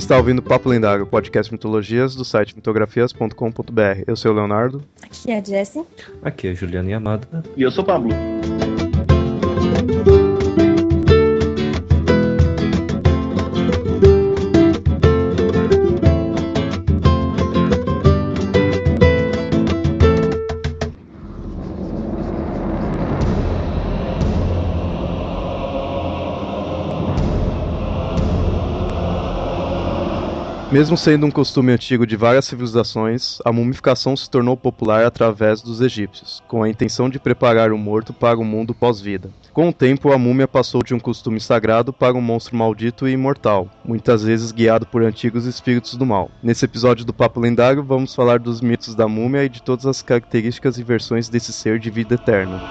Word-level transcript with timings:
está 0.00 0.16
ouvindo 0.16 0.40
Papo 0.40 0.68
Lendário, 0.70 1.06
podcast 1.06 1.52
Mitologias 1.52 2.14
do 2.14 2.24
site 2.24 2.56
mitografias.com.br. 2.56 4.02
Eu 4.06 4.16
sou 4.16 4.32
o 4.32 4.34
Leonardo. 4.34 4.82
Aqui 5.02 5.30
é 5.30 5.38
a 5.38 5.44
Jessie. 5.44 5.84
Aqui 6.22 6.48
é 6.48 6.50
a 6.52 6.54
Juliana 6.54 6.90
Yamada. 6.90 7.44
E 7.54 7.62
eu 7.62 7.70
sou 7.70 7.84
o 7.84 7.86
Pablo. 7.86 8.10
Mesmo 30.72 30.96
sendo 30.96 31.26
um 31.26 31.32
costume 31.32 31.72
antigo 31.72 32.06
de 32.06 32.14
várias 32.14 32.44
civilizações, 32.44 33.38
a 33.44 33.50
mumificação 33.52 34.16
se 34.16 34.30
tornou 34.30 34.56
popular 34.56 35.04
através 35.04 35.60
dos 35.60 35.80
egípcios, 35.80 36.40
com 36.46 36.62
a 36.62 36.68
intenção 36.68 37.10
de 37.10 37.18
preparar 37.18 37.72
o 37.72 37.78
morto 37.78 38.12
para 38.12 38.38
o 38.38 38.44
mundo 38.44 38.72
pós-vida. 38.72 39.30
Com 39.52 39.68
o 39.68 39.72
tempo, 39.72 40.12
a 40.12 40.18
múmia 40.18 40.46
passou 40.46 40.80
de 40.80 40.94
um 40.94 41.00
costume 41.00 41.40
sagrado 41.40 41.92
para 41.92 42.14
um 42.14 42.20
monstro 42.20 42.56
maldito 42.56 43.08
e 43.08 43.12
imortal, 43.12 43.68
muitas 43.84 44.22
vezes 44.22 44.52
guiado 44.52 44.86
por 44.86 45.02
antigos 45.02 45.44
espíritos 45.44 45.96
do 45.96 46.06
mal. 46.06 46.30
Nesse 46.40 46.66
episódio 46.66 47.04
do 47.04 47.12
Papo 47.12 47.40
Lendário, 47.40 47.82
vamos 47.82 48.14
falar 48.14 48.38
dos 48.38 48.60
mitos 48.60 48.94
da 48.94 49.08
múmia 49.08 49.44
e 49.44 49.48
de 49.48 49.60
todas 49.60 49.86
as 49.86 50.02
características 50.02 50.78
e 50.78 50.84
versões 50.84 51.28
desse 51.28 51.52
ser 51.52 51.80
de 51.80 51.90
vida 51.90 52.14
eterna. 52.14 52.62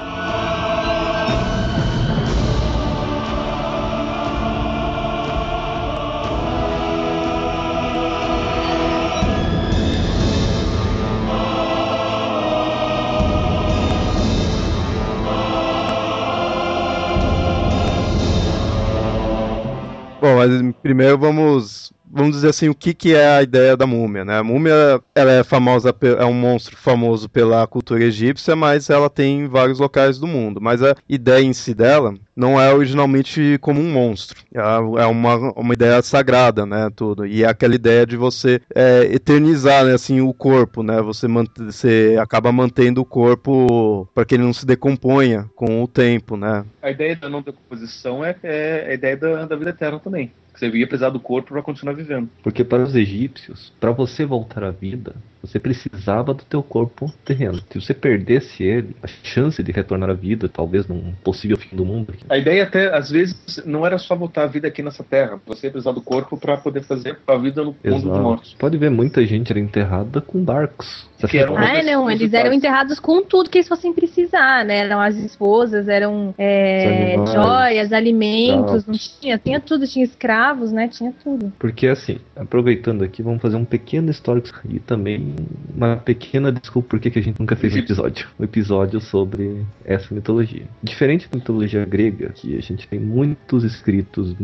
Bom, 20.29 20.35
mas 20.35 20.75
primeiro 20.83 21.17
vamos 21.17 21.91
vamos 22.11 22.35
dizer 22.35 22.49
assim, 22.49 22.69
o 22.69 22.75
que, 22.75 22.93
que 22.93 23.13
é 23.13 23.37
a 23.37 23.43
ideia 23.43 23.77
da 23.77 23.85
múmia, 23.85 24.25
né? 24.25 24.37
A 24.37 24.43
múmia, 24.43 25.01
ela 25.13 25.31
é 25.31 25.43
famosa, 25.43 25.95
é 26.17 26.25
um 26.25 26.33
monstro 26.33 26.75
famoso 26.75 27.29
pela 27.29 27.65
cultura 27.67 28.03
egípcia, 28.03 28.55
mas 28.55 28.89
ela 28.89 29.09
tem 29.09 29.41
em 29.41 29.47
vários 29.47 29.79
locais 29.79 30.17
do 30.17 30.27
mundo. 30.27 30.59
Mas 30.59 30.81
a 30.81 30.95
ideia 31.07 31.43
em 31.43 31.53
si 31.53 31.73
dela 31.73 32.13
não 32.35 32.59
é 32.59 32.73
originalmente 32.73 33.57
como 33.61 33.79
um 33.79 33.91
monstro. 33.91 34.41
É 34.53 35.05
uma, 35.05 35.35
uma 35.53 35.73
ideia 35.73 36.01
sagrada, 36.01 36.65
né? 36.65 36.89
Tudo. 36.95 37.25
E 37.25 37.43
é 37.43 37.47
aquela 37.47 37.75
ideia 37.75 38.05
de 38.05 38.15
você 38.17 38.61
é, 38.73 39.03
eternizar, 39.11 39.85
né, 39.85 39.93
assim, 39.93 40.21
o 40.21 40.33
corpo, 40.33 40.81
né? 40.81 41.01
Você, 41.01 41.27
você 41.27 42.17
acaba 42.19 42.51
mantendo 42.51 43.01
o 43.01 43.05
corpo 43.05 44.07
para 44.15 44.25
que 44.25 44.35
ele 44.35 44.43
não 44.43 44.53
se 44.53 44.65
decomponha 44.65 45.49
com 45.55 45.83
o 45.83 45.87
tempo, 45.87 46.37
né? 46.37 46.65
A 46.81 46.91
ideia 46.91 47.15
da 47.15 47.29
não 47.29 47.41
decomposição 47.41 48.23
é, 48.23 48.35
é 48.41 48.87
a 48.89 48.93
ideia 48.93 49.17
da, 49.17 49.45
da 49.45 49.55
vida 49.55 49.71
eterna 49.71 49.99
também. 49.99 50.31
Você 50.53 50.67
ia 50.69 50.87
precisar 50.87 51.09
do 51.09 51.19
corpo 51.19 51.53
para 51.53 51.61
continuar 51.61 51.93
vivendo. 51.93 52.29
Porque 52.43 52.63
para 52.63 52.83
os 52.83 52.95
egípcios, 52.95 53.71
para 53.79 53.91
você 53.91 54.25
voltar 54.25 54.63
à 54.63 54.71
vida, 54.71 55.15
você 55.41 55.59
precisava 55.59 56.33
do 56.33 56.43
teu 56.43 56.61
corpo 56.61 57.11
terreno. 57.23 57.59
Se 57.69 57.81
você 57.81 57.93
perdesse 57.93 58.63
ele, 58.63 58.95
a 59.01 59.07
chance 59.07 59.61
de 59.63 59.71
retornar 59.71 60.09
à 60.09 60.13
vida, 60.13 60.49
talvez 60.49 60.87
num 60.87 61.13
possível 61.23 61.57
fim 61.57 61.75
do 61.75 61.85
mundo. 61.85 62.13
A 62.29 62.37
ideia 62.37 62.63
até, 62.63 62.93
às 62.95 63.09
vezes, 63.09 63.61
não 63.65 63.85
era 63.85 63.97
só 63.97 64.15
voltar 64.15 64.43
à 64.43 64.47
vida 64.47 64.67
aqui 64.67 64.83
nessa 64.83 65.03
terra. 65.03 65.39
Você 65.45 65.67
ia 65.67 65.71
precisar 65.71 65.91
do 65.91 66.01
corpo 66.01 66.37
para 66.37 66.57
poder 66.57 66.83
fazer 66.83 67.17
a 67.27 67.37
vida 67.37 67.63
no 67.63 67.75
Exato. 67.83 68.03
mundo 68.03 68.13
dos 68.13 68.21
mortos. 68.21 68.55
Pode 68.59 68.77
ver, 68.77 68.89
muita 68.89 69.25
gente 69.25 69.51
era 69.51 69.59
enterrada 69.59 70.21
com 70.21 70.43
barcos. 70.43 71.07
Que 71.27 71.37
eram 71.37 71.57
ah, 71.57 71.83
não, 71.83 72.09
eles 72.09 72.33
eram 72.33 72.53
enterrados 72.53 72.97
com 72.97 73.21
tudo 73.21 73.49
que 73.49 73.57
eles 73.57 73.67
fossem 73.67 73.93
precisar, 73.93 74.63
né? 74.63 74.77
Eram 74.77 75.01
as 75.01 75.17
esposas, 75.17 75.89
eram 75.89 76.33
é, 76.37 77.15
animais, 77.15 77.33
joias, 77.33 77.91
alimentos, 77.91 78.85
não 78.85 78.95
tinha, 78.95 79.37
tinha 79.37 79.59
tudo, 79.59 79.85
tinha 79.85 80.05
escravos, 80.05 80.71
né? 80.71 80.87
Tinha 80.87 81.13
tudo. 81.21 81.51
Porque 81.59 81.87
assim, 81.87 82.19
aproveitando 82.37 83.03
aqui, 83.03 83.21
vamos 83.21 83.41
fazer 83.41 83.57
um 83.57 83.65
pequeno 83.65 84.09
histórico 84.09 84.61
e 84.69 84.79
também 84.79 85.28
uma 85.75 85.97
pequena 85.97 86.51
desculpa 86.51 86.89
por 86.89 86.99
que 86.99 87.17
a 87.17 87.21
gente 87.21 87.39
nunca 87.39 87.55
fez 87.55 87.73
um 87.73 87.79
episódio. 87.79 88.27
Um 88.39 88.43
episódio 88.43 88.99
sobre 88.99 89.65
essa 89.85 90.13
mitologia. 90.13 90.63
Diferente 90.83 91.29
da 91.29 91.37
mitologia 91.37 91.85
grega, 91.85 92.29
que 92.29 92.57
a 92.57 92.61
gente 92.61 92.87
tem 92.87 92.99
muitos 92.99 93.63
escritos, 93.63 94.35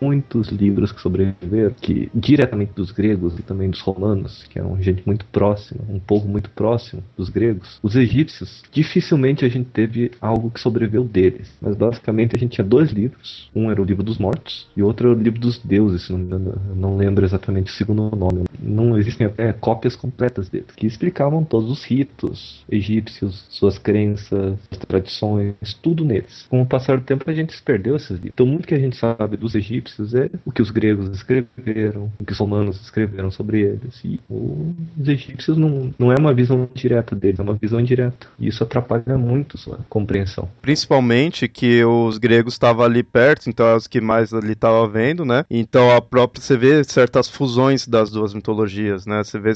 muitos 0.00 0.48
livros 0.48 0.92
que 0.92 1.00
sobreviveram, 1.00 1.74
que 1.80 2.10
diretamente 2.14 2.72
dos 2.74 2.90
gregos 2.90 3.38
e 3.38 3.42
também 3.42 3.70
dos 3.70 3.80
romanos, 3.80 4.44
que 4.48 4.58
eram 4.58 4.80
gente 4.80 5.02
muito 5.06 5.24
próxima, 5.26 5.80
um 5.88 5.98
povo 5.98 6.28
muito 6.28 6.50
próximo 6.50 7.02
dos 7.16 7.28
gregos, 7.28 7.78
os 7.82 7.96
egípcios, 7.96 8.62
dificilmente 8.72 9.44
a 9.44 9.48
gente 9.48 9.68
teve 9.70 10.10
algo 10.20 10.50
que 10.50 10.60
sobreviveu 10.60 11.04
deles. 11.04 11.52
Mas 11.60 11.76
basicamente 11.76 12.36
a 12.36 12.38
gente 12.38 12.52
tinha 12.52 12.66
dois 12.66 12.90
livros. 12.90 13.50
Um 13.54 13.70
era 13.70 13.80
o 13.80 13.84
livro 13.84 14.02
dos 14.02 14.18
mortos 14.18 14.68
e 14.76 14.82
outro 14.82 15.08
era 15.08 15.18
o 15.18 15.22
livro 15.22 15.40
dos 15.40 15.58
deuses, 15.58 16.06
se 16.06 16.12
não 16.12 16.62
não 16.74 16.96
lembro 16.96 17.24
exatamente 17.24 17.72
o 17.72 17.74
segundo 17.74 18.14
nome. 18.16 18.44
Não 18.60 18.96
existem 18.98 19.26
até 19.26 19.52
cópias 19.52 19.96
completas 19.96 20.31
deles, 20.48 20.66
que 20.76 20.86
explicavam 20.86 21.44
todos 21.44 21.70
os 21.70 21.84
ritos 21.84 22.64
egípcios, 22.70 23.44
suas 23.50 23.78
crenças, 23.78 24.58
tradições, 24.88 25.54
tudo 25.80 26.04
neles. 26.04 26.46
Com 26.48 26.62
o 26.62 26.66
passar 26.66 26.98
do 26.98 27.04
tempo 27.04 27.28
a 27.28 27.34
gente 27.34 27.52
se 27.52 27.62
perdeu 27.62 27.96
esses 27.96 28.10
livros. 28.10 28.32
Então 28.34 28.46
muito 28.46 28.66
que 28.66 28.74
a 28.74 28.78
gente 28.78 28.96
sabe 28.96 29.36
dos 29.36 29.54
egípcios 29.54 30.14
é 30.14 30.30
o 30.44 30.52
que 30.52 30.62
os 30.62 30.70
gregos 30.70 31.08
escreveram, 31.08 32.10
o 32.18 32.24
que 32.24 32.32
os 32.32 32.38
romanos 32.38 32.80
escreveram 32.80 33.30
sobre 33.30 33.60
eles. 33.60 34.00
E 34.04 34.20
os 34.28 35.08
egípcios 35.08 35.56
não, 35.56 35.92
não 35.98 36.12
é 36.12 36.16
uma 36.18 36.34
visão 36.34 36.68
direta 36.74 37.14
deles, 37.14 37.38
é 37.38 37.42
uma 37.42 37.54
visão 37.54 37.80
indireta. 37.80 38.26
E 38.38 38.48
isso 38.48 38.62
atrapalha 38.62 39.18
muito 39.18 39.58
sua 39.58 39.80
compreensão. 39.88 40.48
Principalmente 40.60 41.48
que 41.48 41.84
os 41.84 42.18
gregos 42.18 42.54
estavam 42.54 42.84
ali 42.84 43.02
perto, 43.02 43.48
então 43.48 43.66
é 43.66 43.76
os 43.76 43.86
que 43.86 44.00
mais 44.00 44.32
ali 44.32 44.52
estavam 44.52 44.88
vendo, 44.88 45.24
né? 45.24 45.44
Então 45.50 45.94
a 45.94 46.00
própria 46.00 46.42
você 46.42 46.56
vê 46.56 46.84
certas 46.84 47.28
fusões 47.28 47.86
das 47.86 48.10
duas 48.10 48.34
mitologias, 48.34 49.06
né? 49.06 49.22
Você 49.22 49.38
vê 49.38 49.54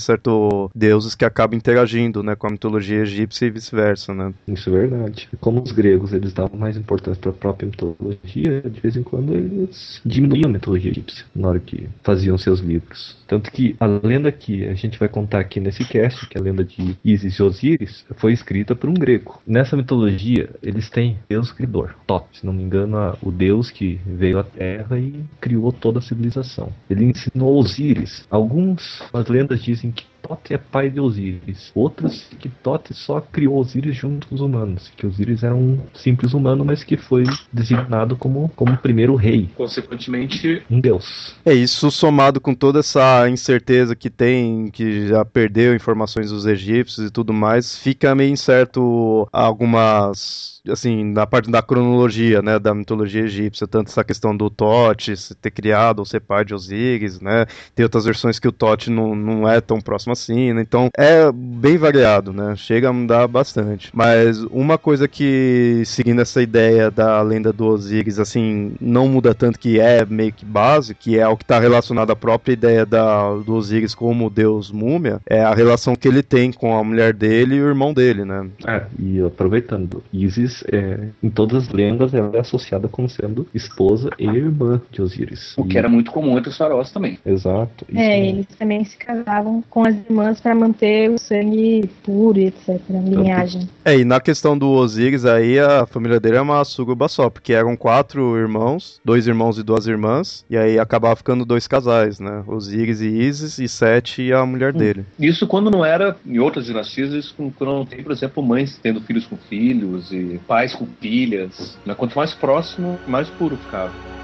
deuses 0.75 1.15
que 1.15 1.25
acabam 1.25 1.57
interagindo, 1.57 2.23
né, 2.23 2.35
com 2.35 2.47
a 2.47 2.51
mitologia 2.51 3.03
egípcia 3.03 3.47
e 3.47 3.51
vice-versa, 3.51 4.15
né? 4.15 4.33
Isso 4.49 4.69
é 4.71 4.73
verdade. 4.73 5.29
Como 5.41 5.63
os 5.63 5.73
gregos 5.73 6.13
eles 6.13 6.33
davam 6.33 6.59
mais 6.59 6.77
importância 6.77 7.21
para 7.21 7.31
a 7.31 7.35
própria 7.35 7.67
mitologia, 7.67 8.63
de 8.63 8.81
vez 8.81 8.97
em 8.97 9.03
quando 9.03 9.35
eles 9.35 10.01
diminuíam 10.05 10.51
a 10.51 10.53
mitologia 10.53 10.91
egípcia 10.91 11.25
na 11.35 11.49
hora 11.49 11.61
que 11.61 11.89
faziam 12.03 12.37
seus 12.39 12.61
livros. 12.61 13.17
Tanto 13.27 13.51
que 13.51 13.77
a 13.81 13.87
lenda 13.87 14.31
que 14.31 14.67
a 14.67 14.75
gente 14.75 14.99
vai 14.99 15.09
contar 15.09 15.41
aqui 15.41 15.59
nesse 15.61 15.85
cast, 15.85 16.29
que 16.29 16.39
é 16.39 16.41
a 16.41 16.45
lenda 16.45 16.65
de 16.65 16.97
Isis 17.05 17.35
e 17.35 17.43
Osíris, 17.43 18.05
foi 18.17 18.33
escrita 18.33 18.75
por 18.75 18.89
um 18.89 18.95
grego. 18.95 19.41
Nessa 19.47 19.77
mitologia, 19.77 20.51
eles 20.63 20.89
têm 20.89 21.19
Deus 21.29 21.53
Criador, 21.53 21.97
Tot, 22.07 22.27
se 22.33 22.47
não 22.47 22.53
me 22.53 22.63
engano, 22.63 22.97
o 23.23 23.31
Deus 23.31 23.71
que 23.71 24.01
veio 24.07 24.39
à 24.39 24.45
Terra 24.45 24.99
e 24.99 25.25
criou 25.41 25.73
toda 25.73 25.99
a 25.99 26.03
civilização. 26.03 26.73
Ele 26.89 27.05
ensinou 27.05 27.57
Osíris. 27.59 28.27
Alguns, 28.31 29.03
as 29.13 29.27
lendas 29.27 29.63
dizem 29.63 29.91
que 29.91 30.05
Tote 30.27 30.55
é 30.55 30.59
pai 30.59 30.91
de 30.91 31.01
Osíris. 31.01 31.71
Outras 31.75 32.27
que 32.39 32.49
Tote 32.49 32.93
só 32.93 33.21
criou 33.21 33.59
Osíris 33.59 33.97
junto 33.97 34.27
com 34.27 34.35
os 34.35 34.41
humanos. 34.41 34.91
Que 34.97 35.07
Osíris 35.07 35.43
era 35.43 35.55
um 35.55 35.79
simples 35.95 36.35
humano, 36.35 36.65
mas 36.65 36.83
que 36.83 36.97
foi 36.97 37.25
designado 37.53 38.17
como, 38.17 38.51
como 38.57 38.77
primeiro 38.77 39.15
rei. 39.15 39.49
Consequentemente, 39.55 40.63
um 40.69 40.81
deus. 40.81 41.35
É 41.45 41.55
isso 41.55 41.91
somado 41.91 42.41
com 42.41 42.55
toda 42.55 42.81
essa 42.81 43.29
incerteza 43.29 43.95
que 43.95 44.11
tem, 44.11 44.69
que 44.69 45.07
já 45.07 45.25
perdeu 45.25 45.75
informações 45.75 46.31
dos 46.31 46.45
egípcios 46.45 47.07
e 47.07 47.11
tudo 47.11 47.33
mais, 47.33 47.79
fica 47.79 48.15
meio 48.15 48.33
incerto 48.33 49.29
algumas 49.33 50.57
assim, 50.71 51.05
na 51.05 51.27
parte 51.27 51.51
da 51.51 51.63
cronologia, 51.63 52.43
né, 52.43 52.59
da 52.59 52.75
mitologia 52.75 53.23
egípcia, 53.23 53.67
tanto 53.67 53.89
essa 53.89 54.05
questão 54.05 54.37
do 54.37 54.51
Tote 54.51 55.15
ter 55.41 55.51
criado 55.51 56.01
ou 56.01 56.05
ser 56.05 56.21
pai 56.21 56.45
de 56.45 56.55
Osíris, 56.55 57.21
né, 57.21 57.47
tem 57.75 57.85
outras 57.85 58.05
versões 58.05 58.39
que 58.39 58.49
o 58.49 58.53
Tote 58.53 58.91
não, 58.91 59.15
não 59.15 59.49
é 59.49 59.61
tão 59.61 59.81
próximo 59.81 60.13
assim, 60.17 60.53
né, 60.53 60.63
então 60.63 60.89
é 60.97 61.31
bem 61.33 61.77
variado, 61.77 62.33
né, 62.33 62.55
chega 62.57 62.89
a 62.89 62.93
mudar 62.93 63.27
bastante. 63.29 63.91
Mas 63.93 64.43
uma 64.45 64.79
coisa 64.79 65.07
que, 65.07 65.83
seguindo 65.85 66.23
essa 66.23 66.43
ideia 66.43 66.91
da 66.91 67.21
lenda 67.23 67.53
do 67.53 67.67
Osíris, 67.67 68.19
assim, 68.19 68.75
não 68.81 69.09
muda 69.09 69.35
tanto 69.35 69.59
que 69.59 69.79
é 69.79 70.05
meio 70.05 70.33
que 70.33 70.45
base, 70.45 70.95
que 70.95 71.19
é 71.19 71.29
o 71.29 71.37
que 71.37 71.45
está 71.45 71.59
relacionado 71.59 72.11
à 72.11 72.17
própria 72.17 72.53
ideia 72.53 72.87
da, 72.87 73.35
do 73.35 73.55
Osíris 73.55 73.95
como 73.95 74.31
deus 74.31 74.71
múmia, 74.71 75.21
é 75.29 75.43
a 75.43 75.55
relação 75.55 75.95
que 75.95 76.09
ele 76.09 76.23
tem 76.23 76.51
com 76.51 76.77
a 76.77 76.83
mulher 76.83 77.13
dele 77.13 77.57
e 77.57 77.63
o 77.63 77.69
irmão 77.69 77.93
dele, 77.93 78.25
né. 78.25 78.47
É, 78.67 78.85
e 78.99 79.21
aproveitando, 79.21 80.03
Isis 80.13 80.65
é, 80.73 81.09
em 81.23 81.31
todas 81.31 81.65
as 81.65 81.69
lendas, 81.69 82.15
ela 82.15 82.31
é 82.35 82.41
associada 82.41 82.89
como 82.89 83.09
sendo 83.09 83.47
esposa 83.55 84.11
e 84.19 84.27
irmã 84.27 84.81
de 84.91 85.03
Osíris. 85.03 85.55
O 85.57 85.65
que 85.65 85.79
era 85.79 85.89
muito 85.89 86.11
comum 86.11 86.37
entre 86.39 86.51
os 86.51 86.57
faraós 86.57 86.91
também. 86.91 87.19
Exato. 87.25 87.87
É, 87.95 88.29
eles 88.29 88.47
também 88.59 88.85
se 88.85 88.97
casavam 88.97 89.63
com 89.69 89.87
as 89.87 89.97
irmãs 90.09 90.41
para 90.41 90.55
manter 90.55 91.11
o 91.11 91.19
sangue 91.19 91.89
puro, 92.03 92.39
etc, 92.39 92.81
a 92.91 92.99
linhagem. 92.99 93.69
É, 93.85 93.99
e 93.99 94.05
na 94.05 94.21
questão 94.21 94.57
do 94.57 94.71
Osíris, 94.71 95.25
aí 95.25 95.59
a 95.59 95.87
família 95.87 96.19
dele 96.19 96.37
é 96.37 96.41
uma 96.41 96.65
suruba 96.65 97.09
só, 97.09 97.29
porque 97.29 97.53
eram 97.53 97.77
quatro 97.77 98.37
irmãos, 98.37 99.01
dois 99.05 99.27
irmãos 99.27 99.59
e 99.59 99.63
duas 99.63 99.87
irmãs, 99.87 100.45
e 100.49 100.57
aí 100.57 100.79
acabava 100.79 101.17
ficando 101.17 101.45
dois 101.45 101.67
casais, 101.67 102.19
né? 102.19 102.43
Osíris 102.47 103.01
e 103.01 103.09
Isis, 103.09 103.59
e 103.59 103.69
Sete 103.69 104.23
e 104.23 104.33
a 104.33 104.45
mulher 104.45 104.75
hum. 104.75 104.79
dele. 104.79 105.07
Isso 105.19 105.47
quando 105.47 105.71
não 105.71 105.85
era, 105.85 106.17
em 106.25 106.39
outras 106.39 106.67
dinastias, 106.67 107.13
isso 107.13 107.35
quando 107.57 107.73
não 107.73 107.87
tem, 107.87 108.03
por 108.03 108.13
exemplo, 108.13 108.43
mães 108.43 108.79
tendo 108.83 109.01
filhos 109.01 109.27
com 109.27 109.37
filhos, 109.37 110.13
e 110.13 110.41
pais 110.47 110.75
com 110.75 110.87
filhas. 111.01 111.77
Né? 111.85 111.95
Quanto 111.95 112.17
mais 112.17 112.35
próximo, 112.35 112.99
mais 113.07 113.29
puro 113.29 113.57
ficava. 113.57 114.16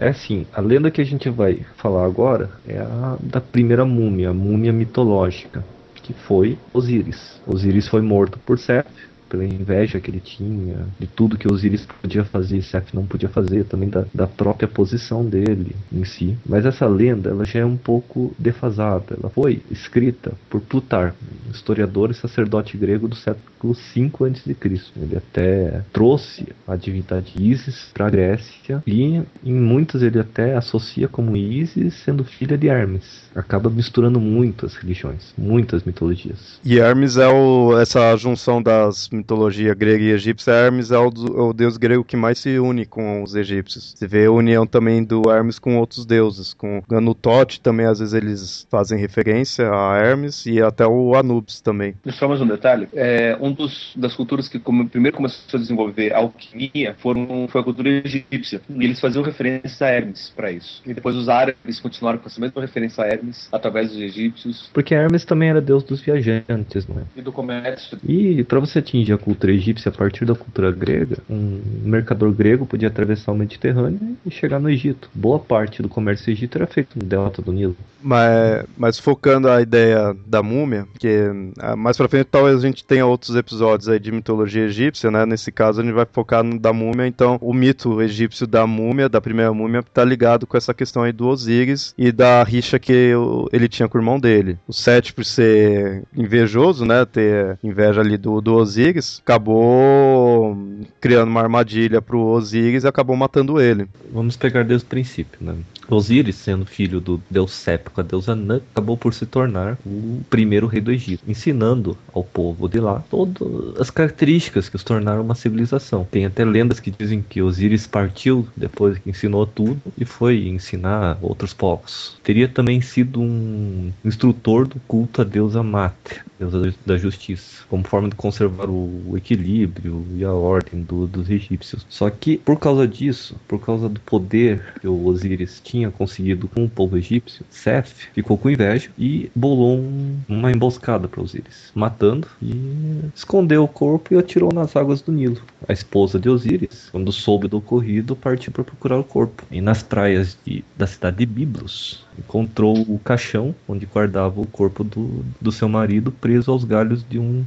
É 0.00 0.08
assim, 0.08 0.46
a 0.54 0.62
lenda 0.62 0.90
que 0.90 1.02
a 1.02 1.04
gente 1.04 1.28
vai 1.28 1.60
falar 1.76 2.06
agora 2.06 2.50
é 2.66 2.78
a 2.78 3.18
da 3.20 3.38
primeira 3.38 3.84
múmia, 3.84 4.30
a 4.30 4.34
múmia 4.34 4.72
mitológica, 4.72 5.62
que 5.94 6.14
foi 6.14 6.56
Osíris. 6.72 7.38
Osíris 7.46 7.86
foi 7.86 8.00
morto 8.00 8.38
por 8.38 8.58
Seth, 8.58 8.86
pela 9.30 9.44
inveja 9.44 10.00
que 10.00 10.10
ele 10.10 10.20
tinha, 10.20 10.86
de 10.98 11.06
tudo 11.06 11.38
que 11.38 11.50
Osiris 11.50 11.86
podia 12.02 12.24
fazer 12.24 12.58
e 12.58 12.62
Seth 12.62 12.92
não 12.92 13.06
podia 13.06 13.28
fazer, 13.28 13.64
também 13.64 13.88
da, 13.88 14.04
da 14.12 14.26
própria 14.26 14.68
posição 14.68 15.24
dele 15.24 15.74
em 15.92 16.04
si. 16.04 16.36
Mas 16.44 16.66
essa 16.66 16.86
lenda 16.86 17.30
ela 17.30 17.44
já 17.44 17.60
é 17.60 17.64
um 17.64 17.76
pouco 17.76 18.34
defasada. 18.38 19.16
Ela 19.18 19.30
foi 19.30 19.62
escrita 19.70 20.32
por 20.50 20.60
Plutarco, 20.60 21.16
historiador 21.52 22.10
e 22.10 22.14
sacerdote 22.14 22.76
grego 22.76 23.06
do 23.06 23.14
século 23.14 23.74
5 23.74 24.24
a.C. 24.24 24.56
Ele 24.96 25.16
até 25.16 25.82
trouxe 25.92 26.48
a 26.66 26.74
divindade 26.74 27.34
Isis 27.38 27.90
para 27.94 28.06
a 28.06 28.10
Grécia 28.10 28.82
e 28.86 29.22
em 29.44 29.52
muitas 29.52 30.02
ele 30.02 30.18
até 30.18 30.56
associa 30.56 31.06
como 31.06 31.36
Isis 31.36 31.94
sendo 31.94 32.24
filha 32.24 32.58
de 32.58 32.68
Hermes. 32.68 33.30
Acaba 33.34 33.70
misturando 33.70 34.20
muitas 34.20 34.74
religiões, 34.74 35.32
muitas 35.38 35.84
mitologias. 35.84 36.58
E 36.64 36.78
Hermes 36.78 37.16
é 37.16 37.28
o, 37.28 37.78
essa 37.78 38.16
junção 38.16 38.62
das 38.62 39.08
mitologia 39.20 39.74
grega 39.74 40.02
e 40.02 40.10
egípcia, 40.10 40.52
Hermes 40.52 40.90
é 40.90 40.98
o, 40.98 41.06
é 41.08 41.42
o, 41.42 41.52
deus 41.52 41.76
grego 41.76 42.04
que 42.04 42.16
mais 42.16 42.38
se 42.38 42.58
une 42.58 42.84
com 42.84 43.22
os 43.22 43.34
egípcios. 43.34 43.94
Você 43.96 44.06
vê 44.06 44.26
a 44.26 44.32
união 44.32 44.66
também 44.66 45.04
do 45.04 45.22
Hermes 45.30 45.58
com 45.58 45.78
outros 45.78 46.04
deuses, 46.04 46.52
com 46.52 46.82
no 46.90 47.14
Tote 47.14 47.60
também 47.60 47.86
às 47.86 47.98
vezes 47.98 48.14
eles 48.14 48.66
fazem 48.70 48.98
referência 48.98 49.70
a 49.70 49.96
Hermes 49.96 50.44
e 50.46 50.60
até 50.60 50.86
o 50.86 51.14
Anubis 51.14 51.60
também. 51.60 51.94
Só 52.08 52.28
mais 52.28 52.40
um 52.40 52.46
detalhe, 52.46 52.88
é, 52.94 53.36
um 53.40 53.52
dos 53.52 53.92
das 53.96 54.14
culturas 54.14 54.48
que 54.48 54.58
como, 54.58 54.88
primeiro 54.88 55.16
começou 55.16 55.58
a 55.58 55.60
desenvolver 55.60 56.12
a 56.12 56.18
alquimia 56.18 56.94
foram, 56.98 57.46
foi 57.48 57.60
a 57.60 57.64
cultura 57.64 57.88
egípcia 57.88 58.60
e 58.68 58.84
eles 58.84 59.00
faziam 59.00 59.22
referência 59.22 59.86
a 59.86 59.90
Hermes 59.90 60.32
para 60.34 60.50
isso. 60.50 60.82
E 60.86 60.94
depois 60.94 61.16
os 61.16 61.28
árabes 61.28 61.80
continuaram 61.80 62.18
com 62.18 62.26
essa 62.26 62.40
mesma 62.40 62.60
referência 62.60 63.04
a 63.04 63.06
Hermes 63.06 63.48
através 63.52 63.90
dos 63.90 64.00
egípcios. 64.00 64.70
Porque 64.72 64.94
Hermes 64.94 65.24
também 65.24 65.50
era 65.50 65.60
deus 65.60 65.82
dos 65.82 66.00
viajantes, 66.00 66.86
não 66.86 67.00
é? 67.00 67.02
E 67.16 67.22
do 67.22 67.32
comércio. 67.32 67.98
E 68.06 68.42
para 68.44 68.60
você 68.60 68.78
atingir 68.78 69.09
a 69.12 69.18
cultura 69.18 69.52
egípcia 69.52 69.88
a 69.88 69.92
partir 69.92 70.24
da 70.24 70.34
cultura 70.34 70.70
grega, 70.70 71.18
um 71.28 71.60
mercador 71.82 72.32
grego 72.32 72.66
podia 72.66 72.88
atravessar 72.88 73.32
o 73.32 73.36
Mediterrâneo 73.36 74.16
e 74.24 74.30
chegar 74.30 74.58
no 74.58 74.70
Egito. 74.70 75.10
Boa 75.14 75.38
parte 75.38 75.82
do 75.82 75.88
comércio 75.88 76.30
egípcio 76.30 76.58
era 76.58 76.66
feito 76.66 76.98
no 76.98 77.04
delta 77.04 77.42
do 77.42 77.52
Nilo. 77.52 77.76
Mas, 78.02 78.64
mas 78.76 78.98
focando 78.98 79.48
a 79.48 79.60
ideia 79.60 80.16
da 80.26 80.42
múmia, 80.42 80.86
que 80.98 81.30
ah, 81.58 81.76
mais 81.76 81.96
pra 81.96 82.08
frente 82.08 82.28
talvez 82.30 82.56
a 82.56 82.66
gente 82.66 82.84
tenha 82.84 83.06
outros 83.06 83.36
episódios 83.36 83.88
aí 83.88 83.98
de 83.98 84.10
mitologia 84.10 84.64
egípcia, 84.64 85.10
né? 85.10 85.26
Nesse 85.26 85.52
caso 85.52 85.80
a 85.80 85.84
gente 85.84 85.92
vai 85.92 86.06
focar 86.10 86.42
no 86.42 86.58
da 86.58 86.72
múmia, 86.72 87.06
então 87.06 87.38
o 87.40 87.52
mito 87.52 88.00
egípcio 88.00 88.46
da 88.46 88.66
múmia, 88.66 89.08
da 89.08 89.20
primeira 89.20 89.52
múmia, 89.52 89.82
tá 89.82 90.04
ligado 90.04 90.46
com 90.46 90.56
essa 90.56 90.74
questão 90.74 91.02
aí 91.02 91.12
do 91.12 91.26
Osíris 91.26 91.94
e 91.96 92.10
da 92.10 92.42
rixa 92.42 92.78
que 92.78 93.12
ele 93.52 93.68
tinha 93.68 93.88
com 93.88 93.98
o 93.98 94.00
irmão 94.00 94.18
dele. 94.18 94.58
O 94.66 94.72
Sete, 94.72 95.12
por 95.12 95.24
ser 95.24 96.02
invejoso, 96.16 96.84
né? 96.84 97.04
Ter 97.04 97.58
inveja 97.62 98.00
ali 98.00 98.16
do, 98.16 98.40
do 98.40 98.54
Osíris, 98.54 98.99
acabou 99.22 100.56
criando 101.00 101.28
uma 101.28 101.40
armadilha 101.40 102.00
pro 102.00 102.20
Osíris 102.20 102.84
e 102.84 102.88
acabou 102.88 103.16
matando 103.16 103.60
ele. 103.60 103.88
Vamos 104.12 104.36
pegar 104.36 104.64
desde 104.64 104.86
o 104.86 104.88
princípio, 104.88 105.38
né? 105.40 105.54
Osíris, 105.90 106.36
sendo 106.36 106.64
filho 106.64 107.00
do 107.00 107.20
deus 107.28 107.52
Sep 107.52 107.90
com 107.90 108.00
a 108.00 108.04
deusa 108.04 108.34
Nut, 108.34 108.64
acabou 108.70 108.96
por 108.96 109.12
se 109.12 109.26
tornar 109.26 109.76
o 109.84 110.20
primeiro 110.30 110.66
rei 110.66 110.80
do 110.80 110.92
Egito, 110.92 111.24
ensinando 111.26 111.98
ao 112.12 112.22
povo 112.22 112.68
de 112.68 112.78
lá 112.78 113.02
todas 113.10 113.76
as 113.78 113.90
características 113.90 114.68
que 114.68 114.76
os 114.76 114.84
tornaram 114.84 115.22
uma 115.22 115.34
civilização. 115.34 116.06
Tem 116.10 116.26
até 116.26 116.44
lendas 116.44 116.78
que 116.78 116.90
dizem 116.90 117.24
que 117.28 117.42
Osíris 117.42 117.86
partiu 117.86 118.46
depois 118.56 118.98
que 118.98 119.10
ensinou 119.10 119.46
tudo 119.46 119.80
e 119.98 120.04
foi 120.04 120.46
ensinar 120.48 121.18
outros 121.20 121.52
povos. 121.52 122.18
Teria 122.22 122.48
também 122.48 122.80
sido 122.80 123.20
um 123.20 123.92
instrutor 124.04 124.68
do 124.68 124.78
culto 124.86 125.22
à 125.22 125.24
deusa 125.24 125.62
Mate, 125.62 126.22
deusa 126.38 126.74
da 126.86 126.96
justiça, 126.96 127.64
como 127.68 127.86
forma 127.86 128.08
de 128.08 128.14
conservar 128.14 128.68
o 128.68 128.89
equilíbrio 129.16 130.04
e 130.14 130.24
a 130.24 130.32
ordem 130.32 130.82
do, 130.82 131.06
dos 131.06 131.30
egípcios. 131.30 131.86
Só 131.88 132.08
que 132.10 132.38
por 132.38 132.58
causa 132.58 132.86
disso, 132.86 133.36
por 133.46 133.60
causa 133.60 133.88
do 133.88 134.00
poder 134.00 134.74
que 134.80 134.88
o 134.88 135.06
Osíris 135.06 135.60
tinha 135.62 135.90
conseguido 135.90 136.48
com 136.48 136.64
o 136.64 136.68
povo 136.68 136.96
egípcio, 136.96 137.44
Seth 137.50 137.88
ficou 138.12 138.36
com 138.36 138.50
inveja 138.50 138.90
e 138.98 139.30
bolou 139.34 139.78
um, 139.78 140.18
uma 140.28 140.50
emboscada 140.50 141.08
para 141.08 141.22
Osíris, 141.22 141.70
matando 141.74 142.26
e 142.42 143.00
escondeu 143.14 143.64
o 143.64 143.68
corpo 143.68 144.14
e 144.14 144.18
atirou 144.18 144.52
nas 144.52 144.76
águas 144.76 145.00
do 145.00 145.12
Nilo. 145.12 145.40
A 145.68 145.72
esposa 145.72 146.18
de 146.18 146.28
Osíris, 146.28 146.88
quando 146.90 147.12
soube 147.12 147.48
do 147.48 147.58
ocorrido, 147.58 148.16
partiu 148.16 148.52
para 148.52 148.64
procurar 148.64 148.98
o 148.98 149.04
corpo. 149.04 149.44
E 149.50 149.60
nas 149.60 149.82
praias 149.82 150.38
de, 150.44 150.64
da 150.76 150.86
cidade 150.86 151.18
de 151.18 151.26
Biblos, 151.26 152.04
encontrou 152.18 152.80
o 152.82 152.98
caixão 152.98 153.54
onde 153.68 153.86
guardava 153.86 154.40
o 154.40 154.46
corpo 154.46 154.84
do, 154.84 155.24
do 155.40 155.52
seu 155.52 155.68
marido 155.68 156.10
preso 156.12 156.50
aos 156.50 156.64
galhos 156.64 157.04
de 157.08 157.18
um 157.18 157.44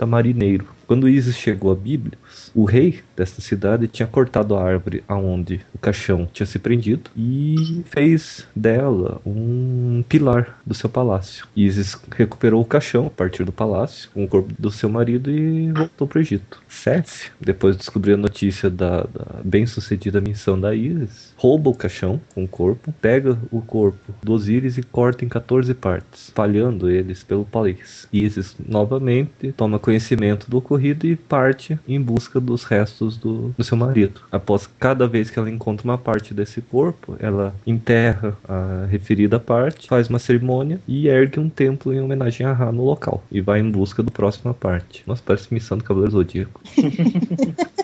tamarineiro. 0.00 0.64
Quando 0.86 1.06
Isis 1.06 1.36
chegou 1.36 1.70
a 1.70 1.76
Bíblia, 1.76 2.16
o 2.54 2.64
rei 2.64 3.00
desta 3.20 3.40
cidade 3.40 3.86
tinha 3.86 4.06
cortado 4.06 4.56
a 4.56 4.62
árvore 4.62 5.04
aonde 5.06 5.60
o 5.74 5.78
caixão 5.78 6.28
tinha 6.32 6.46
se 6.46 6.58
prendido 6.58 7.10
e 7.16 7.82
fez 7.86 8.46
dela 8.54 9.20
um 9.24 10.04
pilar 10.08 10.58
do 10.66 10.74
seu 10.74 10.90
palácio. 10.90 11.46
Isis 11.54 11.96
recuperou 12.16 12.60
o 12.60 12.64
caixão 12.64 13.06
a 13.06 13.10
partir 13.10 13.44
do 13.44 13.52
palácio 13.52 14.10
com 14.12 14.24
o 14.24 14.28
corpo 14.28 14.52
do 14.58 14.70
seu 14.70 14.88
marido 14.88 15.30
e 15.30 15.72
voltou 15.72 16.06
para 16.06 16.18
o 16.18 16.20
Egito. 16.20 16.62
Seth, 16.68 17.30
depois 17.40 17.76
de 17.76 17.80
descobrir 17.80 18.14
a 18.14 18.16
notícia 18.16 18.68
da, 18.68 19.02
da 19.02 19.40
bem-sucedida 19.44 20.20
missão 20.20 20.60
da 20.60 20.74
Isis, 20.74 21.32
rouba 21.36 21.70
o 21.70 21.74
caixão 21.74 22.20
com 22.34 22.44
o 22.44 22.48
corpo, 22.48 22.92
pega 23.00 23.38
o 23.50 23.60
corpo 23.60 24.12
do 24.22 24.32
Osíris 24.32 24.76
e 24.78 24.82
corta 24.82 25.24
em 25.24 25.28
14 25.28 25.72
partes, 25.74 26.24
espalhando 26.24 26.90
eles 26.90 27.22
pelo 27.22 27.44
país. 27.44 28.08
Isis 28.12 28.56
novamente 28.66 29.52
toma 29.52 29.78
conhecimento 29.78 30.50
do 30.50 30.58
ocorrido 30.58 30.80
corrido 30.80 31.06
e 31.06 31.16
parte 31.16 31.78
em 31.86 32.00
busca 32.00 32.40
dos 32.40 32.64
restos 32.64 33.09
do, 33.16 33.54
do 33.56 33.64
seu 33.64 33.76
marido. 33.76 34.20
Após 34.30 34.66
cada 34.66 35.06
vez 35.06 35.30
que 35.30 35.38
ela 35.38 35.50
encontra 35.50 35.84
uma 35.84 35.98
parte 35.98 36.34
desse 36.34 36.60
corpo, 36.60 37.16
ela 37.18 37.54
enterra 37.66 38.36
a 38.48 38.86
referida 38.86 39.38
parte, 39.38 39.88
faz 39.88 40.08
uma 40.08 40.18
cerimônia 40.18 40.80
e 40.86 41.08
ergue 41.08 41.38
um 41.40 41.48
templo 41.48 41.92
em 41.92 42.00
homenagem 42.00 42.46
a 42.46 42.52
Ra 42.52 42.72
no 42.72 42.84
local. 42.84 43.22
E 43.30 43.40
vai 43.40 43.60
em 43.60 43.70
busca 43.70 44.02
do 44.02 44.10
próxima 44.10 44.52
parte. 44.52 45.02
Nossa, 45.06 45.22
parece 45.24 45.52
missão 45.52 45.78
do 45.78 45.84
Cavaleiro 45.84 46.12
Zodíaco. 46.12 46.60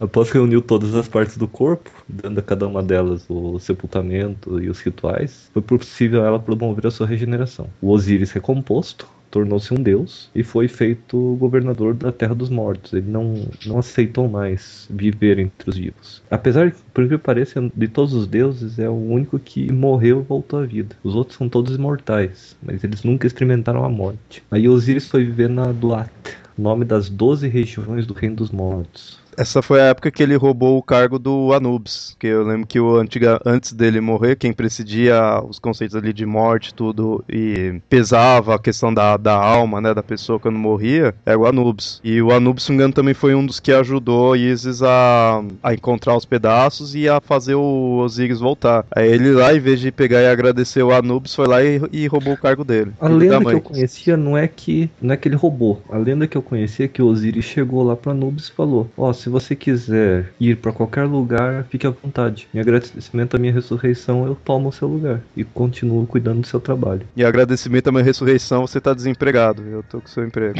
Após 0.00 0.30
reunir 0.30 0.62
todas 0.62 0.94
as 0.94 1.06
partes 1.06 1.36
do 1.36 1.46
corpo, 1.46 1.90
dando 2.08 2.38
a 2.38 2.42
cada 2.42 2.66
uma 2.66 2.82
delas 2.82 3.26
o 3.28 3.58
sepultamento 3.58 4.58
e 4.58 4.70
os 4.70 4.80
rituais, 4.80 5.50
foi 5.52 5.60
possível 5.60 6.24
ela 6.24 6.38
promover 6.38 6.86
a 6.86 6.90
sua 6.90 7.06
regeneração. 7.06 7.68
O 7.82 7.90
Osíris 7.90 8.30
recomposto 8.32 9.06
tornou-se 9.30 9.72
um 9.72 9.76
deus 9.76 10.28
e 10.34 10.42
foi 10.42 10.68
feito 10.68 11.36
governador 11.38 11.94
da 11.94 12.10
Terra 12.10 12.34
dos 12.34 12.50
Mortos. 12.50 12.92
Ele 12.92 13.10
não, 13.10 13.34
não 13.66 13.78
aceitou 13.78 14.28
mais 14.28 14.88
viver 14.90 15.38
entre 15.38 15.70
os 15.70 15.76
vivos. 15.76 16.22
Apesar, 16.30 16.74
por 16.92 17.08
que 17.08 17.16
pareça, 17.16 17.70
de 17.74 17.88
todos 17.88 18.12
os 18.12 18.26
deuses, 18.26 18.78
é 18.78 18.88
o 18.88 18.94
único 18.94 19.38
que 19.38 19.70
morreu 19.72 20.20
e 20.20 20.24
voltou 20.24 20.60
à 20.60 20.66
vida. 20.66 20.96
Os 21.04 21.14
outros 21.14 21.38
são 21.38 21.48
todos 21.48 21.76
imortais, 21.76 22.56
mas 22.62 22.82
eles 22.82 23.04
nunca 23.04 23.26
experimentaram 23.26 23.84
a 23.84 23.88
morte. 23.88 24.42
Aí 24.50 24.68
Osíris 24.68 25.08
foi 25.08 25.24
viver 25.24 25.48
na 25.48 25.72
Duat, 25.72 26.10
nome 26.58 26.84
das 26.84 27.08
doze 27.08 27.48
regiões 27.48 28.06
do 28.06 28.14
Reino 28.14 28.36
dos 28.36 28.50
Mortos. 28.50 29.19
Essa 29.40 29.62
foi 29.62 29.80
a 29.80 29.86
época 29.86 30.10
que 30.10 30.22
ele 30.22 30.36
roubou 30.36 30.76
o 30.76 30.82
cargo 30.82 31.18
do 31.18 31.54
Anubis, 31.54 32.14
que 32.18 32.26
eu 32.26 32.44
lembro 32.44 32.66
que 32.66 32.78
o 32.78 32.96
antiga, 32.96 33.40
antes 33.46 33.72
dele 33.72 33.98
morrer, 33.98 34.36
quem 34.36 34.52
presidia 34.52 35.42
os 35.42 35.58
conceitos 35.58 35.96
ali 35.96 36.12
de 36.12 36.26
morte, 36.26 36.74
tudo, 36.74 37.24
e 37.26 37.80
pesava 37.88 38.56
a 38.56 38.58
questão 38.58 38.92
da, 38.92 39.16
da 39.16 39.34
alma, 39.34 39.80
né, 39.80 39.94
da 39.94 40.02
pessoa 40.02 40.38
quando 40.38 40.58
morria, 40.58 41.14
era 41.24 41.38
o 41.38 41.46
Anubis. 41.46 42.02
E 42.04 42.20
o 42.20 42.30
Anubis, 42.32 42.64
se 42.64 42.70
não 42.70 42.76
me 42.76 42.82
engano, 42.82 42.92
também 42.92 43.14
foi 43.14 43.34
um 43.34 43.46
dos 43.46 43.58
que 43.58 43.72
ajudou 43.72 44.36
Isis 44.36 44.82
a, 44.82 45.42
a 45.62 45.72
encontrar 45.72 46.18
os 46.18 46.26
pedaços 46.26 46.94
e 46.94 47.08
a 47.08 47.18
fazer 47.18 47.54
o 47.54 47.96
Osiris 48.04 48.40
voltar. 48.40 48.84
Aí 48.94 49.10
ele 49.10 49.32
lá, 49.32 49.54
em 49.54 49.60
vez 49.60 49.80
de 49.80 49.90
pegar 49.90 50.20
e 50.20 50.28
agradecer 50.28 50.82
o 50.82 50.92
Anubis, 50.92 51.34
foi 51.34 51.46
lá 51.46 51.64
e, 51.64 51.80
e 51.90 52.06
roubou 52.06 52.34
o 52.34 52.38
cargo 52.38 52.62
dele. 52.62 52.92
A 53.00 53.08
lenda 53.08 53.42
que 53.42 53.54
eu 53.54 53.62
conhecia 53.62 54.18
não 54.18 54.36
é 54.36 54.46
que 54.46 54.90
não 55.00 55.14
é 55.14 55.16
que 55.16 55.28
ele 55.28 55.36
roubou. 55.36 55.82
A 55.88 55.96
lenda 55.96 56.26
que 56.26 56.36
eu 56.36 56.42
conhecia 56.42 56.84
é 56.84 56.88
que 56.88 57.00
o 57.00 57.06
Osiris 57.06 57.46
chegou 57.46 57.82
lá 57.82 57.96
para 57.96 58.12
Anubis 58.12 58.48
e 58.48 58.52
falou: 58.52 58.90
Ó, 58.98 59.08
oh, 59.08 59.14
se 59.14 59.29
você 59.30 59.56
quiser 59.56 60.32
ir 60.38 60.56
para 60.56 60.72
qualquer 60.72 61.04
lugar, 61.04 61.64
fique 61.70 61.86
à 61.86 61.90
vontade. 61.90 62.48
Em 62.52 62.60
agradecimento 62.60 63.36
à 63.36 63.38
minha 63.38 63.52
ressurreição, 63.52 64.26
eu 64.26 64.34
tomo 64.34 64.68
o 64.68 64.72
seu 64.72 64.88
lugar 64.88 65.20
e 65.36 65.44
continuo 65.44 66.06
cuidando 66.06 66.40
do 66.40 66.46
seu 66.46 66.60
trabalho. 66.60 67.02
E 67.16 67.24
agradecimento 67.24 67.88
à 67.88 67.92
minha 67.92 68.04
ressurreição, 68.04 68.66
você 68.66 68.80
tá 68.80 68.92
desempregado. 68.92 69.62
Eu 69.62 69.82
tô 69.82 70.00
com 70.00 70.08
seu 70.08 70.24
emprego. 70.24 70.58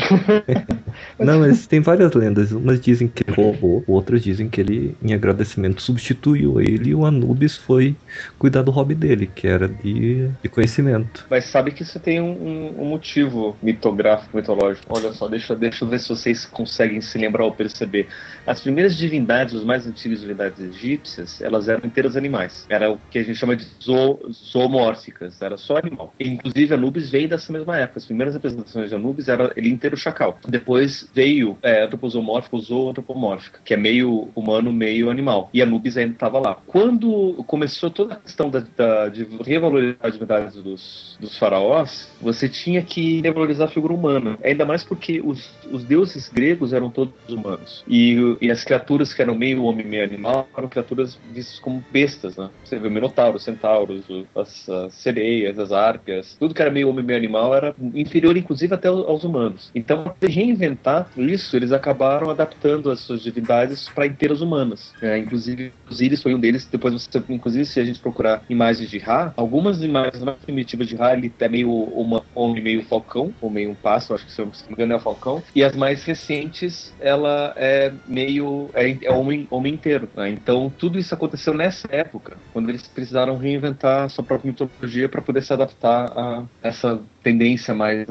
Não, 1.18 1.40
mas 1.40 1.66
tem 1.66 1.80
várias 1.80 2.12
lendas. 2.12 2.52
Umas 2.52 2.80
dizem 2.80 3.08
que 3.08 3.22
ele 3.26 3.36
roubou, 3.36 3.84
outras 3.86 4.22
dizem 4.22 4.48
que 4.48 4.60
ele, 4.60 4.96
em 5.02 5.12
agradecimento, 5.12 5.82
substituiu 5.82 6.60
ele 6.60 6.90
e 6.90 6.94
o 6.94 7.04
Anubis 7.04 7.56
foi 7.56 7.96
cuidar 8.38 8.62
do 8.62 8.70
hobby 8.70 8.94
dele, 8.94 9.30
que 9.32 9.46
era 9.46 9.68
de, 9.68 10.28
de 10.42 10.48
conhecimento. 10.48 11.26
Mas 11.30 11.46
sabe 11.46 11.70
que 11.70 11.82
isso 11.82 11.98
tem 11.98 12.20
um, 12.20 12.80
um, 12.80 12.84
motivo 12.86 13.56
mitográfico, 13.62 14.36
mitológico. 14.36 14.86
Olha 14.88 15.12
só, 15.12 15.28
deixa, 15.28 15.54
deixa 15.54 15.84
eu 15.84 15.88
ver 15.88 16.00
se 16.00 16.08
vocês 16.08 16.44
conseguem 16.46 17.00
se 17.00 17.18
lembrar 17.18 17.44
ou 17.44 17.52
perceber. 17.52 18.08
As 18.50 18.60
primeiras 18.60 18.96
divindades, 18.96 19.54
as 19.54 19.62
mais 19.62 19.86
antigas 19.86 20.20
divindades 20.22 20.58
egípcias, 20.58 21.40
elas 21.40 21.68
eram 21.68 21.86
inteiras 21.86 22.16
animais. 22.16 22.66
Era 22.68 22.90
o 22.90 22.98
que 23.08 23.20
a 23.20 23.22
gente 23.22 23.36
chama 23.38 23.54
de 23.54 23.64
zo, 23.80 24.18
zoomórficas, 24.32 25.40
era 25.40 25.56
só 25.56 25.76
animal. 25.76 26.12
Inclusive, 26.18 26.74
Anubis 26.74 27.08
veio 27.08 27.28
dessa 27.28 27.52
mesma 27.52 27.78
época. 27.78 28.00
As 28.00 28.06
primeiras 28.06 28.34
representações 28.34 28.88
de 28.88 28.96
Anubis 28.96 29.28
era 29.28 29.52
ele 29.54 29.68
inteiro 29.68 29.96
chacal. 29.96 30.36
Depois 30.48 31.08
veio 31.14 31.56
é, 31.62 31.84
antroposomórfica, 31.84 32.58
zoantropomórfica, 32.58 33.60
que 33.64 33.72
é 33.72 33.76
meio 33.76 34.30
humano, 34.34 34.72
meio 34.72 35.10
animal. 35.10 35.48
E 35.54 35.62
Anubis 35.62 35.96
ainda 35.96 36.14
estava 36.14 36.40
lá. 36.40 36.56
Quando 36.66 37.44
começou 37.46 37.88
toda 37.88 38.14
a 38.14 38.16
questão 38.16 38.50
da, 38.50 38.64
da, 38.76 39.08
de 39.10 39.28
revalorizar 39.46 39.96
as 40.00 40.14
divindades 40.14 40.60
dos, 40.60 41.16
dos 41.20 41.38
faraós, 41.38 42.10
você 42.20 42.48
tinha 42.48 42.82
que 42.82 43.20
revalorizar 43.20 43.68
a 43.68 43.70
figura 43.70 43.94
humana. 43.94 44.36
Ainda 44.42 44.66
mais 44.66 44.82
porque 44.82 45.20
os, 45.24 45.48
os 45.70 45.84
deuses 45.84 46.28
gregos 46.28 46.72
eram 46.72 46.90
todos 46.90 47.14
humanos. 47.28 47.84
E, 47.86 48.36
e 48.40 48.50
as 48.50 48.64
criaturas 48.64 49.12
que 49.12 49.22
eram 49.22 49.34
meio 49.34 49.64
homem, 49.64 49.86
meio 49.86 50.04
animal, 50.04 50.48
eram 50.56 50.68
criaturas 50.68 51.18
vistas 51.32 51.58
como 51.58 51.84
bestas, 51.92 52.36
né? 52.36 52.50
Você 52.64 52.78
vê 52.78 52.88
o 52.88 52.90
Minotauro, 52.90 53.36
os 53.36 53.44
centauros, 53.44 54.04
as, 54.34 54.68
as 54.68 54.94
sereias, 54.94 55.58
as 55.58 55.72
árpias, 55.72 56.36
tudo 56.38 56.54
que 56.54 56.62
era 56.62 56.70
meio 56.70 56.88
homem, 56.88 57.04
meio 57.04 57.18
animal 57.18 57.54
era 57.54 57.74
inferior, 57.94 58.36
inclusive, 58.36 58.74
até 58.74 58.88
aos 58.88 59.24
humanos. 59.24 59.70
Então, 59.74 60.14
para 60.18 60.28
reinventar 60.28 61.08
isso, 61.16 61.56
eles 61.56 61.72
acabaram 61.72 62.30
adaptando 62.30 62.90
as 62.90 63.00
suas 63.00 63.22
divindades 63.22 63.88
para 63.88 64.06
inteiras 64.06 64.40
humanas. 64.40 64.92
É, 65.02 65.18
inclusive, 65.18 65.72
Osiris 65.90 66.22
foi 66.22 66.34
um 66.34 66.40
deles. 66.40 66.66
Depois, 66.66 66.94
você, 66.94 67.22
inclusive, 67.28 67.64
se 67.64 67.80
a 67.80 67.84
gente 67.84 68.00
procurar 68.00 68.42
imagens 68.48 68.88
de 68.90 68.98
Ra, 68.98 69.32
algumas 69.36 69.82
imagens 69.82 70.22
mais 70.22 70.38
primitivas 70.38 70.88
de 70.88 70.96
Ra, 70.96 71.12
ele 71.12 71.32
é 71.38 71.48
meio 71.48 71.70
uma 71.70 72.22
homem, 72.34 72.62
meio 72.62 72.84
falcão, 72.84 73.32
ou 73.40 73.50
meio 73.50 73.70
um 73.70 73.74
pássaro, 73.74 74.14
acho 74.14 74.26
que 74.26 74.32
se 74.32 74.40
não 74.40 74.48
me 74.48 74.54
engano 74.70 74.92
é 74.92 74.96
o 74.96 75.00
falcão. 75.00 75.42
E 75.54 75.62
as 75.62 75.74
mais 75.76 76.04
recentes, 76.04 76.94
ela 77.00 77.52
é 77.56 77.92
meio. 78.06 78.29
É, 78.38 78.96
é 79.02 79.10
homem, 79.10 79.46
homem 79.50 79.74
inteiro. 79.74 80.08
Né? 80.14 80.30
Então, 80.30 80.72
tudo 80.78 80.98
isso 80.98 81.14
aconteceu 81.14 81.54
nessa 81.54 81.88
época, 81.90 82.36
quando 82.52 82.68
eles 82.68 82.86
precisaram 82.86 83.36
reinventar 83.36 84.04
a 84.04 84.08
sua 84.08 84.24
própria 84.24 84.48
mitologia 84.50 85.08
para 85.08 85.22
poder 85.22 85.42
se 85.42 85.52
adaptar 85.52 86.12
a 86.16 86.44
essa 86.62 87.00
tendência 87.22 87.74
mais 87.74 88.06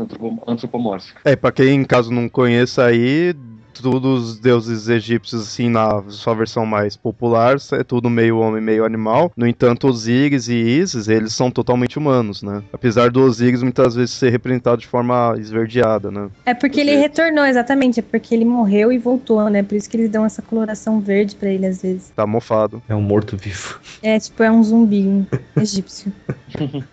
antropomórfica. 0.48 1.22
É, 1.24 1.36
para 1.36 1.52
quem 1.52 1.84
caso 1.84 2.12
não 2.12 2.28
conheça 2.28 2.86
aí, 2.86 3.34
todos 3.82 4.30
os 4.30 4.40
deuses 4.40 4.88
egípcios, 4.88 5.42
assim, 5.42 5.70
na 5.70 6.04
sua 6.10 6.34
versão 6.34 6.66
mais 6.66 6.96
popular, 6.96 7.58
é 7.74 7.84
tudo 7.84 8.10
meio 8.10 8.38
homem, 8.40 8.62
meio 8.62 8.86
animal. 8.86 9.32
No 9.36 9.48
entanto, 9.48 9.88
Osíris 9.88 10.48
e 10.48 10.56
Isis, 10.56 11.08
eles 11.08 11.34
são 11.34 11.50
totalmente 11.50 11.98
humanos, 11.98 12.44
né? 12.44 12.64
Apesar 12.72 13.10
do 13.10 13.22
Osíris 13.22 13.64
muitas 13.64 13.96
vezes 13.96 14.12
ser 14.12 14.30
representado 14.30 14.82
de 14.82 14.88
forma 14.88 15.36
esverdeada, 15.40 16.12
né? 16.12 16.30
É 16.46 16.54
porque 16.54 16.80
ele 16.80 16.96
retornou, 16.96 17.46
exatamente. 17.46 18.00
É 18.00 18.04
porque 18.04 18.34
ele 18.34 18.46
morreu 18.46 18.92
e 18.92 18.98
voltou, 18.98 19.50
né? 19.50 19.64
Por 19.64 19.76
isso 19.76 19.90
que 19.90 19.98
eles 19.98 20.10
dão 20.10 20.26
essa 20.26 20.42
coloração 20.42 21.00
verde 21.00 21.36
para 21.36 21.50
ele 21.50 21.66
às 21.66 21.82
vezes. 21.82 22.12
Tá 22.16 22.26
mofado. 22.28 22.82
É 22.88 22.96
um 22.96 23.02
morto-vivo. 23.02 23.80
É, 24.02 24.20
tipo, 24.20 24.44
é 24.44 24.52
um 24.52 24.64
zumbi 24.64 25.02
um 25.08 25.26
egípcio. 25.60 26.12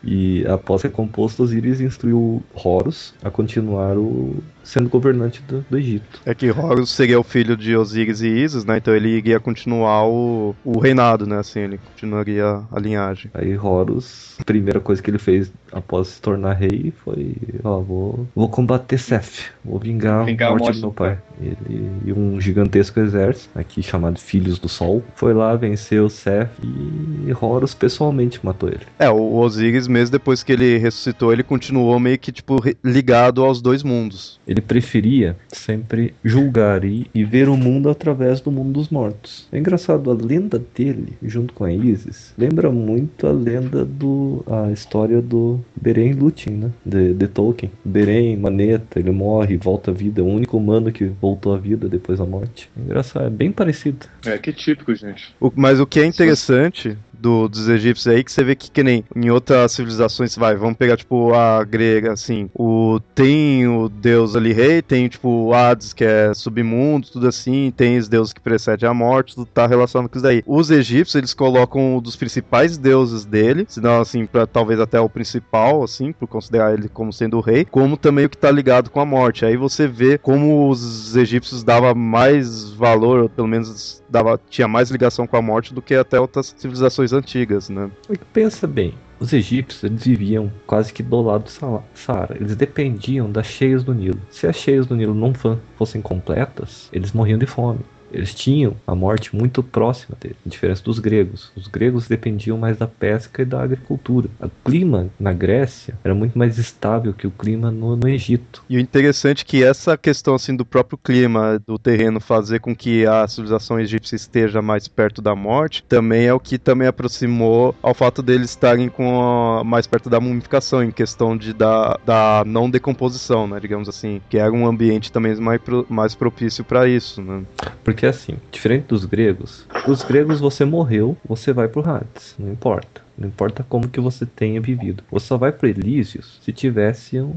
e 0.02 0.44
após 0.46 0.82
ser 0.82 0.90
composto, 0.90 1.42
Osíris 1.42 1.80
instruiu 1.80 2.42
Horus 2.54 3.14
a 3.22 3.30
continuar 3.30 3.96
o 3.96 4.36
sendo 4.66 4.88
governante 4.88 5.40
do, 5.42 5.64
do 5.70 5.78
Egito. 5.78 6.20
É 6.26 6.34
que 6.34 6.50
Horus 6.50 6.90
seria 6.90 7.18
o 7.18 7.22
filho 7.22 7.56
de 7.56 7.76
Osíris 7.76 8.20
e 8.20 8.28
Isis, 8.28 8.64
né? 8.64 8.78
Então 8.78 8.94
ele 8.94 9.08
iria 9.08 9.38
continuar 9.38 10.06
o, 10.06 10.54
o 10.64 10.78
reinado, 10.78 11.26
né? 11.26 11.38
Assim, 11.38 11.60
ele 11.60 11.78
continuaria 11.78 12.62
a 12.70 12.80
linhagem. 12.80 13.30
Aí 13.32 13.56
Horus, 13.56 14.36
a 14.40 14.44
primeira 14.44 14.80
coisa 14.80 15.00
que 15.00 15.08
ele 15.08 15.18
fez 15.18 15.52
após 15.76 16.08
se 16.08 16.20
tornar 16.20 16.54
rei 16.54 16.92
foi: 17.04 17.34
Ó, 17.62 17.80
vou, 17.80 18.26
vou 18.34 18.48
combater 18.48 18.98
Seth, 18.98 19.52
vou 19.64 19.78
vingar, 19.78 20.24
vingar 20.24 20.48
a 20.48 20.50
morte, 20.52 20.62
morte 20.62 20.76
do 20.76 20.82
meu 20.82 20.92
pai. 20.92 21.18
Ele 21.40 21.90
e 22.04 22.12
um 22.12 22.40
gigantesco 22.40 22.98
exército, 22.98 23.58
aqui 23.58 23.82
chamado 23.82 24.18
Filhos 24.18 24.58
do 24.58 24.68
Sol, 24.68 25.02
foi 25.14 25.34
lá, 25.34 25.54
venceu 25.54 26.08
Seth 26.08 26.50
e 26.62 27.32
Horus 27.38 27.74
pessoalmente 27.74 28.40
matou 28.42 28.68
ele. 28.68 28.86
É, 28.98 29.10
o 29.10 29.34
Osíris, 29.34 29.86
mesmo 29.86 30.12
depois 30.12 30.42
que 30.42 30.52
ele 30.52 30.78
ressuscitou, 30.78 31.32
ele 31.32 31.42
continuou 31.42 31.98
meio 32.00 32.18
que, 32.18 32.32
tipo, 32.32 32.56
ligado 32.82 33.44
aos 33.44 33.60
dois 33.60 33.82
mundos. 33.82 34.40
Ele 34.46 34.60
preferia 34.60 35.36
sempre 35.48 36.14
julgar 36.24 36.84
e, 36.84 37.10
e 37.14 37.24
ver 37.24 37.48
o 37.48 37.56
mundo 37.56 37.90
através 37.90 38.40
do 38.40 38.50
mundo 38.50 38.72
dos 38.72 38.88
mortos. 38.88 39.46
É 39.52 39.58
engraçado, 39.58 40.10
a 40.10 40.14
lenda 40.14 40.62
dele, 40.74 41.12
junto 41.22 41.52
com 41.52 41.64
a 41.64 41.72
Isis, 41.72 42.32
lembra 42.38 42.70
muito 42.70 43.26
a 43.26 43.32
lenda 43.32 43.84
do. 43.84 44.42
a 44.46 44.72
história 44.72 45.20
do 45.20 45.60
Beren 45.74 46.12
Lúthien, 46.12 46.56
né? 46.56 46.70
De, 46.84 47.14
de 47.14 47.28
Tolkien. 47.28 47.70
Beren, 47.84 48.36
maneta, 48.36 48.98
ele 48.98 49.10
morre, 49.10 49.56
volta 49.56 49.90
à 49.90 49.94
vida, 49.94 50.20
é 50.20 50.24
o 50.24 50.26
único 50.26 50.56
humano 50.56 50.92
que 50.92 51.04
voltou 51.04 51.54
à 51.54 51.58
vida 51.58 51.88
depois 51.88 52.18
da 52.18 52.24
morte. 52.24 52.70
É 52.76 52.80
engraçado, 52.80 53.26
é 53.26 53.30
bem 53.30 53.52
parecido. 53.52 54.06
É, 54.24 54.38
que 54.38 54.52
típico, 54.52 54.94
gente. 54.94 55.34
O, 55.40 55.52
mas 55.54 55.80
o 55.80 55.86
que 55.86 56.00
é 56.00 56.06
interessante 56.06 56.96
do, 57.18 57.48
dos 57.48 57.68
egípcios 57.68 58.14
aí, 58.14 58.22
que 58.22 58.32
você 58.32 58.44
vê 58.44 58.54
que, 58.54 58.70
que 58.70 58.82
nem 58.82 59.04
em 59.14 59.30
outras 59.30 59.72
civilizações, 59.72 60.36
vai, 60.36 60.56
vamos 60.56 60.76
pegar, 60.76 60.96
tipo, 60.96 61.34
a 61.34 61.64
grega, 61.64 62.12
assim, 62.12 62.50
o, 62.54 63.00
tem 63.14 63.66
o 63.66 63.88
deus 63.88 64.36
ali 64.36 64.52
rei, 64.52 64.82
tem, 64.82 65.08
tipo, 65.08 65.28
o 65.28 65.54
Hades, 65.54 65.92
que 65.92 66.04
é 66.04 66.32
submundo, 66.34 67.08
tudo 67.08 67.28
assim, 67.28 67.72
tem 67.76 67.98
os 67.98 68.08
deuses 68.08 68.32
que 68.32 68.40
precedem 68.40 68.88
a 68.88 68.94
morte, 68.94 69.34
tudo 69.34 69.46
tá 69.46 69.66
relacionado 69.66 70.08
com 70.08 70.16
isso 70.16 70.24
daí. 70.24 70.42
Os 70.46 70.70
egípcios, 70.70 71.14
eles 71.14 71.34
colocam 71.34 71.96
um 71.96 72.00
dos 72.00 72.16
principais 72.16 72.76
deuses 72.78 73.24
dele, 73.24 73.66
se 73.68 73.80
não, 73.80 74.00
assim, 74.00 74.26
pra, 74.26 74.46
talvez 74.46 74.80
até 74.80 75.00
o 75.00 75.08
principal, 75.08 75.82
assim, 75.82 76.12
por 76.12 76.26
considerar 76.26 76.74
ele 76.74 76.88
como 76.88 77.12
sendo 77.12 77.38
o 77.38 77.40
rei, 77.40 77.64
como 77.64 77.96
também 77.96 78.26
o 78.26 78.28
que 78.28 78.38
tá 78.38 78.50
ligado 78.50 78.90
com 78.90 79.00
a 79.00 79.06
morte. 79.06 79.44
Aí 79.44 79.56
você 79.56 79.86
vê 79.86 80.18
como 80.18 80.68
os 80.68 81.16
egípcios 81.16 81.62
davam 81.62 81.94
mais 81.94 82.70
valor, 82.70 83.20
ou 83.22 83.28
pelo 83.28 83.48
menos 83.48 84.02
dava, 84.08 84.40
tinha 84.48 84.68
mais 84.68 84.90
ligação 84.90 85.26
com 85.26 85.36
a 85.36 85.42
morte 85.42 85.74
do 85.74 85.82
que 85.82 85.94
até 85.94 86.18
outras 86.18 86.54
civilizações 86.56 87.12
antigas, 87.12 87.68
né? 87.68 87.90
Pensa 88.32 88.66
bem, 88.66 88.94
os 89.18 89.32
egípcios 89.32 89.84
eles 89.84 90.04
viviam 90.04 90.52
quase 90.66 90.92
que 90.92 91.02
do 91.02 91.22
lado 91.22 91.44
do 91.44 91.80
Saara. 91.94 92.36
Eles 92.36 92.54
dependiam 92.54 93.30
das 93.30 93.46
cheias 93.46 93.82
do 93.82 93.94
Nilo. 93.94 94.20
Se 94.30 94.46
as 94.46 94.56
cheias 94.56 94.86
do 94.86 94.94
Nilo 94.94 95.14
não 95.14 95.32
fossem 95.76 96.02
completas, 96.02 96.88
eles 96.92 97.12
morriam 97.12 97.38
de 97.38 97.46
fome. 97.46 97.80
Eles 98.16 98.34
tinham 98.34 98.74
a 98.86 98.94
morte 98.94 99.36
muito 99.36 99.62
próxima 99.62 100.16
dele, 100.18 100.36
a 100.44 100.48
diferença 100.48 100.82
dos 100.82 100.98
gregos. 100.98 101.52
Os 101.54 101.68
gregos 101.68 102.08
dependiam 102.08 102.56
mais 102.56 102.78
da 102.78 102.86
pesca 102.86 103.42
e 103.42 103.44
da 103.44 103.62
agricultura. 103.62 104.28
O 104.40 104.50
clima 104.64 105.08
na 105.20 105.32
Grécia 105.32 105.98
era 106.02 106.14
muito 106.14 106.38
mais 106.38 106.56
estável 106.56 107.12
que 107.12 107.26
o 107.26 107.30
clima 107.30 107.70
no, 107.70 107.94
no 107.94 108.08
Egito. 108.08 108.64
E 108.70 108.78
o 108.78 108.80
interessante 108.80 109.42
é 109.42 109.44
que 109.44 109.62
essa 109.62 109.98
questão 109.98 110.34
assim 110.34 110.56
do 110.56 110.64
próprio 110.64 110.98
clima 110.98 111.60
do 111.66 111.78
terreno 111.78 112.18
fazer 112.18 112.60
com 112.60 112.74
que 112.74 113.06
a 113.06 113.28
civilização 113.28 113.78
egípcia 113.78 114.16
esteja 114.16 114.62
mais 114.62 114.88
perto 114.88 115.20
da 115.20 115.34
morte, 115.34 115.84
também 115.84 116.26
é 116.26 116.32
o 116.32 116.40
que 116.40 116.58
também 116.58 116.88
aproximou 116.88 117.74
ao 117.82 117.92
fato 117.92 118.22
deles 118.22 118.50
estarem 118.50 118.88
com 118.88 119.20
a, 119.20 119.62
mais 119.62 119.86
perto 119.86 120.08
da 120.08 120.20
mumificação 120.20 120.82
em 120.82 120.90
questão 120.90 121.36
de 121.36 121.52
da, 121.52 121.98
da 122.04 122.44
não 122.46 122.70
decomposição, 122.70 123.46
né, 123.46 123.60
digamos 123.60 123.88
assim, 123.88 124.22
que 124.30 124.38
era 124.38 124.52
um 124.52 124.66
ambiente 124.66 125.12
também 125.12 125.34
mais, 125.36 125.60
mais 125.88 126.14
propício 126.14 126.64
para 126.64 126.88
isso, 126.88 127.20
né? 127.20 127.42
Porque 127.84 128.05
assim, 128.06 128.36
diferente 128.50 128.86
dos 128.86 129.04
gregos, 129.04 129.66
os 129.86 130.02
gregos 130.02 130.40
você 130.40 130.64
morreu, 130.64 131.16
você 131.26 131.52
vai 131.52 131.68
pro 131.68 131.88
Hades, 131.88 132.34
não 132.38 132.52
importa. 132.52 133.06
Não 133.18 133.28
importa 133.28 133.64
como 133.66 133.88
que 133.88 133.98
você 133.98 134.26
tenha 134.26 134.60
vivido. 134.60 135.02
Você 135.10 135.26
só 135.26 135.38
vai 135.38 135.50
para 135.50 135.70
Elísios 135.70 136.38
se 136.42 136.52
tivesse 136.52 137.18
um, 137.18 137.34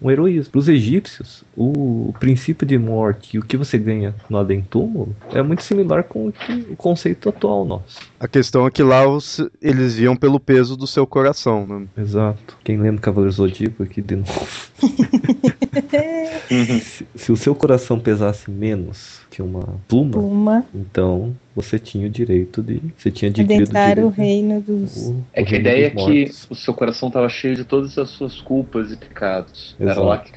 um 0.00 0.10
heroísmo. 0.10 0.52
Para 0.52 0.58
os 0.58 0.68
egípcios, 0.68 1.44
o, 1.54 2.08
o, 2.08 2.14
princípio 2.18 2.66
de 2.66 2.78
morte 2.78 3.36
e 3.36 3.38
o 3.38 3.42
que 3.42 3.58
você 3.58 3.76
ganha 3.76 4.14
no 4.30 4.38
além-túmulo 4.38 5.14
é 5.32 5.42
muito 5.42 5.62
similar 5.62 6.04
com 6.04 6.28
o, 6.28 6.32
que, 6.32 6.52
o, 6.70 6.76
conceito 6.76 7.28
atual 7.28 7.64
nosso. 7.64 8.00
A 8.18 8.26
questão 8.26 8.66
é 8.66 8.70
que 8.70 8.82
lá 8.82 9.06
os, 9.06 9.38
eles 9.60 9.96
viam 9.96 10.16
pelo 10.16 10.40
peso 10.40 10.76
do 10.76 10.86
seu 10.86 11.06
coração. 11.06 11.66
Né? 11.66 11.86
Exato. 11.98 12.56
Quem 12.64 12.78
lembra 12.78 13.02
Cavaleiro 13.02 13.32
Zodíaco 13.32 13.82
aqui 13.82 14.00
de 14.00 14.16
novo. 14.16 14.48
se, 16.48 17.06
se 17.14 17.32
o 17.32 17.36
seu 17.36 17.54
coração 17.54 18.00
pesasse 18.00 18.50
menos 18.50 19.21
que 19.32 19.40
uma 19.40 19.80
pluma, 19.88 20.12
pluma. 20.12 20.66
então 20.74 21.34
você 21.56 21.78
tinha 21.78 22.06
o 22.06 22.10
direito 22.10 22.62
de. 22.62 22.82
Você 22.98 23.10
tinha 23.10 23.30
adquirido 23.30 23.62
Adentrar 23.62 23.98
o, 23.98 24.06
o 24.06 24.10
reino 24.10 24.60
dos. 24.60 25.08
O, 25.08 25.24
é 25.32 25.42
que 25.42 25.54
a 25.54 25.58
ideia 25.58 25.86
é 25.86 25.90
que 25.90 26.30
o 26.50 26.54
seu 26.54 26.74
coração 26.74 27.08
estava 27.08 27.30
cheio 27.30 27.56
de 27.56 27.64
todas 27.64 27.96
as 27.96 28.10
suas 28.10 28.42
culpas 28.42 28.92
e 28.92 28.96
pecados. 28.96 29.74
Exato. 29.80 30.00
Era 30.00 30.06
lá 30.06 30.18
que 30.18 30.30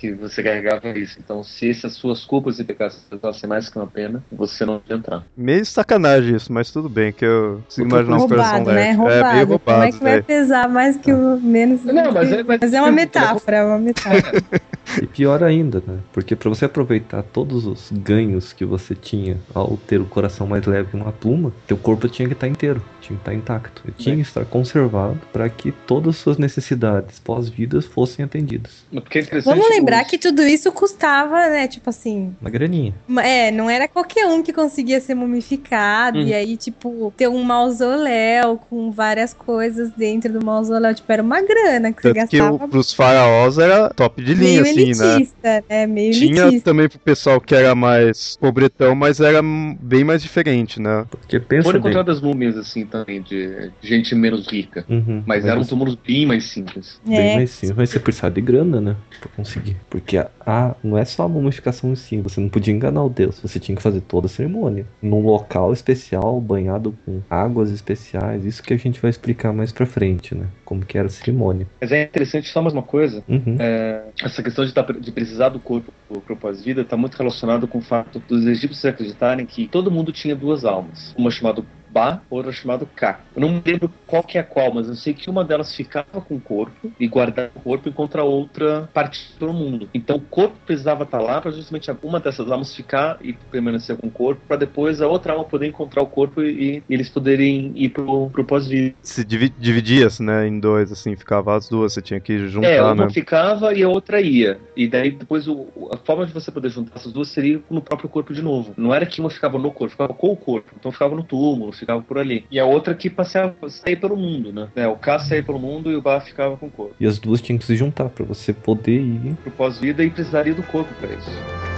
que 0.00 0.12
você 0.12 0.42
carregava 0.42 0.88
isso. 0.98 1.18
Então, 1.22 1.44
se 1.44 1.68
essas 1.68 1.92
suas 1.92 2.24
culpas 2.24 2.58
e 2.58 2.64
pecados 2.64 3.06
fossem 3.20 3.46
mais 3.46 3.68
que 3.68 3.76
uma 3.76 3.86
pena, 3.86 4.24
você 4.32 4.64
não 4.64 4.78
podia 4.78 4.96
entrar. 4.96 5.26
Meio 5.36 5.64
sacanagem 5.66 6.36
isso, 6.36 6.50
mas 6.50 6.70
tudo 6.70 6.88
bem, 6.88 7.12
que 7.12 7.26
eu 7.26 7.60
consigo 7.66 7.86
imaginar 7.86 8.16
um 8.16 8.28
coração 8.28 8.64
né? 8.64 8.92
Roubado. 8.92 9.12
É, 9.12 9.34
meio 9.34 9.46
roubado. 9.46 9.78
Como 9.78 9.82
é 9.82 9.92
que 9.92 10.02
vai 10.02 10.16
né? 10.16 10.22
pesar 10.22 10.68
mais 10.70 10.96
que 10.96 11.12
o 11.12 11.38
menos? 11.38 11.84
Não, 11.84 12.12
mas 12.12 12.32
é, 12.32 12.42
mas, 12.42 12.60
mas 12.62 12.72
é 12.72 12.80
uma 12.80 12.90
metáfora, 12.90 13.56
é 13.58 13.64
uma 13.64 13.78
metáfora. 13.78 14.42
E 15.00 15.06
pior 15.06 15.44
ainda, 15.44 15.82
né? 15.86 15.98
Porque 16.12 16.34
para 16.34 16.48
você 16.48 16.64
aproveitar 16.64 17.22
todos 17.22 17.66
os 17.66 17.92
ganhos 17.92 18.52
que 18.52 18.64
você 18.64 18.94
tinha 18.94 19.36
ao 19.54 19.76
ter 19.76 20.00
o 20.00 20.06
coração 20.06 20.46
mais 20.46 20.66
leve 20.66 20.90
que 20.90 20.96
uma 20.96 21.12
pluma, 21.12 21.52
teu 21.66 21.76
corpo 21.76 22.08
tinha 22.08 22.26
que 22.26 22.34
estar 22.34 22.46
tá 22.46 22.50
inteiro, 22.50 22.82
tinha 23.00 23.16
que 23.16 23.22
estar 23.22 23.30
tá 23.30 23.36
intacto. 23.36 23.82
Ele 23.84 23.94
tinha 23.96 24.16
que 24.16 24.22
estar 24.22 24.44
conservado 24.44 25.20
para 25.32 25.48
que 25.48 25.70
todas 25.70 26.16
as 26.16 26.16
suas 26.16 26.38
necessidades 26.38 27.18
pós-vidas 27.18 27.84
fossem 27.84 28.24
atendidas. 28.24 28.84
É 28.92 29.40
Vamos 29.40 29.68
lembrar 29.68 29.89
que 30.04 30.18
tudo 30.18 30.42
isso 30.42 30.70
custava, 30.72 31.48
né? 31.48 31.66
Tipo 31.68 31.90
assim. 31.90 32.34
Uma 32.40 32.50
graninha. 32.50 32.94
É, 33.22 33.50
não 33.50 33.68
era 33.68 33.88
qualquer 33.88 34.26
um 34.26 34.42
que 34.42 34.52
conseguia 34.52 35.00
ser 35.00 35.14
mumificado 35.14 36.18
hum. 36.18 36.22
e 36.22 36.34
aí, 36.34 36.56
tipo, 36.56 37.12
ter 37.16 37.28
um 37.28 37.42
mausoléu 37.42 38.58
com 38.68 38.90
várias 38.90 39.32
coisas 39.34 39.90
dentro 39.90 40.32
do 40.32 40.44
mausoléu. 40.44 40.94
Tipo, 40.94 41.12
era 41.12 41.22
uma 41.22 41.40
grana 41.42 41.92
que 41.92 42.02
Tanto 42.02 42.14
você 42.14 42.36
gastava. 42.36 42.58
Que 42.58 42.64
o, 42.64 42.68
pros 42.68 42.92
faraós 42.92 43.58
era 43.58 43.90
top 43.90 44.22
de 44.22 44.34
linha, 44.34 44.62
Meio 44.62 44.72
assim, 44.72 45.00
né? 45.00 45.14
elitista, 45.14 45.64
né? 45.68 45.86
Meio 45.86 46.12
Tinha 46.12 46.42
elitista. 46.42 46.70
também 46.70 46.88
pro 46.88 46.98
pessoal 46.98 47.40
que 47.40 47.54
era 47.54 47.74
mais 47.74 48.36
pobretão, 48.36 48.94
mas 48.94 49.20
era 49.20 49.40
bem 49.42 50.04
mais 50.04 50.22
diferente, 50.22 50.80
né? 50.80 51.04
Porque 51.10 51.38
pensa 51.40 51.64
Foram 51.64 51.80
encontradas 51.80 52.20
múmias, 52.20 52.56
assim, 52.56 52.86
também, 52.86 53.22
de 53.22 53.70
gente 53.82 54.14
menos 54.14 54.46
rica. 54.48 54.84
Uhum, 54.88 55.22
mas, 55.26 55.44
mas 55.44 55.46
eram 55.46 55.64
túmulos 55.64 55.94
bem 55.94 56.26
mais 56.26 56.44
simples. 56.44 57.00
É. 57.06 57.16
Bem 57.16 57.36
mais 57.36 57.50
simples, 57.50 57.76
mas 57.76 57.90
você 57.90 57.98
precisava 57.98 58.34
de 58.34 58.40
grana, 58.40 58.80
né? 58.80 58.96
Pra 59.20 59.30
conseguir. 59.36 59.76
Porque 59.88 60.18
a, 60.18 60.30
a, 60.44 60.74
não 60.82 60.98
é 60.98 61.04
só 61.04 61.24
a 61.24 61.28
mumificação 61.28 61.92
em 61.92 61.96
si, 61.96 62.20
você 62.20 62.40
não 62.40 62.48
podia 62.48 62.74
enganar 62.74 63.04
o 63.04 63.08
Deus, 63.08 63.40
você 63.40 63.58
tinha 63.58 63.76
que 63.76 63.82
fazer 63.82 64.00
toda 64.02 64.26
a 64.26 64.30
cerimônia. 64.30 64.86
Num 65.02 65.20
local 65.20 65.72
especial, 65.72 66.40
banhado 66.40 66.96
com 67.04 67.20
águas 67.28 67.70
especiais, 67.70 68.44
isso 68.44 68.62
que 68.62 68.74
a 68.74 68.76
gente 68.76 69.00
vai 69.00 69.10
explicar 69.10 69.52
mais 69.52 69.72
pra 69.72 69.86
frente, 69.86 70.34
né? 70.34 70.46
Como 70.64 70.84
que 70.84 70.98
era 70.98 71.06
a 71.06 71.10
cerimônia. 71.10 71.66
Mas 71.80 71.92
é 71.92 72.02
interessante 72.02 72.48
só 72.48 72.62
mais 72.62 72.74
uma 72.74 72.82
coisa, 72.82 73.22
uhum. 73.28 73.56
é, 73.58 74.02
essa 74.22 74.42
questão 74.42 74.64
de, 74.64 74.72
tá, 74.72 74.82
de 74.82 75.12
precisar 75.12 75.50
do 75.50 75.60
corpo 75.60 75.92
pro 76.26 76.36
pós-vida 76.36 76.82
está 76.82 76.96
muito 76.96 77.16
relacionado 77.16 77.68
com 77.68 77.78
o 77.78 77.82
fato 77.82 78.22
dos 78.28 78.46
egípcios 78.46 78.84
acreditarem 78.84 79.46
que 79.46 79.68
todo 79.68 79.90
mundo 79.90 80.12
tinha 80.12 80.34
duas 80.34 80.64
almas. 80.64 81.14
Uma 81.16 81.30
chamada 81.30 81.62
Ba, 81.90 82.22
outra 82.30 82.52
chamada 82.52 82.86
Ka. 82.94 83.20
Eu 83.34 83.40
não 83.42 83.48
me 83.48 83.62
lembro 83.64 83.90
qual 84.06 84.22
que 84.22 84.38
é 84.38 84.42
qual, 84.42 84.72
mas 84.72 84.88
eu 84.88 84.94
sei 84.94 85.12
que 85.14 85.28
uma 85.28 85.44
delas 85.44 85.74
ficava 85.74 86.20
com 86.20 86.36
o 86.36 86.40
corpo 86.40 86.92
e 86.98 87.06
guardava 87.06 87.50
o 87.54 87.60
corpo 87.60 87.88
enquanto 87.88 88.16
a 88.16 88.22
outra 88.24 88.88
partia 88.92 89.26
pelo 89.38 89.52
mundo. 89.52 89.88
Então 89.92 90.16
o 90.16 90.20
corpo 90.20 90.56
precisava 90.64 91.04
estar 91.04 91.20
lá 91.20 91.40
para 91.40 91.50
justamente 91.50 91.90
uma 92.02 92.20
dessas 92.20 92.50
almas 92.50 92.74
ficar 92.74 93.18
e 93.22 93.32
permanecer 93.32 93.96
com 93.96 94.06
o 94.06 94.10
corpo, 94.10 94.40
para 94.46 94.56
depois 94.56 95.00
a 95.02 95.08
outra 95.08 95.32
alma 95.32 95.44
poder 95.44 95.66
encontrar 95.66 96.02
o 96.02 96.06
corpo 96.06 96.42
e, 96.42 96.82
e 96.88 96.94
eles 96.94 97.08
poderem 97.08 97.72
ir 97.74 97.88
pro, 97.90 98.30
pro 98.30 98.44
pós-vida. 98.44 98.94
Se 99.02 99.24
dividia-se, 99.24 100.22
né, 100.22 100.46
em 100.46 100.60
dois, 100.60 100.92
assim, 100.92 101.16
ficava 101.16 101.56
as 101.56 101.68
duas, 101.68 101.92
você 101.92 102.02
tinha 102.02 102.20
que 102.20 102.46
juntar, 102.46 102.68
É, 102.68 102.82
uma 102.82 102.94
né? 103.06 103.10
ficava 103.10 103.74
e 103.74 103.82
a 103.82 103.88
outra 103.88 104.20
ia. 104.20 104.58
E 104.76 104.86
daí 104.86 105.10
depois 105.10 105.48
o, 105.48 105.66
a 105.92 105.96
forma 105.96 106.26
de 106.26 106.32
você 106.32 106.50
poder 106.50 106.70
juntar 106.70 106.96
essas 106.96 107.12
duas 107.12 107.28
seria 107.28 107.60
no 107.70 107.82
próprio 107.82 108.08
corpo 108.08 108.32
de 108.32 108.42
novo. 108.42 108.72
Não 108.76 108.94
era 108.94 109.06
que 109.06 109.20
uma 109.20 109.30
ficava 109.30 109.58
no 109.58 109.70
corpo, 109.72 109.90
ficava 109.90 110.14
com 110.14 110.28
o 110.32 110.36
corpo. 110.36 110.70
Então 110.78 110.92
ficava 110.92 111.14
no 111.14 111.22
túmulo, 111.24 111.72
ficava 111.80 112.02
por 112.02 112.18
ali. 112.18 112.46
E 112.50 112.58
a 112.58 112.64
outra 112.64 112.94
que 112.94 113.10
passeava, 113.10 113.54
saía 113.68 113.96
pelo 113.96 114.16
mundo, 114.16 114.52
né? 114.52 114.68
É, 114.76 114.86
o 114.86 114.96
K 114.96 115.18
saía 115.18 115.42
pelo 115.42 115.58
mundo 115.58 115.90
e 115.90 115.96
o 115.96 116.02
Bar 116.02 116.20
ficava 116.20 116.56
com 116.56 116.66
o 116.66 116.70
corpo. 116.70 116.94
E 117.00 117.06
as 117.06 117.18
duas 117.18 117.40
tinham 117.40 117.58
que 117.58 117.64
se 117.64 117.76
juntar 117.76 118.08
para 118.08 118.24
você 118.24 118.52
poder 118.52 119.00
ir 119.00 119.34
pro 119.42 119.50
pós-vida 119.50 120.04
e 120.04 120.10
precisaria 120.10 120.54
do 120.54 120.62
corpo 120.62 120.92
para 120.94 121.14
isso. 121.14 121.69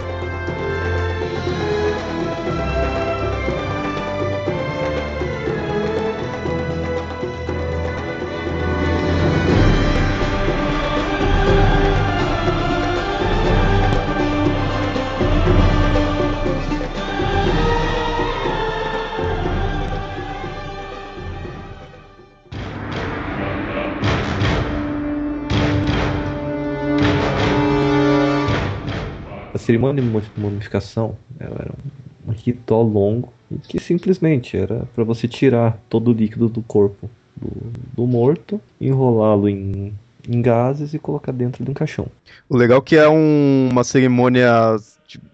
Cerimônia 29.92 30.28
de 30.34 30.40
mumificação 30.40 31.16
era 31.38 31.70
um 32.26 32.32
ritual 32.32 32.82
longo 32.82 33.32
que 33.68 33.78
simplesmente 33.78 34.56
era 34.56 34.86
para 34.94 35.04
você 35.04 35.28
tirar 35.28 35.78
todo 35.88 36.10
o 36.10 36.14
líquido 36.14 36.48
do 36.48 36.62
corpo 36.62 37.10
do, 37.36 37.50
do 37.94 38.06
morto, 38.06 38.60
enrolá-lo 38.80 39.48
em, 39.48 39.92
em 40.28 40.42
gases 40.42 40.94
e 40.94 40.98
colocar 40.98 41.32
dentro 41.32 41.64
de 41.64 41.70
um 41.70 41.74
caixão. 41.74 42.06
O 42.48 42.56
legal 42.56 42.78
é 42.78 42.82
que 42.82 42.96
é 42.96 43.08
um, 43.08 43.68
uma 43.70 43.84
cerimônia 43.84 44.76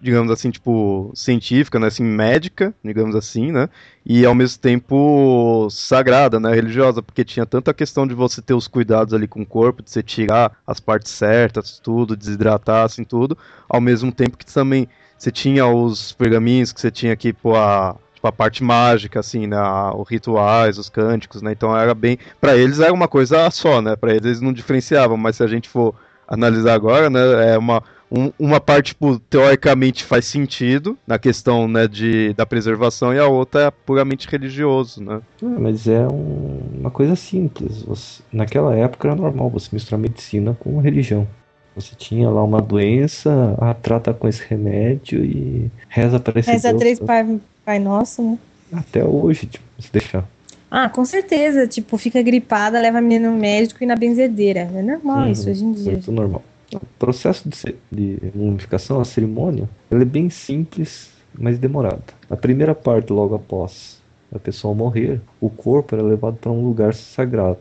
digamos 0.01 0.31
assim, 0.31 0.49
tipo, 0.49 1.11
científica, 1.13 1.79
né, 1.79 1.87
assim, 1.87 2.03
médica, 2.03 2.73
digamos 2.83 3.15
assim, 3.15 3.51
né, 3.51 3.69
e 4.05 4.25
ao 4.25 4.33
mesmo 4.33 4.59
tempo 4.59 5.67
sagrada, 5.69 6.39
né, 6.39 6.53
religiosa, 6.53 7.01
porque 7.01 7.23
tinha 7.23 7.45
tanta 7.45 7.73
questão 7.73 8.07
de 8.07 8.13
você 8.13 8.41
ter 8.41 8.53
os 8.53 8.67
cuidados 8.67 9.13
ali 9.13 9.27
com 9.27 9.41
o 9.41 9.45
corpo, 9.45 9.83
de 9.83 9.89
você 9.89 10.01
tirar 10.01 10.51
as 10.65 10.79
partes 10.79 11.11
certas, 11.11 11.79
tudo, 11.79 12.15
desidratar, 12.15 12.85
assim, 12.85 13.03
tudo, 13.03 13.37
ao 13.67 13.81
mesmo 13.81 14.11
tempo 14.11 14.37
que 14.37 14.45
também 14.45 14.87
você 15.17 15.31
tinha 15.31 15.67
os 15.67 16.13
pergaminhos 16.13 16.71
que 16.71 16.79
você 16.79 16.89
tinha 16.89 17.13
aqui, 17.13 17.33
pô, 17.33 17.55
a 17.55 17.95
tipo, 18.19 18.27
a 18.27 18.31
parte 18.31 18.63
mágica, 18.63 19.19
assim, 19.19 19.47
né? 19.47 19.57
Os 19.95 20.07
rituais, 20.07 20.77
os 20.77 20.89
cânticos, 20.89 21.41
né? 21.41 21.51
Então 21.53 21.75
era 21.75 21.95
bem. 21.95 22.17
para 22.39 22.55
eles 22.55 22.79
era 22.79 22.93
uma 22.93 23.07
coisa 23.07 23.49
só, 23.49 23.81
né? 23.81 23.95
Para 23.95 24.13
eles 24.13 24.41
não 24.41 24.53
diferenciavam, 24.53 25.17
mas 25.17 25.37
se 25.37 25.43
a 25.43 25.47
gente 25.47 25.69
for 25.69 25.95
analisar 26.27 26.73
agora, 26.73 27.09
né? 27.09 27.53
É 27.53 27.57
uma, 27.57 27.81
um, 28.11 28.31
uma 28.39 28.59
parte, 28.59 28.87
tipo, 28.87 29.19
teoricamente 29.19 30.03
faz 30.03 30.25
sentido 30.25 30.97
na 31.05 31.19
questão, 31.19 31.67
né, 31.67 31.87
de, 31.87 32.33
da 32.33 32.45
preservação 32.45 33.13
e 33.13 33.19
a 33.19 33.27
outra 33.27 33.61
é 33.61 33.71
puramente 33.71 34.27
religioso, 34.27 35.03
né? 35.03 35.21
Ah, 35.43 35.59
mas 35.59 35.87
é 35.87 36.07
um, 36.07 36.59
uma 36.79 36.91
coisa 36.91 37.15
simples. 37.15 37.83
Você, 37.83 38.23
naquela 38.31 38.75
época 38.75 39.07
era 39.07 39.15
normal 39.15 39.49
você 39.49 39.69
misturar 39.71 39.99
medicina 39.99 40.57
com 40.59 40.79
religião. 40.79 41.27
Você 41.75 41.95
tinha 41.95 42.29
lá 42.29 42.43
uma 42.43 42.61
doença, 42.61 43.55
ah, 43.59 43.73
trata 43.73 44.13
com 44.13 44.27
esse 44.27 44.43
remédio 44.47 45.23
e 45.23 45.71
reza 45.87 46.19
para 46.19 46.39
esse 46.39 46.51
Reza 46.51 46.69
Deus. 46.69 46.79
três 46.79 46.99
pai, 46.99 47.39
pai 47.63 47.79
Nosso, 47.79 48.21
né? 48.21 48.37
Até 48.73 49.03
hoje, 49.03 49.47
tipo, 49.47 49.65
se 49.79 49.91
deixar. 49.91 50.27
Ah, 50.69 50.89
com 50.89 51.03
certeza. 51.05 51.67
Tipo, 51.67 51.97
fica 51.97 52.21
gripada, 52.21 52.79
leva 52.79 52.97
a 52.99 53.01
menina 53.01 53.31
no 53.31 53.37
médico 53.37 53.83
e 53.83 53.87
na 53.87 53.95
benzedeira. 53.95 54.69
É 54.73 54.81
normal 54.81 55.25
uhum, 55.25 55.31
isso 55.31 55.49
hoje 55.49 55.63
em 55.63 55.71
dia. 55.71 55.91
Muito 55.93 56.11
normal. 56.11 56.43
O 56.73 56.85
processo 56.99 57.49
de, 57.49 57.75
de 57.91 58.31
mumificação, 58.35 58.99
a 58.99 59.05
cerimônia, 59.05 59.67
ela 59.89 60.01
é 60.01 60.05
bem 60.05 60.29
simples, 60.29 61.11
mas 61.33 61.57
demorada. 61.57 62.03
A 62.29 62.37
primeira 62.37 62.75
parte, 62.75 63.11
logo 63.11 63.35
após 63.35 63.99
a 64.33 64.37
pessoa 64.37 64.75
morrer, 64.75 65.19
o 65.41 65.49
corpo 65.49 65.95
era 65.95 66.03
levado 66.03 66.37
para 66.37 66.51
um 66.51 66.63
lugar 66.63 66.93
sagrado, 66.93 67.59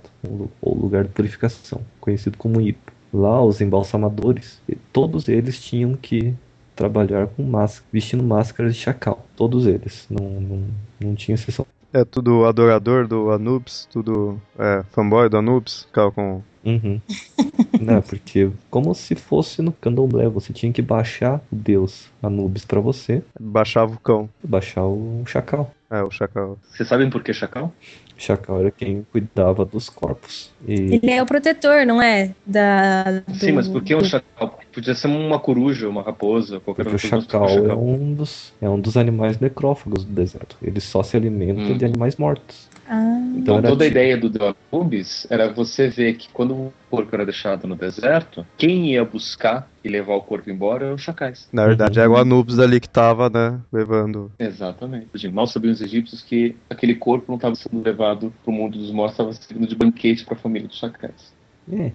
ou 0.60 0.76
lugar 0.76 1.04
de 1.04 1.10
purificação, 1.10 1.80
conhecido 2.00 2.36
como 2.36 2.60
hipo. 2.60 2.92
Lá, 3.12 3.42
os 3.42 3.60
embalsamadores, 3.62 4.60
todos 4.92 5.28
eles 5.28 5.58
tinham 5.58 5.94
que 5.94 6.34
trabalhar 6.76 7.26
com 7.28 7.42
máscara, 7.42 7.88
vestindo 7.90 8.22
máscaras 8.22 8.74
de 8.74 8.80
chacal. 8.80 9.26
Todos 9.34 9.66
eles, 9.66 10.06
não, 10.10 10.40
não, 10.40 10.64
não 11.00 11.14
tinha 11.14 11.34
exceção. 11.34 11.66
É 11.90 12.04
tudo 12.04 12.44
adorador 12.44 13.08
do 13.08 13.30
Anubis, 13.30 13.88
tudo 13.90 14.38
é, 14.58 14.84
fanboy 14.90 15.30
do 15.30 15.38
Anubis, 15.38 15.84
ficava 15.84 16.12
com 16.12 16.42
Uhum. 16.64 17.00
Não, 17.80 18.00
porque 18.02 18.50
como 18.70 18.94
se 18.94 19.14
fosse 19.14 19.62
no 19.62 19.72
candomblé, 19.72 20.28
você 20.28 20.52
tinha 20.52 20.72
que 20.72 20.82
baixar 20.82 21.40
o 21.50 21.56
deus 21.56 22.08
Anubis 22.22 22.64
para 22.64 22.80
você. 22.80 23.22
Baixava 23.38 23.94
o 23.94 23.98
cão. 23.98 24.28
Baixar 24.42 24.84
o 24.84 25.22
chacal. 25.26 25.72
É, 25.90 26.02
o 26.02 26.10
chacal. 26.10 26.58
Vocês 26.70 26.88
sabem 26.88 27.08
por 27.08 27.22
que 27.22 27.32
chacal? 27.32 27.72
Chacal 28.18 28.60
era 28.60 28.70
quem 28.70 29.06
cuidava 29.12 29.64
dos 29.64 29.88
corpos. 29.88 30.50
E... 30.66 30.96
Ele 30.96 31.10
é 31.10 31.22
o 31.22 31.26
protetor, 31.26 31.86
não 31.86 32.02
é? 32.02 32.34
Da, 32.44 33.20
do... 33.20 33.34
Sim, 33.34 33.52
mas 33.52 33.68
por 33.68 33.82
que 33.82 33.94
um 33.94 34.04
chacal? 34.04 34.58
Podia 34.72 34.94
ser 34.94 35.06
uma 35.06 35.38
coruja, 35.38 35.88
uma 35.88 36.02
raposa, 36.02 36.60
qualquer 36.60 36.82
Porque 36.82 36.96
o 36.96 36.98
chacal, 36.98 37.48
chacal, 37.48 37.70
É, 37.70 37.74
um 37.74 38.12
dos, 38.12 38.52
é 38.60 38.68
um 38.68 38.78
dos 38.78 38.96
animais 38.96 39.38
necrófagos 39.38 40.04
do 40.04 40.12
deserto. 40.12 40.56
Ele 40.60 40.80
só 40.80 41.02
se 41.02 41.16
alimenta 41.16 41.60
hum. 41.60 41.78
de 41.78 41.84
animais 41.84 42.16
mortos. 42.16 42.67
Ah. 42.88 43.20
Então 43.36 43.60
toda 43.60 43.84
a 43.84 43.86
ideia 43.86 44.16
do 44.16 44.56
Anubis 44.72 45.26
era 45.30 45.52
você 45.52 45.88
ver 45.88 46.14
que 46.14 46.28
quando 46.30 46.54
o 46.54 46.72
porco 46.90 47.14
era 47.14 47.24
deixado 47.24 47.68
no 47.68 47.76
deserto, 47.76 48.46
quem 48.56 48.92
ia 48.92 49.04
buscar 49.04 49.68
e 49.84 49.88
levar 49.88 50.14
o 50.14 50.22
corpo 50.22 50.50
embora 50.50 50.86
eram 50.86 50.94
os 50.94 51.02
chacais. 51.02 51.48
Na 51.52 51.66
verdade, 51.66 51.98
uhum. 51.98 52.04
era 52.04 52.12
o 52.12 52.16
Anubis 52.16 52.58
ali 52.58 52.80
que 52.80 52.86
estava, 52.86 53.28
né, 53.28 53.60
levando. 53.72 54.32
Exatamente. 54.38 55.28
Mal 55.28 55.46
sabiam 55.46 55.72
os 55.72 55.80
egípcios 55.80 56.22
que 56.22 56.56
aquele 56.70 56.94
corpo 56.94 57.26
não 57.28 57.36
estava 57.36 57.54
sendo 57.54 57.82
levado 57.82 58.32
para 58.42 58.50
o 58.50 58.54
mundo 58.54 58.78
dos 58.78 58.90
mortos, 58.90 59.12
estava 59.14 59.32
servindo 59.32 59.68
de 59.68 59.76
banquete 59.76 60.24
para 60.24 60.34
a 60.34 60.38
família 60.38 60.66
dos 60.66 60.78
chacais. 60.78 61.32
É. 61.70 61.92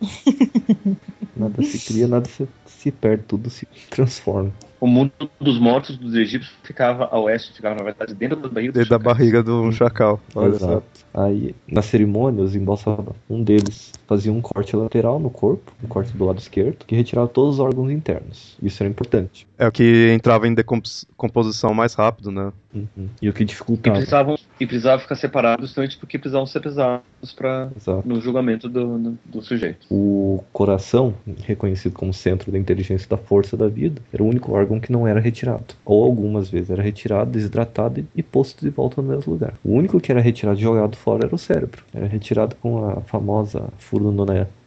nada 1.36 1.64
se 1.64 1.92
cria, 1.92 2.08
nada 2.08 2.30
se, 2.30 2.48
se 2.66 2.92
perde, 2.92 3.24
tudo 3.28 3.50
se 3.50 3.66
transforma. 3.90 4.52
O 4.84 4.86
mundo 4.86 5.14
dos 5.40 5.58
mortos 5.58 5.96
dos 5.96 6.14
egípcios 6.14 6.54
ficava 6.62 7.08
a 7.10 7.18
oeste, 7.18 7.54
ficava 7.54 7.74
na 7.74 7.84
verdade 7.86 8.14
dentro 8.14 8.36
da 8.36 8.50
barriga 8.50 8.74
Dentro 8.74 8.90
da 8.90 9.00
barriga 9.00 9.42
do 9.42 9.72
chacal. 9.72 10.20
Olha 10.36 10.60
só. 10.60 10.72
Exato. 10.72 11.06
Aí, 11.14 11.56
na 11.66 11.82
cerimônia, 11.82 12.44
os 12.44 12.54
embalsamadores, 12.54 13.16
um 13.30 13.42
deles 13.42 13.94
fazia 14.06 14.34
um 14.34 14.42
corte 14.42 14.76
lateral 14.76 15.22
no 15.22 15.30
corpo, 15.30 15.72
um 15.82 15.88
corte 15.88 16.12
do 16.18 16.26
lado 16.26 16.40
esquerdo, 16.40 16.84
que 16.86 16.98
retirava 16.98 17.30
todos 17.30 17.54
os 17.54 17.60
órgãos 17.62 17.90
internos. 17.92 18.58
Isso 18.62 18.84
era 18.84 18.90
importante. 18.90 19.48
É 19.58 19.66
o 19.66 19.72
que 19.72 20.12
entrava 20.12 20.50
em 20.50 20.54
decomposição 20.54 21.74
mais 21.74 21.94
rápido, 21.94 22.30
né? 22.30 22.52
Uhum. 22.74 23.08
E 23.22 23.30
o 23.30 23.34
que 23.34 23.44
E 23.44 23.46
dificultava. 23.46 23.96
precisavam, 23.98 24.36
e 24.60 24.66
precisavam 24.66 25.00
ficar 25.00 25.16
separados 25.16 25.68
justamente 25.68 25.98
porque 25.98 26.18
precisavam 26.18 26.48
ser 26.48 26.60
pesados 26.60 27.04
pra, 27.36 27.70
Exato. 27.76 28.08
no 28.08 28.20
julgamento 28.20 28.68
do, 28.68 28.98
do, 28.98 29.18
do 29.26 29.42
sujeito. 29.42 29.86
O 29.92 30.44
coração, 30.52 31.14
reconhecido 31.46 31.94
como 31.94 32.14
centro 32.14 32.52
da 32.52 32.58
inteligência 32.58 33.06
e 33.06 33.10
da 33.10 33.18
força 33.18 33.56
da 33.56 33.68
vida, 33.68 34.02
era 34.12 34.24
o 34.24 34.28
único 34.28 34.52
órgão 34.54 34.80
que 34.80 34.92
não 34.92 35.08
era 35.08 35.20
retirado. 35.20 35.76
Ou 35.86 36.04
algumas 36.04 36.50
vezes 36.50 36.70
era 36.72 36.82
retirado, 36.82 37.32
desidratado 37.32 38.00
e- 38.00 38.06
e 38.16 38.24
posto 38.24 38.62
de 38.64 38.70
volta 38.72 39.02
no 39.02 39.10
mesmo 39.10 39.34
lugar. 39.34 39.54
O 39.64 39.72
único 39.74 40.00
que 40.00 40.12
era 40.12 40.22
retirado 40.22 40.58
e 40.60 40.64
jogado 40.64 40.96
fora 40.96 41.26
era 41.26 41.36
o 41.36 41.38
cérebro. 41.38 41.84
Era 41.94 42.08
retirado 42.08 42.56
com 42.56 42.86
a 42.90 43.02
famosa 43.02 43.70
furo 43.78 44.12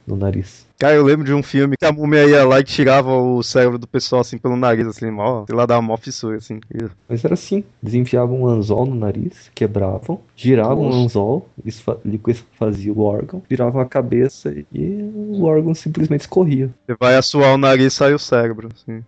no, 0.06 0.14
na- 0.14 0.16
no 0.16 0.16
nariz. 0.16 0.66
Cara, 0.78 0.94
eu 0.94 1.04
lembro 1.04 1.24
de 1.24 1.32
um 1.32 1.42
filme 1.42 1.74
que 1.76 1.86
a 1.86 1.92
múmia 1.92 2.26
ia 2.26 2.46
lá 2.46 2.60
e 2.60 2.64
tirava 2.64 3.10
o 3.10 3.42
cérebro 3.42 3.78
do 3.78 3.86
pessoal 3.86 4.20
assim 4.20 4.36
pelo 4.36 4.56
nariz, 4.56 4.86
assim, 4.86 5.10
mó, 5.10 5.44
sei 5.46 5.56
lá, 5.56 5.64
dava 5.64 5.80
mó 5.80 5.96
fissura, 5.96 6.36
assim. 6.36 6.60
Mas 7.08 7.24
era 7.24 7.34
assim: 7.34 7.64
desenfiavam 7.82 8.42
um 8.42 8.46
anzol 8.46 8.84
no 8.84 8.94
nariz, 8.94 9.50
quebravam, 9.54 10.20
giravam 10.36 10.84
o 10.84 10.88
Nossa. 10.88 10.98
anzol, 10.98 11.48
liquefazia 12.04 12.92
o 12.92 13.00
órgão, 13.00 13.42
viravam 13.48 13.80
a 13.80 13.86
cabeça 13.86 14.54
e 14.72 15.10
o 15.14 15.44
órgão 15.44 15.74
simplesmente 15.74 16.22
escorria. 16.22 16.70
Você 16.86 16.96
vai 17.00 17.16
assoar 17.16 17.54
o 17.54 17.58
nariz 17.58 17.86
e 17.86 17.96
sai 17.96 18.14
o 18.14 18.18
cérebro, 18.18 18.68
assim. 18.74 19.02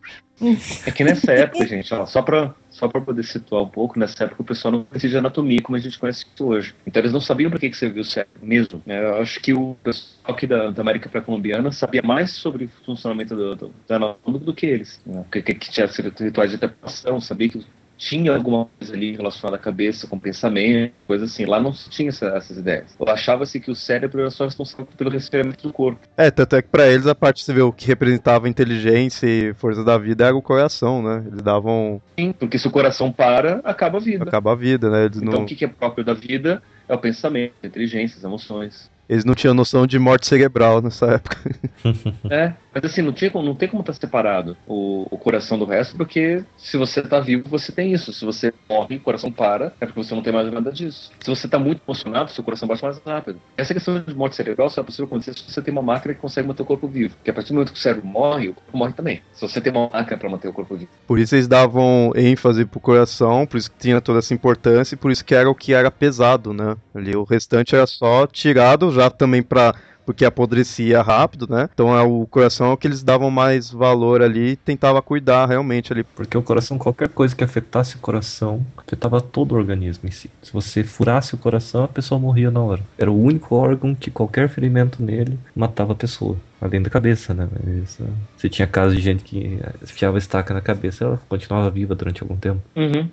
É 0.86 0.90
que 0.90 1.04
nessa 1.04 1.32
época, 1.34 1.66
gente, 1.66 1.92
ó, 1.92 2.06
só 2.06 2.22
pra, 2.22 2.54
só 2.70 2.88
pra 2.88 3.00
poder 3.00 3.24
situar 3.24 3.62
um 3.62 3.68
pouco, 3.68 3.98
nessa 3.98 4.24
época 4.24 4.42
o 4.42 4.44
pessoal 4.44 4.72
não 4.72 4.84
conhecia 4.84 5.10
de 5.10 5.16
anatomia 5.16 5.60
como 5.62 5.76
a 5.76 5.80
gente 5.80 5.98
conhece 5.98 6.24
hoje. 6.40 6.74
Então 6.86 7.00
eles 7.00 7.12
não 7.12 7.20
sabiam 7.20 7.50
para 7.50 7.58
que, 7.58 7.70
que 7.70 7.76
servia 7.76 8.02
o 8.02 8.04
cérebro 8.04 8.40
mesmo. 8.42 8.82
né? 8.86 9.04
Eu 9.04 9.16
acho 9.16 9.40
que 9.40 9.52
o 9.52 9.76
pessoal 9.82 10.34
aqui 10.34 10.46
da, 10.46 10.70
da 10.70 10.82
América 10.82 11.08
pré-colombiana 11.08 11.72
sabia 11.72 12.02
mais 12.02 12.32
sobre 12.32 12.66
o 12.66 12.70
funcionamento 12.84 13.34
do, 13.34 13.56
do, 13.56 13.68
do 13.68 13.94
anatômico 13.94 14.44
do 14.44 14.54
que 14.54 14.66
eles. 14.66 15.00
Né? 15.04 15.24
Que, 15.30 15.42
que, 15.42 15.54
que 15.54 15.70
tinha 15.70 15.86
rituais 15.86 16.50
de 16.50 16.56
interpretação, 16.56 17.20
sabia 17.20 17.48
que 17.48 17.64
tinha 17.98 18.34
alguma 18.34 18.66
coisa 18.78 18.94
ali 18.94 19.14
relacionada 19.16 19.56
à 19.56 19.58
cabeça, 19.58 20.06
com 20.06 20.18
pensamento, 20.18 20.92
coisa 21.06 21.24
assim. 21.24 21.44
Lá 21.44 21.60
não 21.60 21.74
se 21.74 21.90
tinha 21.90 22.08
essa- 22.08 22.28
essas 22.28 22.56
ideias. 22.56 22.96
Achava-se 23.06 23.58
que 23.58 23.70
o 23.70 23.74
cérebro 23.74 24.20
era 24.20 24.30
só 24.30 24.44
responsável 24.44 24.86
pelo 24.96 25.10
resfriamento 25.10 25.66
do 25.66 25.72
corpo. 25.72 26.00
É, 26.16 26.30
tanto 26.30 26.54
é 26.56 26.62
que 26.62 26.68
pra 26.68 26.86
eles 26.86 27.06
a 27.06 27.14
parte, 27.14 27.50
o 27.60 27.72
que 27.72 27.86
representava 27.86 28.48
inteligência 28.48 29.26
e 29.26 29.52
força 29.54 29.82
da 29.82 29.98
vida 29.98 30.26
era 30.26 30.36
o 30.36 30.40
coração, 30.40 31.02
né? 31.02 31.24
Eles 31.26 31.42
davam. 31.42 32.00
Sim, 32.18 32.32
porque 32.32 32.58
se 32.58 32.68
o 32.68 32.70
coração 32.70 33.10
para, 33.12 33.60
acaba 33.64 33.98
a 33.98 34.00
vida. 34.00 34.24
acaba 34.24 34.52
a 34.52 34.54
vida, 34.54 34.88
né? 34.88 35.04
Eles 35.06 35.16
Então 35.18 35.32
não, 35.32 35.42
o 35.42 35.46
que 35.46 35.56
que 35.56 35.64
é 35.64 35.68
próprio 35.68 36.04
da 36.04 36.14
vida 36.14 36.62
é 36.88 36.94
o 36.94 36.98
pensamento, 36.98 37.54
a 37.62 37.66
inteligência, 37.66 38.16
as 38.16 38.24
emoções. 38.24 38.90
Eles 39.08 39.24
não 39.24 39.34
tinham 39.34 39.54
noção 39.54 39.86
de 39.86 39.98
morte 39.98 40.26
cerebral 40.26 40.82
nessa 40.82 41.06
época. 41.06 41.38
É, 42.30 42.52
mas 42.74 42.84
assim, 42.84 43.00
não, 43.00 43.12
tinha, 43.12 43.30
não 43.34 43.54
tem 43.54 43.68
como 43.68 43.80
estar 43.80 43.92
separado 43.92 44.56
o, 44.66 45.06
o 45.10 45.16
coração 45.16 45.58
do 45.58 45.64
resto, 45.64 45.96
porque 45.96 46.44
se 46.56 46.76
você 46.76 47.00
tá 47.00 47.18
vivo, 47.20 47.48
você 47.48 47.72
tem 47.72 47.92
isso. 47.92 48.12
Se 48.12 48.24
você 48.24 48.52
morre 48.68 48.96
o 48.96 49.00
coração 49.00 49.32
para, 49.32 49.72
é 49.80 49.86
porque 49.86 50.02
você 50.02 50.14
não 50.14 50.22
tem 50.22 50.32
mais 50.32 50.52
nada 50.52 50.70
disso. 50.70 51.10
Se 51.20 51.30
você 51.30 51.48
tá 51.48 51.58
muito 51.58 51.80
emocionado, 51.86 52.30
seu 52.30 52.44
coração 52.44 52.68
bate 52.68 52.82
mais 52.82 52.98
rápido. 52.98 53.40
Essa 53.56 53.72
questão 53.72 54.00
de 54.00 54.14
morte 54.14 54.36
cerebral 54.36 54.68
só 54.68 54.80
é 54.80 54.84
possível 54.84 55.06
acontecer 55.06 55.34
se 55.34 55.50
você 55.50 55.62
tem 55.62 55.72
uma 55.72 55.82
máquina 55.82 56.14
que 56.14 56.20
consegue 56.20 56.46
manter 56.46 56.62
o 56.62 56.66
corpo 56.66 56.86
vivo. 56.86 57.14
Porque 57.16 57.30
a 57.30 57.34
partir 57.34 57.50
do 57.50 57.54
momento 57.54 57.72
que 57.72 57.78
o 57.78 57.82
cérebro 57.82 58.06
morre, 58.06 58.48
o 58.48 58.54
corpo 58.54 58.76
morre 58.76 58.92
também. 58.92 59.22
Se 59.32 59.40
você 59.40 59.60
tem 59.60 59.72
uma 59.72 59.88
máquina 59.88 60.18
para 60.18 60.28
manter 60.28 60.48
o 60.48 60.52
corpo 60.52 60.76
vivo. 60.76 60.90
Por 61.06 61.18
isso 61.18 61.34
eles 61.34 61.48
davam 61.48 62.12
ênfase 62.14 62.64
pro 62.64 62.80
coração, 62.80 63.46
por 63.46 63.56
isso 63.56 63.70
que 63.70 63.78
tinha 63.78 64.00
toda 64.00 64.18
essa 64.18 64.34
importância 64.34 64.94
e 64.94 64.98
por 64.98 65.10
isso 65.10 65.24
que 65.24 65.34
era 65.34 65.48
o 65.48 65.54
que 65.54 65.72
era 65.72 65.90
pesado, 65.90 66.52
né? 66.52 66.76
Ali 66.94 67.16
o 67.16 67.24
restante 67.24 67.74
era 67.74 67.86
só 67.86 68.26
tirado, 68.26 68.90
já 68.98 69.10
também 69.10 69.42
pra. 69.42 69.74
Porque 70.04 70.24
apodrecia 70.24 71.02
rápido, 71.02 71.46
né? 71.50 71.68
Então 71.70 71.94
é 71.94 72.00
o 72.00 72.26
coração 72.26 72.70
é 72.70 72.72
o 72.72 72.78
que 72.78 72.86
eles 72.86 73.02
davam 73.02 73.30
mais 73.30 73.70
valor 73.70 74.22
ali 74.22 74.52
e 74.52 74.56
tentava 74.56 75.02
cuidar 75.02 75.44
realmente 75.44 75.92
ali. 75.92 76.02
Porque 76.02 76.36
o 76.36 76.42
coração, 76.42 76.78
qualquer 76.78 77.10
coisa 77.10 77.36
que 77.36 77.44
afetasse 77.44 77.96
o 77.96 77.98
coração, 77.98 78.64
afetava 78.74 79.20
todo 79.20 79.52
o 79.52 79.56
organismo 79.56 80.08
em 80.08 80.10
si. 80.10 80.30
Se 80.40 80.50
você 80.50 80.82
furasse 80.82 81.34
o 81.34 81.38
coração, 81.38 81.84
a 81.84 81.88
pessoa 81.88 82.18
morria 82.18 82.50
na 82.50 82.62
hora. 82.62 82.80
Era 82.96 83.10
o 83.10 83.22
único 83.22 83.54
órgão 83.54 83.94
que 83.94 84.10
qualquer 84.10 84.48
ferimento 84.48 85.02
nele 85.02 85.38
matava 85.54 85.92
a 85.92 85.96
pessoa. 85.96 86.38
Além 86.58 86.80
da 86.80 86.88
cabeça, 86.88 87.34
né? 87.34 87.46
Mas, 87.62 87.98
ah, 88.00 88.10
você 88.34 88.48
tinha 88.48 88.66
casos 88.66 88.96
de 88.96 89.02
gente 89.02 89.22
que 89.22 89.58
ah, 89.62 89.74
enfiava 89.82 90.16
estaca 90.16 90.52
na 90.54 90.62
cabeça 90.62 91.04
ela 91.04 91.20
continuava 91.28 91.70
viva 91.70 91.94
durante 91.94 92.22
algum 92.22 92.36
tempo. 92.36 92.62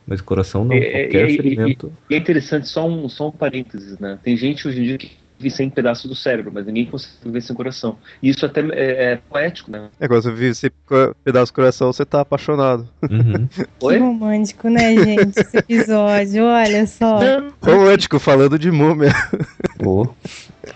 Mas 0.08 0.22
o 0.22 0.24
coração 0.24 0.64
não. 0.64 0.74
É, 0.74 0.80
Qualquer 0.80 1.30
é, 1.30 1.36
ferimento. 1.36 1.92
E 2.10 2.16
é 2.16 2.18
interessante, 2.18 2.70
só 2.70 2.88
um, 2.88 3.10
só 3.10 3.28
um 3.28 3.32
parênteses, 3.32 4.00
né? 4.00 4.18
Tem 4.24 4.36
gente 4.38 4.68
hoje 4.68 4.82
em 4.82 4.84
dia 4.86 4.98
que 4.98 5.25
vive 5.46 5.56
sem 5.56 5.70
pedaço 5.70 6.08
do 6.08 6.16
cérebro, 6.16 6.52
mas 6.54 6.66
ninguém 6.66 6.86
consegue 6.86 7.14
viver 7.24 7.42
sem 7.42 7.56
coração. 7.56 7.98
E 8.22 8.30
isso 8.30 8.46
até 8.46 8.62
é, 8.72 9.14
é 9.14 9.20
poético, 9.30 9.70
né? 9.72 9.90
É 10.00 10.08
quando 10.08 10.24
você 10.24 10.32
vive 10.32 10.72
co- 10.88 11.16
pedaço 11.24 11.52
do 11.52 11.56
coração, 11.56 11.94
você 11.94 12.04
tá 12.06 12.22
apaixonado. 12.22 12.88
Uhum. 13.04 13.48
Oi? 13.82 13.94
Que 13.94 14.00
romântico, 14.00 14.70
né, 14.70 14.96
gente? 14.96 15.40
Esse 15.40 15.58
episódio, 15.58 16.44
olha 16.46 16.88
só. 16.88 17.20
Romântico, 17.62 18.20
falando 18.20 18.58
de 18.58 18.72
múmia. 18.72 19.14
Pô, 19.78 20.08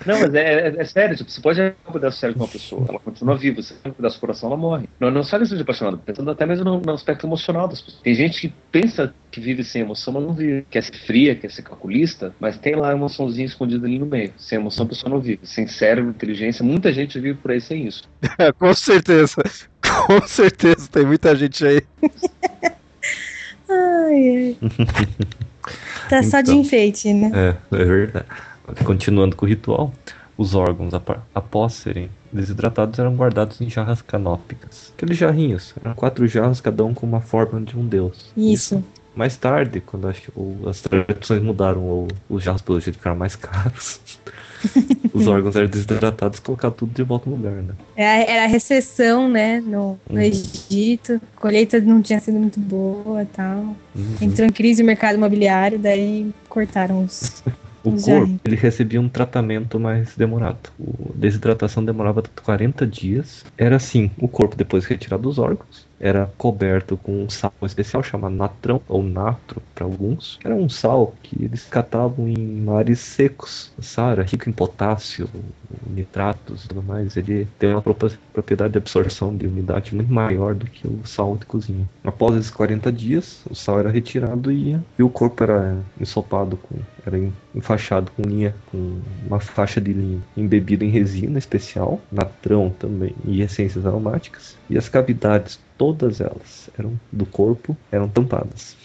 não, 0.05 0.19
mas 0.19 0.33
é, 0.33 0.67
é- 0.69 0.75
é 0.81 0.85
sério, 0.85 1.15
tipo, 1.15 1.29
você 1.31 1.41
pode 1.41 1.59
arrancar 1.59 1.89
um 1.89 1.93
pedaço 1.93 2.17
do 2.17 2.19
cérebro 2.19 2.39
de 2.39 2.43
uma 2.45 2.51
pessoa, 2.51 2.85
ela 2.88 2.99
continua 2.99 3.35
viva, 3.38 3.62
você 3.62 3.73
arranca 3.73 3.89
um 3.89 3.93
pedaço 3.93 4.17
do 4.17 4.21
coração, 4.21 4.49
ela 4.49 4.57
morre. 4.57 4.88
Não, 4.99 5.09
não 5.09 5.23
só 5.23 5.39
questão 5.39 5.57
de 5.57 5.63
apaixonado, 5.63 5.97
pensando 5.99 6.29
até 6.31 6.45
mesmo 6.45 6.63
no, 6.65 6.79
no 6.81 6.91
aspecto 6.93 7.25
emocional 7.25 7.67
das 7.67 7.81
pessoas. 7.81 8.01
Tem 8.03 8.13
gente 8.13 8.39
que 8.41 8.53
pensa 8.71 9.13
que 9.31 9.39
vive 9.39 9.63
sem 9.63 9.81
emoção, 9.81 10.13
mas 10.13 10.23
não 10.23 10.33
vive. 10.33 10.65
Quer 10.69 10.83
ser 10.83 10.93
fria, 11.05 11.35
quer 11.35 11.49
ser 11.51 11.63
calculista, 11.63 12.33
mas 12.39 12.57
tem 12.57 12.75
lá 12.75 12.88
uma 12.89 12.93
emoçãozinha 12.93 13.45
escondida 13.45 13.85
ali 13.88 13.97
no 13.99 14.05
meio. 14.05 14.33
Sem 14.38 14.57
emoção 14.59 14.85
a 14.85 14.89
pessoa 14.89 15.09
não 15.09 15.19
vive. 15.19 15.39
Sem 15.43 15.67
cérebro, 15.67 16.12
inteligência, 16.12 16.63
muita 16.63 16.91
gente 16.93 17.19
vive 17.19 17.38
por 17.39 17.51
aí 17.51 17.62
sem 17.62 17.88
isso. 17.88 18.03
Com 18.59 18.73
certeza. 18.73 19.35
Com 20.07 20.27
certeza, 20.27 20.88
tem 20.91 21.05
muita 21.05 21.35
gente 21.35 21.65
aí. 21.65 21.81
Ai, 23.71 24.55
ai. 24.57 24.57
Tá 26.09 26.23
só 26.23 26.41
de 26.41 26.49
Então. 26.51 26.62
enfeite, 26.62 27.13
né? 27.13 27.31
É, 27.71 27.75
é 27.75 27.85
verdade. 27.85 28.25
Continuando 28.86 29.36
com 29.36 29.45
o 29.45 29.49
ritual, 29.49 29.91
os 30.38 30.55
órgãos, 30.55 30.93
após 31.34 31.73
serem 31.73 32.10
desidratados, 32.32 32.97
eram 32.99 33.15
guardados 33.15 33.60
em 33.62 33.69
jarras 33.69 34.01
canópicas. 34.01 34.91
Aqueles 34.95 35.17
jarrinhos, 35.17 35.73
eram 35.84 35.93
quatro 35.95 36.27
jarros, 36.27 36.62
cada 36.62 36.84
um 36.86 36.93
com 36.93 37.05
uma 37.05 37.21
forma 37.21 37.60
de 37.62 37.77
um 37.77 37.86
deus. 37.86 38.32
Isso. 38.38 38.84
Mais 39.15 39.36
tarde, 39.36 39.82
quando 39.82 40.08
acho 40.08 40.21
que 40.21 40.32
o- 40.36 40.69
as 40.69 40.79
tradições 40.82 41.41
mudaram, 41.41 41.84
ou 41.84 42.08
os 42.29 42.43
jarros 42.43 42.62
pelo 42.62 42.79
jeito 42.79 42.95
ficaram 42.97 43.17
mais 43.17 43.36
caros, 43.36 43.99
os 45.13 45.27
órgãos 45.27 45.55
eram 45.55 45.67
desidratados 45.67 46.38
e 46.38 46.41
colocados 46.41 46.77
tudo 46.77 46.93
de 46.93 47.03
volta 47.03 47.29
no 47.29 47.36
lugar, 47.36 47.51
né? 47.53 47.73
Era, 47.95 48.32
era 48.32 48.43
a 48.43 48.47
recessão, 48.47 49.27
né, 49.27 49.60
no, 49.60 49.99
no 50.10 50.15
Uhum. 50.15 50.19
Egito. 50.21 51.19
A 51.38 51.39
colheita 51.41 51.79
não 51.82 52.01
tinha 52.01 52.19
sido 52.19 52.39
muito 52.39 52.60
boa 52.60 53.25
tal. 53.34 53.75
Uhum. 53.95 54.15
Entrou 54.21 54.47
em 54.47 54.51
crise 54.51 54.84
o 54.84 54.86
mercado 54.86 55.15
imobiliário, 55.15 55.79
daí 55.79 56.32
cortaram 56.47 57.03
os. 57.03 57.43
O 57.83 57.97
Já. 57.97 58.19
corpo, 58.19 58.39
ele 58.45 58.55
recebia 58.55 59.01
um 59.01 59.09
tratamento 59.09 59.79
mais 59.79 60.15
demorado. 60.15 60.71
A 60.79 61.17
desidratação 61.17 61.83
demorava 61.83 62.23
40 62.43 62.85
dias. 62.85 63.45
Era 63.57 63.77
assim, 63.77 64.11
o 64.17 64.27
corpo 64.29 64.55
depois 64.55 64.85
retirado 64.85 65.23
dos 65.23 65.39
órgãos, 65.39 65.88
era 65.99 66.31
coberto 66.38 66.97
com 66.97 67.23
um 67.23 67.29
sal 67.29 67.53
especial 67.63 68.01
chamado 68.03 68.35
natrão, 68.35 68.81
ou 68.88 69.03
natro 69.03 69.62
para 69.75 69.85
alguns. 69.85 70.39
Era 70.43 70.55
um 70.55 70.69
sal 70.69 71.13
que 71.21 71.43
eles 71.43 71.65
catavam 71.65 72.27
em 72.27 72.38
mares 72.62 72.99
secos. 72.99 73.71
O 73.77 73.81
sal 73.83 74.12
era 74.12 74.23
rico 74.23 74.49
em 74.49 74.53
potássio, 74.53 75.29
nitratos 75.85 76.65
e 76.65 76.67
tudo 76.67 76.83
mais. 76.83 77.15
Ele 77.17 77.45
tem 77.57 77.71
uma 77.73 77.81
propriedade 77.81 78.71
de 78.73 78.77
absorção 78.77 79.35
de 79.35 79.47
umidade 79.47 79.93
muito 79.95 80.12
maior 80.12 80.55
do 80.55 80.65
que 80.65 80.88
o 80.88 81.05
sal 81.05 81.38
de 81.38 81.45
cozinha. 81.45 81.89
Após 82.03 82.35
esses 82.35 82.51
40 82.51 82.91
dias, 82.91 83.43
o 83.49 83.55
sal 83.55 83.79
era 83.79 83.89
retirado 83.89 84.51
e, 84.51 84.79
e 84.97 85.03
o 85.03 85.09
corpo 85.09 85.43
era 85.43 85.85
ensopado 85.99 86.57
com 86.57 86.75
era 87.05 87.17
en- 87.17 87.33
enfaixado 87.53 88.12
com 88.12 88.21
linha, 88.21 88.55
com 88.65 89.01
uma 89.25 89.39
faixa 89.39 89.79
de 89.81 89.93
linha 89.93 90.21
embebida 90.35 90.83
em 90.85 90.89
resina 90.89 91.38
especial, 91.39 92.01
natrão 92.12 92.69
também 92.69 93.15
e 93.23 93.41
essências 93.41 93.85
aromáticas. 93.85 94.57
E 94.69 94.77
as 94.77 94.89
cavidades, 94.89 95.59
todas 95.79 96.21
elas, 96.21 96.69
eram 96.77 96.99
do 97.11 97.25
corpo, 97.25 97.75
eram 97.91 98.09
tampadas, 98.09 98.77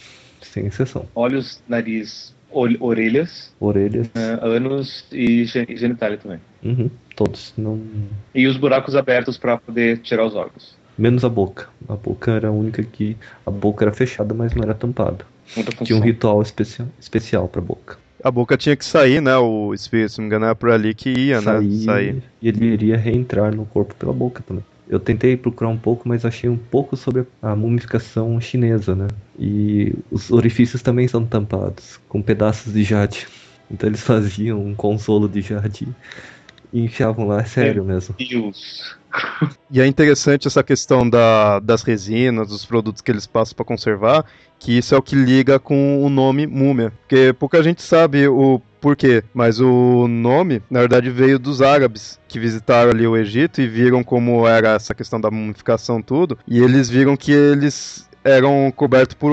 sem 0.43 0.67
exceção. 0.67 1.07
Olhos, 1.15 1.61
nariz, 1.69 2.35
orelhas, 2.49 3.53
Orelhas, 3.61 4.09
né, 4.15 4.39
ânus 4.43 5.05
e 5.13 5.45
gen- 5.45 5.67
e 5.69 5.77
genitália 5.77 6.17
também. 6.19 6.41
uhum, 6.65 6.91
todos, 7.17 7.53
não 7.57 7.77
E 8.35 8.47
os 8.47 8.57
buracos 8.57 8.95
abertos 8.97 9.37
para 9.39 9.59
poder 9.59 10.03
tirar 10.03 10.25
os 10.25 10.35
órgãos. 10.35 10.77
menos 10.99 11.25
a 11.25 11.29
boca. 11.29 11.69
A 11.89 11.97
boca 11.97 12.33
era 12.33 12.49
a 12.49 12.53
única 12.53 12.83
que 12.83 13.17
a 13.47 13.51
boca 13.51 13.85
era 13.85 13.93
fechada, 13.93 14.35
mas 14.35 14.55
não 14.55 14.63
era 14.63 14.75
tampada. 14.75 15.27
Tinha 15.85 15.97
um 15.97 16.01
ritual 16.03 16.43
especial 16.43 16.89
especial 16.99 17.49
para 17.49 17.61
boca. 17.61 17.99
A 18.23 18.31
boca 18.31 18.57
tinha 18.57 18.77
que 18.77 18.85
sair, 18.85 19.21
né? 19.21 19.37
O 19.37 19.73
espírito, 19.75 20.13
se 20.13 20.19
não 20.19 20.25
me 20.25 20.27
engano, 20.29 20.47
era 20.47 20.55
por 20.57 20.71
ali 20.71 20.95
que 20.95 21.11
ia, 21.11 21.41
sair, 21.41 21.67
né? 21.67 21.67
Sair. 21.71 22.23
E 22.43 22.49
ele 22.49 22.65
iria 22.67 22.97
reentrar 22.97 23.55
no 23.55 23.67
corpo 23.67 23.95
pela 23.95 24.13
boca 24.13 24.43
também. 24.43 24.65
Eu 24.89 25.01
tentei 25.01 25.37
procurar 25.37 25.71
um 25.71 25.79
pouco, 25.79 26.09
mas 26.09 26.25
achei 26.25 26.49
um 26.49 26.59
pouco 26.59 26.97
sobre 26.97 27.27
a 27.41 27.57
mumificação 27.57 28.39
chinesa, 28.41 28.95
né? 28.95 29.09
E 29.39 29.95
os 30.11 30.31
orifícios 30.31 30.83
também 30.83 31.09
são 31.09 31.25
tampados 31.25 31.99
com 32.09 32.21
pedaços 32.21 32.73
de 32.73 32.85
jade. 32.85 33.27
Então 33.71 33.89
eles 33.89 34.01
faziam 34.05 34.65
um 34.65 34.75
consolo 34.75 35.29
de 35.29 35.41
jade 35.41 35.89
e 36.75 36.81
enfiavam 36.81 37.29
lá, 37.29 37.41
é 37.41 37.45
sério 37.45 37.85
Meu 37.85 37.95
mesmo. 37.95 38.17
Deus. 38.19 38.97
E 39.71 39.81
é 39.81 39.87
interessante 39.87 40.49
essa 40.49 40.61
questão 40.61 41.09
da, 41.09 41.61
das 41.61 41.85
resinas, 41.85 42.49
dos 42.49 42.65
produtos 42.65 43.01
que 43.01 43.13
eles 43.13 43.29
passam 43.29 43.55
para 43.55 43.65
conservar, 43.65 44.25
que 44.59 44.77
isso 44.77 44.93
é 44.93 44.99
o 44.99 45.03
que 45.03 45.15
liga 45.15 45.61
com 45.61 46.05
o 46.05 46.09
nome 46.09 46.49
múmia. 46.49 46.93
Porque 47.03 47.33
pouca 47.39 47.63
gente 47.63 47.81
sabe 47.81 48.27
o 48.27 48.61
porquê, 48.81 49.23
mas 49.33 49.61
o 49.61 50.09
nome, 50.09 50.61
na 50.69 50.81
verdade, 50.81 51.11
veio 51.11 51.39
dos 51.39 51.63
árabes 51.63 52.19
que 52.27 52.41
visitaram 52.41 52.91
ali 52.91 53.07
o 53.07 53.17
Egito 53.17 53.61
e 53.61 53.69
viram 53.69 54.03
como 54.03 54.47
era 54.47 54.75
essa 54.75 54.95
questão 54.95 55.21
da 55.21 55.31
mumificação 55.31 56.03
tudo, 56.03 56.37
e 56.47 56.59
eles 56.59 56.91
viram 56.91 57.17
que 57.17 57.31
eles 57.31 58.09
eram 58.25 58.73
cobertos 58.75 59.15
por 59.15 59.31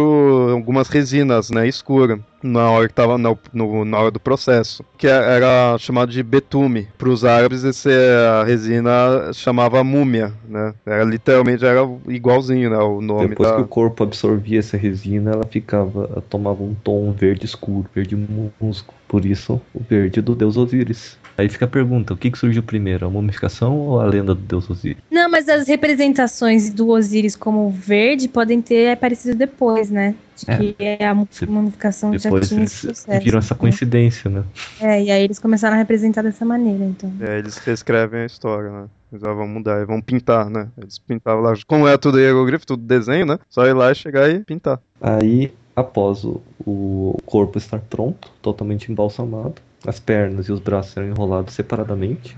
algumas 0.51 0.89
resinas, 0.89 1.49
né, 1.49 1.67
escura, 1.67 2.19
na 2.43 2.69
hora 2.69 2.87
que 2.87 2.93
tava 2.93 3.17
na, 3.17 3.35
no, 3.53 3.85
na 3.85 3.99
hora 3.99 4.11
do 4.11 4.19
processo, 4.19 4.83
que 4.97 5.07
era 5.07 5.77
chamado 5.77 6.11
de 6.11 6.21
betume. 6.21 6.87
Para 6.97 7.09
os 7.09 7.23
árabes, 7.23 7.63
esse, 7.63 7.89
a 7.89 8.43
resina 8.43 9.31
chamava 9.33 9.83
múmia, 9.83 10.33
né? 10.47 10.73
Era 10.85 11.03
literalmente 11.03 11.63
era 11.63 11.87
igualzinho, 12.07 12.69
né, 12.69 12.77
o 12.77 12.99
nome 12.99 13.29
Depois 13.29 13.49
da... 13.49 13.55
que 13.55 13.61
o 13.61 13.67
corpo 13.67 14.03
absorvia 14.03 14.59
essa 14.59 14.75
resina, 14.75 15.31
ela 15.31 15.45
ficava, 15.45 16.09
ela 16.11 16.23
tomava 16.29 16.61
um 16.61 16.73
tom 16.83 17.11
verde 17.11 17.45
escuro, 17.45 17.85
verde 17.93 18.15
musgo. 18.59 18.93
Por 19.11 19.25
isso, 19.25 19.59
o 19.73 19.81
verde 19.89 20.21
do 20.21 20.33
deus 20.33 20.55
Osíris. 20.55 21.17
Aí 21.37 21.49
fica 21.49 21.65
a 21.65 21.67
pergunta, 21.67 22.13
o 22.13 22.17
que, 22.17 22.31
que 22.31 22.37
surgiu 22.37 22.63
primeiro, 22.63 23.05
a 23.05 23.09
mumificação 23.09 23.77
ou 23.77 23.99
a 23.99 24.05
lenda 24.05 24.33
do 24.33 24.39
deus 24.41 24.69
Osíris? 24.69 24.99
Não, 25.11 25.29
mas 25.29 25.49
as 25.49 25.67
representações 25.67 26.73
do 26.73 26.87
Osíris 26.87 27.35
como 27.35 27.69
verde 27.69 28.29
podem 28.29 28.61
ter 28.61 28.93
aparecido 28.93 29.35
depois, 29.35 29.89
né? 29.91 30.15
De 30.37 30.45
É. 30.49 30.57
que 30.57 30.75
é 30.79 31.05
a 31.05 31.13
mu- 31.13 31.27
mumificação 31.45 32.13
já 32.17 32.29
Depois 32.29 32.47
tinha 32.47 32.61
eles 32.61 32.71
esse 32.71 32.85
processo. 32.87 33.23
viram 33.25 33.39
essa 33.39 33.53
coincidência, 33.53 34.29
né? 34.31 34.43
É, 34.79 35.03
e 35.03 35.11
aí 35.11 35.23
eles 35.23 35.39
começaram 35.39 35.75
a 35.75 35.79
representar 35.79 36.21
dessa 36.21 36.45
maneira, 36.45 36.85
então. 36.85 37.11
É, 37.19 37.37
eles 37.37 37.57
reescrevem 37.57 38.21
a 38.21 38.25
história, 38.25 38.71
né? 38.71 38.85
Eles 39.11 39.25
ah, 39.25 39.33
vão 39.33 39.45
mudar, 39.45 39.85
vão 39.85 39.99
pintar, 40.01 40.49
né? 40.49 40.69
Eles 40.81 40.97
pintavam 40.99 41.41
lá, 41.43 41.53
como 41.67 41.85
é 41.85 41.97
tudo 41.97 42.17
hieroglifo, 42.17 42.65
tudo 42.65 42.81
desenho, 42.83 43.25
né? 43.25 43.37
Só 43.49 43.65
ir 43.67 43.73
lá 43.73 43.91
e 43.91 43.95
chegar 43.95 44.29
e 44.29 44.39
pintar. 44.39 44.79
Aí, 45.01 45.51
após 45.75 46.23
o, 46.23 46.41
o 46.65 47.17
corpo 47.25 47.57
estar 47.57 47.79
pronto, 47.79 48.31
totalmente 48.41 48.91
embalsamado, 48.91 49.55
as 49.85 49.99
pernas 49.99 50.47
e 50.47 50.51
os 50.51 50.59
braços 50.59 50.95
eram 50.95 51.09
enrolados 51.09 51.53
separadamente, 51.53 52.37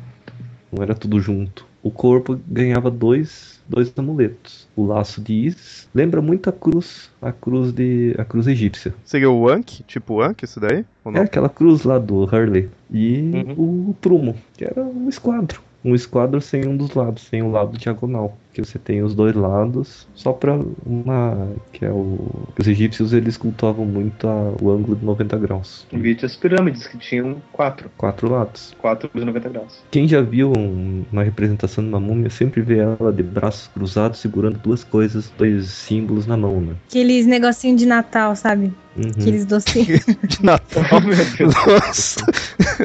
não 0.72 0.84
era 0.84 0.96
tudo 0.96 1.20
junto. 1.20 1.66
O 1.84 1.92
corpo 1.92 2.40
ganhava 2.48 2.90
dois, 2.90 3.62
dois 3.68 3.92
amuletos. 3.98 4.66
O 4.74 4.86
laço 4.86 5.20
de 5.20 5.34
Isis 5.34 5.90
lembra 5.94 6.22
muito 6.22 6.50
a 6.50 6.54
cruz, 6.54 7.12
a 7.22 7.34
cruz 7.34 7.74
de 7.74 8.16
a 8.18 8.24
cruz 8.24 8.48
egípcia. 8.48 8.96
Seria 9.04 9.30
o 9.30 9.50
Anki, 9.50 9.84
tipo 9.84 10.22
Anki, 10.22 10.46
isso 10.46 10.62
daí? 10.62 10.86
É 11.14 11.20
aquela 11.20 11.50
cruz 11.50 11.84
lá 11.84 12.00
do 12.00 12.24
Harley. 12.34 12.70
E 12.90 13.32
o 13.58 13.94
prumo, 14.00 14.36
que 14.56 14.64
era 14.64 14.82
um 14.82 15.10
esquadro. 15.10 15.62
Um 15.84 15.94
esquadro 15.94 16.40
sem 16.40 16.66
um 16.66 16.78
dos 16.78 16.94
lados, 16.94 17.24
sem 17.24 17.44
o 17.44 17.52
lado 17.52 17.78
diagonal. 17.78 18.38
Que 18.54 18.64
você 18.64 18.78
tem 18.78 19.02
os 19.02 19.16
dois 19.16 19.34
lados, 19.36 20.08
só 20.14 20.32
pra 20.32 20.60
uma. 20.86 21.48
Que 21.72 21.86
é 21.86 21.90
o. 21.90 22.20
que 22.56 22.62
Os 22.62 22.68
egípcios 22.68 23.12
eles 23.12 23.36
cultuavam 23.36 23.84
muito 23.84 24.28
a- 24.28 24.54
o 24.62 24.70
ângulo 24.70 24.96
de 24.96 25.04
90 25.04 25.38
graus. 25.40 25.88
Vi 25.92 26.16
as 26.24 26.36
pirâmides 26.36 26.86
que 26.86 26.98
tinham 27.00 27.38
quatro. 27.52 27.90
Quatro 27.98 28.30
lados. 28.30 28.76
Quatro 28.80 29.10
de 29.14 29.26
90 29.26 29.50
graus. 29.50 29.82
Quem 29.90 30.08
já 30.08 30.22
viu 30.22 30.54
um- 30.56 31.04
uma 31.12 31.24
representação 31.24 31.84
de 31.84 31.90
uma 31.90 32.00
múmia 32.00 32.30
sempre 32.30 32.62
vê 32.62 32.78
ela 32.78 33.12
de 33.12 33.24
braços 33.24 33.68
cruzados 33.74 34.20
segurando 34.20 34.60
duas 34.60 34.84
coisas, 34.84 35.32
dois 35.36 35.70
símbolos 35.70 36.28
na 36.28 36.38
mão, 36.38 36.62
né? 36.62 36.74
Aqueles 36.90 37.26
negocinho 37.26 37.76
de 37.76 37.88
Natal, 37.88 38.36
sabe? 38.36 38.72
Uhum. 38.96 39.10
Aqueles 39.20 39.44
docinhos. 39.48 40.06
De 40.30 40.46
Natal. 40.46 40.84
Oh, 40.92 41.00
meu 41.00 41.16
Deus. 41.16 41.54
Nossa. 41.66 42.24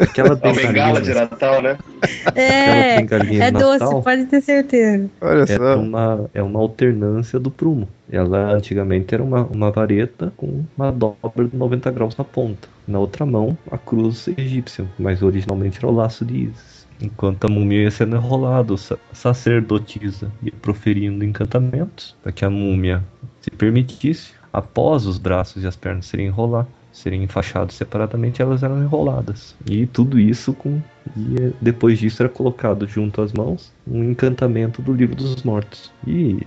Aquela 0.02 0.32
A 0.32 0.36
bengala 0.36 1.02
de 1.02 1.08
bengalinha, 1.08 1.14
Natal, 1.14 1.60
né? 1.62 1.76
é, 2.34 2.96
bengalinha 3.02 3.44
é 3.44 3.50
doce, 3.50 3.80
Natal 3.80 4.02
pode 4.02 4.24
ter 4.24 4.40
certeza. 4.40 5.10
Olha 5.20 5.46
é 5.64 5.74
só. 5.74 5.80
uma, 5.80 6.30
é 6.34 6.42
uma 6.42 6.58
alternância 6.60 7.38
do 7.38 7.50
prumo. 7.50 7.88
Ela 8.10 8.52
antigamente 8.52 9.14
era 9.14 9.22
uma, 9.22 9.44
uma 9.46 9.70
vareta 9.70 10.32
com 10.36 10.64
uma 10.76 10.90
dobra 10.90 11.46
de 11.48 11.56
90 11.56 11.90
graus 11.90 12.16
na 12.16 12.24
ponta. 12.24 12.68
Na 12.86 12.98
outra 12.98 13.26
mão, 13.26 13.56
a 13.70 13.76
cruz 13.78 14.28
egípcia, 14.28 14.88
mas 14.98 15.22
originalmente 15.22 15.78
era 15.78 15.86
o 15.88 15.94
laço 15.94 16.24
de 16.24 16.36
Isis. 16.44 16.86
Enquanto 17.00 17.44
a 17.44 17.48
múmia 17.48 17.82
ia 17.82 17.90
sendo 17.90 18.16
enrolada, 18.16 18.76
sa- 18.76 18.98
sacerdotisa 19.12 20.32
ia 20.42 20.52
proferindo 20.60 21.24
encantamentos 21.24 22.16
para 22.22 22.32
que 22.32 22.44
a 22.44 22.50
múmia 22.50 23.04
se 23.40 23.50
permitisse, 23.50 24.32
após 24.52 25.06
os 25.06 25.18
braços 25.18 25.62
e 25.62 25.66
as 25.66 25.76
pernas 25.76 26.06
serem 26.06 26.26
enrolados, 26.26 26.72
serem 26.98 27.22
enfaixados 27.22 27.76
separadamente, 27.76 28.42
elas 28.42 28.62
eram 28.62 28.82
enroladas. 28.82 29.54
E 29.68 29.86
tudo 29.86 30.18
isso 30.18 30.52
com. 30.52 30.80
E 31.16 31.36
eh, 31.40 31.52
depois 31.60 31.98
disso 31.98 32.22
era 32.22 32.28
colocado 32.28 32.86
junto 32.86 33.22
às 33.22 33.32
mãos 33.32 33.72
um 33.86 34.04
encantamento 34.04 34.82
do 34.82 34.92
livro 34.92 35.16
dos 35.16 35.42
mortos. 35.42 35.90
E 36.06 36.38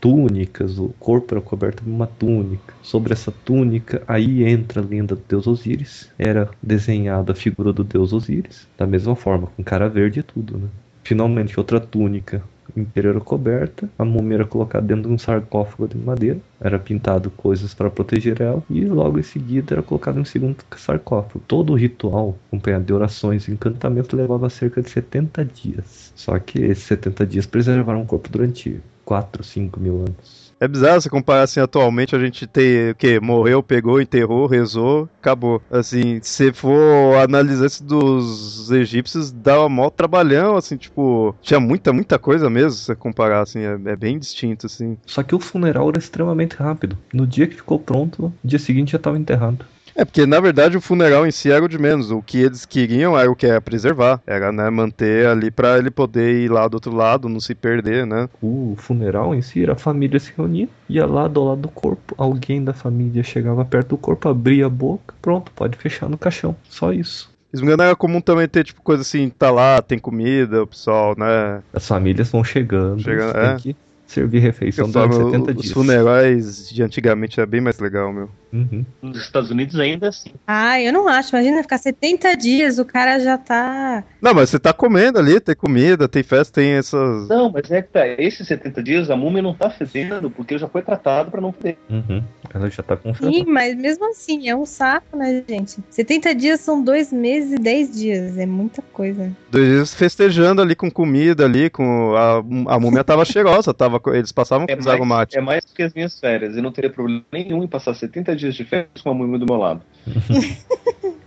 túnicas, 0.00 0.78
o 0.78 0.90
corpo 1.00 1.34
era 1.34 1.40
coberto 1.40 1.82
por 1.82 1.90
uma 1.90 2.06
túnica. 2.06 2.74
Sobre 2.82 3.14
essa 3.14 3.32
túnica, 3.32 4.02
aí 4.06 4.44
entra 4.44 4.82
a 4.82 4.84
lenda 4.84 5.14
do 5.14 5.22
deus 5.26 5.46
Osíris. 5.46 6.10
Era 6.18 6.50
desenhada 6.62 7.32
a 7.32 7.34
figura 7.34 7.72
do 7.72 7.82
deus 7.82 8.12
Osíris, 8.12 8.68
da 8.76 8.86
mesma 8.86 9.16
forma, 9.16 9.46
com 9.56 9.64
cara 9.64 9.88
verde 9.88 10.20
e 10.20 10.22
tudo, 10.22 10.58
né? 10.58 10.68
Finalmente, 11.02 11.58
outra 11.58 11.80
túnica 11.80 12.42
inteira 12.76 13.10
era 13.10 13.20
coberta, 13.20 13.88
a 13.98 14.04
múmia 14.04 14.36
era 14.36 14.44
colocada 14.44 14.86
dentro 14.86 15.08
de 15.08 15.14
um 15.14 15.18
sarcófago 15.18 15.88
de 15.88 15.96
madeira, 15.96 16.38
era 16.60 16.78
pintado 16.78 17.30
coisas 17.30 17.74
para 17.74 17.90
proteger 17.90 18.40
ela, 18.40 18.62
e 18.68 18.84
logo 18.84 19.18
em 19.18 19.22
seguida 19.22 19.74
era 19.74 19.82
colocado 19.82 20.18
em 20.18 20.22
um 20.22 20.24
segundo 20.24 20.56
sarcófago. 20.76 21.42
Todo 21.46 21.72
o 21.72 21.76
ritual, 21.76 22.36
acompanhado 22.48 22.84
de 22.84 22.92
orações 22.92 23.48
e 23.48 23.52
encantamento, 23.52 24.16
levava 24.16 24.48
cerca 24.50 24.82
de 24.82 24.90
70 24.90 25.44
dias. 25.44 26.12
Só 26.14 26.38
que 26.38 26.60
esses 26.60 26.84
70 26.84 27.26
dias 27.26 27.46
preservaram 27.46 28.02
o 28.02 28.06
corpo 28.06 28.28
durante 28.28 28.80
4, 29.04 29.44
5 29.44 29.80
mil 29.80 30.00
anos. 30.00 30.43
É 30.60 30.68
bizarro 30.68 31.00
você 31.00 31.10
comparar 31.10 31.42
assim, 31.42 31.60
atualmente 31.60 32.14
a 32.14 32.18
gente 32.18 32.46
tem 32.46 32.90
o 32.90 32.94
quê? 32.94 33.20
Morreu, 33.20 33.62
pegou, 33.62 34.00
enterrou, 34.00 34.46
rezou, 34.46 35.08
acabou. 35.20 35.60
Assim, 35.70 36.20
se 36.22 36.52
for 36.52 37.16
analisar 37.16 37.66
isso 37.66 37.84
dos 37.84 38.70
egípcios, 38.70 39.30
dava 39.30 39.68
mó 39.68 39.90
trabalhão, 39.90 40.56
assim, 40.56 40.76
tipo, 40.76 41.34
tinha 41.42 41.60
muita, 41.60 41.92
muita 41.92 42.18
coisa 42.18 42.48
mesmo, 42.48 42.72
se 42.72 42.94
comparar, 42.94 43.42
assim, 43.42 43.60
é, 43.60 43.78
é 43.84 43.96
bem 43.96 44.18
distinto, 44.18 44.66
assim. 44.66 44.96
Só 45.06 45.22
que 45.22 45.34
o 45.34 45.40
funeral 45.40 45.88
era 45.88 45.98
extremamente 45.98 46.56
rápido. 46.56 46.96
No 47.12 47.26
dia 47.26 47.46
que 47.46 47.56
ficou 47.56 47.78
pronto, 47.78 48.22
no 48.22 48.34
dia 48.42 48.58
seguinte 48.58 48.92
já 48.92 48.96
estava 48.96 49.18
enterrado. 49.18 49.64
É, 49.96 50.04
porque 50.04 50.26
na 50.26 50.40
verdade 50.40 50.76
o 50.76 50.80
funeral 50.80 51.26
em 51.26 51.30
si 51.30 51.50
era 51.50 51.64
o 51.64 51.68
de 51.68 51.78
menos. 51.78 52.10
O 52.10 52.20
que 52.20 52.38
eles 52.38 52.66
queriam 52.66 53.18
era 53.18 53.30
o 53.30 53.36
que? 53.36 53.46
Era 53.46 53.60
preservar. 53.60 54.20
Era, 54.26 54.50
né, 54.50 54.68
manter 54.70 55.26
ali 55.26 55.50
pra 55.50 55.78
ele 55.78 55.90
poder 55.90 56.34
ir 56.34 56.50
lá 56.50 56.66
do 56.66 56.74
outro 56.74 56.94
lado, 56.94 57.28
não 57.28 57.40
se 57.40 57.54
perder, 57.54 58.06
né? 58.06 58.28
O 58.42 58.74
funeral 58.76 59.34
em 59.34 59.40
si 59.42 59.62
era 59.62 59.74
a 59.74 59.76
família 59.76 60.18
se 60.18 60.32
reunir, 60.36 60.68
ia 60.88 61.06
lá 61.06 61.28
do 61.28 61.44
lado 61.44 61.62
do 61.62 61.68
corpo, 61.68 62.14
alguém 62.18 62.62
da 62.62 62.72
família 62.72 63.22
chegava 63.22 63.64
perto 63.64 63.90
do 63.90 63.98
corpo, 63.98 64.28
abria 64.28 64.66
a 64.66 64.70
boca, 64.70 65.14
pronto, 65.22 65.52
pode 65.52 65.78
fechar 65.78 66.08
no 66.08 66.18
caixão. 66.18 66.56
Só 66.68 66.92
isso. 66.92 67.32
Se 67.52 67.60
não 67.60 67.66
me 67.66 67.72
engano, 67.72 67.84
era 67.84 67.96
comum 67.96 68.20
também 68.20 68.48
ter, 68.48 68.64
tipo, 68.64 68.82
coisa 68.82 69.02
assim, 69.02 69.28
tá 69.28 69.48
lá, 69.48 69.80
tem 69.80 69.96
comida, 69.96 70.64
o 70.64 70.66
pessoal, 70.66 71.14
né? 71.16 71.62
As 71.72 71.86
famílias 71.86 72.28
vão 72.28 72.42
chegando, 72.42 73.00
Chegando, 73.00 73.36
é. 73.38 73.54
tem 73.54 73.58
que 73.58 73.76
servir 74.08 74.40
refeição 74.40 74.90
durante 74.90 75.14
70 75.16 75.50
os 75.52 75.56
dias. 75.62 75.72
funerais 75.72 76.68
de 76.68 76.82
antigamente 76.82 77.38
era 77.38 77.46
bem 77.46 77.60
mais 77.60 77.78
legal, 77.78 78.12
meu. 78.12 78.28
Uhum. 78.54 78.86
Nos 79.02 79.18
Estados 79.18 79.50
Unidos 79.50 79.78
ainda 79.80 80.08
assim. 80.08 80.30
Ah, 80.46 80.80
eu 80.80 80.92
não 80.92 81.08
acho. 81.08 81.34
Imagina 81.34 81.60
ficar 81.62 81.78
70 81.78 82.36
dias, 82.36 82.78
o 82.78 82.84
cara 82.84 83.18
já 83.18 83.36
tá. 83.36 84.04
Não, 84.22 84.32
mas 84.32 84.48
você 84.50 84.60
tá 84.60 84.72
comendo 84.72 85.18
ali, 85.18 85.40
tem 85.40 85.56
comida, 85.56 86.06
tem 86.06 86.22
festa, 86.22 86.60
tem 86.60 86.70
essas. 86.74 87.28
Não, 87.28 87.50
mas 87.50 87.68
é 87.72 87.82
que 87.82 87.88
tá, 87.88 88.06
esses 88.06 88.46
70 88.46 88.82
dias 88.82 89.10
a 89.10 89.16
múmia 89.16 89.42
não 89.42 89.54
tá 89.54 89.68
fedendo 89.70 90.30
porque 90.30 90.56
já 90.56 90.68
foi 90.68 90.82
tratado 90.82 91.32
pra 91.32 91.40
não 91.40 91.52
feder. 91.52 91.76
Uhum. 91.90 92.22
Ela 92.54 92.70
já 92.70 92.82
tá 92.84 92.96
Sim, 92.96 93.02
conservada. 93.02 93.44
mas 93.50 93.74
mesmo 93.76 94.08
assim, 94.10 94.48
é 94.48 94.54
um 94.54 94.64
saco, 94.64 95.16
né, 95.16 95.42
gente? 95.48 95.78
70 95.90 96.34
dias 96.36 96.60
são 96.60 96.80
dois 96.82 97.12
meses 97.12 97.52
e 97.54 97.56
10 97.56 97.98
dias. 97.98 98.38
É 98.38 98.46
muita 98.46 98.80
coisa. 98.92 99.32
Dois 99.50 99.66
dias 99.66 99.94
festejando 99.94 100.62
ali 100.62 100.76
com 100.76 100.88
comida 100.88 101.44
ali, 101.44 101.68
com. 101.68 102.14
A, 102.14 102.74
a 102.74 102.78
múmia 102.78 103.02
tava 103.02 103.24
cheirosa, 103.24 103.74
tava, 103.74 104.00
eles 104.12 104.30
passavam 104.30 104.66
É 104.68 104.76
com 104.76 104.80
os 104.80 105.06
mais, 105.08 105.28
é 105.34 105.40
mais 105.40 105.64
que 105.64 105.82
as 105.82 105.92
minhas 105.92 106.18
férias. 106.20 106.56
Eu 106.56 106.62
não 106.62 106.70
teria 106.70 106.90
problema 106.90 107.24
nenhum 107.32 107.64
em 107.64 107.68
passar 107.68 107.94
70 107.94 108.36
dias 108.36 108.43
de 108.52 108.64
férias 108.64 108.88
com 109.02 109.10
a 109.10 109.14
múmia 109.14 109.38
do 109.38 109.46
meu 109.46 109.56
lado. 109.56 109.80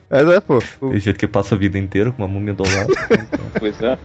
Mas 0.10 0.28
é, 0.30 0.40
pô. 0.40 0.60
o- 0.82 0.90
Tem 0.92 1.00
jeito 1.00 1.18
que 1.20 1.28
passa 1.28 1.56
a 1.56 1.58
vida 1.58 1.78
inteira 1.78 2.12
com 2.12 2.22
uma 2.22 2.28
múmia 2.28 2.54
do 2.54 2.64
lado. 2.64 2.94
Pois 3.60 3.82
é. 3.82 3.98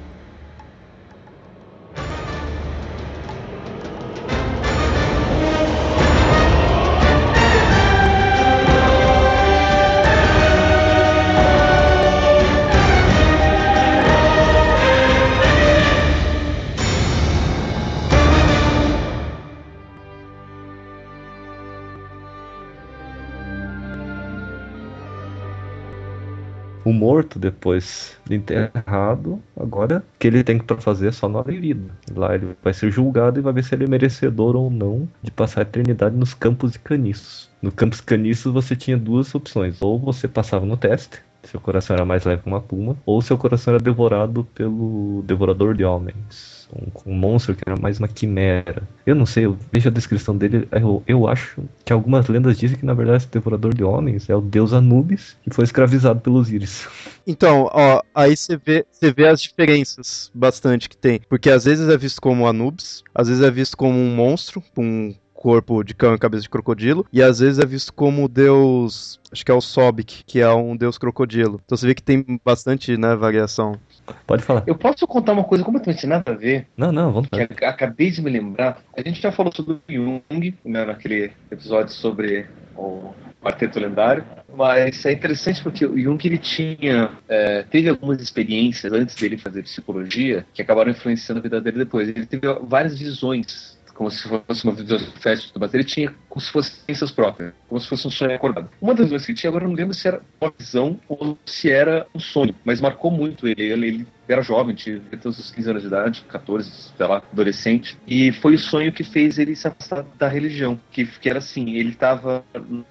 Morto 26.93 27.39
depois 27.39 28.17
de 28.25 28.37
enterrado, 28.37 29.43
agora 29.59 30.05
o 30.15 30.19
que 30.19 30.27
ele 30.27 30.45
tem 30.45 30.59
que 30.59 30.75
fazer 30.77 31.09
é 31.09 31.13
só 31.13 31.29
nova 31.29 31.51
vida. 31.51 31.91
Lá 32.15 32.35
ele 32.35 32.57
vai 32.63 32.73
ser 32.73 32.91
julgado 32.91 33.39
e 33.39 33.43
vai 33.43 33.53
ver 33.53 33.65
se 33.65 33.75
ele 33.75 33.85
é 33.85 33.89
merecedor 33.89 34.57
ou 34.57 34.71
não 34.71 35.09
de 35.23 35.31
passar 35.31 35.61
a 35.61 35.63
eternidade 35.63 36.17
nos 36.17 36.35
campos 36.35 36.73
de 36.73 36.79
caniços. 36.79 37.51
No 37.61 37.71
campos 37.71 38.01
caniços 38.01 38.53
você 38.53 38.75
tinha 38.75 38.97
duas 38.97 39.35
opções, 39.35 39.81
ou 39.81 39.99
você 39.99 40.27
passava 40.27 40.67
no 40.67 40.77
teste, 40.77 41.23
seu 41.45 41.61
coração 41.61 41.95
era 41.95 42.05
mais 42.05 42.25
leve 42.25 42.43
que 42.43 42.49
uma 42.49 42.61
pluma, 42.61 42.97
ou 43.05 43.21
seu 43.23 43.37
coração 43.37 43.75
era 43.75 43.83
devorado 43.83 44.45
pelo 44.55 45.23
devorador 45.27 45.75
de 45.75 45.85
homens 45.85 46.63
um, 46.73 47.13
um, 47.13 47.15
monstro 47.15 47.55
que 47.55 47.63
era 47.67 47.79
mais 47.79 47.99
uma 47.99 48.09
quimera. 48.09 48.83
Eu 49.05 49.15
não 49.15 49.27
sei, 49.27 49.45
eu 49.45 49.57
vejo 49.71 49.89
a 49.89 49.93
descrição 49.93 50.37
dele, 50.37 50.67
eu, 50.73 51.03
eu 51.07 51.29
acho 51.29 51.63
que 51.85 51.93
algumas 51.93 52.29
lendas 52.29 52.59
dizem 52.59 52.79
que 52.79 52.87
na 52.87 52.95
verdade 52.95 53.19
esse 53.19 53.29
devorador 53.29 53.75
de 53.75 53.85
homens 53.85 54.29
é 54.29 54.35
o 54.35 54.41
deus 54.41 54.73
Anubis 54.73 55.37
que 55.43 55.51
foi 55.51 55.65
escravizado 55.65 56.21
pelos 56.21 56.51
Íris. 56.51 56.87
Então, 57.25 57.71
ó, 57.73 58.03
aí 58.13 58.37
você 58.37 58.57
vê, 58.57 58.85
você 58.91 59.13
vê 59.13 59.29
as 59.29 59.41
diferenças 59.41 60.29
bastante 60.35 60.89
que 60.89 60.97
tem, 60.97 61.21
porque 61.29 61.51
às 61.51 61.67
vezes 61.67 61.89
é 61.89 61.97
visto 61.97 62.21
como 62.21 62.49
Anubis, 62.49 63.05
às 63.15 63.29
vezes 63.29 63.45
é 63.45 63.49
visto 63.49 63.77
como 63.77 63.97
um 63.97 64.13
monstro, 64.13 64.61
um 64.77 65.15
corpo 65.43 65.83
de 65.83 65.93
cão 65.93 66.15
e 66.15 66.19
cabeça 66.19 66.45
de 66.45 66.49
crocodilo, 66.49 67.05
e 67.13 67.21
às 67.21 67.41
vezes 67.41 67.59
é 67.59 67.67
visto 67.67 67.93
como 67.93 68.29
deus, 68.29 69.19
acho 69.33 69.45
que 69.45 69.51
é 69.51 69.55
o 69.55 69.61
Sobik, 69.61 70.23
que 70.25 70.41
é 70.41 70.49
um 70.53 70.77
deus 70.77 70.97
crocodilo. 70.97 71.61
Então 71.65 71.77
você 71.77 71.85
vê 71.85 71.97
que 71.97 72.03
tem 72.03 72.25
bastante, 72.45 72.97
né, 72.97 73.17
variação. 73.17 73.77
Pode 74.25 74.45
falar. 74.45 74.63
Eu 74.69 74.77
posso 74.77 75.05
contar 75.05 75.33
uma 75.33 75.43
coisa 75.43 75.65
completamente 75.65 76.07
nada 76.07 76.31
a 76.31 76.37
ver? 76.37 76.69
Não, 76.77 76.93
não, 76.93 77.13
vamos 77.13 77.29
lá. 77.33 77.45
Que 77.45 77.65
acabei 77.65 78.13
de 78.13 78.23
me 78.23 78.31
lembrar. 78.31 78.83
A 78.97 79.03
gente 79.03 79.21
já 79.21 79.33
falou 79.33 79.53
sobre 79.53 79.75
o 79.75 79.81
Jung, 79.91 80.55
né, 80.65 80.85
naquele 80.85 81.33
episódio 81.51 81.93
sobre 81.93 82.47
o 82.77 83.13
Quarteto 83.43 83.81
Lendário, 83.81 84.25
mas 84.57 85.05
é 85.05 85.13
interessante 85.13 85.61
porque 85.61 85.85
o 85.85 85.99
Jung 85.99 86.25
ele 86.25 86.39
tinha 86.39 87.11
é, 87.29 87.65
teve 87.65 87.89
algumas 87.89 88.23
experiências 88.23 88.93
antes 88.93 89.17
dele 89.17 89.37
fazer 89.37 89.65
psicologia 89.65 90.47
que 90.55 90.63
acabaram 90.63 90.93
influenciando 90.93 91.41
a 91.41 91.43
vida 91.43 91.61
dele 91.61 91.79
depois. 91.79 92.09
Ele 92.09 92.27
teve 92.27 92.47
várias 92.63 92.97
visões 92.97 93.77
como 94.03 94.11
se 94.11 94.29
fosse 94.29 94.65
uma 94.65 94.75
festa 95.21 95.59
mas 95.59 95.73
ele 95.73 95.85
tinha 95.85 96.13
como 96.29 96.41
se 96.41 96.51
fossem 96.51 96.75
ciências 96.87 97.13
próprias, 97.13 97.53
como 97.69 97.81
se 97.81 97.89
fosse 97.89 98.07
um 98.07 98.11
sonho 98.11 98.35
acordado. 98.35 98.69
Uma 98.81 98.95
das 98.95 99.11
vezes 99.11 99.27
que 99.27 99.35
tinha, 99.35 99.49
agora 99.49 99.65
eu 99.65 99.69
não 99.69 99.77
lembro 99.77 99.95
se 99.95 100.09
era 100.09 100.21
uma 100.41 100.53
visão 100.59 100.99
ou 101.09 101.39
se 101.47 101.71
era 101.71 102.07
um 102.15 102.19
sonho, 102.19 102.55
mas 102.65 102.81
marcou 102.81 103.11
muito 103.11 103.47
ele. 103.47 103.63
Ele, 103.63 103.87
ele 103.87 104.07
era 104.33 104.43
jovem, 104.43 104.75
tinha 104.75 105.01
todos 105.21 105.39
os 105.39 105.51
15 105.51 105.71
anos 105.71 105.83
de 105.83 105.89
idade, 105.89 106.25
14, 106.29 106.71
sei 106.97 107.07
lá, 107.07 107.23
adolescente, 107.33 107.99
e 108.07 108.33
foi 108.33 108.55
o 108.55 108.59
sonho 108.59 108.93
que 108.93 109.05
fez 109.05 109.39
ele 109.39 109.55
se 109.55 109.69
afastar 109.69 110.05
da 110.19 110.29
religião, 110.29 110.79
que, 110.91 111.05
que 111.05 111.29
era 111.29 111.39
assim, 111.39 111.75
ele 111.77 111.91
estava 111.91 112.45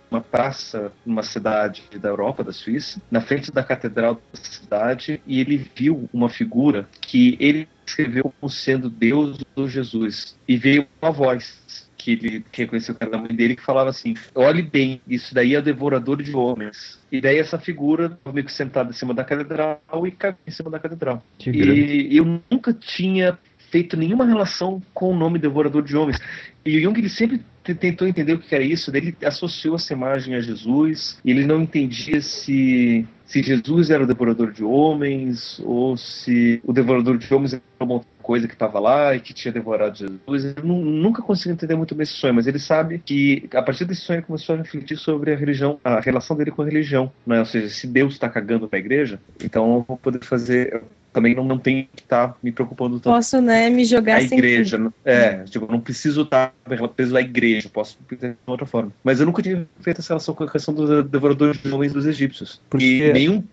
numa 0.09 0.21
praça, 0.21 0.91
numa 1.05 1.23
cidade 1.23 1.83
da 1.99 2.09
Europa, 2.09 2.43
da 2.43 2.51
Suíça, 2.51 3.01
na 3.09 3.21
frente 3.21 3.51
da 3.51 3.63
catedral 3.63 4.15
da 4.15 4.39
cidade, 4.39 5.21
e 5.25 5.39
ele 5.39 5.57
viu 5.75 6.09
uma 6.13 6.29
figura 6.29 6.87
que 6.99 7.37
ele 7.39 7.67
escreveu 7.85 8.33
como 8.39 8.49
sendo 8.49 8.89
Deus 8.89 9.39
ou 9.55 9.67
Jesus. 9.67 10.37
E 10.47 10.55
veio 10.55 10.87
uma 11.01 11.11
voz 11.11 11.89
que 12.01 12.11
ele 12.13 12.45
reconheceu 12.51 12.95
que 12.95 13.03
era 13.03 13.11
da 13.11 13.17
mãe 13.17 13.35
dele, 13.35 13.55
que 13.55 13.61
falava 13.61 13.89
assim: 13.91 14.15
olhe 14.33 14.63
bem, 14.63 14.99
isso 15.07 15.33
daí 15.33 15.53
é 15.53 15.59
o 15.59 15.61
devorador 15.61 16.21
de 16.21 16.35
homens. 16.35 16.99
E 17.11 17.21
daí 17.21 17.37
essa 17.37 17.59
figura, 17.59 18.17
meio 18.33 18.45
que 18.45 18.51
sentada 18.51 18.89
em 18.89 18.93
cima 18.93 19.13
da 19.13 19.23
catedral 19.23 19.79
e 20.05 20.11
caiu 20.11 20.35
em 20.47 20.51
cima 20.51 20.71
da 20.71 20.79
catedral. 20.79 21.23
Que 21.37 21.51
e 21.51 22.17
eu 22.17 22.41
nunca 22.49 22.73
tinha 22.73 23.37
feito 23.69 23.95
nenhuma 23.95 24.25
relação 24.25 24.81
com 24.93 25.11
o 25.11 25.15
nome 25.15 25.37
devorador 25.37 25.83
de 25.83 25.95
homens. 25.95 26.19
E 26.65 26.77
o 26.77 26.81
Jung 26.81 26.99
ele 26.99 27.09
sempre 27.09 27.41
tentou 27.63 28.07
entender 28.07 28.33
o 28.33 28.39
que 28.39 28.53
era 28.53 28.63
isso, 28.63 28.95
ele 28.95 29.15
associou 29.23 29.75
essa 29.75 29.93
imagem 29.93 30.35
a 30.35 30.41
Jesus, 30.41 31.19
e 31.23 31.31
ele 31.31 31.45
não 31.45 31.61
entendia 31.61 32.21
se, 32.21 33.05
se 33.25 33.43
Jesus 33.43 33.89
era 33.89 34.03
o 34.03 34.07
devorador 34.07 34.51
de 34.51 34.63
homens, 34.63 35.61
ou 35.63 35.95
se 35.95 36.61
o 36.63 36.73
devorador 36.73 37.17
de 37.17 37.33
homens 37.33 37.53
era 37.53 37.63
uma 37.79 38.01
coisa 38.21 38.47
que 38.47 38.53
estava 38.53 38.79
lá 38.79 39.15
e 39.15 39.19
que 39.19 39.33
tinha 39.33 39.51
devorado 39.51 39.97
Jesus. 39.97 40.45
Ele 40.45 40.61
nunca 40.63 41.21
conseguiu 41.21 41.53
entender 41.53 41.75
muito 41.75 41.93
bem 41.93 42.03
esse 42.03 42.13
sonho, 42.13 42.33
mas 42.33 42.47
ele 42.47 42.59
sabe 42.59 42.99
que 42.99 43.47
a 43.53 43.61
partir 43.61 43.85
desse 43.85 44.01
sonho 44.01 44.17
ele 44.17 44.25
começou 44.25 44.55
a 44.55 44.57
refletir 44.57 44.97
sobre 44.97 45.33
a 45.33 45.35
religião, 45.35 45.79
a 45.83 45.99
relação 45.99 46.35
dele 46.37 46.51
com 46.51 46.61
a 46.61 46.65
religião. 46.65 47.11
Né? 47.25 47.39
Ou 47.39 47.45
seja, 47.45 47.69
se 47.69 47.87
Deus 47.87 48.13
está 48.13 48.29
cagando 48.29 48.67
para 48.67 48.77
a 48.77 48.79
igreja, 48.79 49.19
então 49.43 49.75
eu 49.75 49.85
vou 49.87 49.97
poder 49.97 50.23
fazer 50.23 50.81
também 51.11 51.35
não, 51.35 51.43
não 51.43 51.57
tenho 51.57 51.87
que 51.93 52.01
estar 52.03 52.29
tá 52.29 52.35
me 52.41 52.51
preocupando 52.51 52.99
tanto. 52.99 53.13
Posso, 53.13 53.41
né, 53.41 53.69
me 53.69 53.85
jogar 53.85 54.17
a 54.17 54.21
igreja. 54.21 54.77
Né? 54.77 54.89
É, 55.03 55.43
tipo, 55.43 55.71
não 55.71 55.79
preciso 55.79 56.21
estar 56.21 56.53
preso 56.95 57.15
à 57.15 57.21
igreja, 57.21 57.69
posso 57.69 57.97
pensar 58.07 58.29
de 58.29 58.37
outra 58.45 58.65
forma. 58.65 58.91
Mas 59.03 59.19
eu 59.19 59.25
nunca 59.25 59.41
tinha 59.41 59.67
feito 59.81 59.99
essa 59.99 60.09
relação 60.09 60.33
com 60.33 60.43
a 60.43 60.51
questão 60.51 60.73
dos 60.73 61.05
devoradores 61.09 61.61
de 61.61 61.69
homens 61.69 61.93
dos 61.93 62.05
egípcios. 62.05 62.61
Porque 62.69 62.85
e 62.85 63.13
nenhum 63.13 63.43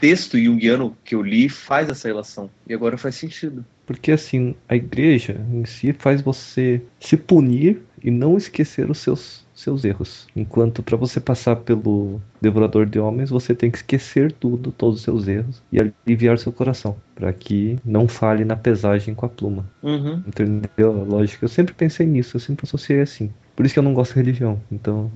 texto 0.00 0.38
junguiano 0.38 0.96
que 1.04 1.14
eu 1.14 1.22
li 1.22 1.48
faz 1.48 1.88
essa 1.88 2.08
relação. 2.08 2.50
E 2.66 2.74
agora 2.74 2.98
faz 2.98 3.14
sentido. 3.14 3.64
Porque 3.86 4.10
assim, 4.10 4.54
a 4.68 4.74
igreja 4.74 5.40
em 5.52 5.64
si 5.64 5.92
faz 5.92 6.22
você 6.22 6.82
se 6.98 7.16
punir 7.16 7.82
e 8.02 8.10
não 8.10 8.36
esquecer 8.36 8.90
os 8.90 8.98
seus 8.98 9.42
seus 9.54 9.84
erros. 9.84 10.26
Enquanto 10.34 10.82
para 10.82 10.96
você 10.96 11.20
passar 11.20 11.56
pelo 11.56 12.20
devorador 12.40 12.86
de 12.86 12.98
homens, 12.98 13.30
você 13.30 13.54
tem 13.54 13.70
que 13.70 13.78
esquecer 13.78 14.32
tudo, 14.32 14.72
todos 14.72 14.98
os 14.98 15.02
seus 15.02 15.28
erros 15.28 15.62
e 15.70 15.78
aliviar 15.78 16.38
seu 16.38 16.52
coração, 16.52 16.96
para 17.14 17.32
que 17.32 17.78
não 17.84 18.08
fale 18.08 18.44
na 18.44 18.56
pesagem 18.56 19.14
com 19.14 19.26
a 19.26 19.28
pluma. 19.28 19.70
Uhum. 19.82 20.22
Entendeu 20.26 21.00
a 21.00 21.04
lógica? 21.04 21.44
Eu 21.44 21.48
sempre 21.48 21.74
pensei 21.74 22.06
nisso, 22.06 22.36
eu 22.36 22.40
sempre 22.40 22.66
associei 22.66 23.00
assim. 23.00 23.30
Por 23.54 23.64
isso 23.64 23.74
que 23.74 23.78
eu 23.78 23.84
não 23.84 23.94
gosto 23.94 24.14
de 24.14 24.20
religião. 24.20 24.60
Então, 24.70 25.10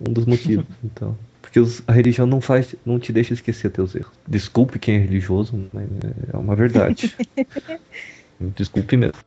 um 0.00 0.12
dos 0.12 0.26
motivos. 0.26 0.66
então, 0.84 1.16
porque 1.40 1.60
a 1.86 1.92
religião 1.92 2.26
não 2.26 2.40
faz, 2.40 2.74
não 2.84 2.98
te 2.98 3.12
deixa 3.12 3.34
esquecer 3.34 3.70
teus 3.70 3.94
erros. 3.94 4.12
Desculpe 4.28 4.78
quem 4.78 4.96
é 4.96 4.98
religioso, 4.98 5.68
mas 5.72 5.88
é 6.32 6.36
uma 6.36 6.54
verdade. 6.54 7.14
Desculpe 8.54 8.96
mesmo. 8.96 9.18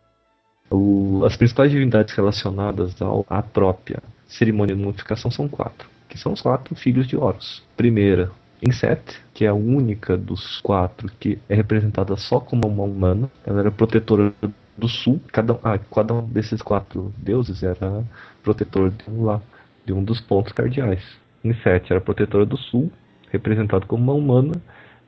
O, 0.72 1.24
as 1.26 1.36
principais 1.36 1.72
divindades 1.72 2.14
relacionadas 2.14 3.02
ao, 3.02 3.26
à 3.30 3.42
própria 3.42 4.02
cerimônia 4.28 4.76
de 4.76 4.82
mumificação 4.82 5.32
são 5.32 5.48
quatro, 5.48 5.90
que 6.08 6.18
são 6.18 6.34
os 6.34 6.42
quatro 6.42 6.76
filhos 6.76 7.08
de 7.08 7.18
Horus. 7.18 7.64
Primeira, 7.76 8.32
Inset, 8.62 9.02
que 9.34 9.46
é 9.46 9.48
a 9.48 9.54
única 9.54 10.18
dos 10.18 10.60
quatro 10.62 11.10
que 11.20 11.40
é 11.48 11.56
representada 11.56 12.16
só 12.18 12.40
como 12.40 12.68
uma 12.68 12.84
humana. 12.84 13.32
Ela 13.46 13.62
era 13.62 13.72
protetora 13.72 14.34
do 14.78 14.88
sul. 14.88 15.22
Cada, 15.32 15.58
ah, 15.64 15.78
cada 15.78 16.14
um 16.14 16.28
desses 16.28 16.62
quatro 16.62 17.14
deuses 17.18 17.64
era 17.64 18.04
protetor 18.44 18.92
de 18.92 19.10
um, 19.10 19.26
lá, 19.26 19.42
de 19.86 19.94
um 19.94 20.04
dos 20.04 20.20
pontos 20.20 20.52
cardeais. 20.52 21.04
Inset 21.44 21.92
era 21.92 22.02
protetora 22.02 22.46
do 22.46 22.58
sul, 22.58 22.92
representado 23.32 23.88
como 23.88 24.04
uma 24.04 24.14
humana, 24.14 24.54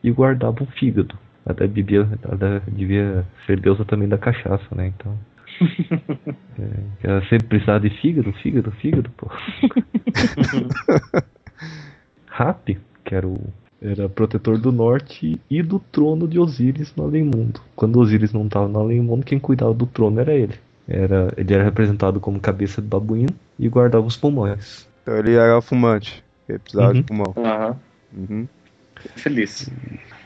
e 0.03 0.09
guardava 0.11 0.63
um 0.63 0.67
fígado. 0.67 1.17
Ela 1.45 1.67
devia, 1.67 2.07
ela 2.23 2.61
devia 2.67 3.25
ser 3.45 3.59
deusa 3.59 3.83
também 3.83 4.07
da 4.07 4.17
cachaça, 4.17 4.63
né? 4.73 4.87
Então 4.87 5.17
é, 6.59 7.07
ela 7.07 7.21
sempre 7.27 7.47
precisava 7.47 7.79
de 7.79 7.89
fígado, 8.01 8.33
fígado, 8.33 8.71
fígado, 8.71 9.09
pô. 9.11 9.29
Rap, 12.27 12.79
que 13.03 13.15
era 13.15 13.27
o 13.27 13.39
era 13.81 14.07
protetor 14.07 14.59
do 14.59 14.71
norte 14.71 15.41
e 15.49 15.63
do 15.63 15.79
trono 15.79 16.27
de 16.27 16.37
Osíris 16.39 16.93
no 16.95 17.05
além 17.05 17.23
mundo. 17.23 17.59
Quando 17.75 17.99
Osíris 17.99 18.31
não 18.31 18.45
estava 18.45 18.67
no 18.67 18.79
além 18.79 19.01
mundo, 19.01 19.25
quem 19.25 19.39
cuidava 19.39 19.73
do 19.73 19.87
trono 19.87 20.19
era 20.19 20.35
ele. 20.35 20.53
Era, 20.87 21.33
ele 21.35 21.53
era 21.53 21.63
representado 21.63 22.19
como 22.19 22.39
cabeça 22.39 22.81
de 22.81 22.87
babuíno 22.87 23.33
e 23.57 23.67
guardava 23.67 24.05
os 24.05 24.15
pulmões. 24.15 24.87
Então 25.01 25.17
ele 25.17 25.33
era 25.33 25.59
fumante, 25.61 26.23
ele 26.47 26.59
precisava 26.59 26.89
uhum. 26.89 26.93
de 26.93 27.03
pulmão. 27.03 27.33
Uhum. 27.35 27.75
Uhum. 28.29 28.47
Feliz. 29.15 29.69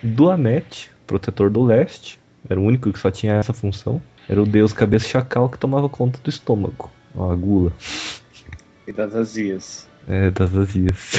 Duamet, 0.04 0.92
protetor 1.08 1.50
do 1.50 1.64
leste, 1.64 2.20
era 2.50 2.60
o 2.60 2.64
único 2.64 2.92
que 2.92 3.00
só 3.00 3.10
tinha 3.10 3.36
essa 3.36 3.54
função. 3.54 4.02
Era 4.28 4.42
o 4.42 4.46
deus 4.46 4.74
cabeça 4.74 5.08
chacal 5.08 5.50
que 5.50 5.58
tomava 5.58 5.88
conta 5.88 6.20
do 6.24 6.30
estômago. 6.30 6.92
A 7.16 7.36
gula. 7.36 7.72
E 8.88 8.92
das 8.92 9.16
azias. 9.16 9.88
É, 10.08 10.30
das 10.32 10.56
azias. 10.56 11.12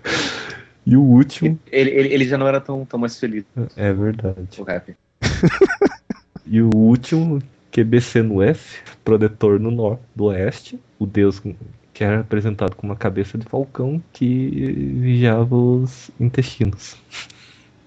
e 0.86 0.96
o 0.96 1.02
último. 1.02 1.58
Ele, 1.70 1.90
ele, 1.90 2.08
ele, 2.14 2.24
já 2.24 2.38
não 2.38 2.48
era 2.48 2.60
tão, 2.60 2.84
tão 2.84 2.98
mais 2.98 3.18
feliz. 3.18 3.44
É 3.76 3.92
verdade. 3.92 4.60
O 4.60 4.62
rap. 4.62 4.96
e 6.46 6.62
o 6.62 6.70
último, 6.74 7.42
QBC 7.70 8.22
no 8.22 8.42
F, 8.42 8.82
protetor 9.04 9.60
no 9.60 9.70
norte, 9.70 10.02
do 10.14 10.24
oeste. 10.24 10.80
O 10.98 11.06
deus 11.06 11.40
que 11.92 12.02
era 12.02 12.18
representado 12.18 12.74
com 12.74 12.86
uma 12.86 12.96
cabeça 12.96 13.38
de 13.38 13.46
falcão 13.46 14.02
que 14.12 14.48
vigiava 15.00 15.54
os 15.54 16.10
intestinos. 16.18 16.96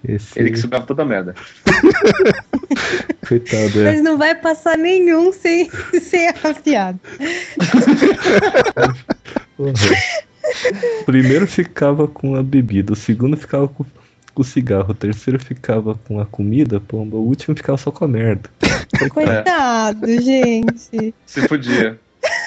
Esse... 0.06 0.38
Ele 0.38 0.50
que 0.52 0.58
sugava 0.58 0.86
toda 0.86 1.02
a 1.02 1.06
merda. 1.06 1.34
Coitado, 3.26 3.80
é. 3.80 3.84
Mas 3.84 4.02
não 4.02 4.16
vai 4.16 4.34
passar 4.34 4.78
nenhum 4.78 5.32
sem 5.32 5.70
ser 6.00 6.34
afiado. 6.44 6.98
Uhum. 9.58 9.72
O 11.00 11.04
primeiro 11.04 11.46
ficava 11.46 12.06
com 12.06 12.36
a 12.36 12.42
bebida, 12.42 12.92
o 12.92 12.96
segundo 12.96 13.36
ficava 13.36 13.68
com, 13.68 13.84
com 14.34 14.42
o 14.42 14.44
cigarro, 14.44 14.92
o 14.92 14.94
terceiro 14.94 15.38
ficava 15.38 15.98
com 16.06 16.20
a 16.20 16.26
comida, 16.26 16.80
pomba, 16.80 17.16
o 17.16 17.26
último 17.26 17.56
ficava 17.56 17.76
só 17.76 17.90
com 17.90 18.04
a 18.04 18.08
merda. 18.08 18.48
Coitado, 19.10 20.10
é. 20.10 20.20
gente. 20.20 21.14
Se 21.26 21.48
podia. 21.48 21.98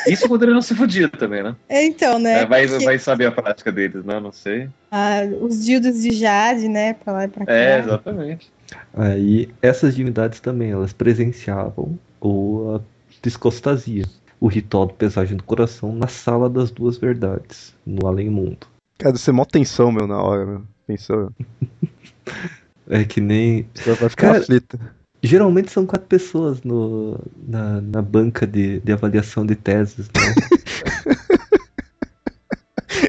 Isso 0.07 0.27
quando 0.27 0.43
ele 0.43 0.53
não 0.53 0.61
se 0.61 0.75
fudia 0.75 1.09
também, 1.09 1.43
né? 1.43 1.55
É, 1.69 1.85
então, 1.85 2.19
né? 2.19 2.41
É, 2.41 2.45
vai, 2.45 2.67
Porque... 2.67 2.85
vai 2.85 2.99
saber 2.99 3.27
a 3.27 3.31
prática 3.31 3.71
deles, 3.71 4.03
né? 4.03 4.19
Não 4.19 4.31
sei. 4.31 4.69
Ah, 4.91 5.21
os 5.41 5.65
dildos 5.65 6.01
de 6.01 6.11
Jade, 6.11 6.67
né? 6.67 6.93
Pra 6.93 7.13
lá 7.13 7.23
e 7.25 7.27
pra 7.27 7.45
cá. 7.45 7.53
É, 7.53 7.79
exatamente. 7.79 8.51
Aí, 8.93 9.49
essas 9.61 9.95
divindades 9.95 10.39
também, 10.39 10.71
elas 10.71 10.93
presenciavam 10.93 11.99
o, 12.19 12.75
a 12.75 12.81
discostasia, 13.21 14.05
o 14.39 14.47
ritual 14.47 14.85
do 14.85 14.93
pesagem 14.93 15.37
do 15.37 15.43
coração 15.43 15.93
na 15.93 16.07
sala 16.07 16.49
das 16.49 16.71
duas 16.71 16.97
verdades, 16.97 17.75
no 17.85 18.07
além-mundo. 18.07 18.67
Cara, 18.97 19.17
você 19.17 19.31
mó 19.31 19.45
tensão, 19.45 19.91
meu, 19.91 20.07
na 20.07 20.21
hora, 20.21 20.45
meu. 20.45 20.63
Pensou. 20.87 21.31
é 22.89 23.03
que 23.03 23.19
nem. 23.19 23.67
Você 23.73 23.93
vai 23.93 24.09
ficar 24.09 24.27
Cara, 24.27 24.39
aflita. 24.39 24.79
Geralmente 25.23 25.71
são 25.71 25.85
quatro 25.85 26.07
pessoas 26.07 26.63
no, 26.63 27.19
na, 27.47 27.79
na 27.79 28.01
banca 28.01 28.47
de, 28.47 28.79
de 28.79 28.91
avaliação 28.91 29.45
de 29.45 29.55
teses, 29.55 30.07
né? 30.07 30.35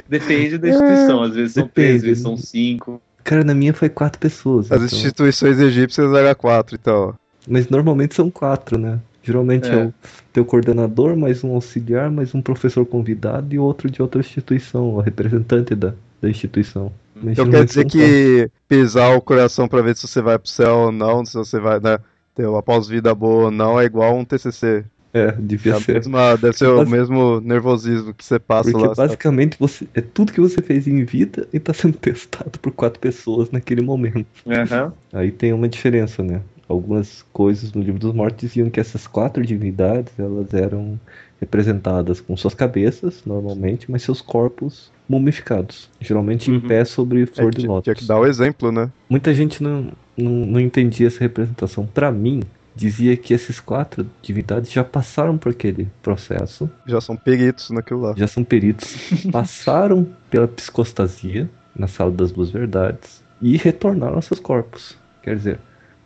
Depende 0.09 0.59
da 0.59 0.69
instituição, 0.69 1.23
às 1.23 1.35
vezes 1.35 1.55
são 1.55 1.65
Depende. 1.65 1.75
três, 1.75 1.97
às 1.97 2.03
vezes 2.03 2.23
são 2.23 2.37
cinco. 2.37 3.01
Cara, 3.25 3.43
na 3.43 3.55
minha 3.55 3.73
foi 3.73 3.89
quatro 3.89 4.21
pessoas. 4.21 4.71
As 4.71 4.83
então. 4.83 4.99
instituições 4.99 5.59
egípcias 5.59 6.13
eram 6.13 6.35
quatro, 6.35 6.77
então. 6.81 7.15
Mas 7.49 7.69
normalmente 7.69 8.15
são 8.15 8.31
quatro, 8.31 8.79
né? 8.79 9.01
Geralmente 9.23 9.71
é. 9.71 9.75
é 9.75 9.87
o 9.87 9.95
teu 10.33 10.45
coordenador, 10.45 11.17
mais 11.17 11.43
um 11.43 11.55
auxiliar, 11.55 12.11
mais 12.11 12.35
um 12.35 12.43
professor 12.43 12.85
convidado 12.85 13.55
e 13.55 13.59
outro 13.59 13.91
de 13.91 14.03
outra 14.03 14.21
instituição, 14.21 14.95
o 14.95 15.01
representante 15.01 15.75
da, 15.75 15.95
da 16.21 16.29
instituição. 16.29 16.93
Mas 17.23 17.33
então 17.33 17.49
quer 17.49 17.65
dizer 17.65 17.85
que 17.85 18.51
pesar 18.67 19.15
o 19.15 19.21
coração 19.21 19.69
para 19.69 19.83
ver 19.83 19.97
se 19.97 20.07
você 20.07 20.21
vai 20.21 20.39
pro 20.39 20.49
céu 20.49 20.77
ou 20.77 20.93
não, 20.93 21.25
se 21.25 21.35
você 21.35 21.61
vai 21.61 21.79
né, 21.79 21.99
ter 22.35 22.47
uma 22.47 22.63
pós-vida 22.63 23.15
boa 23.15 23.45
ou 23.45 23.51
não, 23.51 23.81
é 23.81 23.85
igual 23.85 24.17
um 24.17 24.25
TCC. 24.25 24.85
É, 25.15 25.31
devia 25.33 25.75
é 25.75 25.81
ser. 25.81 25.93
Mesma, 25.95 26.37
deve 26.37 26.57
ser 26.57 26.69
o 26.69 26.87
mesmo 26.87 27.39
nervosismo 27.41 28.15
que 28.15 28.25
você 28.25 28.39
passa 28.39 28.71
Porque 28.71 28.87
lá. 28.87 28.95
basicamente 28.95 29.59
você, 29.59 29.87
é 29.95 30.01
tudo 30.01 30.33
que 30.33 30.41
você 30.41 30.63
fez 30.63 30.89
em 30.89 31.05
vida 31.05 31.47
e 31.53 31.61
tá 31.61 31.75
sendo 31.75 31.97
testado 31.99 32.59
por 32.59 32.73
quatro 32.73 32.99
pessoas 32.99 33.51
naquele 33.51 33.83
momento. 33.83 34.27
Uhum. 34.47 34.93
Aí 35.13 35.31
tem 35.31 35.53
uma 35.53 35.69
diferença, 35.69 36.23
né? 36.23 36.41
Algumas 36.67 37.23
coisas 37.31 37.73
no 37.73 37.83
livro 37.83 38.01
dos 38.01 38.15
mortos 38.15 38.41
diziam 38.41 38.71
que 38.71 38.81
essas 38.81 39.07
quatro 39.07 39.45
divindades 39.45 40.19
elas 40.19 40.55
eram 40.55 40.99
representadas 41.39 42.21
com 42.21 42.35
suas 42.35 42.55
cabeças, 42.55 43.23
normalmente, 43.27 43.91
mas 43.91 44.03
seus 44.03 44.23
corpos 44.23 44.91
mumificados. 45.13 45.91
Geralmente 46.01 46.51
uhum. 46.51 46.57
em 46.57 46.61
pé 46.61 46.85
sobre 46.85 47.27
flor 47.27 47.53
é, 47.55 47.59
de 47.59 47.67
lótus. 47.67 47.85
Tinha 47.85 47.95
que 47.95 48.05
dar 48.05 48.19
o 48.19 48.27
exemplo, 48.27 48.73
né? 48.73 48.91
Muita 49.09 49.35
gente 49.35 49.63
não, 49.63 49.93
não, 50.17 50.31
não 50.47 50.61
entendia 50.61 51.07
essa 51.07 51.21
representação. 51.21 51.87
Para 51.87 52.11
mim, 52.11 52.43
dizia 52.75 53.17
que 53.17 53.35
esses 53.35 53.61
quatro 53.61 54.07
divindades 54.23 54.73
já 54.73 54.83
passaram 54.83 55.37
por 55.37 55.51
aquele 55.51 55.89
processo. 56.03 56.71
Já 56.87 57.01
são 57.01 57.17
peritos 57.17 57.71
naquilo 57.71 58.01
lá. 58.01 58.15
Já 58.17 58.27
são 58.27 58.43
peritos. 58.43 58.97
passaram 59.31 60.09
pela 60.31 60.49
psicostasia 60.49 61.49
na 61.77 61.87
sala 61.87 62.11
das 62.11 62.33
duas 62.33 62.51
verdades 62.51 63.23
e 63.41 63.57
retornaram 63.57 64.17
aos 64.17 64.25
seus 64.25 64.41
corpos. 64.41 64.97
Quer 65.23 65.37
dizer, 65.37 65.59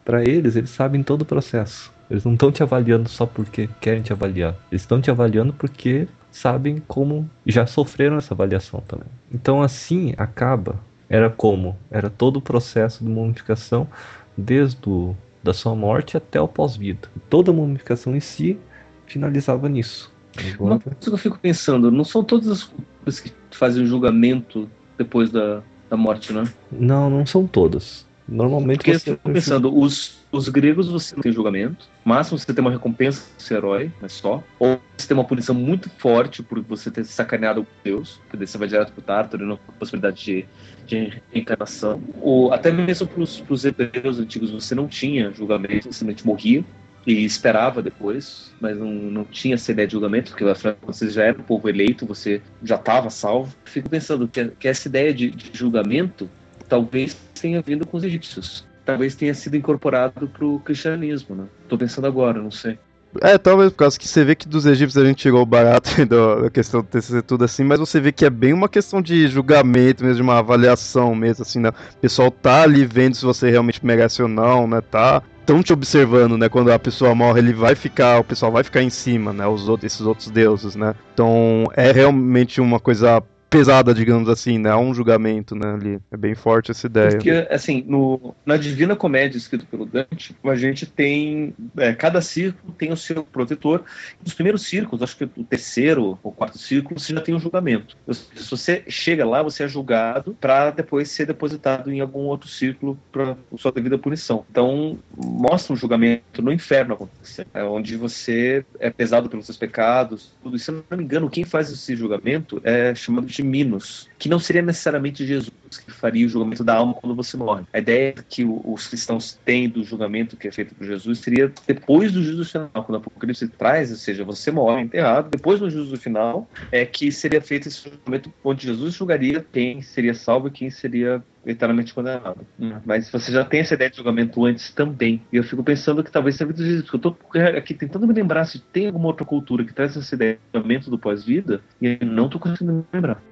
para 0.04 0.22
eles, 0.22 0.56
eles 0.56 0.70
sabem 0.70 1.02
todo 1.02 1.22
o 1.22 1.24
processo. 1.24 1.92
Eles 2.10 2.24
não 2.24 2.34
estão 2.34 2.52
te 2.52 2.62
avaliando 2.62 3.08
só 3.08 3.26
porque 3.26 3.68
querem 3.80 4.02
te 4.02 4.12
avaliar. 4.12 4.54
Eles 4.70 4.82
estão 4.82 5.00
te 5.00 5.10
avaliando 5.10 5.52
porque 5.52 6.06
sabem 6.36 6.82
como 6.86 7.28
já 7.46 7.66
sofreram 7.66 8.18
essa 8.18 8.34
avaliação 8.34 8.82
também. 8.86 9.08
Então 9.32 9.62
assim 9.62 10.14
acaba. 10.16 10.78
Era 11.08 11.30
como? 11.30 11.76
Era 11.90 12.10
todo 12.10 12.36
o 12.36 12.42
processo 12.42 13.02
de 13.02 13.10
mumificação 13.10 13.88
desde 14.36 14.88
o 14.88 15.16
da 15.42 15.54
sua 15.54 15.74
morte 15.74 16.16
até 16.16 16.40
o 16.40 16.48
pós-vida. 16.48 17.08
Toda 17.30 17.52
a 17.52 17.54
mumificação 17.54 18.16
em 18.16 18.20
si 18.20 18.58
finalizava 19.06 19.68
nisso. 19.68 20.12
Agora... 20.54 20.74
Uma 20.74 20.80
coisa 20.80 20.98
que 21.00 21.08
eu 21.08 21.18
fico 21.18 21.38
pensando, 21.38 21.90
não 21.90 22.04
são 22.04 22.22
todas 22.22 22.48
as 22.48 22.64
culturas 22.64 23.20
que 23.20 23.32
fazem 23.52 23.84
o 23.84 23.86
julgamento 23.86 24.68
depois 24.98 25.30
da, 25.30 25.62
da 25.88 25.96
morte, 25.96 26.32
né? 26.32 26.44
Não, 26.70 27.08
não 27.08 27.24
são 27.24 27.46
todas. 27.46 28.05
Normalmente 28.28 28.78
Porque 28.78 28.98
você... 28.98 29.10
eu 29.10 29.14
fico 29.16 29.30
pensando, 29.30 29.76
os, 29.76 30.18
os 30.32 30.48
gregos 30.48 30.88
você 30.88 31.14
não 31.14 31.22
tem 31.22 31.32
julgamento, 31.32 31.86
máximo 32.04 32.38
você 32.38 32.52
tem 32.52 32.60
uma 32.60 32.70
recompensa 32.72 33.24
ser 33.38 33.54
herói, 33.54 33.90
mas 34.00 34.12
só. 34.12 34.42
Ou 34.58 34.80
você 34.96 35.06
tem 35.06 35.16
uma 35.16 35.24
punição 35.24 35.54
muito 35.54 35.88
forte 35.90 36.42
por 36.42 36.60
você 36.60 36.90
ter 36.90 37.04
sacaneado 37.04 37.60
o 37.60 37.66
Deus, 37.84 38.20
que 38.28 38.36
daí 38.36 38.46
você 38.46 38.58
vai 38.58 38.66
direto 38.66 38.92
pro 38.92 39.02
Tártaro 39.02 39.44
e 39.44 39.46
não 39.46 39.56
com 39.56 39.72
possibilidade 39.74 40.24
de, 40.24 40.46
de 40.86 41.22
reencarnação. 41.32 42.02
Ou 42.20 42.52
até 42.52 42.72
mesmo 42.72 43.06
pros, 43.06 43.40
pros 43.40 43.64
hebreus 43.64 44.18
antigos 44.18 44.50
você 44.50 44.74
não 44.74 44.88
tinha 44.88 45.30
julgamento, 45.30 45.84
você 45.84 45.92
simplesmente 45.92 46.26
morria 46.26 46.64
e 47.06 47.24
esperava 47.24 47.80
depois, 47.80 48.52
mas 48.60 48.76
não, 48.76 48.90
não 48.90 49.24
tinha 49.24 49.54
essa 49.54 49.70
ideia 49.70 49.86
de 49.86 49.92
julgamento, 49.92 50.32
porque 50.32 50.44
você 50.82 51.08
já 51.08 51.22
era 51.22 51.38
um 51.38 51.44
povo 51.44 51.68
eleito, 51.68 52.04
você 52.04 52.42
já 52.64 52.74
estava 52.74 53.08
salvo. 53.10 53.54
Fico 53.64 53.88
pensando 53.88 54.26
que, 54.26 54.48
que 54.58 54.66
essa 54.66 54.88
ideia 54.88 55.14
de, 55.14 55.30
de 55.30 55.56
julgamento 55.56 56.28
talvez 56.68 57.16
tenha 57.40 57.60
vindo 57.62 57.86
com 57.86 57.96
os 57.96 58.04
egípcios. 58.04 58.66
Talvez 58.84 59.14
tenha 59.14 59.34
sido 59.34 59.56
incorporado 59.56 60.28
para 60.28 60.44
o 60.44 60.60
cristianismo, 60.60 61.34
né? 61.34 61.44
Tô 61.68 61.76
pensando 61.76 62.06
agora, 62.06 62.40
não 62.40 62.50
sei. 62.50 62.78
É, 63.22 63.38
talvez 63.38 63.70
por 63.70 63.78
causa 63.78 63.98
que 63.98 64.06
você 64.06 64.24
vê 64.24 64.34
que 64.34 64.48
dos 64.48 64.66
egípcios 64.66 65.02
a 65.02 65.06
gente 65.06 65.18
tirou 65.18 65.42
o 65.42 65.46
barato 65.46 65.90
da 66.06 66.50
questão 66.50 66.82
de 66.82 66.88
ter 66.88 67.22
tudo 67.22 67.44
assim, 67.44 67.64
mas 67.64 67.78
você 67.78 68.00
vê 68.00 68.12
que 68.12 68.24
é 68.24 68.30
bem 68.30 68.52
uma 68.52 68.68
questão 68.68 69.00
de 69.00 69.26
julgamento 69.28 70.04
mesmo, 70.04 70.16
de 70.16 70.22
uma 70.22 70.38
avaliação 70.38 71.14
mesmo, 71.14 71.42
assim, 71.42 71.60
né? 71.60 71.70
O 71.70 71.96
pessoal 72.00 72.30
tá 72.30 72.62
ali 72.62 72.84
vendo 72.84 73.14
se 73.14 73.24
você 73.24 73.50
realmente 73.50 73.84
merece 73.84 74.22
ou 74.22 74.28
não, 74.28 74.66
né? 74.66 74.80
Tá 74.80 75.22
estão 75.40 75.62
te 75.62 75.72
observando, 75.72 76.36
né? 76.36 76.48
Quando 76.48 76.72
a 76.72 76.78
pessoa 76.78 77.14
morre, 77.14 77.38
ele 77.38 77.52
vai 77.52 77.76
ficar, 77.76 78.18
o 78.18 78.24
pessoal 78.24 78.50
vai 78.50 78.64
ficar 78.64 78.82
em 78.82 78.90
cima, 78.90 79.32
né? 79.32 79.46
Os 79.46 79.68
outros, 79.68 79.92
esses 79.92 80.04
outros 80.04 80.28
deuses, 80.28 80.74
né? 80.74 80.94
Então 81.14 81.64
é 81.74 81.92
realmente 81.92 82.60
uma 82.60 82.80
coisa 82.80 83.22
pesada, 83.48 83.94
digamos 83.94 84.28
assim, 84.28 84.58
né? 84.58 84.70
Há 84.70 84.78
um 84.78 84.92
julgamento, 84.92 85.54
né, 85.54 85.74
ali. 85.74 85.98
É 86.10 86.16
bem 86.16 86.34
forte 86.34 86.70
essa 86.70 86.86
ideia. 86.86 87.10
Porque, 87.10 87.46
assim, 87.50 87.84
no, 87.86 88.34
na 88.44 88.56
Divina 88.56 88.96
Comédia, 88.96 89.38
escrito 89.38 89.66
pelo 89.66 89.86
Dante, 89.86 90.36
a 90.44 90.56
gente 90.56 90.86
tem... 90.86 91.54
É, 91.76 91.92
cada 91.92 92.20
círculo 92.20 92.74
tem 92.76 92.92
o 92.92 92.96
seu 92.96 93.24
protetor. 93.24 93.84
Nos 94.22 94.34
primeiros 94.34 94.62
círculos, 94.62 95.02
acho 95.02 95.16
que 95.16 95.24
o 95.24 95.44
terceiro 95.44 96.18
ou 96.22 96.32
quarto 96.32 96.58
círculo, 96.58 96.98
você 96.98 97.14
já 97.14 97.20
tem 97.20 97.34
um 97.34 97.40
julgamento. 97.40 97.96
Se 98.10 98.50
você 98.50 98.84
chega 98.88 99.24
lá, 99.24 99.42
você 99.42 99.64
é 99.64 99.68
julgado 99.68 100.36
para 100.40 100.70
depois 100.70 101.10
ser 101.10 101.26
depositado 101.26 101.92
em 101.92 102.00
algum 102.00 102.20
outro 102.20 102.48
círculo 102.48 102.98
para 103.12 103.36
sua 103.56 103.72
devida 103.72 103.96
punição. 103.96 104.44
Então, 104.50 104.98
mostra 105.16 105.72
um 105.72 105.76
julgamento 105.76 106.42
no 106.42 106.52
inferno 106.52 106.94
acontecendo, 106.94 107.48
é 107.54 107.62
onde 107.62 107.96
você 107.96 108.64
é 108.78 108.90
pesado 108.90 109.28
pelos 109.28 109.46
seus 109.46 109.56
pecados, 109.56 110.32
tudo. 110.42 110.56
E, 110.56 110.58
se 110.58 110.70
eu 110.70 110.84
não 110.90 110.98
me 110.98 111.04
engano, 111.04 111.30
quem 111.30 111.44
faz 111.44 111.70
esse 111.70 111.94
julgamento 111.94 112.60
é 112.64 112.94
chamado 112.94 113.26
de 113.26 113.35
de 113.36 113.42
Minos, 113.42 114.08
que 114.18 114.28
não 114.28 114.38
seria 114.38 114.62
necessariamente 114.62 115.26
Jesus 115.26 115.52
que 115.84 115.90
faria 115.90 116.24
o 116.26 116.28
julgamento 116.28 116.64
da 116.64 116.74
alma 116.76 116.94
quando 116.94 117.14
você 117.14 117.36
morre. 117.36 117.64
A 117.72 117.78
ideia 117.78 118.14
que 118.28 118.44
os 118.44 118.86
cristãos 118.86 119.38
têm 119.44 119.68
do 119.68 119.84
julgamento 119.84 120.36
que 120.36 120.48
é 120.48 120.52
feito 120.52 120.74
por 120.74 120.86
Jesus 120.86 121.18
seria 121.18 121.52
depois 121.66 122.12
do 122.12 122.22
juízo 122.22 122.44
final, 122.44 122.70
quando 122.72 122.94
o 122.94 122.96
Apocalipse 122.96 123.48
traz, 123.48 123.90
ou 123.90 123.96
seja, 123.96 124.24
você 124.24 124.50
morre 124.50 124.82
enterrado, 124.82 125.30
depois 125.30 125.60
do 125.60 125.68
juízo 125.68 125.96
final 125.96 126.48
é 126.72 126.86
que 126.86 127.12
seria 127.12 127.40
feito 127.40 127.68
esse 127.68 127.88
julgamento 127.90 128.32
onde 128.42 128.66
Jesus 128.66 128.94
julgaria 128.94 129.44
quem 129.52 129.82
seria 129.82 130.14
salvo 130.14 130.48
e 130.48 130.50
quem 130.50 130.70
seria 130.70 131.22
eternamente 131.46 131.94
condenado. 131.94 132.46
Hum. 132.58 132.74
Mas 132.84 133.08
você 133.10 133.30
já 133.30 133.44
tem 133.44 133.60
essa 133.60 133.74
ideia 133.74 133.90
de 133.90 133.96
julgamento 133.96 134.44
antes 134.44 134.70
também. 134.72 135.22
E 135.32 135.36
eu 135.36 135.44
fico 135.44 135.62
pensando 135.62 136.02
que 136.02 136.10
talvez 136.10 136.36
seja 136.36 136.52
Jesus. 136.56 136.88
Eu 136.92 136.96
estou 136.96 137.16
aqui 137.56 137.72
tentando 137.72 138.06
me 138.06 138.12
lembrar 138.12 138.44
se 138.44 138.58
tem 138.58 138.86
alguma 138.86 139.06
outra 139.06 139.24
cultura 139.24 139.64
que 139.64 139.72
traz 139.72 139.96
essa 139.96 140.14
ideia 140.14 140.34
de 140.34 140.40
julgamento 140.52 140.90
do 140.90 140.98
pós-vida 140.98 141.60
e 141.80 141.98
eu 142.00 142.06
não 142.06 142.26
estou 142.26 142.40
conseguindo 142.40 142.72
me 142.72 142.84
lembrar. 142.92 143.22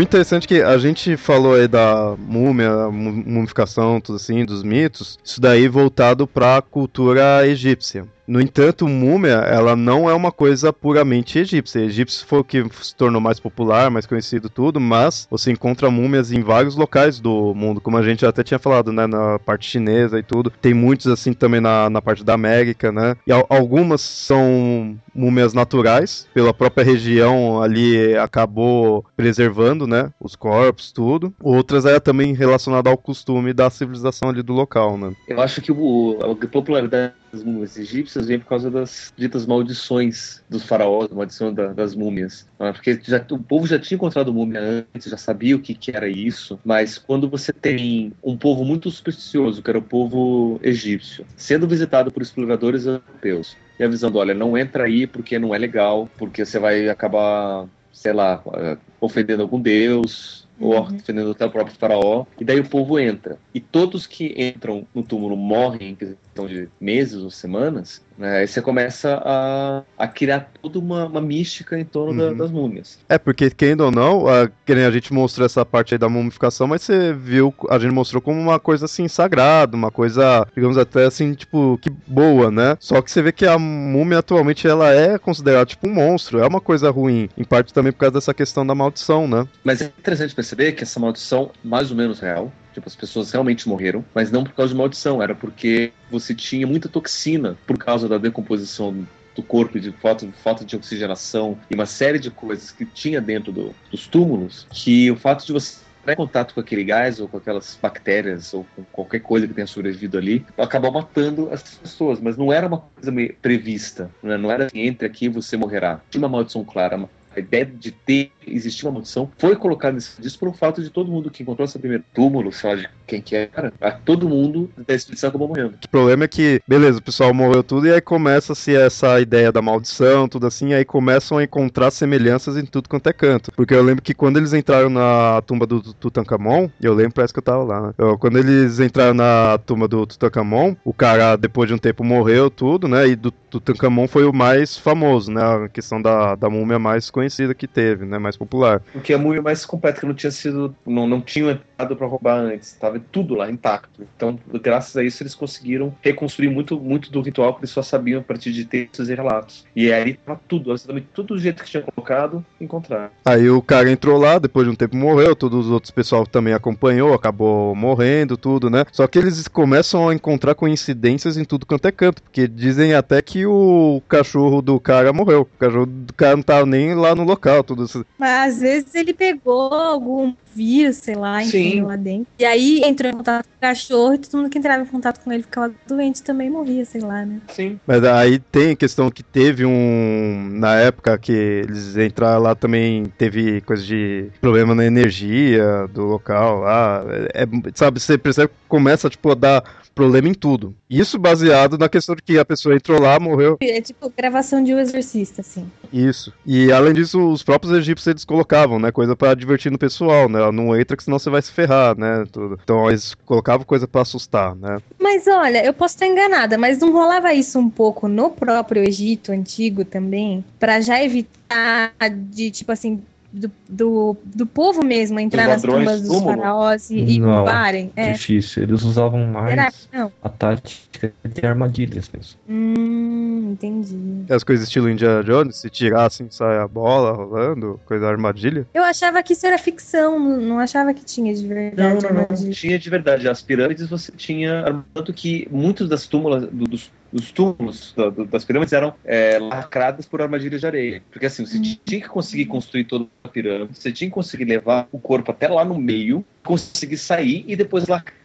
O, 0.00 0.02
interessante 0.02 0.44
é 0.44 0.48
que 0.48 0.62
a 0.62 0.78
gente 0.78 1.14
falou 1.16 1.54
aí 1.54 1.68
da 1.68 2.14
múmia, 2.18 2.90
mumificação, 2.90 4.00
tudo 4.00 4.16
assim, 4.16 4.46
dos 4.46 4.62
mitos, 4.62 5.18
isso 5.22 5.40
daí 5.40 5.68
voltado 5.68 6.26
para 6.26 6.56
a 6.56 6.62
cultura 6.62 7.46
egípcia. 7.46 8.06
No 8.30 8.40
entanto, 8.40 8.86
múmia, 8.86 9.38
ela 9.38 9.74
não 9.74 10.08
é 10.08 10.14
uma 10.14 10.30
coisa 10.30 10.72
puramente 10.72 11.36
egípcia. 11.36 11.80
Egípcio 11.80 12.24
foi 12.24 12.38
o 12.38 12.44
que 12.44 12.64
se 12.80 12.94
tornou 12.94 13.20
mais 13.20 13.40
popular, 13.40 13.90
mais 13.90 14.06
conhecido 14.06 14.48
tudo, 14.48 14.78
mas 14.78 15.26
você 15.28 15.50
encontra 15.50 15.90
múmias 15.90 16.30
em 16.30 16.40
vários 16.40 16.76
locais 16.76 17.18
do 17.18 17.52
mundo, 17.56 17.80
como 17.80 17.96
a 17.96 18.04
gente 18.04 18.24
até 18.24 18.44
tinha 18.44 18.60
falado, 18.60 18.92
né, 18.92 19.04
na 19.04 19.36
parte 19.40 19.68
chinesa 19.68 20.16
e 20.16 20.22
tudo. 20.22 20.48
Tem 20.62 20.72
muitos 20.72 21.08
assim 21.08 21.32
também 21.32 21.60
na, 21.60 21.90
na 21.90 22.00
parte 22.00 22.22
da 22.22 22.34
América, 22.34 22.92
né? 22.92 23.16
E 23.26 23.32
algumas 23.32 24.00
são 24.00 24.96
múmias 25.12 25.52
naturais, 25.52 26.28
pela 26.32 26.54
própria 26.54 26.84
região 26.84 27.60
ali 27.60 28.16
acabou 28.16 29.04
preservando 29.16 29.88
né, 29.88 30.12
os 30.20 30.36
corpos, 30.36 30.92
tudo. 30.92 31.34
Outras 31.42 31.84
era 31.84 32.00
também 32.00 32.32
relacionada 32.32 32.88
ao 32.90 32.96
costume 32.96 33.52
da 33.52 33.68
civilização 33.70 34.28
ali 34.28 34.40
do 34.40 34.52
local, 34.52 34.96
né. 34.96 35.12
Eu 35.26 35.40
acho 35.40 35.60
que 35.60 35.72
o, 35.72 36.16
a 36.22 36.46
popularidade 36.46 37.12
das 37.32 37.42
múmias 37.42 37.76
egípcias 37.76 38.26
vem 38.26 38.38
por 38.38 38.46
causa 38.46 38.70
das 38.70 39.12
ditas 39.16 39.46
maldições 39.46 40.42
dos 40.48 40.64
faraós, 40.64 41.08
maldição 41.10 41.52
da, 41.52 41.72
das 41.72 41.94
múmias. 41.94 42.46
Né? 42.58 42.72
Porque 42.72 42.98
já, 43.02 43.24
o 43.30 43.38
povo 43.38 43.66
já 43.66 43.78
tinha 43.78 43.96
encontrado 43.96 44.32
múmia 44.32 44.60
antes, 44.94 45.10
já 45.10 45.16
sabia 45.16 45.56
o 45.56 45.60
que, 45.60 45.74
que 45.74 45.94
era 45.94 46.08
isso, 46.08 46.58
mas 46.64 46.98
quando 46.98 47.28
você 47.28 47.52
tem 47.52 48.12
um 48.22 48.36
povo 48.36 48.64
muito 48.64 48.90
supersticioso, 48.90 49.62
que 49.62 49.70
era 49.70 49.78
o 49.78 49.82
povo 49.82 50.58
egípcio, 50.62 51.24
sendo 51.36 51.66
visitado 51.66 52.10
por 52.10 52.22
exploradores 52.22 52.86
europeus, 52.86 53.56
e 53.78 53.84
avisando, 53.84 54.18
olha, 54.18 54.34
não 54.34 54.58
entra 54.58 54.84
aí 54.84 55.06
porque 55.06 55.38
não 55.38 55.54
é 55.54 55.58
legal, 55.58 56.08
porque 56.18 56.44
você 56.44 56.58
vai 56.58 56.88
acabar, 56.88 57.66
sei 57.92 58.12
lá, 58.12 58.42
eh, 58.54 58.76
ofendendo 59.00 59.42
algum 59.42 59.58
deus, 59.58 60.39
ou 60.60 60.74
uhum. 60.74 60.96
ofendendo 60.96 61.30
até 61.30 61.46
o 61.46 61.50
próprio 61.50 61.76
faraó, 61.76 62.26
e 62.38 62.44
daí 62.44 62.60
o 62.60 62.68
povo 62.68 62.98
entra. 62.98 63.38
E 63.54 63.60
todos 63.60 64.06
que 64.06 64.34
entram 64.36 64.86
no 64.94 65.02
túmulo 65.02 65.36
morrem 65.36 65.90
em 65.90 65.94
questão 65.94 66.46
de 66.46 66.68
meses 66.80 67.22
ou 67.22 67.30
semanas, 67.30 68.02
né? 68.20 68.40
Aí 68.40 68.46
você 68.46 68.60
começa 68.60 69.20
a, 69.24 69.82
a 69.96 70.06
criar 70.06 70.50
toda 70.60 70.78
uma, 70.78 71.06
uma 71.06 71.20
mística 71.22 71.78
em 71.78 71.84
torno 71.84 72.22
uhum. 72.22 72.36
da, 72.36 72.44
das 72.44 72.50
múmias. 72.50 72.98
É, 73.08 73.16
porque 73.16 73.50
quem 73.50 73.80
ou 73.80 73.90
não, 73.90 74.28
a, 74.28 74.42
a 74.42 74.90
gente 74.90 75.12
mostrou 75.12 75.46
essa 75.46 75.64
parte 75.64 75.94
aí 75.94 75.98
da 75.98 76.08
mumificação, 76.08 76.66
mas 76.66 76.82
você 76.82 77.14
viu, 77.14 77.54
a 77.70 77.78
gente 77.78 77.92
mostrou 77.92 78.20
como 78.20 78.38
uma 78.38 78.60
coisa 78.60 78.84
assim 78.84 79.08
sagrada, 79.08 79.74
uma 79.74 79.90
coisa, 79.90 80.46
digamos 80.54 80.76
até 80.76 81.06
assim, 81.06 81.32
tipo, 81.32 81.78
que 81.80 81.88
boa, 82.06 82.50
né? 82.50 82.76
Só 82.78 83.00
que 83.00 83.10
você 83.10 83.22
vê 83.22 83.32
que 83.32 83.46
a 83.46 83.58
múmia 83.58 84.18
atualmente 84.18 84.68
ela 84.68 84.92
é 84.92 85.18
considerada 85.18 85.64
tipo 85.64 85.88
um 85.88 85.94
monstro, 85.94 86.40
é 86.40 86.46
uma 86.46 86.60
coisa 86.60 86.90
ruim, 86.90 87.28
em 87.38 87.44
parte 87.44 87.72
também 87.72 87.90
por 87.90 88.00
causa 88.00 88.14
dessa 88.14 88.34
questão 88.34 88.66
da 88.66 88.74
maldição, 88.74 89.26
né? 89.26 89.48
Mas 89.64 89.80
é 89.80 89.86
interessante 89.86 90.34
perceber 90.34 90.72
que 90.72 90.82
essa 90.82 91.00
maldição 91.00 91.50
mais 91.64 91.90
ou 91.90 91.96
menos 91.96 92.20
real, 92.20 92.52
Tipo, 92.72 92.88
as 92.88 92.96
pessoas 92.96 93.30
realmente 93.30 93.68
morreram, 93.68 94.04
mas 94.14 94.30
não 94.30 94.44
por 94.44 94.52
causa 94.52 94.72
de 94.72 94.78
maldição, 94.78 95.22
era 95.22 95.34
porque 95.34 95.92
você 96.10 96.34
tinha 96.34 96.66
muita 96.66 96.88
toxina 96.88 97.56
por 97.66 97.78
causa 97.78 98.08
da 98.08 98.18
decomposição 98.18 99.06
do 99.34 99.42
corpo, 99.42 99.78
de 99.78 99.92
falta, 99.92 100.26
falta 100.42 100.64
de 100.64 100.76
oxigenação 100.76 101.58
e 101.70 101.74
uma 101.74 101.86
série 101.86 102.18
de 102.18 102.30
coisas 102.30 102.70
que 102.70 102.84
tinha 102.84 103.20
dentro 103.20 103.52
do, 103.52 103.74
dos 103.90 104.06
túmulos, 104.06 104.66
que 104.70 105.10
o 105.10 105.16
fato 105.16 105.46
de 105.46 105.52
você 105.52 105.78
entrar 106.00 106.12
em 106.14 106.16
contato 106.16 106.54
com 106.54 106.60
aquele 106.60 106.82
gás 106.82 107.20
ou 107.20 107.28
com 107.28 107.36
aquelas 107.36 107.78
bactérias 107.80 108.52
ou 108.54 108.66
com 108.74 108.82
qualquer 108.84 109.20
coisa 109.20 109.46
que 109.46 109.54
tenha 109.54 109.66
sobrevivido 109.66 110.18
ali, 110.18 110.44
acabou 110.56 110.90
matando 110.90 111.48
as 111.52 111.62
pessoas, 111.62 112.20
mas 112.20 112.36
não 112.36 112.52
era 112.52 112.66
uma 112.66 112.78
coisa 112.78 113.12
prevista, 113.40 114.10
né? 114.22 114.36
não 114.36 114.50
era 114.50 114.66
assim, 114.66 114.80
entre 114.80 115.06
aqui 115.06 115.28
você 115.28 115.56
morrerá. 115.56 116.00
Tinha 116.10 116.22
uma 116.22 116.28
maldição 116.28 116.64
clara, 116.64 116.96
a 117.34 117.38
ideia 117.38 117.64
de 117.64 117.92
ter 117.92 118.32
existir 118.46 118.84
uma 118.86 118.92
maldição 118.92 119.30
foi 119.38 119.54
colocada 119.56 119.94
nesse 119.94 120.20
disco 120.20 120.40
pelo 120.40 120.52
fato 120.52 120.82
de 120.82 120.90
todo 120.90 121.10
mundo 121.10 121.30
que 121.30 121.42
encontrou 121.42 121.64
esse 121.64 121.78
primeiro 121.78 122.04
túmulo, 122.12 122.52
sei 122.52 122.70
lá 122.70 122.76
de 122.76 122.90
quem 123.10 123.20
que 123.20 123.34
era, 123.34 123.72
todo 124.04 124.28
mundo 124.28 124.70
da 124.86 124.94
expedição 124.94 125.30
acabou 125.30 125.48
morrendo. 125.48 125.74
O 125.84 125.88
problema 125.88 126.24
é 126.24 126.28
que, 126.28 126.62
beleza, 126.66 126.98
o 126.98 127.02
pessoal 127.02 127.34
morreu 127.34 127.62
tudo 127.64 127.88
e 127.88 127.92
aí 127.92 128.00
começa-se 128.00 128.74
essa 128.74 129.20
ideia 129.20 129.50
da 129.50 129.60
maldição, 129.60 130.28
tudo 130.28 130.46
assim, 130.46 130.72
aí 130.72 130.84
começam 130.84 131.38
a 131.38 131.42
encontrar 131.42 131.90
semelhanças 131.90 132.56
em 132.56 132.64
tudo 132.64 132.88
quanto 132.88 133.08
é 133.08 133.12
canto. 133.12 133.50
Porque 133.52 133.74
eu 133.74 133.82
lembro 133.82 134.02
que 134.02 134.14
quando 134.14 134.36
eles 134.36 134.52
entraram 134.52 134.88
na 134.88 135.42
tumba 135.44 135.66
do 135.66 135.82
Tutankhamon, 135.94 136.68
eu 136.80 136.94
lembro, 136.94 137.14
parece 137.14 137.32
que 137.32 137.40
eu 137.40 137.42
tava 137.42 137.64
lá, 137.64 137.80
né? 137.80 137.94
Eu, 137.98 138.16
quando 138.16 138.38
eles 138.38 138.78
entraram 138.78 139.14
na 139.14 139.58
tumba 139.58 139.88
do 139.88 140.06
Tutankhamon, 140.06 140.76
o 140.84 140.94
cara, 140.94 141.34
depois 141.34 141.68
de 141.68 141.74
um 141.74 141.78
tempo, 141.78 142.04
morreu 142.04 142.48
tudo, 142.48 142.86
né? 142.86 143.08
E 143.08 143.16
do 143.16 143.32
Tutankhamon 143.32 144.06
foi 144.06 144.24
o 144.24 144.32
mais 144.32 144.76
famoso, 144.76 145.32
né? 145.32 145.42
A 145.42 145.68
questão 145.68 146.00
da, 146.00 146.36
da 146.36 146.48
múmia 146.48 146.78
mais 146.78 147.10
conhecida 147.10 147.54
que 147.54 147.66
teve, 147.66 148.04
né? 148.04 148.18
Mais 148.18 148.36
popular. 148.36 148.80
Porque 148.92 149.12
a 149.12 149.18
múmia 149.18 149.42
mais 149.42 149.66
completa, 149.66 150.00
que 150.00 150.06
não 150.06 150.14
tinha 150.14 150.30
sido. 150.30 150.74
Não, 150.86 151.08
não 151.08 151.20
tinha 151.20 151.52
entrado 151.52 151.96
para 151.96 152.06
roubar 152.06 152.38
antes. 152.38 152.72
Tava 152.74 152.99
tudo 153.10 153.34
lá 153.34 153.50
intacto. 153.50 154.06
Então, 154.16 154.38
graças 154.62 154.96
a 154.96 155.04
isso, 155.04 155.22
eles 155.22 155.34
conseguiram 155.34 155.94
reconstruir 156.02 156.48
muito, 156.48 156.78
muito 156.78 157.10
do 157.10 157.20
ritual 157.20 157.54
que 157.54 157.60
eles 157.60 157.70
só 157.70 157.82
sabiam 157.82 158.20
a 158.20 158.24
partir 158.24 158.52
de 158.52 158.64
textos 158.64 159.08
e 159.08 159.14
relatos. 159.14 159.64
E 159.74 159.92
aí 159.92 160.14
tava 160.14 160.40
tudo, 160.48 160.70
absolutamente 160.70 161.08
tudo 161.14 161.34
do 161.34 161.38
jeito 161.38 161.62
que 161.62 161.70
tinha 161.70 161.82
colocado, 161.82 162.44
encontrar. 162.60 163.12
Aí 163.24 163.48
o 163.48 163.62
cara 163.62 163.90
entrou 163.90 164.18
lá, 164.18 164.38
depois 164.38 164.66
de 164.66 164.72
um 164.72 164.76
tempo 164.76 164.96
morreu, 164.96 165.36
todos 165.36 165.66
os 165.66 165.72
outros 165.72 165.90
pessoal 165.90 166.26
também 166.26 166.52
acompanhou, 166.52 167.14
acabou 167.14 167.74
morrendo, 167.74 168.36
tudo, 168.36 168.68
né? 168.68 168.84
Só 168.92 169.06
que 169.06 169.18
eles 169.18 169.46
começam 169.48 170.08
a 170.08 170.14
encontrar 170.14 170.54
coincidências 170.54 171.36
em 171.36 171.44
tudo 171.44 171.66
quanto 171.66 171.86
é 171.86 171.92
canto, 171.92 172.22
porque 172.22 172.48
dizem 172.48 172.94
até 172.94 173.20
que 173.22 173.46
o 173.46 174.02
cachorro 174.08 174.60
do 174.60 174.78
cara 174.80 175.12
morreu. 175.12 175.42
O 175.42 175.58
cachorro 175.58 175.86
do 175.86 176.12
cara 176.14 176.36
não 176.36 176.42
tava 176.42 176.66
nem 176.66 176.94
lá 176.94 177.14
no 177.14 177.24
local, 177.24 177.62
tudo 177.62 177.84
isso. 177.84 178.04
Mas 178.18 178.54
às 178.54 178.60
vezes 178.60 178.94
ele 178.94 179.14
pegou 179.14 179.72
algum 179.72 180.34
vírus, 180.54 180.96
sei 180.96 181.14
lá, 181.14 181.42
enfim, 181.42 181.82
lá 181.82 181.96
dentro. 181.96 182.26
E 182.38 182.44
aí 182.44 182.82
entrou 182.84 183.10
em 183.10 183.16
contato 183.16 183.46
com 183.46 183.56
o 183.56 183.60
cachorro 183.60 184.14
e 184.14 184.18
todo 184.18 184.40
mundo 184.40 184.50
que 184.50 184.58
entrava 184.58 184.82
em 184.82 184.86
contato 184.86 185.22
com 185.22 185.32
ele 185.32 185.42
ficava 185.42 185.72
doente 185.86 186.22
também 186.22 186.50
morria, 186.50 186.84
sei 186.84 187.00
lá, 187.00 187.24
né? 187.24 187.40
Sim. 187.48 187.78
Mas 187.86 188.04
aí 188.04 188.38
tem 188.38 188.72
a 188.72 188.76
questão 188.76 189.10
que 189.10 189.22
teve 189.22 189.64
um. 189.64 190.50
Na 190.52 190.76
época 190.76 191.16
que 191.18 191.32
eles 191.32 191.96
entraram 191.96 192.42
lá 192.42 192.54
também 192.54 193.04
teve 193.16 193.60
coisa 193.62 193.82
de 193.82 194.28
problema 194.40 194.74
na 194.74 194.84
energia 194.84 195.86
do 195.92 196.04
local 196.04 196.60
lá. 196.60 197.04
É, 197.34 197.46
sabe, 197.74 198.00
você 198.00 198.18
percebe 198.18 198.48
que 198.48 198.54
começa 198.68 199.08
tipo, 199.08 199.30
a 199.30 199.34
dar 199.34 199.79
problema 199.94 200.28
em 200.28 200.34
tudo. 200.34 200.74
Isso 200.88 201.18
baseado 201.18 201.76
na 201.78 201.88
questão 201.88 202.14
de 202.14 202.22
que 202.22 202.38
a 202.38 202.44
pessoa 202.44 202.74
entrou 202.74 203.00
lá, 203.00 203.18
morreu. 203.18 203.58
É 203.60 203.80
tipo 203.80 204.12
gravação 204.16 204.62
de 204.62 204.74
um 204.74 204.78
exorcista, 204.78 205.40
assim. 205.40 205.70
Isso. 205.92 206.32
E 206.46 206.72
além 206.72 206.92
disso, 206.92 207.30
os 207.30 207.42
próprios 207.42 207.72
egípcios 207.72 208.06
eles 208.06 208.24
colocavam, 208.24 208.78
né, 208.78 208.90
coisa 208.90 209.14
para 209.14 209.34
divertir 209.34 209.70
no 209.70 209.78
pessoal, 209.78 210.28
né? 210.28 210.50
Não 210.50 210.78
entra 210.78 210.96
que 210.96 211.04
senão 211.04 211.18
você 211.18 211.30
vai 211.30 211.42
se 211.42 211.52
ferrar, 211.52 211.96
né? 211.98 212.24
Tudo. 212.30 212.58
Então 212.62 212.88
eles 212.88 213.14
colocavam 213.24 213.64
coisa 213.64 213.86
para 213.86 214.02
assustar, 214.02 214.54
né? 214.54 214.78
Mas 214.98 215.26
olha, 215.26 215.64
eu 215.64 215.72
posso 215.72 215.94
estar 215.94 216.06
enganada, 216.06 216.56
mas 216.56 216.78
não 216.78 216.92
rolava 216.92 217.32
isso 217.34 217.58
um 217.58 217.68
pouco 217.68 218.08
no 218.08 218.30
próprio 218.30 218.82
Egito 218.82 219.32
antigo 219.32 219.84
também, 219.84 220.44
para 220.58 220.80
já 220.80 221.02
evitar 221.02 221.92
de 222.30 222.50
tipo 222.50 222.72
assim 222.72 223.02
do, 223.32 223.50
do, 223.68 224.16
do 224.24 224.46
povo 224.46 224.84
mesmo 224.84 225.20
entrar 225.20 225.46
nas 225.46 225.62
tumbas 225.62 226.02
dos 226.02 226.22
faraós 226.22 226.90
e, 226.90 226.98
e 226.98 227.20
roubarem. 227.20 227.92
É. 227.94 228.12
Difícil, 228.12 228.62
eles 228.62 228.82
usavam 228.82 229.26
mais 229.26 229.88
a 230.22 230.28
tática 230.28 231.12
de 231.24 231.46
armadilhas 231.46 232.10
mesmo. 232.12 232.38
Hum, 232.48 233.52
entendi. 233.52 234.24
As 234.28 234.42
coisas 234.42 234.66
estilo 234.66 234.90
Indiana 234.90 235.22
Jones, 235.22 235.56
se 235.56 235.70
tirar 235.70 236.06
assim, 236.06 236.26
sai 236.30 236.58
a 236.58 236.66
bola 236.66 237.12
rolando, 237.12 237.80
coisa 237.86 238.06
armadilha. 238.06 238.66
Eu 238.74 238.82
achava 238.82 239.22
que 239.22 239.32
isso 239.32 239.46
era 239.46 239.58
ficção, 239.58 240.18
não, 240.18 240.40
não 240.40 240.58
achava 240.58 240.92
que 240.92 241.04
tinha 241.04 241.34
de 241.34 241.46
verdade. 241.46 242.02
Não, 242.04 242.12
não, 242.12 242.26
não. 242.28 242.50
Tinha 242.50 242.78
de 242.78 242.90
verdade. 242.90 243.28
As 243.28 243.42
pirâmides 243.42 243.88
você 243.88 244.12
tinha. 244.12 244.84
Tanto 244.92 245.12
que 245.12 245.46
muitos 245.50 245.88
das 245.88 246.06
túmulas, 246.06 246.48
dos 246.50 246.90
os 247.12 247.30
túmulos 247.30 247.94
das 248.28 248.44
pirâmides 248.44 248.72
eram 248.72 248.94
é, 249.04 249.38
lacradas 249.38 250.06
por 250.06 250.22
armadilhas 250.22 250.60
de 250.60 250.66
areia. 250.66 251.02
Porque 251.10 251.26
assim, 251.26 251.44
você 251.44 251.56
uhum. 251.56 251.76
tinha 251.84 252.00
que 252.00 252.08
conseguir 252.08 252.46
construir 252.46 252.84
toda 252.84 253.06
a 253.24 253.28
pirâmide, 253.28 253.78
você 253.78 253.92
tinha 253.92 254.08
que 254.08 254.14
conseguir 254.14 254.44
levar 254.44 254.88
o 254.92 254.98
corpo 254.98 255.30
até 255.30 255.48
lá 255.48 255.64
no 255.64 255.78
meio, 255.78 256.24
conseguir 256.42 256.98
sair 256.98 257.44
e 257.46 257.56
depois 257.56 257.86
lacrar 257.86 258.20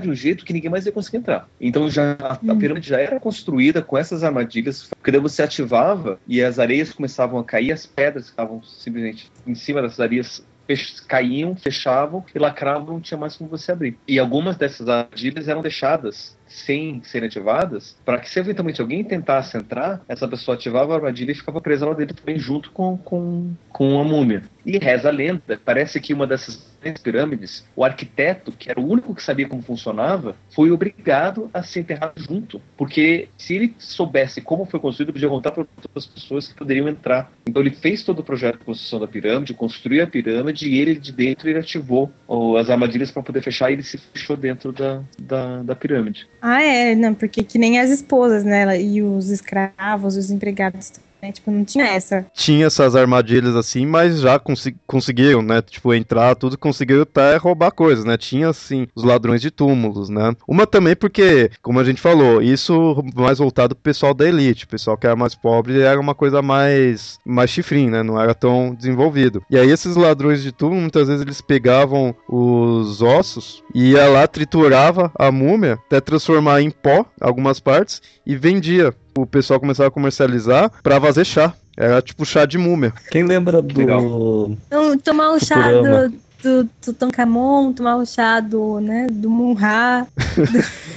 de 0.00 0.08
um 0.08 0.14
jeito 0.14 0.44
que 0.44 0.52
ninguém 0.52 0.70
mais 0.70 0.86
ia 0.86 0.92
conseguir 0.92 1.18
entrar. 1.18 1.48
Então 1.60 1.90
já 1.90 2.16
a, 2.20 2.34
a, 2.34 2.56
pirâmide 2.56 2.88
já 2.88 3.00
era 3.00 3.18
construída 3.18 3.82
com 3.82 3.98
essas 3.98 4.22
armadilhas, 4.22 4.88
porque 4.88 5.10
daí 5.10 5.20
você 5.20 5.42
ativava 5.42 6.18
e 6.26 6.42
as 6.42 6.58
areias 6.58 6.92
começavam 6.92 7.38
a 7.38 7.44
cair, 7.44 7.72
as 7.72 7.86
pedras 7.86 8.26
estavam 8.26 8.62
simplesmente 8.62 9.30
em 9.46 9.54
cima 9.54 9.82
das 9.82 9.98
areias 9.98 10.44
caíam, 11.06 11.56
fechavam 11.56 12.24
e 12.34 12.38
lacravam, 12.38 12.94
não 12.94 13.00
tinha 13.00 13.18
mais 13.18 13.36
como 13.36 13.48
você 13.48 13.72
abrir. 13.72 13.96
E 14.06 14.18
algumas 14.18 14.56
dessas 14.56 14.88
armadilhas 14.88 15.48
eram 15.48 15.62
deixadas 15.62 16.36
sem 16.48 17.02
serem 17.04 17.28
ativadas, 17.28 17.96
para 18.04 18.18
que 18.18 18.28
se 18.28 18.38
eventualmente 18.40 18.80
alguém 18.80 19.04
tentasse 19.04 19.56
entrar, 19.56 20.02
essa 20.08 20.26
pessoa 20.26 20.54
ativava 20.54 20.92
a 20.92 20.96
armadilha 20.96 21.32
e 21.32 21.34
ficava 21.34 21.60
presa 21.60 21.86
lá 21.86 21.94
dentro 21.94 22.16
também 22.16 22.38
junto 22.38 22.70
com, 22.72 22.96
com, 22.96 23.52
com 23.70 24.00
a 24.00 24.04
múmia. 24.04 24.42
E 24.64 24.76
reza 24.78 25.08
a 25.08 25.12
lenda, 25.12 25.60
parece 25.64 26.00
que 26.00 26.12
uma 26.12 26.26
dessas 26.26 26.68
pirâmides, 27.02 27.66
o 27.74 27.84
arquiteto, 27.84 28.52
que 28.52 28.70
era 28.70 28.80
o 28.80 28.86
único 28.86 29.14
que 29.14 29.22
sabia 29.22 29.48
como 29.48 29.62
funcionava, 29.62 30.36
foi 30.54 30.70
obrigado 30.70 31.50
a 31.52 31.62
se 31.62 31.80
enterrar 31.80 32.12
junto, 32.16 32.60
porque 32.76 33.28
se 33.36 33.54
ele 33.54 33.74
soubesse 33.78 34.40
como 34.40 34.64
foi 34.64 34.78
construído, 34.78 35.12
podia 35.12 35.28
contar 35.28 35.50
para 35.50 35.62
outras 35.62 36.06
pessoas 36.06 36.48
que 36.48 36.54
poderiam 36.54 36.88
entrar. 36.88 37.30
Então 37.46 37.60
ele 37.60 37.70
fez 37.70 38.02
todo 38.02 38.20
o 38.20 38.24
projeto 38.24 38.58
de 38.58 38.64
construção 38.64 39.00
da 39.00 39.08
pirâmide, 39.08 39.54
construiu 39.54 40.04
a 40.04 40.06
pirâmide 40.06 40.68
e 40.68 40.78
ele 40.78 40.94
de 40.94 41.12
dentro 41.12 41.48
ele 41.48 41.58
ativou 41.58 42.12
as 42.58 42.70
armadilhas 42.70 43.10
para 43.10 43.22
poder 43.22 43.42
fechar 43.42 43.70
e 43.70 43.74
ele 43.74 43.82
se 43.82 43.98
fechou 43.98 44.36
dentro 44.36 44.72
da, 44.72 45.02
da, 45.18 45.62
da 45.62 45.74
pirâmide. 45.74 46.28
Ah, 46.40 46.62
é, 46.62 46.94
não, 46.94 47.14
porque 47.14 47.42
que 47.42 47.58
nem 47.58 47.80
as 47.80 47.90
esposas, 47.90 48.44
né? 48.44 48.80
E 48.80 49.02
os 49.02 49.28
escravos, 49.30 50.16
os 50.16 50.30
empregados 50.30 50.92
né? 51.20 51.32
Tipo, 51.32 51.50
não 51.50 51.64
tinha 51.64 51.86
essa. 51.86 52.26
Tinha 52.34 52.66
essas 52.66 52.94
armadilhas 52.96 53.56
assim, 53.56 53.86
mas 53.86 54.20
já 54.20 54.38
cons 54.38 54.68
conseguiram, 54.86 55.42
né? 55.42 55.62
Tipo, 55.62 55.94
entrar, 55.94 56.34
tudo, 56.34 56.58
conseguiram 56.58 57.02
até 57.02 57.36
roubar 57.36 57.70
coisas, 57.70 58.04
né? 58.04 58.16
Tinha, 58.16 58.48
assim, 58.48 58.86
os 58.94 59.04
ladrões 59.04 59.40
de 59.40 59.50
túmulos, 59.50 60.08
né? 60.08 60.34
Uma 60.46 60.66
também 60.66 60.96
porque, 60.96 61.50
como 61.62 61.80
a 61.80 61.84
gente 61.84 62.00
falou, 62.00 62.42
isso 62.42 63.02
mais 63.14 63.38
voltado 63.38 63.74
pro 63.74 63.82
pessoal 63.82 64.14
da 64.14 64.26
elite. 64.26 64.64
O 64.64 64.68
pessoal 64.68 64.96
que 64.96 65.06
era 65.06 65.16
mais 65.16 65.34
pobre 65.34 65.80
era 65.80 66.00
uma 66.00 66.14
coisa 66.14 66.42
mais, 66.42 67.18
mais 67.24 67.50
chifrinho, 67.50 67.90
né? 67.90 68.02
Não 68.02 68.20
era 68.20 68.34
tão 68.34 68.74
desenvolvido. 68.74 69.42
E 69.50 69.58
aí 69.58 69.70
esses 69.70 69.96
ladrões 69.96 70.42
de 70.42 70.52
túmulo, 70.52 70.80
muitas 70.80 71.08
vezes 71.08 71.22
eles 71.22 71.40
pegavam 71.40 72.14
os 72.28 73.02
ossos 73.02 73.62
e 73.74 73.92
ia 73.92 74.08
lá, 74.08 74.26
triturava 74.26 75.10
a 75.18 75.30
múmia, 75.30 75.78
até 75.86 76.00
transformar 76.00 76.60
em 76.60 76.70
pó 76.70 77.04
algumas 77.20 77.60
partes 77.60 78.00
e 78.26 78.36
vendia. 78.36 78.94
O 79.22 79.26
pessoal 79.26 79.58
começava 79.58 79.88
a 79.88 79.92
comercializar 79.92 80.70
para 80.82 81.00
fazer 81.00 81.24
chá. 81.24 81.52
Era 81.76 82.02
tipo 82.02 82.24
chá 82.24 82.44
de 82.44 82.58
múmia. 82.58 82.92
Quem 83.10 83.24
lembra 83.24 83.62
do. 83.62 84.56
Então, 84.66 84.98
tomar 84.98 85.30
o 85.30 85.38
chá 85.38 85.70
do, 85.70 86.12
do 86.42 86.68
Tutankhamon, 86.80 87.72
tomar 87.72 87.96
o 87.96 88.06
chá 88.06 88.40
do, 88.40 88.80
né, 88.80 89.06
do 89.10 89.30
Munra. 89.30 90.06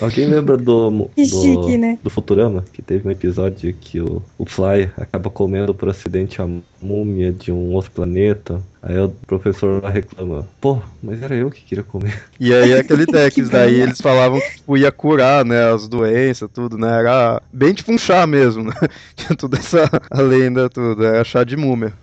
Alguém 0.02 0.28
lembra 0.28 0.58
do, 0.58 0.90
do, 1.16 1.26
chique, 1.26 1.78
né? 1.78 2.00
do 2.04 2.10
Futurama? 2.10 2.64
Que 2.74 2.82
teve 2.82 3.08
um 3.08 3.12
episódio 3.12 3.74
que 3.74 4.00
o, 4.00 4.22
o 4.38 4.46
Fly 4.46 4.90
acaba 4.98 5.30
comendo 5.30 5.74
por 5.74 5.90
acidente 5.90 6.42
a 6.42 6.50
múmia 6.82 7.32
de 7.32 7.52
um 7.52 7.74
outro 7.74 7.92
planeta. 7.92 8.62
Aí 8.84 8.98
o 8.98 9.10
professor 9.10 9.84
lá 9.84 9.92
reclama, 9.92 10.48
pô, 10.60 10.82
mas 11.04 11.22
era 11.22 11.36
eu 11.36 11.52
que 11.52 11.62
queria 11.62 11.84
comer. 11.84 12.24
E 12.40 12.52
aí 12.52 12.74
aquele 12.74 13.06
Dex, 13.12 13.48
daí 13.48 13.80
eles 13.80 14.02
falavam 14.02 14.42
que 14.42 14.56
tipo, 14.56 14.76
ia 14.76 14.92
curar, 14.92 15.46
né, 15.46 15.72
as 15.72 15.88
doenças, 15.88 16.50
tudo, 16.52 16.80
né, 16.80 16.90
era 16.98 17.40
bem 17.54 17.76
tipo 17.76 17.92
um 17.92 17.98
chá 17.98 18.26
mesmo, 18.26 18.64
né, 18.64 18.74
tinha 19.16 19.38
toda 19.38 19.60
essa 19.60 19.88
lenda, 20.12 20.68
tudo, 20.68 21.06
era 21.06 21.24
chá 21.24 21.44
de 21.44 21.56
múmia. 21.56 21.94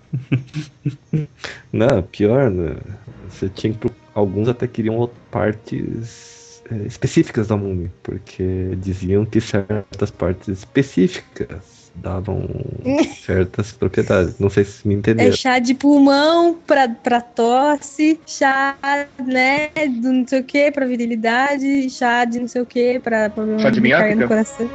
Não, 1.73 2.01
pior, 2.01 2.49
né, 2.49 2.77
você 3.29 3.49
tinha 3.49 3.73
que, 3.73 3.91
alguns 4.15 4.49
até 4.49 4.69
queriam 4.69 5.11
partes 5.33 6.63
é, 6.71 6.77
específicas 6.87 7.49
da 7.49 7.57
múmia, 7.57 7.91
porque 8.05 8.77
diziam 8.77 9.25
que 9.25 9.41
certas 9.41 10.13
partes 10.13 10.47
específicas 10.47 11.78
davam 12.03 12.49
certas 13.25 13.73
propriedades. 13.73 14.39
Não 14.39 14.51
sei 14.51 14.65
se 14.65 14.87
me 14.87 14.95
entenderam. 14.95 15.31
É 15.31 15.37
chá 15.37 15.59
de 15.59 15.75
pulmão 15.75 16.59
pra, 16.67 16.89
pra 16.89 17.21
tosse, 17.21 18.19
chá, 18.27 18.77
né, 19.25 19.69
do 20.01 20.13
não 20.13 20.27
sei 20.27 20.41
o 20.41 20.45
que 20.45 20.71
pra 20.71 20.87
virilidade, 20.87 21.91
chá 21.91 22.25
de 22.25 22.41
não 22.41 22.49
sei 22.49 22.63
o 22.63 22.67
que 22.67 22.99
pra 23.01 23.31
problema 23.31 23.61
chá 23.61 23.71
de, 23.71 23.81
de 23.81 24.15
no 24.15 24.29
coração. 24.29 24.69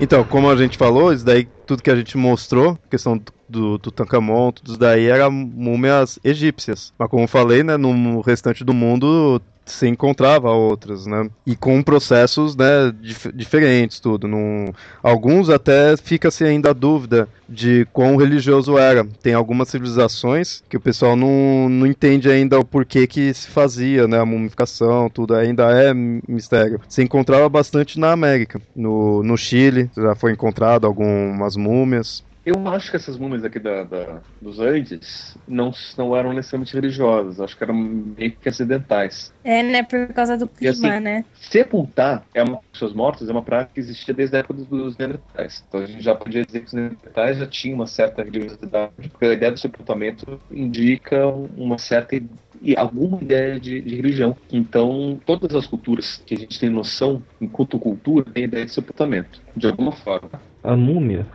Então, 0.00 0.22
como 0.22 0.48
a 0.48 0.56
gente 0.56 0.78
falou, 0.78 1.12
isso 1.12 1.24
daí, 1.24 1.48
tudo 1.66 1.82
que 1.82 1.90
a 1.90 1.96
gente 1.96 2.16
mostrou, 2.16 2.78
questão 2.88 3.20
do 3.48 3.78
Tutankhamon, 3.80 4.52
tudo 4.52 4.68
isso 4.68 4.78
daí 4.78 5.06
era 5.06 5.28
múmias 5.28 6.20
egípcias. 6.22 6.92
Mas 6.96 7.10
como 7.10 7.26
falei, 7.26 7.64
né, 7.64 7.76
no 7.76 8.20
restante 8.20 8.64
do 8.64 8.72
mundo 8.72 9.42
se 9.72 9.86
encontrava 9.86 10.50
outras, 10.50 11.06
né? 11.06 11.28
E 11.46 11.54
com 11.56 11.82
processos, 11.82 12.56
né, 12.56 12.92
dif 13.00 13.30
diferentes, 13.32 14.00
tudo. 14.00 14.26
Num... 14.26 14.72
Alguns 15.02 15.48
até 15.50 15.96
fica-se 15.96 16.44
ainda 16.44 16.70
a 16.70 16.74
dúvida 16.74 17.28
de 17.48 17.86
quão 17.92 18.16
religioso 18.16 18.76
era. 18.76 19.04
Tem 19.22 19.34
algumas 19.34 19.68
civilizações 19.68 20.62
que 20.68 20.76
o 20.76 20.80
pessoal 20.80 21.16
não, 21.16 21.68
não 21.68 21.86
entende 21.86 22.30
ainda 22.30 22.58
o 22.58 22.64
porquê 22.64 23.06
que 23.06 23.32
se 23.32 23.48
fazia, 23.48 24.06
né? 24.06 24.18
A 24.18 24.26
mumificação, 24.26 25.08
tudo 25.08 25.34
ainda 25.34 25.70
é 25.70 25.94
mistério. 25.94 26.80
Se 26.88 27.02
encontrava 27.02 27.48
bastante 27.48 27.98
na 27.98 28.12
América. 28.12 28.60
No, 28.74 29.22
no 29.22 29.36
Chile 29.36 29.90
já 29.96 30.14
foi 30.14 30.32
encontrado 30.32 30.86
algumas 30.86 31.56
múmias. 31.56 32.22
Eu 32.48 32.66
acho 32.68 32.90
que 32.90 32.96
essas 32.96 33.18
múmias 33.18 33.44
aqui 33.44 33.58
da, 33.58 33.84
da, 33.84 34.20
dos 34.40 34.58
Andes 34.58 35.36
não, 35.46 35.70
não 35.98 36.16
eram 36.16 36.32
necessariamente 36.32 36.74
religiosas, 36.74 37.38
acho 37.42 37.54
que 37.54 37.62
eram 37.62 37.74
meio 37.74 38.32
que 38.32 38.48
acidentais. 38.48 39.34
É, 39.44 39.62
né? 39.62 39.82
Por 39.82 40.08
causa 40.14 40.34
do 40.34 40.48
clima, 40.48 40.72
assim, 40.72 41.00
né? 41.00 41.26
Sepultar 41.34 42.24
é 42.32 42.42
uma, 42.42 42.58
pessoas 42.72 42.94
mortas 42.94 43.28
é 43.28 43.32
uma 43.32 43.42
prática 43.42 43.72
que 43.74 43.80
existia 43.80 44.14
desde 44.14 44.34
a 44.34 44.38
época 44.38 44.54
dos, 44.54 44.66
dos 44.66 44.96
Neandertais. 44.96 45.62
Então 45.68 45.80
a 45.80 45.84
gente 45.86 46.02
já 46.02 46.14
podia 46.14 46.42
dizer 46.42 46.60
que 46.60 46.66
os 46.68 46.72
Neandertais 46.72 47.36
já 47.36 47.46
tinham 47.46 47.74
uma 47.74 47.86
certa 47.86 48.22
religiosidade, 48.22 48.92
porque 49.10 49.26
a 49.26 49.32
ideia 49.34 49.52
do 49.52 49.58
sepultamento 49.58 50.40
indica 50.50 51.26
uma 51.26 51.76
certa 51.76 52.16
e 52.62 52.76
alguma 52.76 53.20
ideia 53.20 53.58
de, 53.58 53.80
de, 53.80 53.96
religião. 53.96 54.36
Então, 54.52 55.18
todas 55.24 55.54
as 55.54 55.66
culturas 55.66 56.22
que 56.26 56.34
a 56.34 56.38
gente 56.38 56.58
tem 56.58 56.70
noção, 56.70 57.22
enquanto 57.40 57.78
cultura, 57.78 58.24
tem 58.32 58.44
ideia 58.44 58.64
de 58.64 58.72
sepultamento, 58.72 59.40
de 59.56 59.66
alguma 59.66 59.92
forma. 59.92 60.30
A 60.62 60.76
múmia, 60.76 61.26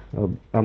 a, 0.54 0.60
a 0.60 0.62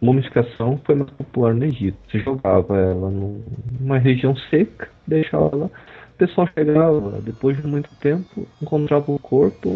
mumificação 0.00 0.80
foi 0.84 0.94
mais 0.94 1.10
popular 1.10 1.54
no 1.54 1.64
Egito. 1.64 1.98
Você 2.10 2.20
jogava 2.20 2.76
ela 2.76 3.10
numa 3.10 3.98
região 3.98 4.36
seca, 4.50 4.88
deixava 5.06 5.50
ela 5.52 5.70
o 6.18 6.26
pessoal 6.26 6.48
chegava, 6.52 7.20
depois 7.22 7.56
de 7.56 7.64
muito 7.64 7.88
tempo, 8.00 8.44
encontrava 8.60 9.12
o 9.12 9.20
corpo, 9.20 9.70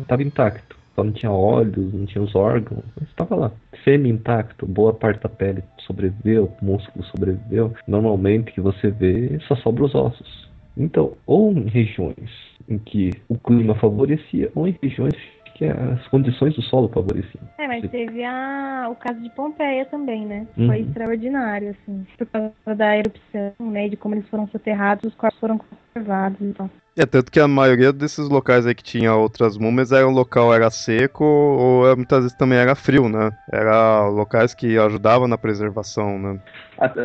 estava 0.00 0.22
intacto. 0.22 0.74
Só 0.96 1.04
não 1.04 1.12
tinha 1.12 1.30
olhos, 1.30 1.92
não 1.92 2.06
tinha 2.06 2.24
os 2.24 2.34
órgãos, 2.34 2.82
mas 2.98 3.08
estava 3.10 3.36
lá. 3.36 3.52
Semi-intacto, 3.84 4.66
boa 4.66 4.94
parte 4.94 5.22
da 5.22 5.28
pele 5.28 5.62
sobreviveu, 5.78 6.50
músculo 6.62 7.04
sobreviveu. 7.04 7.72
Normalmente 7.86 8.50
que 8.50 8.62
você 8.62 8.90
vê 8.90 9.38
só 9.46 9.54
sobra 9.56 9.84
os 9.84 9.94
ossos. 9.94 10.48
Então, 10.74 11.12
ou 11.26 11.52
em 11.52 11.68
regiões 11.68 12.30
em 12.68 12.78
que 12.78 13.12
o 13.28 13.38
clima 13.38 13.74
favorecia, 13.74 14.50
ou 14.54 14.66
em 14.66 14.76
regiões 14.82 15.14
que 15.56 15.64
as 15.64 16.06
condições 16.08 16.54
do 16.54 16.62
solo 16.62 16.88
favoreciam. 16.88 17.42
É, 17.58 17.66
mas 17.66 17.88
teve 17.90 18.22
a, 18.22 18.88
o 18.90 18.94
caso 18.94 19.18
de 19.20 19.30
Pompeia 19.30 19.86
também, 19.86 20.26
né? 20.26 20.46
Foi 20.54 20.66
uhum. 20.66 20.74
extraordinário, 20.74 21.70
assim, 21.70 22.06
por 22.18 22.26
causa 22.26 22.76
da 22.76 22.96
erupção, 22.96 23.52
né? 23.60 23.88
De 23.88 23.96
como 23.96 24.14
eles 24.14 24.28
foram 24.28 24.46
soterrados, 24.48 25.10
os 25.10 25.14
corpos 25.14 25.40
foram 25.40 25.58
conservados 25.58 26.38
e 26.40 26.52
tal. 26.52 26.70
É, 26.98 27.04
tanto 27.04 27.30
que 27.30 27.40
a 27.40 27.48
maioria 27.48 27.92
desses 27.92 28.28
locais 28.28 28.66
aí 28.66 28.74
que 28.74 28.82
tinha 28.82 29.14
outras 29.14 29.58
múmias 29.58 29.92
era 29.92 30.08
um 30.08 30.12
local 30.12 30.52
era 30.54 30.70
seco 30.70 31.24
ou 31.24 31.90
é, 31.90 31.94
muitas 31.94 32.20
vezes 32.20 32.36
também 32.36 32.58
era 32.58 32.74
frio, 32.74 33.06
né? 33.06 33.30
Era 33.52 34.08
locais 34.08 34.54
que 34.54 34.78
ajudavam 34.78 35.28
na 35.28 35.36
preservação, 35.36 36.18
né? 36.18 36.40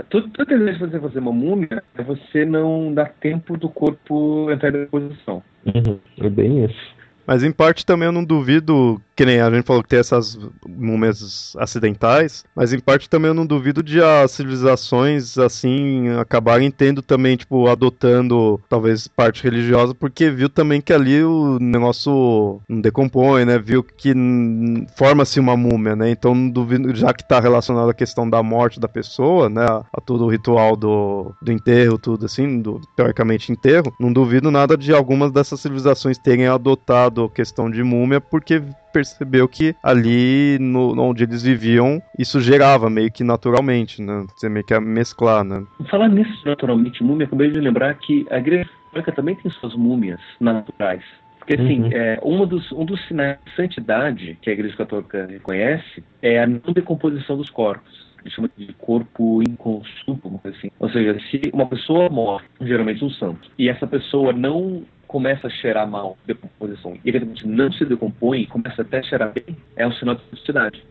tudo, 0.10 0.30
tudo 0.30 0.46
que 0.46 0.54
a 0.54 0.78
você 0.78 1.00
fazer 1.00 1.20
uma 1.20 1.34
múmia 1.34 1.84
é 1.98 2.04
você 2.04 2.46
não 2.46 2.94
dar 2.94 3.14
tempo 3.20 3.58
do 3.58 3.70
corpo 3.70 4.50
entrar 4.52 4.74
em 4.74 4.86
posição. 4.86 5.44
Uhum, 5.66 6.00
é 6.22 6.30
bem 6.30 6.66
isso. 6.66 7.01
Mas 7.26 7.44
em 7.44 7.52
parte 7.52 7.86
também 7.86 8.08
eu 8.08 8.12
não 8.12 8.24
duvido, 8.24 9.02
que 9.16 9.26
nem 9.26 9.40
a 9.40 9.50
gente 9.50 9.66
falou 9.66 9.84
que 9.84 9.90
tem 9.90 10.00
essas 10.00 10.38
múmias 10.68 11.56
acidentais, 11.58 12.44
mas 12.56 12.74
em 12.74 12.80
parte 12.80 13.10
também 13.10 13.30
eu 13.30 13.34
não 13.34 13.46
duvido 13.46 13.84
de 13.84 14.02
as 14.02 14.32
civilizações 14.32 15.38
assim 15.38 16.10
acabarem 16.10 16.72
tendo 16.72 17.02
também, 17.02 17.38
tipo, 17.38 17.68
adotando 17.68 18.60
talvez 18.70 19.08
parte 19.08 19.44
religiosa, 19.44 19.94
porque 19.94 20.30
viu 20.30 20.50
também 20.50 20.82
que 20.82 20.94
ali 20.94 21.24
o 21.24 21.58
negócio 21.60 22.62
não 22.68 22.82
decompõe, 22.82 23.46
né? 23.46 23.60
Viu 23.60 23.84
que 23.84 24.14
forma-se 24.96 25.40
uma 25.40 25.56
múmia, 25.56 25.96
né? 25.96 26.10
Então 26.10 26.34
não 26.34 26.50
duvido, 26.50 26.94
já 26.96 27.14
que 27.14 27.24
está 27.24 27.40
relacionado 27.40 27.90
à 27.90 27.94
questão 27.94 28.30
da 28.30 28.42
morte 28.42 28.80
da 28.80 28.88
pessoa, 28.88 29.50
né? 29.50 29.66
A 29.66 30.02
todo 30.02 30.26
o 30.26 30.30
ritual 30.30 30.76
do, 30.76 31.34
do 31.42 31.52
enterro, 31.52 31.98
tudo 31.98 32.26
assim, 32.26 32.62
do 32.62 32.82
teoricamente 32.96 33.52
enterro, 33.52 33.94
não 34.00 34.12
duvido 34.12 34.52
nada 34.52 34.76
de 34.76 34.94
algumas 34.94 35.32
dessas 35.32 35.60
civilizações 35.60 36.18
terem 36.18 36.48
adotado 36.48 37.11
questão 37.30 37.70
de 37.70 37.84
múmia 37.84 38.20
porque 38.20 38.62
percebeu 38.94 39.48
que 39.48 39.76
ali 39.84 40.58
no, 40.60 41.00
onde 41.02 41.24
eles 41.24 41.44
viviam 41.44 42.02
isso 42.18 42.40
gerava 42.42 42.90
meio 42.90 43.12
que 43.12 43.24
naturalmente, 43.24 44.02
né? 44.02 44.26
Você 44.36 44.50
meio 44.50 44.66
que 44.66 44.78
mesclar, 44.80 45.44
né? 45.44 45.64
Falar 45.90 46.10
nisso 46.10 46.42
naturalmente, 46.46 47.04
múmia, 47.04 47.26
acabei 47.26 47.52
de 47.52 47.60
lembrar 47.60 47.94
que 47.96 48.26
a 48.30 48.38
igreja 48.38 48.70
católica 48.88 49.12
também 49.12 49.36
tem 49.36 49.52
suas 49.52 49.76
múmias 49.76 50.20
naturais. 50.40 51.04
Porque, 51.40 51.56
assim, 51.56 51.82
uhum. 51.82 51.90
é, 51.92 52.20
uma 52.22 52.46
dos, 52.46 52.72
um 52.72 52.86
dos 52.86 53.04
sinais 53.08 53.40
de 53.44 53.56
santidade 53.56 54.38
que 54.44 54.50
a 54.52 54.54
Igreja 54.54 54.78
Católica 54.78 55.26
reconhece 55.26 56.04
é 56.22 56.40
a 56.40 56.46
não 56.46 56.72
decomposição 56.72 57.36
dos 57.36 57.50
corpos 57.50 58.12
que 58.24 58.30
chama 58.30 58.50
de 58.56 58.72
corpo 58.74 59.42
inconsumo, 59.42 60.40
assim. 60.44 60.70
Ou 60.80 60.90
seja, 60.90 61.20
se 61.30 61.42
uma 61.54 61.66
pessoa 61.66 62.10
morre, 62.10 62.46
geralmente 62.62 63.04
um 63.04 63.10
santo, 63.10 63.50
e 63.58 63.68
essa 63.68 63.88
pessoa 63.88 64.32
não 64.32 64.84
começa 65.12 65.48
a 65.48 65.50
cheirar 65.50 65.86
mal, 65.86 66.18
decomposição, 66.26 66.98
e 67.04 67.10
eventualmente 67.10 67.46
não 67.46 67.70
se 67.74 67.84
decompõe, 67.84 68.46
começa 68.46 68.82
até 68.82 69.00
a 69.00 69.04
cheirar 69.04 69.34
bem, 69.34 69.58
é 69.76 69.86
um 69.86 69.92
sinal 69.92 70.16
de 70.16 70.22
santidade. 70.30 70.82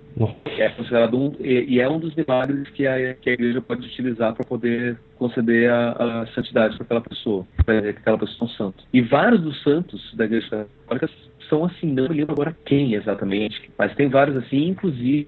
É 0.58 0.68
considerado 0.68 1.16
um, 1.16 1.32
e, 1.40 1.76
e, 1.76 1.80
é 1.80 1.88
um 1.88 1.98
dos 1.98 2.14
milagres 2.14 2.68
que 2.70 2.86
a, 2.86 3.14
que 3.14 3.30
a 3.30 3.32
igreja 3.32 3.62
pode 3.62 3.86
utilizar 3.86 4.34
para 4.34 4.44
poder 4.44 4.98
conceder 5.16 5.70
a, 5.70 6.20
a 6.22 6.26
santidade 6.34 6.76
para 6.76 6.84
aquela 6.84 7.00
pessoa, 7.00 7.46
para 7.64 7.78
aquela 7.78 8.18
pessoa 8.18 8.36
é 8.42 8.44
um 8.44 8.56
santo. 8.56 8.84
E 8.92 9.00
vários 9.00 9.40
dos 9.40 9.62
santos 9.62 10.14
da 10.14 10.26
igreja 10.26 10.66
católica 10.86 11.08
são 11.48 11.64
assim, 11.64 11.90
não 11.90 12.06
me 12.08 12.16
lembro 12.16 12.32
agora 12.32 12.54
quem 12.66 12.92
exatamente, 12.92 13.70
mas 13.78 13.94
tem 13.94 14.08
vários 14.08 14.36
assim, 14.36 14.68
inclusive 14.68 15.26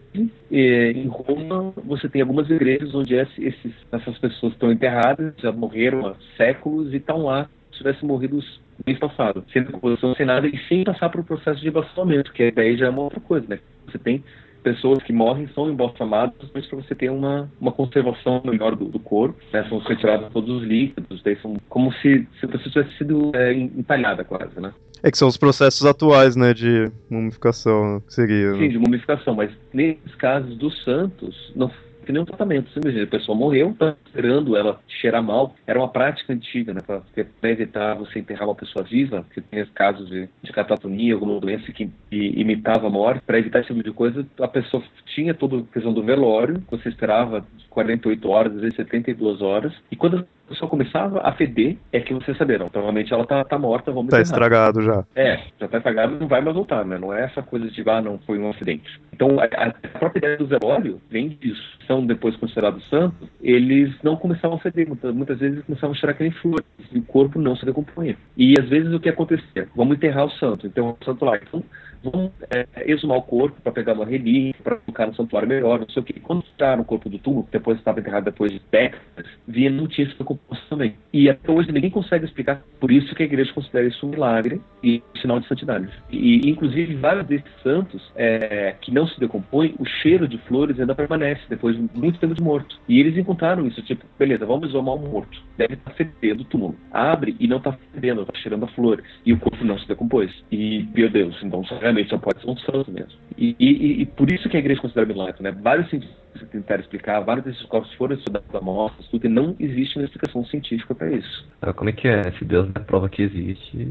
eh, 0.52 0.90
em 0.90 1.06
Roma 1.06 1.72
você 1.82 2.10
tem 2.10 2.20
algumas 2.20 2.50
igrejas 2.50 2.94
onde 2.94 3.14
esses, 3.14 3.54
essas 3.90 4.18
pessoas 4.18 4.52
estão 4.52 4.70
enterradas, 4.70 5.32
já 5.38 5.50
morreram 5.50 6.06
há 6.06 6.14
séculos 6.36 6.92
e 6.92 6.98
estão 6.98 7.24
lá 7.24 7.48
se 7.72 7.78
tivessem 7.78 8.06
morrido 8.06 8.38
mês 8.86 8.98
passado, 8.98 9.44
sem 9.52 9.62
decomposição, 9.62 10.14
sem 10.14 10.26
nada, 10.26 10.46
e 10.46 10.58
sem 10.68 10.84
passar 10.84 11.08
por 11.08 11.20
um 11.20 11.24
processo 11.24 11.60
de 11.60 11.68
embalsamamento, 11.68 12.32
que 12.32 12.50
daí 12.50 12.76
já 12.76 12.86
é 12.86 12.90
uma 12.90 13.02
outra 13.02 13.20
coisa, 13.20 13.46
né? 13.48 13.58
Você 13.86 13.98
tem 13.98 14.22
pessoas 14.62 15.02
que 15.02 15.12
morrem 15.12 15.48
são 15.54 15.68
embalsamadas 15.68 16.34
justamente 16.40 16.68
para 16.68 16.78
você 16.78 16.94
ter 16.94 17.10
uma, 17.10 17.50
uma 17.60 17.72
conservação 17.72 18.40
melhor 18.44 18.76
do, 18.76 18.84
do 18.86 18.98
corpo, 18.98 19.38
né? 19.52 19.66
São 19.68 19.78
retirados 19.78 20.32
todos 20.32 20.62
os 20.62 20.62
líquidos, 20.62 21.22
daí 21.22 21.36
são 21.40 21.56
como 21.68 21.92
se, 21.94 22.26
se 22.38 22.46
a 22.46 22.48
pessoa 22.48 22.72
tivesse 22.72 22.98
sido 22.98 23.32
é, 23.34 23.52
entalhada 23.52 24.24
quase, 24.24 24.58
né? 24.60 24.72
É 25.02 25.10
que 25.10 25.18
são 25.18 25.26
os 25.26 25.36
processos 25.36 25.84
atuais, 25.84 26.36
né, 26.36 26.54
de 26.54 26.88
mumificação, 27.10 28.00
seria. 28.06 28.52
Sim, 28.52 28.60
né? 28.60 28.68
de 28.68 28.78
mumificação, 28.78 29.34
mas 29.34 29.50
nesses 29.72 30.14
casos 30.14 30.56
dos 30.56 30.80
santos, 30.84 31.52
não 31.56 31.68
que 32.02 32.12
nenhum 32.12 32.24
tratamento. 32.24 32.70
Simplesmente 32.72 33.04
a 33.04 33.18
pessoa 33.18 33.36
morreu, 33.36 33.74
tá 33.78 33.94
esperando 34.06 34.56
ela 34.56 34.80
cheirar 34.86 35.22
mal. 35.22 35.54
Era 35.66 35.78
uma 35.78 35.88
prática 35.88 36.32
antiga, 36.32 36.74
né? 36.74 36.80
Para 36.86 37.50
evitar 37.50 37.94
você 37.94 38.18
enterrar 38.18 38.48
uma 38.48 38.54
pessoa 38.54 38.84
viva, 38.84 39.24
que 39.32 39.40
tem 39.40 39.64
casos 39.66 40.08
de, 40.08 40.28
de 40.42 40.52
catatonia, 40.52 41.14
alguma 41.14 41.40
doença 41.40 41.72
que 41.72 41.90
imitava 42.10 42.86
a 42.86 42.90
morte. 42.90 43.22
Para 43.24 43.38
evitar 43.38 43.60
esse 43.60 43.68
tipo 43.68 43.82
de 43.82 43.92
coisa, 43.92 44.26
a 44.40 44.48
pessoa 44.48 44.82
tinha 45.14 45.34
toda 45.34 45.58
a 45.58 45.62
questão 45.72 45.92
do 45.92 46.02
velório, 46.02 46.62
você 46.70 46.88
esperava 46.88 47.46
48 47.70 48.28
horas, 48.28 48.54
às 48.54 48.60
vezes 48.60 48.76
72 48.76 49.40
horas. 49.40 49.72
E 49.90 49.96
quando 49.96 50.26
pessoa 50.52 50.68
começava 50.68 51.20
a 51.20 51.32
feder, 51.32 51.76
é 51.92 52.00
que 52.00 52.14
você 52.14 52.34
sabia, 52.34 52.58
não, 52.58 52.68
provavelmente 52.68 53.12
ela 53.12 53.26
tá, 53.26 53.44
tá 53.44 53.58
morta, 53.58 53.90
vamos 53.90 54.10
Tá 54.10 54.20
estragado 54.20 54.82
já. 54.82 55.04
É, 55.16 55.40
já 55.58 55.68
tá 55.68 55.78
estragado 55.78 56.18
não 56.18 56.28
vai 56.28 56.40
mais 56.40 56.54
voltar, 56.54 56.84
né? 56.84 56.98
Não 56.98 57.12
é 57.12 57.24
essa 57.24 57.42
coisa 57.42 57.70
de, 57.70 57.82
ah, 57.88 58.00
não, 58.00 58.18
foi 58.18 58.38
um 58.38 58.50
acidente. 58.50 59.00
Então, 59.12 59.38
a, 59.40 59.44
a 59.44 59.98
própria 59.98 60.18
ideia 60.18 60.36
do 60.36 60.46
velório 60.46 61.00
vem 61.10 61.30
disso. 61.30 61.78
São 61.86 62.04
depois 62.04 62.36
considerados 62.36 62.88
santos, 62.88 63.28
eles 63.40 63.92
não 64.02 64.16
começavam 64.16 64.56
a 64.56 64.60
feder, 64.60 64.86
muitas, 64.86 65.14
muitas 65.14 65.38
vezes 65.38 65.56
eles 65.56 65.66
começavam 65.66 65.94
a 65.94 65.98
cheirar 65.98 66.16
que 66.16 66.22
nem 66.22 66.32
flores, 66.32 66.66
e 66.92 66.98
o 66.98 67.02
corpo 67.02 67.38
não 67.38 67.56
se 67.56 67.64
decompunha. 67.64 68.16
E 68.36 68.54
às 68.58 68.68
vezes 68.68 68.92
o 68.92 69.00
que 69.00 69.08
acontecia? 69.08 69.68
Vamos 69.74 69.96
enterrar 69.96 70.26
o 70.26 70.30
santo, 70.32 70.66
então 70.66 70.96
o 71.00 71.04
santo 71.04 71.24
lá. 71.24 71.36
Então, 71.36 71.62
vão 72.02 72.32
é, 72.50 72.66
exumar 72.86 73.18
o 73.18 73.22
corpo 73.22 73.60
para 73.62 73.72
pegar 73.72 73.94
uma 73.94 74.04
relíquia, 74.04 74.62
para 74.62 74.76
colocar 74.76 75.06
no 75.06 75.14
santuário 75.14 75.48
melhor, 75.48 75.80
não 75.80 75.88
sei 75.88 76.02
o 76.02 76.04
quê. 76.04 76.14
Quando 76.22 76.44
tiraram 76.56 76.82
o 76.82 76.84
corpo 76.84 77.08
do 77.08 77.18
túmulo, 77.18 77.48
depois 77.50 77.78
estava 77.78 78.00
enterrado 78.00 78.24
depois 78.24 78.52
de 78.52 78.60
décadas, 78.70 79.26
via 79.46 79.70
não 79.70 79.86
tinha 79.86 80.06
essa 80.06 80.24
composto 80.24 80.66
também. 80.68 80.94
E 81.12 81.28
até 81.28 81.50
hoje 81.50 81.72
ninguém 81.72 81.90
consegue 81.90 82.24
explicar 82.24 82.62
por 82.80 82.90
isso 82.90 83.14
que 83.14 83.22
a 83.22 83.26
igreja 83.26 83.52
considera 83.52 83.86
isso 83.86 84.06
um 84.06 84.10
milagre 84.10 84.60
e 84.82 85.02
sinal 85.20 85.40
de 85.40 85.46
santidade. 85.48 85.88
E, 86.10 86.48
inclusive, 86.48 86.94
vários 86.96 87.26
desses 87.26 87.50
santos 87.62 88.02
é, 88.16 88.74
que 88.80 88.92
não 88.92 89.06
se 89.06 89.18
decompõem, 89.18 89.74
o 89.78 89.84
cheiro 89.84 90.26
de 90.26 90.38
flores 90.38 90.78
ainda 90.78 90.94
permanece 90.94 91.42
depois 91.48 91.76
de 91.76 91.88
muito 91.94 92.18
tempo 92.18 92.34
de 92.34 92.42
morto. 92.42 92.78
E 92.88 92.98
eles 92.98 93.16
encontraram 93.16 93.66
isso, 93.66 93.82
tipo, 93.82 94.04
beleza, 94.18 94.46
vamos 94.46 94.68
exumar 94.68 94.94
um 94.94 95.08
morto. 95.10 95.40
Deve 95.56 95.74
estar 95.74 95.92
fedendo 95.92 96.40
o 96.40 96.44
túmulo. 96.44 96.76
Abre 96.90 97.36
e 97.38 97.46
não 97.46 97.58
está 97.58 97.72
fedendo, 97.72 98.22
está 98.22 98.34
cheirando 98.38 98.64
a 98.64 98.68
flores. 98.68 99.04
E 99.24 99.32
o 99.32 99.38
corpo 99.38 99.64
não 99.64 99.78
se 99.78 99.86
decompôs. 99.86 100.30
E, 100.50 100.88
meu 100.94 101.10
Deus, 101.10 101.36
então, 101.42 101.64
realmente 101.92 102.10
só 102.10 102.18
pode 102.18 102.40
ser 102.40 102.50
um 102.50 102.56
santo 102.56 102.90
mesmo. 102.90 103.12
E, 103.36 103.54
e, 103.58 104.02
e, 104.02 104.06
por 104.06 104.30
isso 104.32 104.48
que 104.48 104.56
a 104.56 104.60
igreja 104.60 104.80
considera 104.80 105.06
milagre, 105.06 105.42
né? 105.42 105.52
Vários 105.52 105.88
cientistas 105.90 106.16
tentaram 106.50 106.80
explicar, 106.80 107.20
vários 107.20 107.44
desses 107.44 107.62
corpos 107.66 107.92
foram 107.94 108.16
estudados 108.16 108.54
amostras, 108.54 109.06
tudo, 109.08 109.26
e 109.26 109.28
não 109.28 109.54
existe 109.60 109.96
uma 109.98 110.04
explicação 110.04 110.44
científica 110.46 110.94
para 110.94 111.12
isso. 111.12 111.46
Ah, 111.60 111.72
como 111.72 111.90
é 111.90 111.92
que 111.92 112.08
é? 112.08 112.30
Se 112.32 112.44
Deus 112.44 112.66
não 112.66 112.84
prova 112.84 113.08
que 113.08 113.22
existe, 113.22 113.88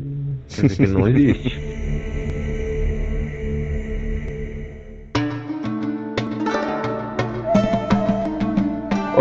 quer 0.49 0.67
dizer 0.67 0.87
que 0.87 0.91
não 0.91 1.07
existe. 1.07 2.51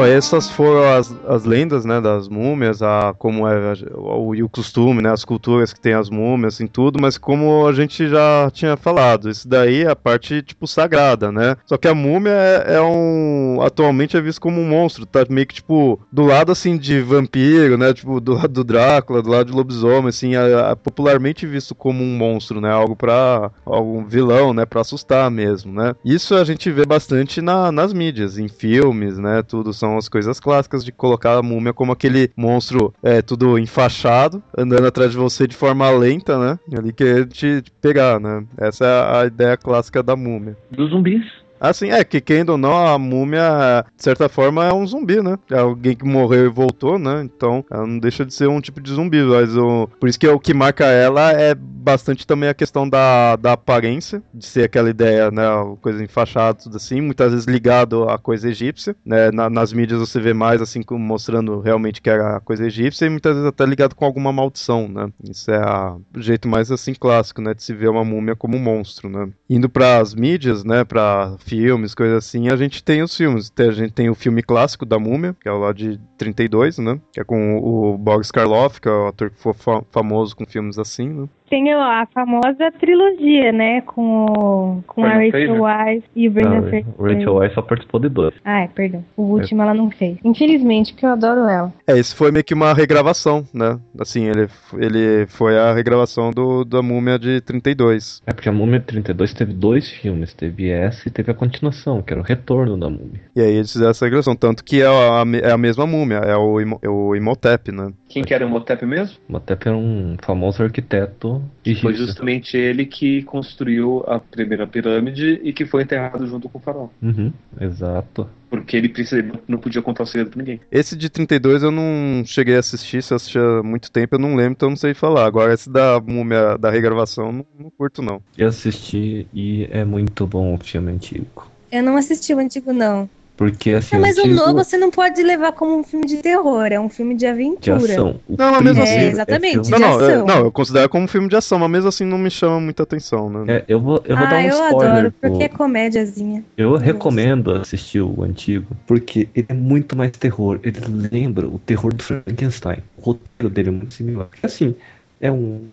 essas 0.05 0.51
foram 0.51 0.83
as, 0.97 1.15
as 1.27 1.45
lendas, 1.45 1.85
né, 1.85 2.01
das 2.01 2.29
múmias, 2.29 2.83
a, 2.83 3.15
como 3.19 3.47
é 3.47 3.75
o, 3.95 4.33
o 4.45 4.49
costume, 4.49 5.03
né, 5.03 5.11
as 5.11 5.25
culturas 5.25 5.73
que 5.73 5.81
tem 5.81 5.95
as 5.95 6.11
múmias, 6.11 6.55
assim, 6.55 6.67
tudo, 6.67 7.01
mas 7.01 7.19
como 7.19 7.67
a 7.67 7.73
gente 7.73 8.09
já 8.09 8.51
tinha 8.53 8.77
falado, 8.77 9.29
isso 9.29 9.49
daí 9.49 9.83
é 9.83 9.91
a 9.91 9.97
parte, 9.97 10.43
tipo, 10.43 10.67
sagrada, 10.67 11.31
né? 11.33 11.57
Só 11.67 11.77
que 11.77 11.89
a 11.89 11.95
múmia 11.95 12.33
é, 12.33 12.75
é 12.75 12.81
um... 12.81 13.61
atualmente 13.63 14.17
é 14.17 14.21
visto 14.21 14.41
como 14.41 14.61
um 14.61 14.69
monstro, 14.69 15.07
tá 15.07 15.25
meio 15.29 15.47
que, 15.47 15.55
tipo, 15.55 16.01
do 16.11 16.25
lado, 16.25 16.53
assim, 16.53 16.77
de 16.77 17.01
vampiro, 17.01 17.77
né, 17.77 17.93
tipo, 17.93 18.21
do 18.21 18.35
lado 18.35 18.49
do 18.49 18.65
Drácula, 18.65 19.23
do 19.23 19.31
lado 19.31 19.47
de 19.51 19.57
lobisomem, 19.57 20.09
assim, 20.09 20.37
é, 20.37 20.71
é 20.71 20.75
popularmente 20.75 21.47
visto 21.47 21.75
como 21.75 22.03
um 22.03 22.17
monstro, 22.17 22.61
né, 22.61 22.71
algo 22.71 22.97
pra... 22.97 23.51
algum 23.65 24.05
vilão, 24.05 24.53
né, 24.53 24.65
pra 24.65 24.81
assustar 24.81 25.31
mesmo, 25.31 25.73
né? 25.73 25.95
Isso 26.05 26.35
a 26.35 26.45
gente 26.45 26.71
vê 26.71 26.85
bastante 26.85 27.41
na, 27.41 27.71
nas 27.71 27.93
mídias, 27.93 28.39
em 28.39 28.49
filmes, 28.49 29.19
né, 29.19 29.43
tudo, 29.43 29.73
são 29.73 29.90
são 29.91 29.99
as 29.99 30.09
coisas 30.09 30.39
clássicas 30.39 30.85
de 30.85 30.93
colocar 30.93 31.37
a 31.37 31.43
múmia 31.43 31.73
como 31.73 31.93
aquele 31.93 32.31
monstro 32.37 32.95
é, 33.03 33.21
tudo 33.21 33.59
enfaixado, 33.59 34.43
andando 34.57 34.87
atrás 34.87 35.11
de 35.11 35.17
você 35.17 35.47
de 35.47 35.57
forma 35.57 35.91
lenta, 35.91 36.39
né? 36.39 36.59
Ali 36.77 36.93
querer 36.93 37.27
te, 37.27 37.63
te 37.63 37.73
pegar, 37.81 38.21
né? 38.21 38.45
Essa 38.59 38.85
é 38.85 39.21
a 39.23 39.27
ideia 39.27 39.57
clássica 39.57 40.03
da 40.03 40.15
múmia. 40.15 40.57
Dos 40.71 40.91
zumbis. 40.91 41.25
Assim, 41.61 41.91
é 41.91 42.03
que 42.03 42.21
quem 42.21 42.43
ou 42.49 42.57
não, 42.57 42.87
a 42.87 42.99
múmia, 42.99 43.85
de 43.95 44.03
certa 44.03 44.29
forma, 44.29 44.65
é 44.65 44.73
um 44.73 44.87
zumbi, 44.87 45.23
né? 45.23 45.37
É 45.51 45.59
alguém 45.59 45.95
que 45.95 46.07
morreu 46.07 46.47
e 46.47 46.49
voltou, 46.49 46.99
né? 46.99 47.23
Então, 47.23 47.63
ela 47.71 47.87
não 47.87 47.99
deixa 47.99 48.25
de 48.25 48.33
ser 48.33 48.49
um 48.49 48.61
tipo 48.61 48.81
de 48.81 48.91
zumbi. 48.93 49.23
Mas 49.23 49.55
o... 49.57 49.87
por 50.01 50.09
isso 50.09 50.19
que 50.19 50.27
o 50.27 50.41
que 50.41 50.55
marca 50.55 50.87
ela 50.87 51.33
é 51.33 51.55
bastante 51.55 52.27
também 52.27 52.49
a 52.49 52.55
questão 52.55 52.89
da, 52.89 53.37
da 53.37 53.53
aparência, 53.53 54.23
de 54.33 54.47
ser 54.47 54.65
aquela 54.65 54.89
ideia, 54.89 55.31
né? 55.31 55.43
Coisa 55.81 56.03
enfaixada, 56.03 56.59
tudo 56.63 56.77
assim, 56.77 57.01
muitas 57.01 57.33
vezes 57.33 57.47
ligado 57.47 58.09
à 58.09 58.19
coisa 58.19 58.49
egípcia, 58.49 58.97
né? 59.05 59.31
Na, 59.31 59.51
nas 59.51 59.73
mídias 59.73 60.01
você 60.01 60.21
vê 60.21 60.33
mais, 60.33 60.63
assim, 60.63 60.83
como 60.83 61.01
mostrando 61.01 61.61
realmente 61.61 62.01
que 62.01 62.09
era 62.09 62.37
a 62.37 62.41
coisa 62.41 62.67
egípcia, 62.67 63.07
e 63.07 63.11
muitas 63.11 63.35
vezes 63.35 63.49
até 63.49 63.65
ligado 63.67 63.95
com 63.95 64.05
alguma 64.05 64.33
maldição, 64.33 64.89
né? 64.89 65.11
Isso 65.23 65.51
é 65.51 65.59
a, 65.59 65.97
o 66.15 66.21
jeito 66.21 66.49
mais, 66.49 66.71
assim, 66.71 66.95
clássico, 66.95 67.41
né? 67.41 67.53
De 67.53 67.63
se 67.63 67.75
ver 67.75 67.89
uma 67.89 68.05
múmia 68.05 68.35
como 68.35 68.57
um 68.57 68.61
monstro, 68.61 69.09
né? 69.09 69.29
Indo 69.49 69.69
para 69.69 69.99
as 69.99 70.15
mídias, 70.15 70.65
né? 70.65 70.85
Para 70.85 71.37
filmes, 71.51 71.97
coisas 71.97 72.19
assim, 72.19 72.49
a 72.49 72.55
gente 72.55 72.83
tem 72.83 73.03
os 73.03 73.17
filmes. 73.17 73.53
A 73.59 73.71
gente 73.73 73.93
tem 73.93 74.09
o 74.09 74.15
filme 74.15 74.41
clássico 74.41 74.87
da 74.87 75.01
Múmia, 75.01 75.37
que 75.41 75.49
é 75.49 75.53
lá 75.53 75.73
de 75.73 76.01
32, 76.17 76.79
né? 76.79 77.01
Que 77.13 77.21
é 77.21 77.25
com 77.25 77.59
o 77.59 77.99
Boris 77.99 78.31
Karloff, 78.31 78.81
que 78.81 78.89
é 78.89 78.93
o 78.93 79.09
ator 79.09 79.31
que 79.31 79.41
foi 79.41 79.53
famoso 79.91 80.37
com 80.37 80.47
filmes 80.47 80.79
assim, 80.79 81.09
né? 81.09 81.29
Tem 81.51 81.73
a 81.73 82.07
famosa 82.15 82.71
trilogia, 82.79 83.53
né? 83.53 83.81
Com, 83.83 84.83
com 84.87 85.05
a 85.05 85.15
Rachel 85.15 85.61
Weisz 85.61 86.05
e 86.15 86.29
o 86.29 86.31
Brenda 86.31 86.63
Fraser. 86.63 86.87
Rachel 86.99 87.35
Weisz 87.35 87.55
só 87.55 87.63
participou 87.63 88.01
de 88.01 88.09
dois. 88.09 88.33
Ah, 88.45 88.61
é, 88.61 88.69
perdão. 88.69 89.05
O 89.17 89.23
último 89.23 89.61
é. 89.61 89.65
ela 89.65 89.75
não 89.75 89.91
fez. 89.91 90.17
Infelizmente, 90.25 90.93
porque 90.93 91.05
eu 91.05 91.11
adoro 91.11 91.41
ela. 91.41 91.73
É, 91.87 91.99
esse 91.99 92.15
foi 92.15 92.31
meio 92.31 92.45
que 92.45 92.55
uma 92.55 92.73
regravação, 92.73 93.45
né? 93.53 93.79
Assim, 93.99 94.27
ele, 94.27 94.49
ele 94.79 95.27
foi 95.27 95.59
a 95.59 95.75
regravação 95.75 96.31
do, 96.31 96.65
da 96.65 96.81
Múmia 96.81 97.19
de 97.19 97.41
32. 97.41 98.23
É, 98.27 98.33
porque 98.33 98.49
a 98.49 98.53
Múmia 98.53 98.79
de 98.79 98.87
32 98.87 99.35
teve 99.35 99.53
dois 99.53 99.91
filmes. 99.91 100.33
Teve 100.33 100.71
essa 100.71 101.09
e 101.09 101.11
teve 101.11 101.33
a 101.33 101.35
continuação, 101.35 102.01
que 102.01 102.13
era 102.13 102.21
o 102.21 102.25
Retorno 102.25 102.79
da 102.79 102.89
Múmia. 102.89 103.21
E 103.35 103.41
aí 103.41 103.57
eles 103.57 103.73
fizeram 103.73 103.91
essa 103.91 104.05
regravação. 104.05 104.37
Tanto 104.37 104.63
que 104.63 104.81
é 104.81 104.87
a, 104.87 105.25
é 105.43 105.51
a 105.51 105.59
mesma 105.59 105.85
Múmia, 105.85 106.19
é 106.19 106.37
o, 106.37 106.61
é 106.61 106.89
o 106.89 107.17
Imhotep, 107.17 107.73
né? 107.73 107.93
Quem 108.11 108.25
que 108.25 108.35
era 108.35 108.45
o 108.45 108.49
Imhotep 108.49 108.85
mesmo? 108.85 109.17
Imhotep 109.29 109.69
era 109.69 109.77
um 109.77 110.17
famoso 110.21 110.65
arquiteto 110.65 111.41
Egípcio. 111.65 111.83
Foi 111.83 111.95
justamente 111.95 112.57
ele 112.57 112.85
que 112.85 113.23
construiu 113.23 114.03
a 114.09 114.19
primeira 114.19 114.67
pirâmide 114.67 115.41
e 115.45 115.53
que 115.53 115.65
foi 115.65 115.85
enterrado 115.85 116.27
junto 116.27 116.49
com 116.49 116.59
o 116.59 116.61
faraó. 116.61 116.89
Uhum, 117.01 117.33
exato. 117.61 118.29
Porque 118.51 118.77
ele 118.77 118.89
precisa, 118.89 119.25
não 119.47 119.59
podia 119.59 119.81
contar 119.81 120.03
o 120.03 120.07
segredo 120.07 120.31
pra 120.31 120.39
ninguém. 120.41 120.61
Esse 120.73 120.97
de 120.97 121.09
32 121.09 121.63
eu 121.63 121.71
não 121.71 122.25
cheguei 122.27 122.57
a 122.57 122.59
assistir, 122.59 123.01
se 123.01 123.13
eu 123.13 123.17
assisti 123.17 123.39
há 123.39 123.63
muito 123.63 123.93
tempo, 123.93 124.17
eu 124.17 124.19
não 124.19 124.35
lembro, 124.35 124.53
então 124.53 124.67
eu 124.67 124.71
não 124.71 124.77
sei 124.77 124.93
falar. 124.93 125.25
Agora, 125.25 125.55
esse 125.55 125.71
da 125.71 126.01
múmia 126.01 126.59
da 126.59 126.69
regravação, 126.69 127.31
não, 127.31 127.47
não 127.57 127.71
curto, 127.71 128.03
não. 128.03 128.21
Eu 128.37 128.49
assisti 128.49 129.29
e 129.33 129.69
é 129.71 129.85
muito 129.85 130.27
bom 130.27 130.53
o 130.55 130.59
filme 130.59 130.91
antigo. 130.91 131.49
Eu 131.71 131.85
não 131.85 131.97
assisti 131.97 132.35
o 132.35 132.41
antigo, 132.41 132.73
não. 132.73 133.09
Porque 133.41 133.71
assim. 133.71 133.95
Não, 133.95 134.03
mas 134.03 134.19
o 134.19 134.27
novo 134.27 134.53
você 134.53 134.77
não 134.77 134.91
pode 134.91 135.23
levar 135.23 135.53
como 135.53 135.79
um 135.79 135.83
filme 135.83 136.05
de 136.05 136.19
terror, 136.19 136.67
é 136.71 136.79
um 136.79 136.91
filme 136.91 137.15
de 137.15 137.27
aventura. 137.27 137.79
De 137.79 137.93
ação. 137.93 138.21
não, 138.29 138.53
mas 138.53 138.63
mesmo 138.63 138.83
assim. 138.83 138.93
É, 138.93 139.07
exatamente, 139.07 139.75
é 139.75 139.79
não, 139.79 139.79
não, 139.79 140.01
eu, 140.03 140.27
não, 140.27 140.39
eu 140.41 140.53
considero 140.53 140.91
como 140.91 141.05
um 141.05 141.09
filme 141.09 141.27
de 141.27 141.37
ação, 141.37 141.59
mas 141.59 141.71
mesmo 141.71 141.89
assim 141.89 142.05
não 142.05 142.19
me 142.19 142.31
chama 142.31 142.61
muita 142.61 142.83
atenção, 142.83 143.31
né? 143.31 143.45
É, 143.49 143.65
eu 143.67 143.81
vou, 143.81 144.03
eu 144.05 144.15
vou 144.15 144.27
ah, 144.27 144.29
dar 144.29 144.37
um 144.37 144.43
eu 144.43 144.51
spoiler. 144.51 144.91
Adoro, 144.91 145.15
porque 145.19 145.45
é 145.45 145.49
comédiazinha. 145.49 146.45
Eu 146.55 146.77
recomendo 146.77 147.53
assistir 147.53 148.03
o 148.03 148.23
antigo, 148.23 148.77
porque 148.87 149.27
ele 149.35 149.47
é 149.49 149.55
muito 149.55 149.97
mais 149.97 150.11
terror. 150.11 150.61
Ele 150.63 150.79
lembra 151.11 151.49
o 151.49 151.59
terror 151.61 151.95
do 151.95 152.03
Frankenstein. 152.03 152.81
O 152.99 153.13
roteiro 153.13 153.49
dele 153.49 153.69
é 153.71 153.73
muito 153.73 153.95
similar. 153.95 154.29
Assim, 154.43 154.77
é 155.19 155.33
um, 155.33 155.67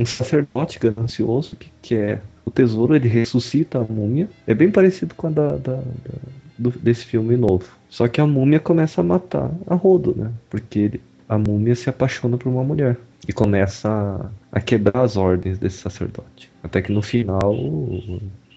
um 0.00 0.04
sacerdote 0.04 0.80
ganancioso 0.80 1.54
que 1.54 1.70
quer 1.80 2.20
o 2.44 2.50
tesouro, 2.50 2.96
ele 2.96 3.06
ressuscita 3.06 3.78
a 3.78 3.84
múmia. 3.84 4.28
É 4.44 4.54
bem 4.54 4.72
parecido 4.72 5.14
com 5.14 5.28
a 5.28 5.30
da, 5.30 5.48
da, 5.50 5.76
da 5.76 5.82
do, 6.58 6.70
desse 6.70 7.04
filme 7.04 7.36
novo. 7.36 7.66
Só 7.88 8.08
que 8.08 8.20
a 8.20 8.26
múmia 8.26 8.60
começa 8.60 9.00
a 9.00 9.04
matar 9.04 9.50
a 9.66 9.74
rodo, 9.74 10.14
né? 10.16 10.30
Porque 10.50 10.78
ele, 10.78 11.00
a 11.28 11.38
múmia 11.38 11.74
se 11.74 11.88
apaixona 11.88 12.36
por 12.36 12.48
uma 12.48 12.64
mulher 12.64 12.96
e 13.28 13.32
começa 13.32 13.88
a, 13.88 14.58
a, 14.58 14.60
quebrar 14.60 15.02
as 15.02 15.16
ordens 15.16 15.58
desse 15.58 15.78
sacerdote. 15.78 16.50
Até 16.62 16.82
que 16.82 16.92
no 16.92 17.02
final 17.02 17.54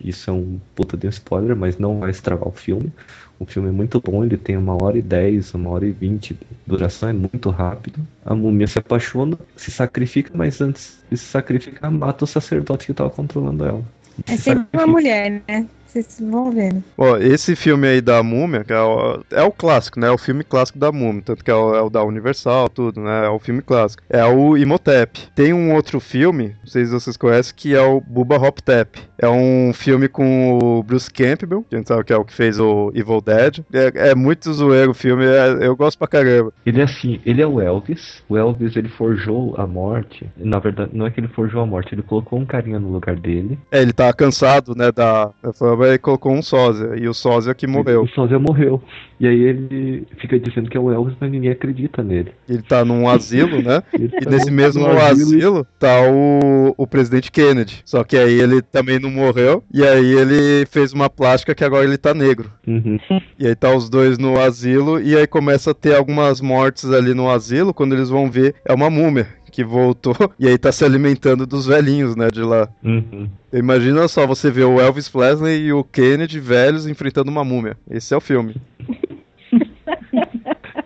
Isso 0.04 0.30
é 0.30 0.34
um 0.34 0.60
puta 0.76 0.96
de 0.96 1.08
um 1.08 1.10
spoiler, 1.10 1.56
mas 1.56 1.78
não 1.78 2.00
vai 2.00 2.10
estragar 2.10 2.48
o 2.48 2.52
filme. 2.52 2.92
O 3.40 3.46
filme 3.46 3.70
é 3.70 3.72
muito 3.72 4.02
bom, 4.02 4.24
ele 4.24 4.38
tem 4.38 4.58
uma 4.58 4.82
hora 4.82 4.98
e 4.98 5.02
dez, 5.02 5.54
uma 5.54 5.70
hora 5.70 5.86
e 5.86 5.92
vinte 5.92 6.34
de 6.34 6.40
duração, 6.66 7.10
é 7.10 7.14
muito 7.14 7.50
rápido. 7.50 8.00
A 8.26 8.36
múmia 8.36 8.68
se 8.68 8.80
apaixona, 8.80 9.38
se 9.56 9.72
sacrifica, 9.72 10.32
mas 10.34 10.60
antes 10.62 11.00
de 11.10 11.18
se 11.18 11.26
sacrificar, 11.26 11.92
mata 11.92 12.24
o 12.24 12.28
sacerdote 12.28 12.86
que 12.86 12.92
estava 12.92 13.10
controlando 13.10 13.66
ela. 13.66 13.84
É 14.28 14.36
sempre 14.36 14.68
uma 14.74 14.88
mulher, 14.88 15.42
né? 15.48 15.68
Vocês 15.90 16.20
vão 16.22 16.52
vendo. 16.52 16.84
Ó, 16.96 17.18
esse 17.18 17.56
filme 17.56 17.88
aí 17.88 18.00
da 18.00 18.22
Múmia, 18.22 18.64
que 18.64 18.72
é 18.72 18.80
o, 18.80 19.24
é 19.32 19.42
o 19.42 19.52
clássico, 19.52 20.00
né? 20.00 20.08
É 20.08 20.12
o 20.12 20.20
filme 20.20 20.44
clássico 20.44 20.78
da 20.78 20.92
Múmia, 20.92 21.24
tanto 21.26 21.44
que 21.44 21.50
é 21.50 21.56
o, 21.56 21.76
é 21.76 21.82
o, 21.82 21.90
da 21.90 22.04
Universal, 22.04 22.70
tudo, 22.70 23.02
né? 23.02 23.26
É 23.26 23.30
o 23.30 23.40
filme 23.40 23.64
clássico. 23.64 24.04
É 24.08 24.24
o 24.24 24.56
Imhotep. 24.56 25.20
Tem 25.34 25.52
um 25.52 25.74
outro 25.74 26.00
filme, 26.00 26.56
não 26.62 26.68
sei 26.68 26.86
se 26.86 26.92
vocês 26.92 27.18
conhecem, 27.18 27.56
que 27.56 27.74
é 27.74 27.82
o 27.82 28.00
Bubba 28.00 28.38
Hop 28.38 28.60
Tap. 28.60 28.98
É 29.18 29.28
um 29.28 29.74
filme 29.74 30.08
com 30.08 30.60
o 30.62 30.84
Bruce 30.84 31.12
Campbell, 31.12 31.66
que 31.68 31.76
a 31.76 31.78
gente 31.80 31.88
sabe 31.88 32.04
que 32.04 32.14
é 32.14 32.18
o 32.18 32.24
que 32.24 32.34
fez 32.34 32.60
o 32.60 32.92
Evil 32.94 33.20
Dead. 33.20 33.60
É, 33.74 34.12
é 34.12 34.16
muito 34.16 34.54
zoeiro 34.54 34.92
o 34.92 34.94
filme, 34.94 35.26
é, 35.26 35.66
eu 35.66 35.76
gosto 35.76 35.98
pra 35.98 36.08
caramba. 36.08 36.54
Ele 36.66 36.82
é 36.82 36.84
assim, 36.84 37.20
ele 37.26 37.42
é 37.42 37.48
o 37.48 37.60
Elvis. 37.60 38.22
O 38.30 38.38
Elvis, 38.38 38.76
ele 38.76 38.90
forjou 38.90 39.56
a 39.58 39.66
morte. 39.66 40.30
Na 40.38 40.60
verdade, 40.60 40.92
não 40.94 41.08
é 41.08 41.12
que 41.12 41.20
ele 41.20 41.28
forjou 41.30 41.62
a 41.62 41.66
morte, 41.66 41.96
ele 41.96 42.04
colocou 42.04 42.40
um 42.40 42.46
carinha 42.46 42.80
no 42.80 42.92
lugar 42.92 43.16
dele. 43.16 43.58
É, 43.72 43.82
ele 43.82 43.92
tá 43.92 44.14
cansado, 44.14 44.76
né, 44.76 44.92
da, 44.92 45.32
da 45.42 45.52
fama, 45.80 45.94
e 45.94 45.98
colocou 45.98 46.34
um 46.34 46.42
sósia, 46.42 46.96
e 46.98 47.08
o 47.08 47.14
sósia 47.14 47.56
que 47.56 47.66
morreu. 47.66 48.04
O 48.04 48.10
sósia 48.10 48.38
morreu. 48.38 48.82
E 49.20 49.28
aí 49.28 49.42
ele 49.42 50.08
fica 50.18 50.40
dizendo 50.40 50.70
que 50.70 50.78
é 50.78 50.80
o 50.80 50.92
Elvis, 50.92 51.16
mas 51.20 51.30
ninguém 51.30 51.52
acredita 51.52 52.02
nele. 52.02 52.32
Ele 52.48 52.62
tá 52.62 52.86
num 52.86 53.08
asilo, 53.08 53.62
né? 53.62 53.84
e 53.94 54.08
tá 54.08 54.30
nesse 54.30 54.50
mesmo 54.50 54.86
asilo, 54.88 55.66
tá 55.78 56.02
o, 56.10 56.74
o 56.78 56.88
presidente 56.88 57.32
Kennedy. 57.32 57.82
Só 57.84 58.04
que 58.04 58.18
aí 58.18 58.40
ele 58.40 58.62
também 58.62 59.00
não 59.00 59.10
morreu, 59.10 59.64
e 59.74 59.84
aí 59.84 60.14
ele 60.14 60.66
fez 60.68 60.94
uma 60.94 61.10
plástica 61.10 61.56
que 61.56 61.64
agora 61.64 61.84
ele 61.84 61.98
tá 61.98 62.14
negro. 62.14 62.52
Uhum. 62.66 62.98
E 63.38 63.48
aí 63.48 63.56
tá 63.56 63.76
os 63.76 63.90
dois 63.90 64.18
no 64.18 64.40
asilo, 64.40 65.02
e 65.02 65.16
aí 65.16 65.28
começa 65.28 65.72
a 65.72 65.74
ter 65.76 65.96
algumas 65.96 66.40
mortes 66.40 66.90
ali 66.90 67.14
no 67.14 67.30
asilo, 67.30 67.74
quando 67.74 67.94
eles 67.94 68.10
vão 68.10 68.30
ver, 68.30 68.56
é 68.66 68.74
uma 68.74 68.90
múmia 68.90 69.39
que 69.60 69.64
voltou 69.64 70.16
e 70.40 70.48
aí 70.48 70.58
tá 70.58 70.72
se 70.72 70.86
alimentando 70.86 71.46
dos 71.46 71.66
velhinhos, 71.66 72.16
né, 72.16 72.30
de 72.30 72.42
lá. 72.42 72.70
Uhum. 72.82 73.30
Imagina 73.52 74.08
só 74.08 74.26
você 74.26 74.50
ver 74.50 74.64
o 74.64 74.80
Elvis 74.80 75.10
Presley 75.10 75.66
e 75.66 75.74
o 75.74 75.84
Kennedy 75.84 76.40
velhos 76.40 76.88
enfrentando 76.88 77.30
uma 77.30 77.44
múmia. 77.44 77.76
Esse 77.90 78.14
é 78.14 78.18
o 78.18 78.22
filme. 78.22 78.56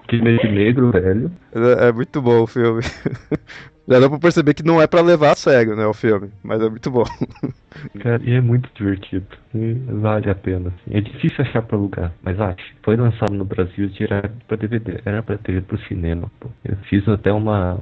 Kennedy 0.07 0.47
negro, 0.47 0.91
velho. 0.91 1.31
É, 1.53 1.89
é 1.89 1.91
muito 1.91 2.19
bom 2.19 2.41
o 2.41 2.47
filme. 2.47 2.81
Já 3.87 3.99
dá 3.99 4.09
pra 4.09 4.19
perceber 4.19 4.53
que 4.53 4.63
não 4.63 4.81
é 4.81 4.87
para 4.87 5.01
levar 5.01 5.31
a 5.31 5.35
sério, 5.35 5.75
né, 5.75 5.85
o 5.85 5.93
filme, 5.93 6.31
mas 6.41 6.61
é 6.61 6.69
muito 6.69 6.89
bom. 6.89 7.03
Cara, 7.99 8.21
e 8.23 8.33
é 8.33 8.41
muito 8.41 8.69
divertido. 8.75 9.25
E 9.53 9.73
vale 9.73 10.29
a 10.29 10.35
pena. 10.35 10.69
Assim. 10.69 10.97
É 10.97 11.01
difícil 11.01 11.43
achar 11.43 11.61
pra 11.61 11.77
alugar, 11.77 12.13
mas 12.23 12.39
acho. 12.39 12.63
Foi 12.83 12.95
lançado 12.95 13.33
no 13.33 13.43
Brasil 13.43 13.87
direto 13.89 14.31
pra 14.47 14.57
DVD. 14.57 15.01
Era 15.03 15.21
pra 15.21 15.37
ter 15.37 15.53
ido 15.53 15.65
pro 15.65 15.77
cinema. 15.87 16.31
Pô. 16.39 16.49
Eu 16.63 16.77
fiz 16.89 17.07
até 17.07 17.31
uma. 17.31 17.79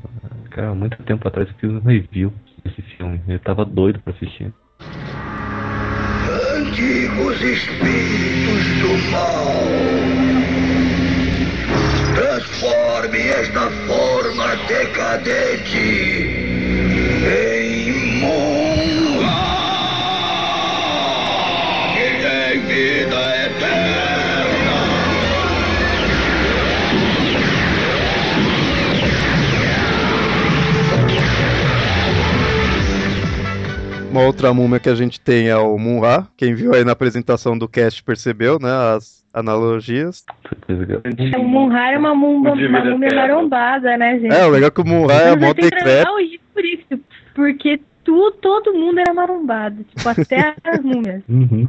Cara, 0.49 0.73
muito 0.73 1.01
tempo 1.03 1.27
atrás 1.27 1.47
eu 1.49 1.55
fiz 1.55 1.69
um 1.69 1.87
review 1.87 2.33
desse 2.63 2.81
filme. 2.81 3.21
Eu 3.27 3.39
tava 3.39 3.63
doido 3.63 3.99
pra 3.99 4.13
assistir. 4.13 4.51
Antigos 6.55 7.41
espíritos 7.41 8.81
do 8.81 9.11
mal. 9.11 10.10
Transforme 12.61 13.17
esta 13.17 13.71
forma 13.87 14.55
decadente 14.67 15.79
em 17.25 17.91
mundo 18.19 19.23
que 21.95 22.07
tem 22.21 22.61
vida 22.67 23.21
eterna. 23.47 24.11
Uma 34.11 34.21
outra 34.21 34.53
múmia 34.53 34.79
que 34.79 34.89
a 34.89 34.93
gente 34.93 35.19
tem 35.19 35.47
é 35.47 35.57
o 35.57 35.79
Munra. 35.79 36.27
Quem 36.37 36.53
viu 36.53 36.75
aí 36.75 36.83
na 36.83 36.91
apresentação 36.91 37.57
do 37.57 37.67
cast 37.67 38.03
percebeu, 38.03 38.59
né? 38.59 38.69
As 38.95 39.20
analogias. 39.33 40.25
O 41.37 41.43
Munra 41.43 41.91
é 41.91 41.97
uma, 41.97 42.13
mumba, 42.13 42.53
uma 42.53 42.85
múmia 42.85 43.15
marombada, 43.15 43.97
né, 43.97 44.19
gente? 44.19 44.33
É, 44.33 44.45
o 44.45 44.49
legal 44.49 44.67
é 44.67 44.71
que 44.71 44.81
o 44.81 44.85
Munra 44.85 45.13
é 45.13 45.35
mó 45.35 45.53
decrépito. 45.53 46.41
por 46.53 46.65
isso, 46.65 47.03
porque 47.33 47.79
tu, 48.03 48.31
todo 48.41 48.73
mundo 48.73 48.99
era 48.99 49.13
marombado, 49.13 49.83
tipo, 49.83 50.07
até 50.07 50.55
as 50.63 50.79
múmias. 50.83 51.23
Uhum. 51.29 51.67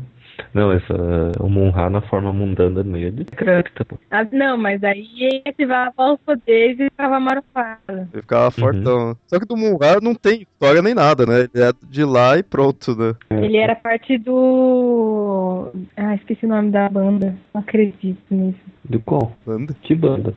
Não, 0.55 0.73
essa, 0.73 0.95
o 1.41 1.49
Monra 1.49 1.89
na 1.89 2.01
forma 2.03 2.33
mundana 2.33 2.83
nele 2.83 3.27
é 3.31 3.37
crédito, 3.37 3.85
pô. 3.85 3.99
Ah, 4.11 4.27
não, 4.31 4.57
mas 4.57 4.83
aí 4.83 5.09
ele 5.19 5.43
ativava 5.47 6.13
os 6.13 6.21
poderes 6.21 6.79
e 6.81 6.85
ficava 6.85 7.21
marombado. 7.21 7.81
Ele 7.89 8.23
ficava 8.23 8.51
fortão. 8.51 9.17
Só 9.27 9.39
que 9.39 9.47
do 9.47 9.57
Munra 9.57 9.99
não 10.01 10.15
tem 10.15 10.47
história 10.63 10.81
nem 10.81 10.95
nada, 10.95 11.27
né? 11.27 11.49
Ele 11.53 11.65
é 11.65 11.73
de 11.91 12.05
lá 12.05 12.39
e 12.39 12.43
pronto, 12.43 12.95
né? 12.97 13.15
Ele 13.31 13.57
era 13.57 13.75
parte 13.75 14.17
do. 14.17 15.73
Ah, 15.97 16.15
esqueci 16.15 16.47
o 16.47 16.49
nome 16.49 16.71
da 16.71 16.89
banda. 16.89 17.35
Não 17.53 17.61
acredito 17.61 18.23
nisso. 18.31 18.61
Do 18.85 19.01
qual? 19.01 19.33
Banda? 19.47 19.75
Que 19.83 19.95
banda? 19.95 20.35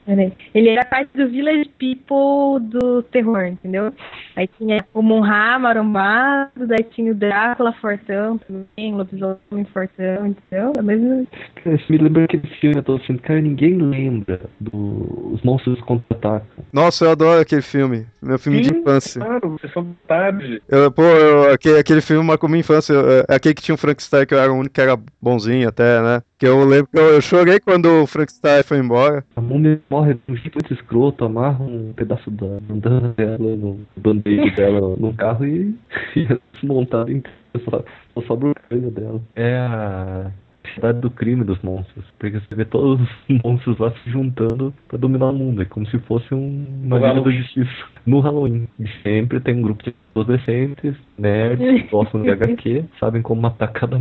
Ele 0.53 0.69
era 0.69 0.85
parte 0.85 1.09
do 1.15 1.27
Village 1.29 1.69
People 1.79 2.63
do 2.67 3.01
terror, 3.03 3.45
entendeu? 3.45 3.91
Aí 4.35 4.47
tinha 4.57 4.85
o 4.93 5.01
Monra 5.01 5.57
marombado, 5.57 6.67
daí 6.67 6.83
tinha 6.91 7.11
o 7.11 7.15
Drácula 7.15 7.73
fortão 7.73 8.37
também, 8.37 8.93
o 8.93 8.97
lobisomem 8.97 9.65
fortão, 9.73 10.27
entendeu? 10.27 10.73
É 10.77 10.81
mesmo... 10.81 11.27
Cara, 11.55 11.75
isso 11.75 11.91
me 11.91 11.97
lembra 11.97 12.25
aquele 12.25 12.47
filme, 12.59 12.77
eu 12.77 12.83
tô 12.83 12.95
assim, 12.97 13.17
cara, 13.17 13.41
ninguém 13.41 13.77
lembra 13.77 14.41
dos 14.59 15.41
Monstros 15.43 15.81
Contra-Atacam. 15.81 16.65
Nossa, 16.71 17.05
eu 17.05 17.11
adoro 17.11 17.41
aquele 17.41 17.63
filme. 17.63 18.05
Meu 18.21 18.37
filme 18.37 18.61
de 18.61 18.69
Sim, 18.69 18.79
infância. 18.79 19.21
Claro, 19.21 19.49
vocês 19.49 19.73
são 19.73 19.87
tarde. 20.15 20.61
Eu, 20.69 20.91
pô, 20.91 21.03
eu- 21.03 21.51
aquele, 21.53 21.79
aquele 21.79 22.01
filme 22.01 22.25
marcou 22.25 22.49
minha 22.49 22.59
infância. 22.59 22.93
eu- 22.93 23.25
É 23.29 23.35
aquele 23.35 23.53
que 23.55 23.61
tinha 23.61 23.75
o 23.75 23.77
Frankenstein, 23.77 24.25
que 24.25 24.33
eu 24.33 24.39
era 24.39 24.51
o 24.51 24.55
único 24.57 24.73
que 24.75 24.81
era 24.81 24.97
bonzinho 25.21 25.67
até, 25.69 26.01
né? 26.01 26.21
Que 26.37 26.47
eu 26.47 26.63
lembro 26.65 26.87
que 26.91 26.99
eu, 26.99 27.13
eu 27.15 27.21
chorei 27.21 27.59
quando 27.59 28.03
o 28.03 28.07
Frankenstein 28.07 28.63
foi 28.63 28.77
embora. 28.79 29.23
A 29.35 29.41
múmia 29.41 29.79
morre 29.89 30.13
de 30.15 30.19
um 30.29 30.35
jeito 30.35 30.55
muito 30.55 30.73
escroto, 30.73 31.25
amarra 31.25 31.63
um 31.63 31.93
pedaço 31.93 32.29
da 32.31 32.59
bandana 32.61 33.13
dela, 33.15 33.37
no 33.55 33.79
band-aid 33.97 34.51
dela 34.55 34.95
no 34.97 35.13
carro 35.13 35.45
e, 35.45 35.75
e 36.15 36.23
é 36.31 36.37
desmontado 36.53 37.11
inteiro. 37.11 37.37
Só, 37.69 37.83
só 38.13 38.21
sobra 38.27 38.49
o 38.49 38.55
crânio 38.67 38.91
dela. 38.91 39.21
É 39.35 39.55
a 39.57 40.29
cidade 40.73 40.99
do 40.99 41.09
crime 41.09 41.43
dos 41.43 41.61
monstros. 41.61 42.05
Porque 42.19 42.39
você 42.39 42.55
vê 42.55 42.65
todos 42.65 42.99
os 43.01 43.41
monstros 43.43 43.77
lá 43.77 43.91
se 43.91 44.09
juntando 44.09 44.73
pra 44.87 44.97
dominar 44.97 45.29
o 45.29 45.33
mundo. 45.33 45.61
É 45.61 45.65
como 45.65 45.87
se 45.87 45.99
fosse 45.99 46.33
um, 46.33 46.65
uma 46.83 46.97
Liga 46.97 47.21
da. 47.21 47.31
Justiça. 47.31 47.71
No 48.05 48.19
Halloween. 48.19 48.67
E 48.79 48.87
sempre 49.01 49.39
tem 49.39 49.55
um 49.55 49.61
grupo 49.61 49.83
de 49.83 49.95
adolescentes, 50.15 50.95
nerds, 51.17 51.59
que 51.83 51.89
gostam 51.89 52.21
de 52.21 52.29
HQ, 52.29 52.85
sabem 52.99 53.21
como 53.21 53.41
matar 53.41 53.67
cada. 53.69 53.97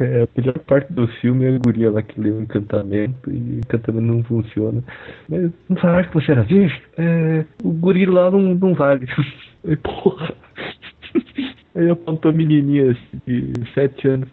É, 0.00 0.22
a 0.22 0.28
melhor 0.36 0.58
parte 0.60 0.92
do 0.92 1.08
filme 1.20 1.44
é 1.44 1.56
a 1.56 1.58
guria 1.58 1.90
lá 1.90 2.02
que 2.02 2.20
lê 2.20 2.30
o 2.30 2.40
encantamento 2.40 3.30
e 3.30 3.56
o 3.56 3.58
encantamento 3.58 4.06
não 4.06 4.22
funciona. 4.22 4.82
Mas 5.28 5.50
não 5.68 5.76
falaram 5.76 6.08
que 6.08 6.14
você 6.14 6.30
era 6.30 6.42
virgem? 6.42 6.80
É, 6.96 7.44
o 7.64 7.72
guri 7.72 8.06
lá 8.06 8.30
não, 8.30 8.54
não 8.54 8.74
vale. 8.74 9.06
Aí, 9.66 9.76
porra. 9.76 10.32
Aí 11.74 11.90
apontou 11.90 12.30
a 12.30 12.34
menininha 12.34 12.96
de 13.26 13.52
7 13.74 14.08
anos. 14.08 14.28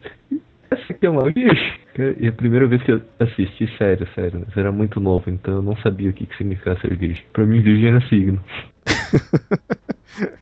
Essa 0.71 0.93
aqui 0.93 1.05
é 1.05 1.09
uma 1.09 1.31
virgem? 1.31 1.73
E 2.19 2.27
a 2.27 2.31
primeira 2.31 2.67
vez 2.67 2.81
que 2.83 2.91
eu 2.91 3.01
assisti, 3.19 3.67
sério, 3.77 4.07
sério, 4.15 4.45
eu 4.55 4.59
era 4.59 4.71
muito 4.71 4.99
novo, 4.99 5.29
então 5.29 5.55
eu 5.55 5.61
não 5.61 5.75
sabia 5.77 6.09
o 6.09 6.13
que, 6.13 6.25
que 6.25 6.35
significava 6.37 6.79
ser 6.81 6.95
virgem. 6.97 7.23
Pra 7.31 7.45
mim, 7.45 7.61
virgem 7.61 7.89
era 7.89 8.01
signo. 8.07 8.41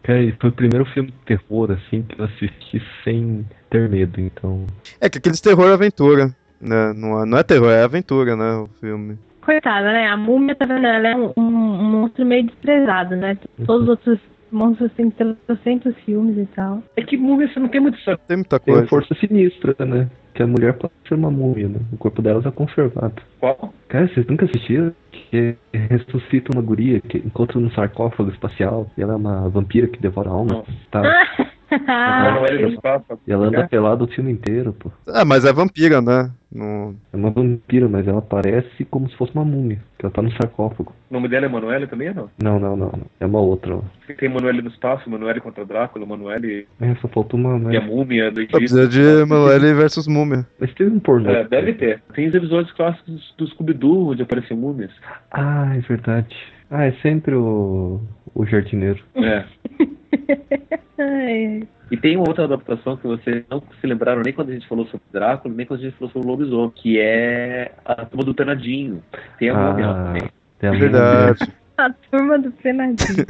Cara, 0.04 0.22
e 0.24 0.32
foi 0.34 0.50
o 0.50 0.54
primeiro 0.54 0.86
filme 0.86 1.12
de 1.12 1.18
terror, 1.26 1.72
assim, 1.72 2.02
que 2.04 2.20
eu 2.20 2.26
assisti 2.26 2.82
sem 3.04 3.46
ter 3.70 3.90
medo, 3.90 4.20
então. 4.20 4.66
É 5.00 5.10
que 5.10 5.18
aqueles 5.18 5.42
terror 5.42 5.70
é 5.70 5.74
aventura. 5.74 6.28
Né? 6.60 6.94
Não, 6.96 7.22
é, 7.22 7.26
não 7.26 7.38
é 7.38 7.44
terror, 7.44 7.70
é 7.72 7.84
aventura, 7.84 8.36
né? 8.36 8.54
O 8.56 8.70
filme. 8.80 9.18
Coitada, 9.42 9.92
né? 9.92 10.08
A 10.08 10.16
múmia, 10.16 10.56
tá 10.56 10.66
vendo? 10.66 10.86
Ela 10.88 11.08
é 11.10 11.16
um, 11.16 11.34
um- 11.36 11.44
um 11.44 11.84
monstro 11.92 12.26
meio 12.26 12.46
desprezado, 12.46 13.16
né? 13.18 13.38
Todos 13.66 13.84
os 13.84 13.90
outros 13.90 14.20
monstros 14.54 14.92
têm 14.94 15.10
300 15.10 15.96
filmes 16.06 16.38
e 16.38 16.46
tal. 16.56 16.82
É 16.96 17.02
que 17.02 17.18
múmia 17.18 17.48
você 17.48 17.60
não 17.60 17.68
tem 17.68 17.82
muito 17.82 17.98
história. 17.98 18.20
Tem 18.28 18.38
muita 18.38 18.60
Tem 18.60 18.74
coisa. 18.74 18.88
força 18.88 19.16
sinistra, 19.16 19.76
né? 19.86 20.10
Que 20.34 20.44
a 20.44 20.48
mulher 20.48 20.74
pode 20.74 20.94
ser 21.08 21.16
uma 21.16 21.30
múmia, 21.30 21.68
né? 21.68 21.80
O 21.92 21.98
corpo 21.98 22.22
dela 22.22 22.42
é 22.46 22.52
conservado. 22.52 23.22
Qual? 23.40 23.74
Cara, 23.88 24.08
vocês 24.08 24.26
nunca 24.28 24.46
assistiram? 24.46 24.94
Que 25.12 25.56
ressuscita 25.72 26.52
uma 26.54 26.62
guria 26.62 27.02
que 27.02 27.18
encontra 27.18 27.60
num 27.60 27.72
sarcófago 27.72 28.30
espacial 28.32 28.88
e 28.98 29.02
ela 29.02 29.14
é 29.14 29.16
uma 29.16 29.50
vampira 29.50 29.88
que 29.88 30.02
devora 30.02 30.30
alma. 30.30 30.64
Tá, 30.90 31.02
No. 31.80 33.14
E 33.28 33.32
ela 33.32 33.48
anda 33.48 33.60
É? 33.62 33.68
pelada 33.68 34.04
o 34.04 34.08
filme 34.08 34.32
inteiro, 34.32 34.74
pô. 34.74 34.92
Ah, 35.08 35.24
mas 35.26 35.46
é 35.46 35.54
vampira, 35.54 36.02
né? 36.02 36.30
Não... 36.52 36.96
É 37.12 37.18
uma 37.18 37.32
vampira, 37.32 37.88
mas 37.90 38.08
ela 38.08 38.22
parece 38.22 38.86
como 38.86 39.10
se 39.10 39.16
fosse 39.18 39.34
uma 39.34 39.44
múmia. 39.46 39.80
Que 39.98 40.06
ela 40.06 40.14
tá 40.14 40.22
no 40.22 40.32
sarcófago. 40.34 40.94
O 41.10 41.14
nome 41.14 41.28
dela 41.28 41.46
é 41.46 41.50
Manoel 41.50 41.88
também 41.88 42.10
ou 42.10 42.16
não? 42.16 42.30
Não, 42.42 42.60
não, 42.60 42.76
não. 42.76 42.92
É 43.20 43.26
uma 43.26 43.40
outra. 43.40 43.80
Tem 44.18 44.30
Manoel 44.30 44.62
no 44.62 44.70
espaço, 44.70 45.10
Manoel 45.10 45.42
contra 45.42 45.66
Drácula, 45.66 46.06
Manoel 46.06 46.44
e 46.46 46.68
É, 46.82 46.96
só 46.96 47.08
falta 47.08 47.36
uma, 47.36 47.72
e 47.72 47.78
a 47.78 47.80
né? 47.82 47.86
múmia 47.88 48.32
do 48.32 48.42
Só 48.50 48.58
precisa 48.58 48.82
Egito. 48.84 48.92
de 48.94 49.22
Emanuele 49.22 49.74
versus 49.74 50.08
Múmia. 50.08 50.46
Mas 50.60 50.74
teve 50.74 50.92
um 50.92 51.00
pornô. 51.00 51.30
É, 51.30 51.44
deve 51.48 51.74
ter. 51.74 52.02
Tem 52.14 52.28
os 52.28 52.36
episódios 52.36 52.72
clássicos 52.74 53.34
do 53.38 53.48
Scooby-Doo, 53.48 54.12
onde 54.12 54.22
aparecem 54.24 54.56
múmias. 54.58 54.92
Ah, 55.32 55.74
é 55.76 55.80
verdade. 55.80 56.36
Ah, 56.70 56.86
é 56.86 56.92
sempre 57.02 57.36
o, 57.36 58.00
o 58.36 58.46
jardineiro. 58.46 59.04
É. 59.16 59.46
E 61.92 61.98
tem 61.98 62.16
uma 62.16 62.28
outra 62.28 62.46
adaptação 62.46 62.98
que 62.98 63.06
vocês 63.06 63.44
não 63.50 63.62
se 63.80 63.86
lembraram 63.86 64.22
nem 64.24 64.34
quando 64.34 64.50
a 64.50 64.54
gente 64.54 64.68
falou 64.68 64.86
sobre 64.88 65.06
Drácula, 65.12 65.54
nem 65.54 65.66
quando 65.66 65.82
a 65.82 65.84
gente 65.84 65.96
falou 65.98 66.12
sobre 66.12 66.28
o 66.28 66.32
lobisomem, 66.32 66.72
que 66.76 67.00
é 67.00 67.72
a 67.86 68.06
turma 68.06 68.24
do 68.24 68.34
Penadinho. 68.34 69.04
Tem 69.38 69.50
a 69.50 69.54
Ah, 69.70 69.74
também. 70.06 70.22
tem 70.60 70.70
a 70.70 70.74
É 70.74 70.78
verdade. 70.78 71.40
a 71.78 71.90
turma 72.12 72.38
do 72.38 72.52
Penadinho. 72.52 73.26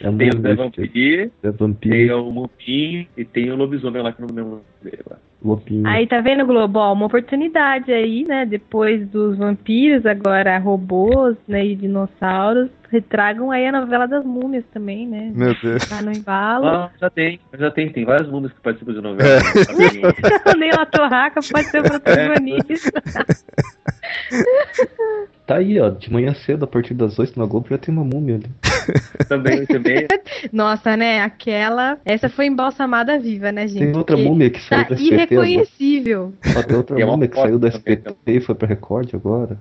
É 0.00 0.10
Tem 0.10 0.28
o 0.28 0.40
Zé 0.40 0.54
Vampir, 0.54 1.30
é 1.42 1.52
tem 1.80 2.12
o 2.12 2.30
Mupim 2.30 3.08
e 3.16 3.24
tem 3.24 3.50
o 3.50 3.56
lobisomem 3.56 4.02
lá 4.02 4.12
que 4.12 4.20
não 4.20 4.28
me 4.28 4.40
lembro 4.42 4.62
dele 4.82 5.02
lá. 5.10 5.16
lobinho. 5.42 5.86
Aí 5.86 6.06
tá 6.06 6.20
vendo, 6.20 6.46
Globo? 6.46 6.78
Ó, 6.78 6.92
uma 6.92 7.06
oportunidade 7.06 7.92
aí, 7.92 8.24
né? 8.24 8.46
Depois 8.46 9.06
dos 9.08 9.36
vampiros, 9.38 10.06
agora 10.06 10.58
robôs, 10.58 11.36
né? 11.46 11.64
E 11.64 11.76
dinossauros. 11.76 12.70
Retragam 12.90 13.50
aí 13.50 13.66
a 13.66 13.72
novela 13.72 14.06
das 14.06 14.24
múmias 14.24 14.64
também, 14.72 15.06
né? 15.06 15.30
Meu 15.34 15.54
Deus. 15.62 15.86
Tá 15.86 16.00
no 16.00 16.10
embalo. 16.10 16.66
Ah, 16.66 16.90
já 16.98 17.10
tem, 17.10 17.38
já 17.58 17.70
tem, 17.70 17.92
tem 17.92 18.04
várias 18.06 18.26
múmias 18.30 18.50
que 18.52 18.60
participam 18.62 18.94
de 18.94 19.02
novela. 19.02 19.40
É. 19.40 20.54
Nem 20.56 20.70
a 20.70 20.86
Torraca 20.86 21.40
pode 21.52 21.66
ser 21.66 21.80
o 21.80 21.84
protagonista. 21.84 23.02
Tá 25.48 25.56
aí, 25.56 25.80
ó. 25.80 25.88
De 25.88 26.12
manhã 26.12 26.34
cedo, 26.34 26.66
a 26.66 26.68
partir 26.68 26.92
das 26.92 27.18
8 27.18 27.38
na 27.38 27.46
Globo, 27.46 27.68
já 27.70 27.78
tem 27.78 27.90
uma 27.94 28.04
múmia 28.04 28.34
ali. 28.34 28.50
também, 29.30 29.64
também. 29.64 30.06
Nossa, 30.52 30.94
né? 30.94 31.22
Aquela. 31.22 31.96
Essa 32.04 32.28
foi 32.28 32.44
embalsamada 32.48 33.18
viva, 33.18 33.50
né, 33.50 33.66
gente? 33.66 33.78
Tem 33.86 33.96
outra 33.96 34.14
Porque 34.14 34.28
múmia 34.28 34.50
que 34.50 34.60
saiu 34.60 34.82
Tá 34.82 34.88
do 34.88 34.94
SBT. 34.94 35.14
agora. 35.14 35.48
irreconhecível. 35.48 36.34
Ó, 36.54 36.62
tem 36.62 36.76
outra 36.76 36.98
E 37.00 37.02
é 37.02 37.06
múmia 37.06 37.28
que 37.28 37.36
saiu 37.36 37.58
também, 37.58 37.68
SBT 37.70 38.14
e 38.26 38.40
foi 38.42 38.54
pra 38.54 38.68
Record 38.68 39.14
agora. 39.14 39.58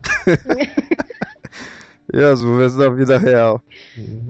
E 2.14 2.24
as 2.24 2.42
múmias 2.42 2.74
da 2.76 2.90
vida 2.90 3.18
real. 3.18 3.62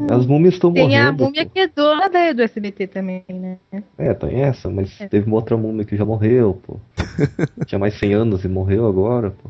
As 0.09 0.25
múmias 0.25 0.55
estão 0.55 0.71
morrendo. 0.71 0.89
Tem 0.89 0.97
a 0.99 1.11
múmia 1.11 1.45
pô. 1.45 1.51
que 1.51 1.59
é 1.59 1.67
dona 1.67 2.09
da- 2.09 2.33
do 2.33 2.41
SBT 2.41 2.87
também, 2.87 3.23
né? 3.29 3.57
É, 3.97 4.13
tem 4.15 4.41
essa, 4.41 4.67
mas 4.69 4.99
É. 4.99 5.07
teve 5.07 5.27
uma 5.27 5.35
outra 5.35 5.55
múmia 5.55 5.85
que 5.85 5.95
já 5.95 6.03
morreu, 6.03 6.59
pô. 6.65 6.77
Tinha 7.67 7.77
mais 7.77 7.93
100 7.99 8.13
anos 8.13 8.43
e 8.43 8.47
morreu 8.47 8.87
agora, 8.87 9.31
pô. 9.31 9.49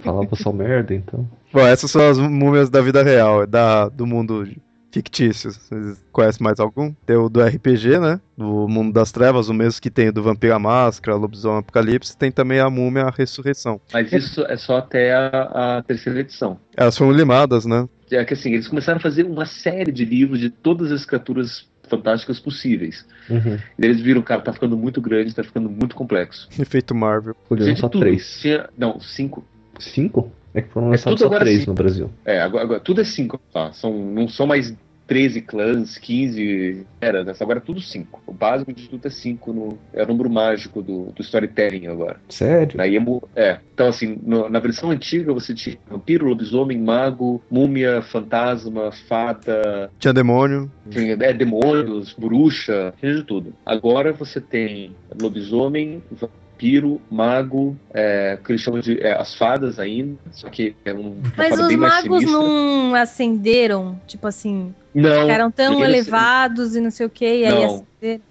Falava 0.00 0.34
só 0.36 0.52
merda, 0.52 0.94
então. 0.94 1.28
Bom, 1.52 1.60
essas 1.66 1.90
são 1.90 2.08
as 2.08 2.18
múmias 2.18 2.70
da 2.70 2.80
vida 2.80 3.02
real, 3.02 3.46
da, 3.46 3.88
do 3.90 4.06
mundo 4.06 4.48
fictício. 4.96 5.52
Vocês 5.52 6.02
conhecem 6.10 6.42
mais 6.42 6.58
algum? 6.58 6.92
Tem 7.04 7.16
o 7.16 7.28
do 7.28 7.42
RPG, 7.42 7.98
né? 7.98 8.18
Do 8.36 8.66
mundo 8.66 8.92
das 8.92 9.12
trevas, 9.12 9.48
o 9.48 9.54
mesmo 9.54 9.80
que 9.80 9.90
tem 9.90 10.08
o 10.08 10.12
do 10.12 10.22
Vampira 10.22 10.58
Máscara, 10.58 11.16
Lobisomem 11.16 11.58
Apocalipse. 11.58 12.16
Tem 12.16 12.32
também 12.32 12.60
a 12.60 12.70
múmia 12.70 13.02
a 13.04 13.10
Ressurreição. 13.10 13.78
Mas 13.92 14.10
isso 14.12 14.42
é 14.46 14.56
só 14.56 14.78
até 14.78 15.12
a, 15.14 15.78
a 15.78 15.82
terceira 15.82 16.20
edição. 16.20 16.58
Elas 16.76 16.96
foram 16.96 17.12
limadas, 17.12 17.66
né? 17.66 17.86
É 18.10 18.24
que 18.24 18.34
assim, 18.34 18.52
eles 18.52 18.68
começaram 18.68 18.98
a 18.98 19.02
fazer 19.02 19.24
uma 19.24 19.44
série 19.44 19.92
de 19.92 20.04
livros 20.04 20.40
de 20.40 20.48
todas 20.48 20.90
as 20.92 21.04
criaturas 21.04 21.68
fantásticas 21.88 22.40
possíveis. 22.40 23.04
Uhum. 23.28 23.58
E 23.78 23.84
eles 23.84 24.00
viram, 24.00 24.22
cara, 24.22 24.40
tá 24.40 24.52
ficando 24.52 24.76
muito 24.76 25.00
grande, 25.00 25.34
tá 25.34 25.42
ficando 25.44 25.68
muito 25.68 25.94
complexo. 25.94 26.48
Efeito 26.58 26.94
Marvel. 26.94 27.36
Tinha 27.56 27.76
só 27.76 27.86
de 27.86 27.92
tudo. 27.92 28.00
três. 28.00 28.38
Tinha, 28.40 28.68
não, 28.76 28.98
cinco. 29.00 29.44
Cinco? 29.78 30.32
É 30.54 30.62
que 30.62 30.68
foram 30.70 30.86
É 30.88 30.90
lançados 30.92 31.20
tudo 31.20 31.32
só 31.32 31.38
três 31.38 31.58
cinco. 31.60 31.70
no 31.70 31.74
Brasil. 31.74 32.10
É, 32.24 32.40
agora, 32.40 32.64
agora 32.64 32.80
tudo 32.80 33.02
é 33.02 33.04
cinco, 33.04 33.38
tá? 33.52 33.72
São, 33.72 33.92
não 33.92 34.26
são 34.26 34.46
mais 34.46 34.74
13 35.06 35.40
clãs, 35.40 35.98
15 35.98 36.86
era, 37.00 37.24
agora 37.40 37.58
é 37.58 37.62
tudo 37.62 37.80
cinco. 37.80 38.22
O 38.26 38.32
básico 38.32 38.72
de 38.72 38.88
tudo 38.88 39.06
é 39.06 39.10
cinco, 39.10 39.52
no, 39.52 39.78
é 39.92 40.02
o 40.02 40.06
número 40.06 40.28
mágico 40.30 40.82
do, 40.82 41.12
do 41.12 41.22
storytelling 41.22 41.86
agora. 41.86 42.20
Sério? 42.28 42.80
É, 42.80 42.98
mu- 42.98 43.22
é. 43.34 43.60
Então, 43.72 43.88
assim, 43.88 44.18
no- 44.22 44.48
na 44.48 44.58
versão 44.58 44.90
antiga 44.90 45.32
você 45.32 45.54
tinha 45.54 45.78
vampiro, 45.88 46.26
lobisomem, 46.26 46.78
mago, 46.78 47.42
múmia, 47.50 48.02
fantasma, 48.02 48.90
fada, 49.08 49.90
Tinha 49.98 50.12
demônio. 50.12 50.70
tinha, 50.90 51.12
é, 51.20 51.32
demônios, 51.32 52.14
bruxa, 52.14 52.92
tinha 52.98 53.14
de 53.14 53.22
tudo. 53.24 53.54
Agora 53.64 54.12
você 54.12 54.40
tem 54.40 54.96
lobisomem, 55.20 56.02
vampiro, 56.10 56.45
mago, 57.10 57.76
é, 57.92 58.38
que 58.44 58.52
eles 58.52 58.60
chamam 58.62 58.80
de 58.80 59.00
é, 59.00 59.12
as 59.12 59.34
fadas 59.34 59.78
ainda, 59.78 60.16
só 60.32 60.48
que 60.48 60.74
é 60.84 60.92
um, 60.92 61.20
Mas 61.36 61.58
os 61.58 61.76
magos 61.76 62.24
não 62.24 62.94
acenderam, 62.94 64.00
tipo 64.06 64.26
assim, 64.26 64.74
Não, 64.94 65.22
ficaram 65.22 65.50
tão 65.50 65.84
elevados 65.84 66.74
e 66.76 66.80
não 66.80 66.90
sei 66.90 67.06
o 67.06 67.10
que, 67.10 67.24
e 67.24 67.44
aí 67.44 67.50
Não. 67.50 67.64
acenderam. 67.64 67.86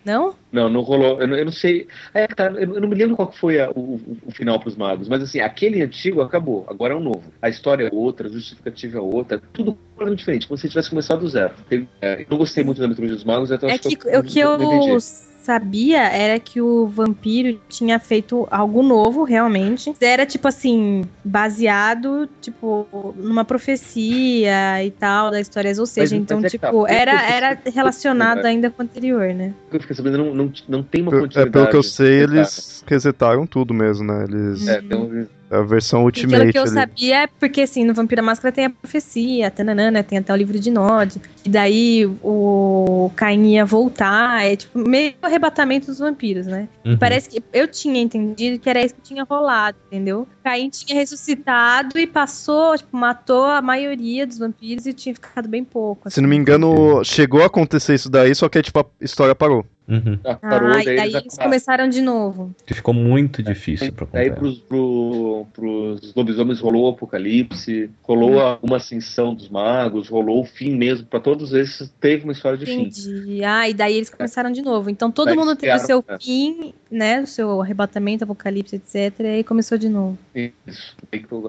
Não? 0.06 0.34
Não, 0.52 0.70
não 0.70 0.82
rolou. 0.82 1.20
Eu 1.20 1.28
não, 1.28 1.36
eu 1.36 1.44
não 1.46 1.52
sei. 1.52 1.88
É, 2.14 2.28
tá, 2.28 2.46
eu, 2.46 2.76
eu 2.76 2.80
não 2.82 2.88
me 2.88 2.96
lembro 2.96 3.16
qual 3.16 3.28
que 3.28 3.38
foi 3.38 3.60
a- 3.60 3.70
o, 3.72 4.00
o- 4.26 4.32
final 4.32 4.58
para 4.58 4.70
os 4.70 4.78
magos, 4.78 5.10
mas 5.10 5.22
assim, 5.22 5.40
aquele 5.42 5.82
antigo 5.82 6.22
acabou. 6.22 6.66
Agora 6.70 6.94
é 6.94 6.98
um 6.98 7.02
novo. 7.02 7.24
A 7.42 7.50
história 7.50 7.88
é 7.88 7.90
outra, 7.94 8.28
a 8.30 8.32
justificativa 8.32 8.98
é 9.00 9.02
outra, 9.02 9.42
tudo 9.52 9.74
completamente 9.74 10.20
diferente, 10.20 10.48
como 10.48 10.58
se 10.58 10.70
tivesse 10.70 10.90
começado 10.90 11.20
do 11.20 11.28
zero. 11.28 11.54
É, 12.02 12.22
eu 12.22 12.26
não 12.30 12.38
gostei 12.38 12.64
muito 12.64 12.80
da 12.80 12.88
mitologia 12.88 13.16
dos 13.16 13.26
magos, 13.26 13.52
então 13.52 13.68
É 13.68 13.74
acho 13.74 13.82
que 13.90 13.98
eu, 14.08 14.24
que 14.24 14.44
não- 14.44 14.58
não 14.58 14.64
eu 14.64 14.78
entendi. 14.78 15.06
Sabia 15.46 16.02
era 16.10 16.40
que 16.40 16.60
o 16.60 16.88
vampiro 16.88 17.60
tinha 17.70 18.00
feito 18.00 18.48
algo 18.50 18.82
novo, 18.82 19.24
realmente. 19.24 19.94
Era, 20.02 20.26
tipo 20.26 20.48
assim, 20.48 21.04
baseado, 21.24 22.28
tipo, 22.42 22.88
numa 23.16 23.46
profecia 23.46 24.84
e 24.84 24.92
tal, 24.92 25.30
da 25.32 25.40
história. 25.40 25.72
Ou 25.78 25.86
seja, 25.86 26.16
Mas- 26.16 26.24
então, 26.24 26.42
mas 26.42 26.54
é 26.54 26.58
tá, 26.58 26.68
tipo, 26.68 26.80
eu 26.82 26.88
era, 26.88 27.12
era 27.30 27.60
relacionado 27.74 28.42
né? 28.42 28.50
ainda 28.50 28.70
com 28.72 28.82
o 28.82 28.86
anterior, 28.86 29.34
né? 29.34 29.54
O 29.68 29.70
que 29.72 29.76
eu 29.78 29.82
fiquei 29.82 29.96
sabendo, 29.96 30.18
não, 30.18 30.34
não, 30.34 30.54
não 30.68 30.84
tem 30.84 31.02
uma 31.04 31.16
É 31.16 31.20
continuidade. 31.20 31.52
pelo 31.52 31.68
que 31.70 31.76
eu 31.76 31.84
sei, 31.84 32.20
exata. 32.24 32.34
eles 32.34 32.84
resetaram 32.88 33.46
tudo 33.46 33.74
mesmo, 33.74 34.04
né? 34.06 34.26
Eles. 34.28 34.68
É, 34.68 34.80
então, 34.80 35.10
A 35.50 35.62
versão 35.62 36.04
Ultimate 36.04 36.40
pelo 36.40 36.52
que 36.52 36.58
eu 36.58 36.64
ali. 36.64 36.72
sabia 36.72 37.24
é 37.24 37.28
porque, 37.28 37.62
assim, 37.62 37.84
no 37.84 37.94
Vampira 37.94 38.22
Máscara 38.22 38.52
tem 38.52 38.66
a 38.66 38.70
profecia, 38.70 39.52
tananã, 39.52 39.92
né? 39.92 40.02
Tem 40.02 40.18
até 40.18 40.34
o 40.34 40.36
livro 40.36 40.60
de 40.60 40.72
Nod. 40.72 41.22
E 41.44 41.50
daí 41.50 42.06
o 42.24 43.12
Caim 43.16 43.54
ia 43.54 43.66
voltar. 43.66 44.44
É 44.46 44.56
tipo 44.56 44.80
meio 44.80 45.14
arrebatamento 45.22 45.88
dos 45.88 46.00
vampiros, 46.00 46.48
né? 46.48 46.68
Uhum. 46.84 46.98
Parece 46.98 47.30
que 47.30 47.44
eu 47.54 47.68
tinha 47.68 48.02
entendido 48.02 48.60
que 48.60 48.70
era 48.70 48.84
isso 48.84 48.96
que 48.96 49.02
tinha 49.02 49.24
rolado, 49.24 49.78
entendeu? 49.88 50.28
Caim 50.44 50.70
tinha 50.70 51.00
ressuscitado 51.00 51.98
e 52.00 52.08
passou, 52.08 52.78
tipo, 52.78 52.96
matou 52.98 53.46
a 53.46 53.62
maioria 53.62 54.26
dos 54.26 54.40
vampiros 54.40 54.86
e 54.86 54.94
tinha 54.94 55.14
ficado 55.14 55.48
bem 55.48 55.64
pouco. 55.64 56.10
Se 56.10 56.22
não 56.22 56.30
me 56.30 56.36
engano, 56.36 57.04
chegou 57.04 57.44
a 57.44 57.46
acontecer 57.46 57.94
isso 57.94 58.10
daí, 58.10 58.34
só 58.34 58.50
que 58.50 58.62
tipo, 58.62 58.80
a 58.80 58.86
história 59.00 59.36
parou. 59.36 59.66
Uhum. 59.88 60.18
ah, 60.26 60.36
parou, 60.36 60.70
Ah, 60.70 60.82
e 60.82 60.86
daí 60.86 60.96
daí 60.96 61.10
eles 61.10 61.22
eles 61.24 61.38
começaram 61.38 61.88
de 61.88 62.02
novo. 62.02 62.56
Que 62.66 62.74
ficou 62.74 62.94
muito 62.94 63.44
difícil 63.44 63.94
pra 63.94 64.08
Daí 64.12 64.32
pros, 64.32 64.58
pro, 64.60 65.46
pros 65.54 66.14
lobisomens 66.16 66.60
rolou 66.60 66.86
o 66.86 66.90
apocalipse, 66.90 67.90
rolou 68.02 68.40
a- 68.42 68.58
uma 68.64 68.78
ascensão 68.78 69.34
dos 69.36 69.48
magos, 69.48 70.10
rolou 70.10 70.42
o 70.42 70.46
fim 70.46 70.76
mesmo. 70.76 71.06
Pra 71.06 71.20
todos 71.20 71.54
esses 71.54 71.94
teve 72.00 72.24
uma 72.24 72.34
história 72.34 72.58
de 72.58 72.66
fim. 72.66 72.82
Entendi. 72.86 73.44
Ah, 73.44 73.70
e 73.70 73.74
daí 73.74 73.96
eles 73.98 74.10
começaram 74.10 74.52
de 74.52 74.62
novo. 74.62 74.90
Então 74.90 75.12
todo 75.12 75.28
Daí 75.28 75.36
mundo 75.36 75.56
teve 75.56 75.76
o 75.76 75.80
seu 75.80 76.04
é. 76.08 76.18
fim, 76.20 76.74
né? 76.90 77.22
O 77.22 77.28
seu 77.28 77.62
arrebatamento, 77.62 78.24
apocalipse, 78.24 78.78
etc. 78.78 79.20
E 79.20 79.28
aí 79.28 79.44
começou 79.44 79.78
de 79.78 79.90
novo. 79.90 80.18
Isso, 80.34 80.96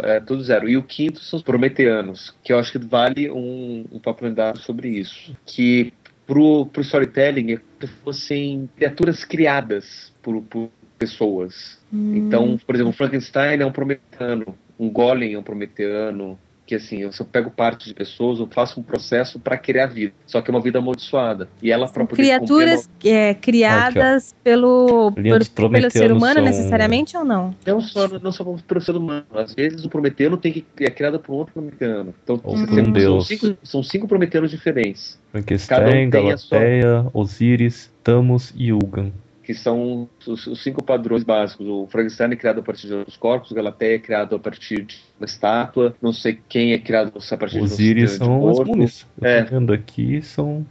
é 0.02 0.20
tudo 0.20 0.42
zero. 0.42 0.68
E 0.68 0.76
o 0.76 0.82
quinto 0.82 1.20
são 1.20 1.38
os 1.38 1.42
prometeanos, 1.42 2.34
que 2.42 2.52
eu 2.52 2.58
acho 2.58 2.72
que 2.72 2.78
vale 2.78 3.30
um, 3.30 3.84
um 3.90 3.98
papo 3.98 4.26
sobre 4.56 4.88
isso. 4.88 5.34
Que 5.46 5.92
pro, 6.26 6.66
pro 6.66 6.82
storytelling 6.82 7.52
é 7.52 7.56
como 7.56 7.66
se 7.80 7.86
fossem 8.02 8.68
criaturas 8.76 9.24
criadas 9.24 10.12
por, 10.22 10.42
por 10.42 10.70
pessoas. 10.98 11.78
Hum. 11.92 12.16
Então, 12.16 12.58
por 12.66 12.74
exemplo, 12.74 12.92
Frankenstein 12.92 13.60
é 13.60 13.66
um 13.66 13.72
prometeano, 13.72 14.56
um 14.78 14.90
golem 14.90 15.34
é 15.34 15.38
um 15.38 15.42
prometeano, 15.42 16.38
que 16.66 16.74
assim, 16.74 16.98
eu 16.98 17.12
só 17.12 17.22
pego 17.24 17.50
parte 17.50 17.86
de 17.88 17.94
pessoas, 17.94 18.40
eu 18.40 18.48
faço 18.52 18.80
um 18.80 18.82
processo 18.82 19.38
para 19.38 19.56
criar 19.56 19.86
vida, 19.86 20.12
só 20.26 20.42
que 20.42 20.50
é 20.50 20.54
uma 20.54 20.60
vida 20.60 20.78
amaldiçoada. 20.80 21.48
E 21.62 21.70
ela 21.70 21.88
para 21.88 22.04
poder 22.04 22.16
Criaturas 22.16 22.90
é, 23.04 23.34
criadas 23.34 24.34
pelo, 24.42 25.12
dos 25.12 25.48
pelo, 25.48 25.90
ser 25.90 26.10
humano, 26.12 26.34
são- 26.34 26.44
necessariamente 26.44 27.16
ou 27.16 27.24
não? 27.24 27.54
não 27.64 27.80
só 27.80 28.08
não 28.18 28.32
só 28.32 28.44
pelo 28.44 28.80
ser 28.80 28.96
humano, 28.96 29.24
às 29.32 29.54
vezes 29.54 29.84
o 29.84 29.88
prometeano 29.88 30.36
tem 30.36 30.52
que 30.52 30.66
é 30.80 30.90
criado 30.90 31.20
por 31.20 31.32
um 31.32 31.36
outro 31.36 31.54
prometeano. 31.54 32.12
Então, 32.24 32.40
Ou 32.42 32.56
você 32.56 32.66
por 32.66 32.74
tem- 32.74 32.84
um 32.84 33.00
são, 33.00 33.20
cinco, 33.20 33.56
são 33.62 33.82
cinco 33.82 34.08
prometeanos 34.08 34.50
diferentes, 34.50 35.18
Cada 35.30 35.40
Frankenstein, 35.84 36.06
um 36.08 36.10
tem 36.10 36.32
a 36.32 36.36
sua- 36.36 36.58
Galateia, 36.58 37.06
Osíris, 37.14 37.92
Thanos 38.02 38.52
e 38.56 38.72
Ugan. 38.72 39.12
Que 39.46 39.54
são 39.54 40.08
os, 40.26 40.44
os 40.48 40.60
cinco 40.60 40.82
padrões 40.82 41.22
básicos. 41.22 41.68
O 41.68 41.86
Frankenstein 41.86 42.32
é 42.32 42.36
criado 42.36 42.58
a 42.58 42.62
partir 42.64 42.88
de 42.88 42.94
outros 42.94 43.16
corpos, 43.16 43.52
o 43.52 43.54
Galateia 43.54 43.94
é 43.94 43.98
criado 44.00 44.34
a 44.34 44.38
partir 44.40 44.82
de 44.82 44.96
uma 45.20 45.24
estátua, 45.24 45.94
não 46.02 46.12
sei 46.12 46.40
quem 46.48 46.72
é 46.72 46.78
criado 46.78 47.12
a 47.16 47.36
partir 47.36 47.60
Osíris 47.60 48.18
de 48.18 48.24
um 48.24 48.26
são 48.26 48.48
as 48.48 48.56
corpo. 48.56 48.72
múmias. 48.72 49.06
É. 49.22 49.44
tô 49.44 49.50
vendo 49.50 49.72
aqui, 49.72 50.20
são, 50.20 50.66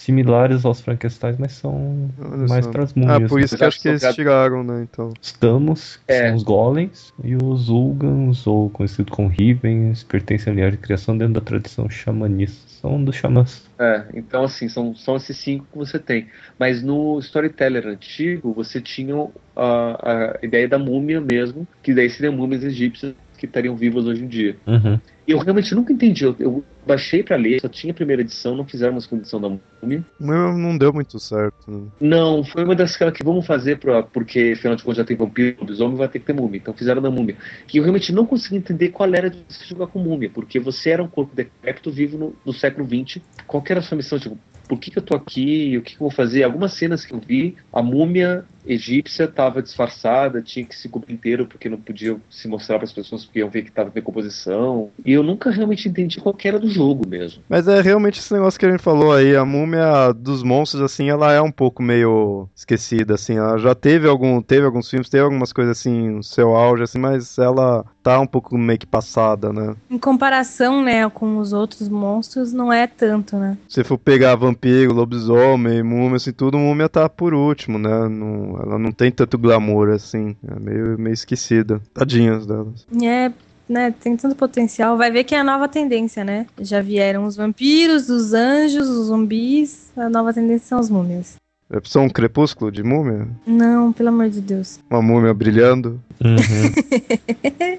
similares 0.00 0.64
aos 0.64 0.80
Frankenstein, 0.80 1.36
mas 1.38 1.52
são 1.52 2.10
Olha 2.18 2.48
mais 2.48 2.64
só. 2.64 2.70
para 2.70 2.84
as 2.84 2.94
múmias. 2.94 3.22
Ah, 3.22 3.28
por 3.28 3.38
isso 3.40 3.54
Mas 3.54 3.58
que 3.60 3.64
acho 3.66 3.82
que 3.82 3.88
eles 3.88 4.14
tiraram, 4.14 4.64
né? 4.64 4.86
Então. 4.90 5.12
Estamos, 5.20 5.96
que 6.06 6.12
É. 6.12 6.28
são 6.28 6.36
os 6.36 6.42
golems, 6.42 7.12
e 7.22 7.36
os 7.36 7.68
Ulgans, 7.68 8.46
ou 8.46 8.70
conhecido 8.70 9.12
como 9.12 9.28
Rivens, 9.28 10.02
pertencem 10.02 10.52
à 10.52 10.56
linhagem 10.56 10.76
de 10.76 10.82
criação 10.82 11.16
dentro 11.16 11.34
da 11.34 11.40
tradição 11.42 11.88
xamanista. 11.90 12.70
São 12.80 13.02
dos 13.04 13.14
xamãs. 13.14 13.68
É, 13.78 14.04
então 14.14 14.44
assim, 14.44 14.66
são, 14.70 14.94
são 14.94 15.16
esses 15.16 15.36
cinco 15.36 15.66
que 15.70 15.76
você 15.76 15.98
tem. 15.98 16.28
Mas 16.58 16.82
no 16.82 17.18
storyteller 17.18 17.86
antigo, 17.86 18.54
você 18.54 18.80
tinha 18.80 19.14
a, 19.54 20.32
a 20.34 20.38
ideia 20.42 20.66
da 20.66 20.78
múmia 20.78 21.20
mesmo, 21.20 21.68
que 21.82 21.92
daí 21.92 22.08
seriam 22.08 22.32
múmias 22.34 22.64
egípcias 22.64 23.14
que 23.40 23.46
estariam 23.46 23.74
vivas 23.74 24.06
hoje 24.06 24.22
em 24.22 24.28
dia. 24.28 24.56
Uhum. 24.66 25.00
E 25.26 25.32
eu 25.32 25.38
realmente 25.38 25.74
nunca 25.74 25.92
entendi. 25.92 26.24
Eu, 26.24 26.36
eu 26.38 26.64
baixei 26.86 27.22
pra 27.22 27.36
ler, 27.36 27.60
só 27.60 27.68
tinha 27.68 27.92
a 27.92 27.94
primeira 27.94 28.22
edição, 28.22 28.54
não 28.54 28.66
fizeram 28.66 28.92
uma 28.92 29.00
segunda 29.00 29.22
edição 29.22 29.40
da 29.40 29.48
múmia. 29.80 30.04
Não, 30.18 30.58
não 30.58 30.76
deu 30.76 30.92
muito 30.92 31.18
certo. 31.18 31.70
Né? 31.70 31.86
Não, 32.00 32.44
foi 32.44 32.64
uma 32.64 32.74
das 32.74 32.96
que 32.96 33.24
vamos 33.24 33.46
fazer 33.46 33.78
pra, 33.78 34.02
porque 34.02 34.54
afinal 34.56 34.76
de 34.76 34.82
contas 34.82 34.98
já 34.98 35.04
tem 35.04 35.16
vampiro, 35.16 35.56
lobisomem, 35.60 35.96
vai 35.96 36.08
ter 36.08 36.18
que 36.18 36.26
ter 36.26 36.32
múmia. 36.32 36.58
Então 36.58 36.74
fizeram 36.74 37.00
da 37.00 37.10
múmia. 37.10 37.36
E 37.72 37.78
eu 37.78 37.82
realmente 37.82 38.12
não 38.12 38.26
consegui 38.26 38.56
entender 38.56 38.90
qual 38.90 39.12
era 39.14 39.30
de 39.30 39.38
você 39.48 39.64
jogar 39.64 39.86
com 39.86 39.98
múmia, 39.98 40.28
porque 40.28 40.60
você 40.60 40.90
era 40.90 41.02
um 41.02 41.08
corpo 41.08 41.34
decrépito 41.34 41.90
vivo 41.90 42.18
no, 42.18 42.34
no 42.44 42.52
século 42.52 42.86
XX. 42.86 43.22
Qual 43.46 43.62
que 43.62 43.72
era 43.72 43.80
a 43.80 43.82
sua 43.82 43.96
missão? 43.96 44.18
Tipo, 44.18 44.36
por 44.70 44.78
que, 44.78 44.90
que 44.90 44.98
eu 44.98 45.02
tô 45.02 45.16
aqui? 45.16 45.76
O 45.78 45.82
que, 45.82 45.96
que 45.96 45.96
eu 45.96 46.06
vou 46.06 46.12
fazer? 46.12 46.44
Algumas 46.44 46.74
cenas 46.74 47.04
que 47.04 47.12
eu 47.12 47.18
vi, 47.18 47.56
a 47.72 47.82
múmia 47.82 48.44
egípcia 48.66 49.24
estava 49.24 49.62
disfarçada, 49.62 50.42
tinha 50.42 50.64
que 50.64 50.76
se 50.76 50.88
cobrir 50.88 51.14
inteiro 51.14 51.46
porque 51.46 51.68
não 51.68 51.78
podia 51.78 52.16
se 52.28 52.48
mostrar 52.48 52.76
para 52.76 52.84
as 52.84 52.92
pessoas 52.92 53.24
porque 53.24 53.38
iam 53.38 53.50
ver 53.50 53.62
que 53.62 53.68
estava 53.70 53.88
em 53.88 53.92
decomposição. 53.92 54.90
E 55.04 55.12
eu 55.12 55.22
nunca 55.22 55.50
realmente 55.50 55.88
entendi 55.88 56.20
qual 56.20 56.34
que 56.34 56.48
era 56.48 56.58
do 56.58 56.68
jogo 56.68 57.06
mesmo. 57.08 57.42
Mas 57.48 57.68
é 57.68 57.80
realmente 57.80 58.20
esse 58.20 58.32
negócio 58.32 58.58
que 58.58 58.66
a 58.66 58.70
gente 58.70 58.82
falou 58.82 59.12
aí, 59.12 59.36
a 59.36 59.44
múmia 59.44 60.12
dos 60.12 60.42
monstros, 60.42 60.82
assim, 60.82 61.10
ela 61.10 61.32
é 61.32 61.40
um 61.40 61.50
pouco 61.50 61.82
meio 61.82 62.48
esquecida, 62.54 63.14
assim, 63.14 63.36
ela 63.36 63.58
já 63.58 63.74
teve 63.74 64.08
algum, 64.08 64.40
teve 64.42 64.66
alguns 64.66 64.88
filmes, 64.88 65.08
teve 65.08 65.24
algumas 65.24 65.52
coisas 65.52 65.78
assim, 65.78 66.10
no 66.10 66.22
seu 66.22 66.54
auge, 66.54 66.82
assim, 66.82 66.98
mas 66.98 67.38
ela 67.38 67.84
tá 68.02 68.18
um 68.20 68.26
pouco 68.26 68.56
meio 68.56 68.78
que 68.78 68.86
passada, 68.86 69.52
né? 69.52 69.74
Em 69.90 69.98
comparação, 69.98 70.82
né, 70.82 71.08
com 71.10 71.38
os 71.38 71.52
outros 71.52 71.88
monstros, 71.88 72.52
não 72.52 72.72
é 72.72 72.86
tanto, 72.86 73.36
né? 73.36 73.56
Se 73.68 73.84
for 73.84 73.98
pegar 73.98 74.36
vampiro, 74.36 74.92
lobisomem, 74.92 75.82
múmia, 75.82 76.16
assim, 76.16 76.32
tudo, 76.32 76.58
múmia 76.58 76.88
tá 76.88 77.08
por 77.08 77.34
último, 77.34 77.78
né? 77.78 78.08
Não, 78.50 78.60
ela 78.60 78.78
não 78.78 78.92
tem 78.92 79.10
tanto 79.10 79.38
glamour, 79.38 79.90
assim, 79.90 80.36
é 80.46 80.58
meio, 80.58 80.98
meio 80.98 81.14
esquecida. 81.14 81.80
Tadinhas 81.94 82.46
delas. 82.46 82.86
É, 83.02 83.32
né, 83.68 83.94
tem 84.00 84.16
tanto 84.16 84.34
potencial. 84.34 84.96
Vai 84.96 85.10
ver 85.10 85.24
que 85.24 85.34
é 85.34 85.40
a 85.40 85.44
nova 85.44 85.68
tendência, 85.68 86.24
né? 86.24 86.46
Já 86.60 86.80
vieram 86.82 87.24
os 87.24 87.36
vampiros, 87.36 88.08
os 88.08 88.34
anjos, 88.34 88.88
os 88.88 89.06
zumbis. 89.06 89.92
A 89.96 90.08
nova 90.08 90.32
tendência 90.32 90.66
são 90.68 90.78
as 90.78 90.90
múmias. 90.90 91.36
É 91.72 91.78
só 91.84 92.00
um 92.00 92.08
crepúsculo 92.08 92.72
de 92.72 92.82
múmia? 92.82 93.28
Não, 93.46 93.92
pelo 93.92 94.08
amor 94.08 94.28
de 94.28 94.40
Deus. 94.40 94.80
Uma 94.90 95.00
múmia 95.00 95.32
brilhando? 95.32 96.00
Uhum. 96.20 97.78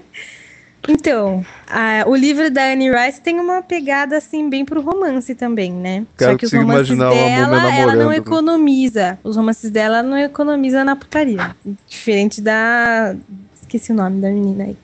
Então, 0.88 1.44
a- 1.68 2.04
o 2.06 2.14
livro 2.16 2.50
da 2.50 2.72
Anne 2.72 2.90
Rice 2.90 3.20
tem 3.20 3.38
uma 3.38 3.62
pegada 3.62 4.16
assim 4.16 4.50
bem 4.50 4.64
pro 4.64 4.80
romance 4.80 5.34
também, 5.34 5.72
né? 5.72 6.04
Cara, 6.16 6.32
Só 6.32 6.38
que 6.38 6.46
os 6.46 6.52
romances 6.52 6.98
dela, 6.98 7.72
ela 7.72 7.94
não 7.94 8.12
economiza. 8.12 9.18
Os 9.22 9.36
romances 9.36 9.70
dela 9.70 9.98
ela 9.98 10.02
não 10.08 10.18
economiza 10.18 10.84
na 10.84 10.96
putaria. 10.96 11.54
Diferente 11.86 12.40
da 12.40 13.14
esqueci 13.60 13.92
o 13.92 13.94
nome 13.94 14.20
da 14.20 14.28
menina 14.28 14.64
aí. 14.64 14.76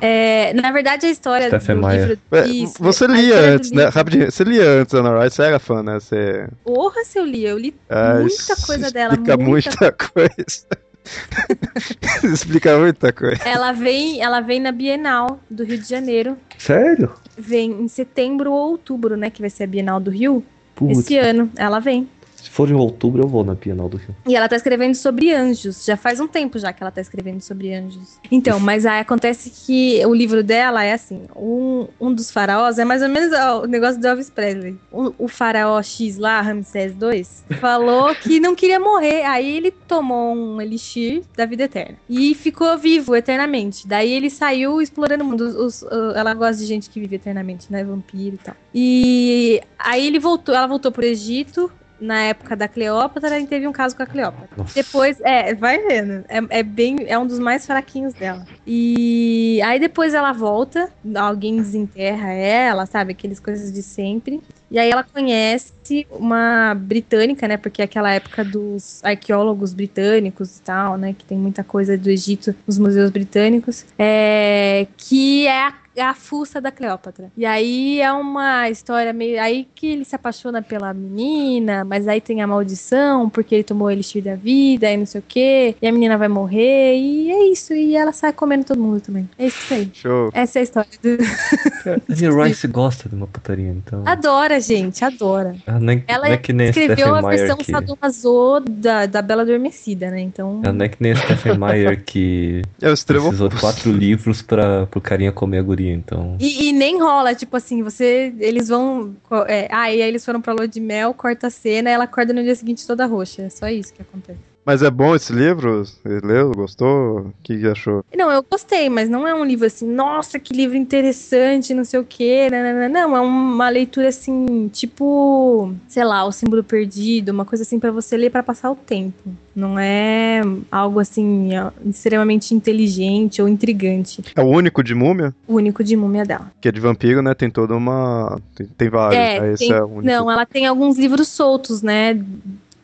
É, 0.00 0.52
na 0.54 0.70
verdade, 0.70 1.06
a 1.06 1.10
história 1.10 1.48
Stephen 1.48 1.76
do 1.80 1.86
Meyer. 1.86 2.00
livro. 2.08 2.18
É, 2.32 2.46
Isso, 2.46 2.74
você 2.78 3.04
a 3.04 3.08
lia 3.08 3.40
antes, 3.40 3.70
né? 3.72 3.86
Rapidinho, 3.86 4.30
você 4.30 4.44
lia 4.44 4.64
antes, 4.82 4.94
Ana 4.94 5.22
Rice, 5.22 5.36
você 5.36 5.42
era 5.42 5.58
fã, 5.58 5.82
né? 5.82 5.94
Você... 5.94 6.46
Porra, 6.62 7.04
se 7.04 7.18
eu 7.18 7.24
li, 7.24 7.44
eu 7.44 7.58
li 7.58 7.74
É, 7.88 8.14
muita 8.14 8.56
coisa 8.56 8.90
dela. 8.90 9.16
Muita 9.16 9.36
muita 9.36 9.92
coisa. 9.92 10.66
explica 12.24 12.78
muita 12.78 13.12
coisa. 13.12 13.42
Ela 13.44 13.72
vem, 13.72 14.22
ela 14.22 14.40
vem 14.40 14.60
na 14.60 14.72
Bienal 14.72 15.40
do 15.50 15.64
Rio 15.64 15.78
de 15.78 15.88
Janeiro. 15.88 16.36
Sério? 16.58 17.12
Vem 17.36 17.70
em 17.70 17.88
setembro 17.88 18.52
ou 18.52 18.70
outubro, 18.70 19.16
né? 19.16 19.30
Que 19.30 19.40
vai 19.40 19.50
ser 19.50 19.64
a 19.64 19.66
Bienal 19.66 20.00
do 20.00 20.10
Rio. 20.10 20.44
Putz, 20.74 20.98
Esse 21.00 21.18
ano 21.18 21.50
ela 21.56 21.80
vem. 21.80 22.08
Se 22.48 22.54
for 22.54 22.68
em 22.70 22.74
outubro 22.74 23.22
eu 23.22 23.28
vou 23.28 23.44
na 23.44 23.54
Bienal 23.54 23.88
do 23.88 23.96
Rio. 23.98 24.14
E 24.26 24.34
ela 24.34 24.48
tá 24.48 24.56
escrevendo 24.56 24.94
sobre 24.94 25.32
anjos. 25.32 25.84
Já 25.84 25.96
faz 25.96 26.18
um 26.18 26.26
tempo 26.26 26.58
já 26.58 26.72
que 26.72 26.82
ela 26.82 26.90
tá 26.90 27.00
escrevendo 27.00 27.40
sobre 27.42 27.74
anjos. 27.74 28.18
Então, 28.32 28.58
mas 28.58 28.86
aí 28.86 29.00
acontece 29.00 29.50
que 29.50 30.04
o 30.06 30.14
livro 30.14 30.42
dela 30.42 30.82
é 30.82 30.92
assim: 30.94 31.22
um, 31.36 31.86
um 32.00 32.12
dos 32.12 32.30
faraós 32.30 32.78
é 32.78 32.84
mais 32.84 33.02
ou 33.02 33.08
menos 33.08 33.32
ó, 33.38 33.62
o 33.62 33.66
negócio 33.66 34.00
do 34.00 34.06
Elvis 34.06 34.30
Presley. 34.30 34.76
O, 34.90 35.12
o 35.18 35.28
faraó 35.28 35.80
X 35.82 36.16
lá, 36.16 36.40
Ramsés 36.40 36.92
II, 37.00 37.26
falou 37.60 38.14
que 38.14 38.40
não 38.40 38.54
queria 38.54 38.80
morrer. 38.80 39.24
Aí 39.24 39.56
ele 39.56 39.70
tomou 39.70 40.34
um 40.34 40.60
elixir 40.60 41.22
da 41.36 41.44
vida 41.46 41.64
eterna. 41.64 41.96
E 42.08 42.34
ficou 42.34 42.76
vivo 42.78 43.14
eternamente. 43.14 43.86
Daí 43.86 44.10
ele 44.10 44.30
saiu 44.30 44.80
explorando 44.80 45.22
o 45.22 45.26
mundo. 45.26 45.42
Os- 45.44 45.82
os- 45.82 45.92
ela 46.16 46.32
gosta 46.34 46.56
de 46.62 46.66
gente 46.66 46.88
que 46.90 46.98
vive 47.00 47.16
eternamente, 47.16 47.70
né? 47.70 47.84
Vampiro 47.84 48.36
e 48.36 48.38
tal. 48.38 48.54
E 48.74 49.60
aí 49.78 50.06
ele 50.06 50.18
voltou, 50.18 50.54
ela 50.54 50.66
voltou 50.66 50.90
pro 50.92 51.04
Egito 51.04 51.70
na 52.00 52.22
época 52.22 52.54
da 52.54 52.68
Cleópatra 52.68 53.38
e 53.38 53.46
teve 53.46 53.66
um 53.66 53.72
caso 53.72 53.96
com 53.96 54.02
a 54.02 54.06
Cleópatra. 54.06 54.48
Nossa. 54.56 54.74
Depois, 54.74 55.20
é, 55.20 55.54
vai 55.54 55.78
vendo. 55.78 56.24
É, 56.28 56.58
é 56.60 56.62
bem, 56.62 56.96
é 57.06 57.18
um 57.18 57.26
dos 57.26 57.38
mais 57.38 57.66
fraquinhos 57.66 58.14
dela. 58.14 58.46
E 58.66 59.60
aí 59.62 59.80
depois 59.80 60.14
ela 60.14 60.32
volta, 60.32 60.90
alguém 61.16 61.56
desenterra 61.56 62.30
ela, 62.32 62.86
sabe? 62.86 63.12
Aquelas 63.12 63.40
coisas 63.40 63.72
de 63.72 63.82
sempre. 63.82 64.40
E 64.70 64.78
aí 64.78 64.90
ela 64.90 65.02
conhece 65.02 65.72
uma 66.10 66.74
britânica, 66.74 67.46
né? 67.46 67.56
Porque 67.56 67.82
é 67.82 67.84
aquela 67.84 68.12
época 68.12 68.44
dos 68.44 69.02
arqueólogos 69.04 69.72
britânicos 69.72 70.58
e 70.58 70.62
tal, 70.62 70.96
né? 70.96 71.14
Que 71.16 71.24
tem 71.24 71.38
muita 71.38 71.64
coisa 71.64 71.96
do 71.96 72.10
Egito 72.10 72.54
nos 72.66 72.78
museus 72.78 73.10
britânicos. 73.10 73.84
É, 73.98 74.86
que 74.96 75.46
é 75.46 75.66
a 75.66 75.74
a 76.00 76.14
fuça 76.14 76.60
da 76.60 76.70
Cleópatra. 76.70 77.30
E 77.36 77.44
aí 77.44 78.00
é 78.00 78.12
uma 78.12 78.68
história 78.68 79.12
meio. 79.12 79.40
Aí 79.40 79.66
que 79.74 79.86
ele 79.86 80.04
se 80.04 80.14
apaixona 80.14 80.62
pela 80.62 80.92
menina, 80.94 81.84
mas 81.84 82.06
aí 82.06 82.20
tem 82.20 82.40
a 82.42 82.46
maldição, 82.46 83.28
porque 83.28 83.54
ele 83.54 83.64
tomou 83.64 83.88
o 83.88 83.90
elixir 83.90 84.22
da 84.22 84.34
vida 84.34 84.90
e 84.90 84.96
não 84.96 85.06
sei 85.06 85.20
o 85.20 85.24
quê. 85.26 85.76
E 85.80 85.86
a 85.86 85.92
menina 85.92 86.16
vai 86.16 86.28
morrer, 86.28 86.96
e 86.96 87.30
é 87.30 87.44
isso. 87.50 87.74
E 87.74 87.96
ela 87.96 88.12
sai 88.12 88.32
comendo 88.32 88.64
todo 88.64 88.80
mundo 88.80 89.00
também. 89.00 89.28
É 89.38 89.46
isso 89.46 89.74
aí. 89.74 89.90
Show. 89.92 90.30
Essa 90.32 90.58
é 90.58 90.60
a 90.60 90.62
história. 90.62 90.90
Do... 91.02 91.08
Anne 92.08 92.48
Rice 92.48 92.66
gosta 92.66 93.08
de 93.08 93.14
uma 93.14 93.26
putaria, 93.26 93.68
então. 93.68 94.02
Adora, 94.06 94.60
gente, 94.60 95.04
adora. 95.04 95.56
Ela 95.66 95.77
não 95.80 95.92
é, 95.92 96.02
Ela 96.06 96.26
não 96.26 96.34
é 96.34 96.36
que 96.36 96.52
nem 96.52 96.66
a 96.68 96.70
Escreveu 96.70 97.14
a 97.14 97.22
Meyer 97.22 97.38
versão 97.38 97.56
que. 97.56 97.70
sadomaso 97.70 98.60
da, 98.70 99.06
da 99.06 99.22
Bela 99.22 99.42
Adormecida, 99.42 100.10
né? 100.10 100.20
Então. 100.20 100.60
Ela 100.64 100.72
não 100.72 100.84
é 100.84 100.88
que 100.88 100.96
nem 101.00 101.12
a 101.12 101.16
Stephen 101.16 101.58
Meyer 101.58 102.04
que 102.04 102.62
Eu 102.80 102.92
escrevo. 102.92 103.26
precisou 103.26 103.48
de 103.48 103.56
quatro 103.56 103.90
livros 103.92 104.42
pra, 104.42 104.86
pro 104.86 105.00
carinha 105.00 105.32
comer 105.32 105.58
a 105.58 105.62
guria, 105.62 105.92
então. 105.92 106.36
E, 106.40 106.68
e 106.68 106.72
nem 106.72 107.00
rola, 107.00 107.34
tipo 107.34 107.56
assim, 107.56 107.82
você. 107.82 108.32
Eles 108.38 108.68
vão. 108.68 109.14
É, 109.46 109.68
ah, 109.70 109.92
e 109.92 110.02
aí 110.02 110.08
eles 110.08 110.24
foram 110.24 110.40
pra 110.40 110.52
lua 110.52 110.68
de 110.68 110.80
mel, 110.80 111.14
corta 111.14 111.48
a 111.48 111.50
cena, 111.50 111.90
ela 111.90 112.04
acorda 112.04 112.32
no 112.32 112.42
dia 112.42 112.54
seguinte 112.54 112.86
toda 112.86 113.06
roxa. 113.06 113.42
É 113.42 113.48
só 113.48 113.68
isso 113.68 113.92
que 113.94 114.02
acontece. 114.02 114.38
Mas 114.68 114.82
é 114.82 114.90
bom 114.90 115.14
esse 115.16 115.32
livro? 115.32 115.82
Você 115.82 116.20
leu? 116.22 116.50
Gostou? 116.52 117.20
O 117.20 117.32
que, 117.42 117.56
que 117.58 117.66
achou? 117.66 118.04
Não, 118.14 118.30
eu 118.30 118.42
gostei, 118.42 118.90
mas 118.90 119.08
não 119.08 119.26
é 119.26 119.34
um 119.34 119.42
livro 119.42 119.66
assim, 119.66 119.88
nossa, 119.88 120.38
que 120.38 120.52
livro 120.52 120.76
interessante, 120.76 121.72
não 121.72 121.84
sei 121.86 121.98
o 121.98 122.04
quê. 122.04 122.48
nananana. 122.50 122.86
Não, 122.86 123.16
é 123.16 123.20
uma 123.22 123.70
leitura 123.70 124.08
assim, 124.08 124.68
tipo, 124.70 125.72
sei 125.88 126.04
lá, 126.04 126.22
o 126.26 126.32
símbolo 126.32 126.62
perdido, 126.62 127.30
uma 127.30 127.46
coisa 127.46 127.62
assim 127.64 127.78
pra 127.80 127.90
você 127.90 128.14
ler 128.14 128.28
pra 128.28 128.42
passar 128.42 128.70
o 128.70 128.76
tempo. 128.76 129.16
Não 129.56 129.78
é 129.78 130.42
algo 130.70 131.00
assim 131.00 131.48
extremamente 131.86 132.54
inteligente 132.54 133.40
ou 133.40 133.48
intrigante. 133.48 134.22
É 134.36 134.42
o 134.42 134.48
único 134.48 134.84
de 134.84 134.94
múmia? 134.94 135.34
O 135.46 135.54
único 135.54 135.82
de 135.82 135.96
múmia 135.96 136.26
dela. 136.26 136.52
Que 136.60 136.68
é 136.68 136.72
de 136.72 136.78
vampiro, 136.78 137.22
né? 137.22 137.32
Tem 137.32 137.48
toda 137.48 137.74
uma. 137.74 138.38
Tem, 138.54 138.66
tem 138.66 138.90
vários. 138.90 139.18
É, 139.18 139.40
né? 139.40 139.52
Esse 139.54 139.66
tem- 139.66 139.72
é 139.72 139.82
o 139.82 139.86
único. 139.86 140.02
Não, 140.06 140.30
ela 140.30 140.44
tem 140.44 140.66
alguns 140.66 140.98
livros 140.98 141.28
soltos, 141.28 141.80
né? 141.80 142.22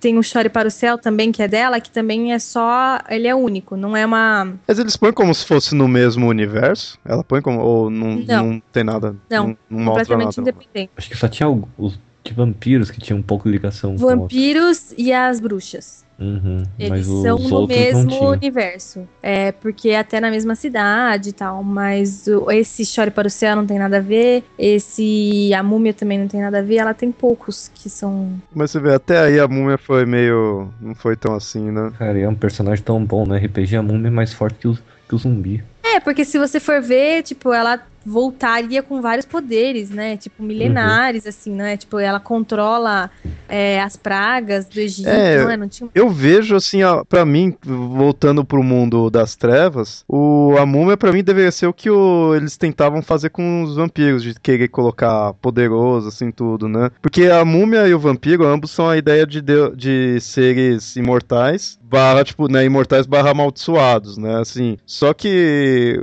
Tem 0.05 0.19
o 0.19 0.23
Chore 0.23 0.51
para 0.51 0.69
o 0.69 0.71
Céu 0.71 0.99
também, 0.99 1.33
que 1.33 1.43
é 1.43 1.49
dela, 1.49 1.81
que 1.81 1.91
também 1.91 2.35
é 2.35 2.39
só. 2.39 2.99
Ele 3.09 3.27
é 3.27 3.35
único, 3.35 3.75
não 3.75 3.97
é 3.97 4.05
uma. 4.05 4.53
Mas 4.69 4.79
eles 4.79 4.99
põem 4.99 5.15
como 5.15 5.35
se 5.35 5.47
fosse 5.47 5.75
no 5.75 5.89
mesmo 5.89 6.29
universo? 6.29 6.99
Ela 7.07 7.25
põe 7.25 7.41
como. 7.41 7.59
Ou 7.59 7.89
não, 7.89 8.17
Não. 8.17 8.47
não. 8.53 8.63
tem 8.71 8.85
nada? 8.85 9.17
Não, 9.31 9.57
não, 9.71 9.79
mostra 9.81 10.05
completamente 10.05 10.37
nada. 10.37 10.51
independente. 10.51 10.91
Acho 10.95 11.09
que 11.09 11.17
só 11.17 11.27
tinha 11.27 11.49
os 11.79 11.99
de 12.25 12.33
vampiros 12.33 12.91
que 12.91 12.99
tinham 13.01 13.19
um 13.19 13.23
pouco 13.23 13.45
de 13.45 13.53
ligação 13.53 13.97
com 13.97 13.99
Vampiros 14.07 14.93
e 14.97 15.13
as 15.13 15.39
bruxas. 15.41 16.03
Uhum, 16.19 16.63
Eles 16.79 17.07
são 17.07 17.39
no 17.39 17.67
mesmo 17.67 18.29
universo. 18.31 19.07
É, 19.21 19.51
porque 19.51 19.91
é 19.91 19.99
até 19.99 20.21
na 20.21 20.31
mesma 20.31 20.55
cidade 20.55 21.31
e 21.31 21.33
tal. 21.33 21.63
Mas 21.65 22.27
o- 22.29 22.51
esse 22.53 22.87
Chore 22.87 23.11
para 23.11 23.27
o 23.27 23.31
Céu 23.31 23.57
não 23.57 23.67
tem 23.67 23.79
nada 23.81 23.97
a 23.97 24.01
ver. 24.01 24.45
Esse 24.57 25.53
A 25.53 25.63
Múmia 25.63 25.93
também 25.93 26.19
não 26.19 26.29
tem 26.29 26.41
nada 26.41 26.61
a 26.61 26.63
ver. 26.63 26.77
Ela 26.77 26.95
tem 26.95 27.11
poucos 27.11 27.69
que 27.75 27.91
são. 27.91 28.31
Mas 28.55 28.71
você 28.71 28.79
vê, 28.79 28.95
até 28.95 29.19
aí 29.19 29.41
a 29.41 29.49
múmia 29.49 29.77
foi 29.77 30.07
meio. 30.07 30.69
Não 30.81 30.95
foi 30.95 31.17
tão 31.17 31.35
assim, 31.35 31.71
né? 31.73 31.91
Cara, 31.99 32.17
e 32.19 32.23
é 32.23 32.29
um 32.29 32.35
personagem 32.35 32.85
tão 32.85 33.05
bom, 33.05 33.27
né? 33.27 33.39
RPG 33.39 33.77
a 33.77 33.83
múmia 33.83 34.07
é 34.07 34.11
mais 34.11 34.33
forte 34.33 34.57
que 34.61 34.69
o, 34.69 34.79
que 35.09 35.15
o 35.17 35.19
zumbi. 35.19 35.65
É, 35.83 35.99
porque 35.99 36.25
se 36.25 36.39
você 36.39 36.61
for 36.61 36.81
ver, 36.81 37.25
tipo, 37.25 37.53
ela 37.53 37.81
voltaria 38.05 38.83
com 38.83 39.01
vários 39.01 39.27
poderes, 39.27 39.91
né? 39.91 40.17
Tipo, 40.17 40.43
milenares, 40.43 41.25
uhum. 41.25 41.29
assim, 41.29 41.53
né? 41.53 41.77
Tipo, 41.77 41.99
ela 41.99 42.21
controla 42.21 43.11
é, 43.49 43.81
as 43.81 43.97
pragas 43.97 44.67
do 44.67 44.79
Egito, 44.79 45.09
é, 45.09 45.43
não 45.43 45.51
é? 45.51 45.57
Não 45.57 45.69
tinha... 45.69 45.89
Eu 45.95 46.11
vejo, 46.11 46.55
assim, 46.55 46.81
para 47.09 47.25
mim, 47.25 47.55
voltando 47.63 48.45
pro 48.45 48.63
mundo 48.63 49.11
das 49.11 49.37
trevas, 49.37 50.05
o, 50.09 50.55
a 50.59 50.67
múmia 50.67 50.97
para 50.97 51.13
mim 51.13 51.23
deveria 51.23 51.53
ser 51.53 51.67
o 51.67 51.73
que 51.73 51.91
o, 51.91 52.35
eles 52.35 52.57
tentavam 52.57 53.03
fazer 53.03 53.31
com 53.31 53.63
os 53.63 53.77
vampiros, 53.77 54.23
de 54.23 54.35
querer 54.35 54.69
colocar 54.69 55.33
poderoso, 55.35 56.09
assim, 56.09 56.31
tudo, 56.31 56.69
né? 56.69 56.91
Porque 57.01 57.27
a 57.27 57.45
múmia 57.45 57.87
e 57.89 57.95
o 57.95 57.99
vampiro, 57.99 58.47
ambos 58.47 58.71
são 58.71 58.89
a 58.89 58.97
ideia 58.97 59.27
de, 59.27 59.41
de, 59.41 59.71
de 59.77 60.21
seres 60.21 60.97
imortais, 60.97 61.79
barra, 61.83 62.25
tipo, 62.25 62.49
né, 62.49 62.65
imortais 62.65 63.07
barra 63.07 63.31
amaldiçoados, 63.31 64.19
né? 64.19 64.41
Assim, 64.41 64.77
só 64.85 65.15
que 65.15 66.01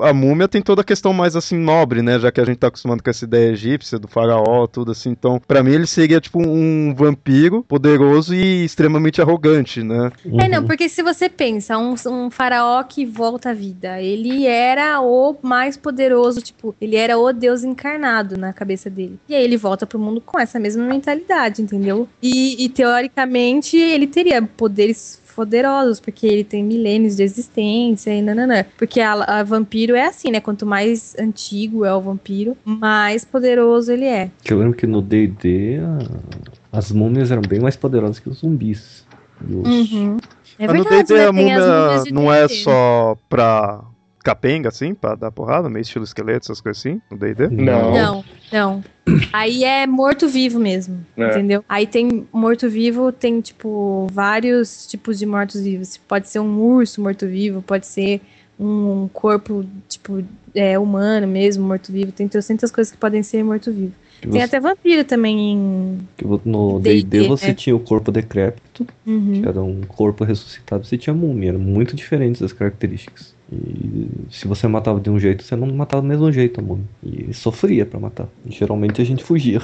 a 0.00 0.12
múmia 0.12 0.48
tem 0.48 0.62
toda 0.62 0.82
a 0.82 0.84
questão 0.84 1.12
mais 1.12 1.36
assim 1.36 1.58
nobre, 1.58 2.02
né? 2.02 2.18
Já 2.18 2.30
que 2.30 2.40
a 2.40 2.44
gente 2.44 2.58
tá 2.58 2.68
acostumado 2.68 3.02
com 3.02 3.10
essa 3.10 3.24
ideia 3.24 3.52
egípcia 3.52 3.98
do 3.98 4.08
faraó, 4.08 4.66
tudo 4.66 4.92
assim. 4.92 5.10
Então, 5.10 5.40
para 5.46 5.62
mim 5.62 5.72
ele 5.72 5.86
seria 5.86 6.20
tipo 6.20 6.40
um 6.40 6.94
vampiro 6.94 7.62
poderoso 7.64 8.34
e 8.34 8.64
extremamente 8.64 9.20
arrogante, 9.20 9.82
né? 9.82 10.10
É, 10.38 10.48
não, 10.48 10.64
porque 10.66 10.88
se 10.88 11.02
você 11.02 11.28
pensa, 11.28 11.78
um, 11.78 11.94
um 12.06 12.30
faraó 12.30 12.82
que 12.82 13.04
volta 13.04 13.50
à 13.50 13.54
vida, 13.54 14.00
ele 14.00 14.46
era 14.46 15.00
o 15.00 15.36
mais 15.42 15.76
poderoso, 15.76 16.40
tipo, 16.40 16.74
ele 16.80 16.96
era 16.96 17.18
o 17.18 17.32
deus 17.32 17.64
encarnado 17.64 18.36
na 18.36 18.52
cabeça 18.52 18.88
dele. 18.88 19.18
E 19.28 19.34
aí 19.34 19.42
ele 19.42 19.56
volta 19.56 19.86
pro 19.86 19.98
mundo 19.98 20.20
com 20.20 20.38
essa 20.38 20.58
mesma 20.58 20.84
mentalidade, 20.84 21.62
entendeu? 21.62 22.08
E, 22.22 22.64
e 22.64 22.68
teoricamente 22.68 23.76
ele 23.76 24.06
teria 24.06 24.42
poderes 24.42 25.21
poderosos, 25.32 25.98
porque 26.00 26.26
ele 26.26 26.44
tem 26.44 26.62
milênios 26.62 27.16
de 27.16 27.22
existência 27.22 28.14
e 28.14 28.22
nananã. 28.22 28.64
Porque 28.78 29.00
a, 29.00 29.12
a, 29.12 29.42
vampiro 29.42 29.94
é 29.94 30.06
assim, 30.06 30.30
né? 30.30 30.40
Quanto 30.40 30.64
mais 30.64 31.16
antigo 31.18 31.84
é 31.84 31.94
o 31.94 32.00
vampiro, 32.00 32.56
mais 32.64 33.24
poderoso 33.24 33.92
ele 33.92 34.06
é. 34.06 34.30
Eu 34.44 34.58
lembro 34.58 34.74
que 34.74 34.86
no 34.86 35.02
D&D 35.02 35.78
as 36.70 36.90
múmias 36.92 37.30
eram 37.30 37.42
bem 37.42 37.60
mais 37.60 37.76
poderosas 37.76 38.18
que 38.18 38.28
os 38.28 38.38
zumbis. 38.38 39.04
Os... 39.42 39.68
Uhum. 39.68 40.16
É 40.58 40.66
Mas 40.66 40.76
verdade, 40.76 40.96
no 40.96 41.06
D&D 41.06 41.14
né? 41.14 41.26
a 41.26 41.32
múmia 41.32 42.12
não 42.12 42.32
é 42.32 42.48
só 42.48 43.16
pra 43.28 43.82
capenga, 44.22 44.68
assim, 44.68 44.94
pra 44.94 45.14
dar 45.14 45.30
porrada, 45.30 45.68
meio 45.68 45.82
estilo 45.82 46.04
esqueleto, 46.04 46.46
essas 46.46 46.60
coisas 46.60 46.80
assim, 46.80 47.00
no 47.10 47.16
D&D? 47.16 47.48
Não. 47.48 47.92
Não, 47.92 48.24
não. 48.52 48.84
Aí 49.32 49.64
é 49.64 49.86
morto-vivo 49.86 50.58
mesmo, 50.58 51.04
é. 51.16 51.28
entendeu? 51.28 51.64
Aí 51.68 51.86
tem 51.86 52.26
morto-vivo, 52.32 53.10
tem, 53.12 53.40
tipo, 53.40 54.06
vários 54.12 54.86
tipos 54.86 55.18
de 55.18 55.26
mortos-vivos. 55.26 55.96
Pode 55.96 56.28
ser 56.28 56.38
um 56.38 56.60
urso 56.60 57.00
morto-vivo, 57.00 57.62
pode 57.62 57.86
ser 57.86 58.20
um 58.58 59.08
corpo, 59.12 59.64
tipo, 59.88 60.22
é, 60.54 60.78
humano 60.78 61.26
mesmo, 61.26 61.66
morto-vivo. 61.66 62.12
Tem 62.12 62.28
trocentas 62.28 62.70
coisas 62.70 62.92
que 62.92 62.98
podem 62.98 63.22
ser 63.22 63.42
morto-vivo. 63.42 63.92
Tem 64.22 64.30
você... 64.30 64.40
até 64.40 64.60
vampiro 64.60 65.04
também 65.04 65.52
em. 65.52 65.98
No 66.44 66.78
D&D 66.78 67.26
você 67.26 67.48
né? 67.48 67.54
tinha 67.54 67.74
o 67.74 67.80
corpo 67.80 68.12
decrépito, 68.12 68.86
uhum. 69.04 69.42
que 69.42 69.48
era 69.48 69.60
um 69.60 69.80
corpo 69.80 70.22
ressuscitado, 70.22 70.86
você 70.86 70.96
tinha 70.96 71.12
múmia, 71.12 71.48
eram 71.48 71.58
muito 71.58 71.96
diferentes 71.96 72.40
as 72.40 72.52
características. 72.52 73.34
E 73.52 74.08
se 74.30 74.48
você 74.48 74.66
matava 74.66 74.98
de 74.98 75.10
um 75.10 75.18
jeito, 75.18 75.44
você 75.44 75.54
não 75.54 75.66
matava 75.74 76.00
do 76.00 76.08
mesmo 76.08 76.32
jeito 76.32 76.60
a 76.60 76.62
múmia. 76.62 76.86
E 77.02 77.34
sofria 77.34 77.84
para 77.84 78.00
matar. 78.00 78.26
E 78.46 78.52
geralmente 78.52 79.02
a 79.02 79.04
gente 79.04 79.22
fugia. 79.22 79.60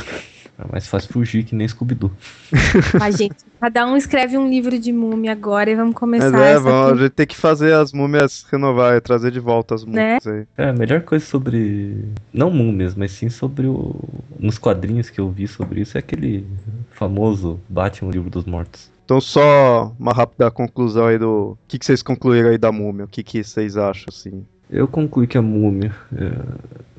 É 0.58 0.72
mais 0.72 0.88
fácil 0.88 1.12
fugir 1.12 1.44
que 1.44 1.54
nem 1.54 1.68
Scooby-Doo. 1.68 2.10
A 3.00 3.12
gente, 3.12 3.36
cada 3.60 3.86
um 3.86 3.96
escreve 3.96 4.36
um 4.36 4.50
livro 4.50 4.76
de 4.76 4.92
múmia 4.92 5.30
agora 5.30 5.70
e 5.70 5.76
vamos 5.76 5.94
começar. 5.94 6.32
Mas 6.32 6.56
é, 6.56 6.58
vamos, 6.58 6.98
a 6.98 7.02
gente 7.04 7.12
tem 7.12 7.26
que 7.28 7.36
fazer 7.36 7.72
as 7.74 7.92
múmias 7.92 8.44
renovar, 8.50 9.00
trazer 9.00 9.30
de 9.30 9.38
volta 9.38 9.76
as 9.76 9.84
múmias 9.84 10.24
né? 10.24 10.46
aí. 10.58 10.64
É, 10.66 10.70
a 10.70 10.72
melhor 10.72 11.02
coisa 11.02 11.24
sobre. 11.24 12.04
Não 12.32 12.50
múmias, 12.50 12.96
mas 12.96 13.12
sim 13.12 13.28
sobre 13.28 13.68
o. 13.68 13.94
Nos 14.36 14.58
quadrinhos 14.58 15.08
que 15.10 15.20
eu 15.20 15.30
vi 15.30 15.46
sobre 15.46 15.80
isso 15.82 15.96
é 15.96 16.00
aquele 16.00 16.44
famoso 16.90 17.60
Batman 17.68 18.10
Livro 18.10 18.28
dos 18.28 18.44
Mortos. 18.44 18.90
Então, 19.08 19.22
só 19.22 19.90
uma 19.98 20.12
rápida 20.12 20.50
conclusão 20.50 21.06
aí 21.06 21.16
do. 21.18 21.52
O 21.52 21.58
que, 21.66 21.78
que 21.78 21.86
vocês 21.86 22.02
concluíram 22.02 22.50
aí 22.50 22.58
da 22.58 22.70
múmia? 22.70 23.06
O 23.06 23.08
que, 23.08 23.22
que 23.22 23.42
vocês 23.42 23.74
acham, 23.74 24.04
assim? 24.08 24.44
Eu 24.68 24.86
concluí 24.86 25.26
que 25.26 25.38
a 25.38 25.40
múmia. 25.40 25.94
É... 26.14 26.30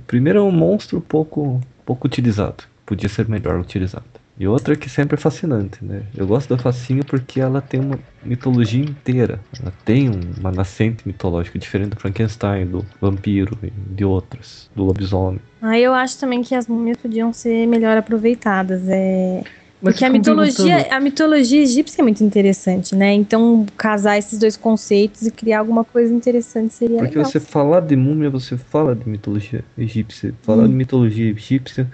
Primeiro, 0.08 0.40
é 0.40 0.42
um 0.42 0.52
monstro 0.52 1.00
pouco, 1.02 1.62
pouco 1.86 2.08
utilizado. 2.08 2.64
Podia 2.84 3.08
ser 3.08 3.30
melhor 3.30 3.60
utilizado. 3.60 4.08
E 4.40 4.48
outra 4.48 4.76
que 4.76 4.90
sempre 4.90 5.18
é 5.18 5.20
fascinante, 5.20 5.86
né? 5.86 6.02
Eu 6.18 6.26
gosto 6.26 6.50
da 6.50 6.58
Facinho 6.58 7.06
porque 7.06 7.40
ela 7.40 7.62
tem 7.62 7.80
uma 7.80 8.00
mitologia 8.24 8.84
inteira. 8.84 9.40
Ela 9.62 9.72
tem 9.86 10.10
uma 10.40 10.52
nascente 10.52 11.08
mitológica 11.08 11.60
diferente 11.60 11.90
do 11.90 12.00
Frankenstein, 12.00 12.66
do 12.66 12.84
vampiro 13.00 13.56
e 13.62 13.70
de 13.70 14.04
outras, 14.04 14.68
do 14.76 14.84
lobisomem. 14.84 15.40
Ah, 15.62 15.78
eu 15.78 15.94
acho 15.94 16.20
também 16.20 16.42
que 16.42 16.56
as 16.56 16.68
múmias 16.68 16.98
podiam 16.98 17.32
ser 17.32 17.68
melhor 17.68 17.96
aproveitadas. 17.98 18.82
É... 18.88 19.44
Mas 19.82 19.94
Porque 19.94 20.06
a 20.06 20.10
mitologia, 20.10 20.88
a 20.92 21.00
mitologia 21.00 21.62
egípcia 21.62 22.02
é 22.02 22.04
muito 22.04 22.22
interessante, 22.22 22.94
né? 22.94 23.14
Então, 23.14 23.66
casar 23.78 24.18
esses 24.18 24.38
dois 24.38 24.58
conceitos 24.58 25.26
e 25.26 25.32
criar 25.32 25.60
alguma 25.60 25.86
coisa 25.86 26.14
interessante 26.14 26.74
seria 26.74 26.98
Porque 26.98 27.18
legal. 27.18 27.32
você 27.32 27.40
falar 27.40 27.80
de 27.80 27.96
múmia, 27.96 28.30
você 28.30 28.58
fala 28.58 28.94
de 28.94 29.08
mitologia 29.08 29.64
egípcia. 29.78 30.34
Falar 30.42 30.64
hum. 30.64 30.68
de 30.68 30.74
mitologia 30.74 31.32
egípcia, 31.32 31.90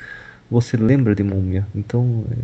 você 0.49 0.77
lembra 0.77 1.15
de 1.15 1.23
múmia. 1.23 1.67
Então, 1.73 2.23
é, 2.31 2.35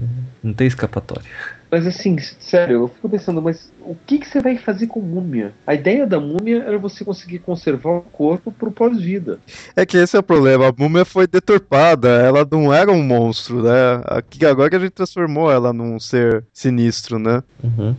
não 0.44 0.54
tem 0.54 0.68
escapatória. 0.68 1.24
Mas 1.72 1.88
assim, 1.88 2.18
sério, 2.18 2.82
eu 2.82 2.88
fico 2.90 3.08
pensando, 3.08 3.42
mas 3.42 3.72
o 3.80 3.96
que, 3.96 4.20
que 4.20 4.28
você 4.28 4.42
vai 4.42 4.58
fazer 4.58 4.88
com 4.88 5.00
múmia? 5.00 5.54
A 5.66 5.74
ideia 5.74 6.06
da 6.06 6.20
múmia 6.20 6.64
era 6.64 6.78
você 6.78 7.06
conseguir 7.06 7.40
conservar 7.40 7.92
o 7.92 8.02
corpo 8.02 8.52
pro 8.52 8.72
pós-vida. 8.72 9.40
É 9.74 9.86
que 9.86 9.98
esse 9.98 10.18
é 10.18 10.20
o 10.20 10.24
problema, 10.24 10.68
a 10.68 10.74
múmia 10.78 11.06
foi 11.06 11.26
deturpada, 11.28 12.10
ela 12.10 12.46
não 12.52 12.74
era 12.74 12.92
um 12.92 13.02
monstro, 13.02 13.64
né? 13.64 14.02
Aqui, 14.06 14.46
agora 14.46 14.70
que 14.70 14.76
a 14.76 14.80
gente 14.80 14.92
transformou 14.92 15.50
ela 15.50 15.72
num 15.72 15.98
ser 15.98 16.44
sinistro, 16.52 17.18
né? 17.18 17.42
Uhum. 17.64 17.96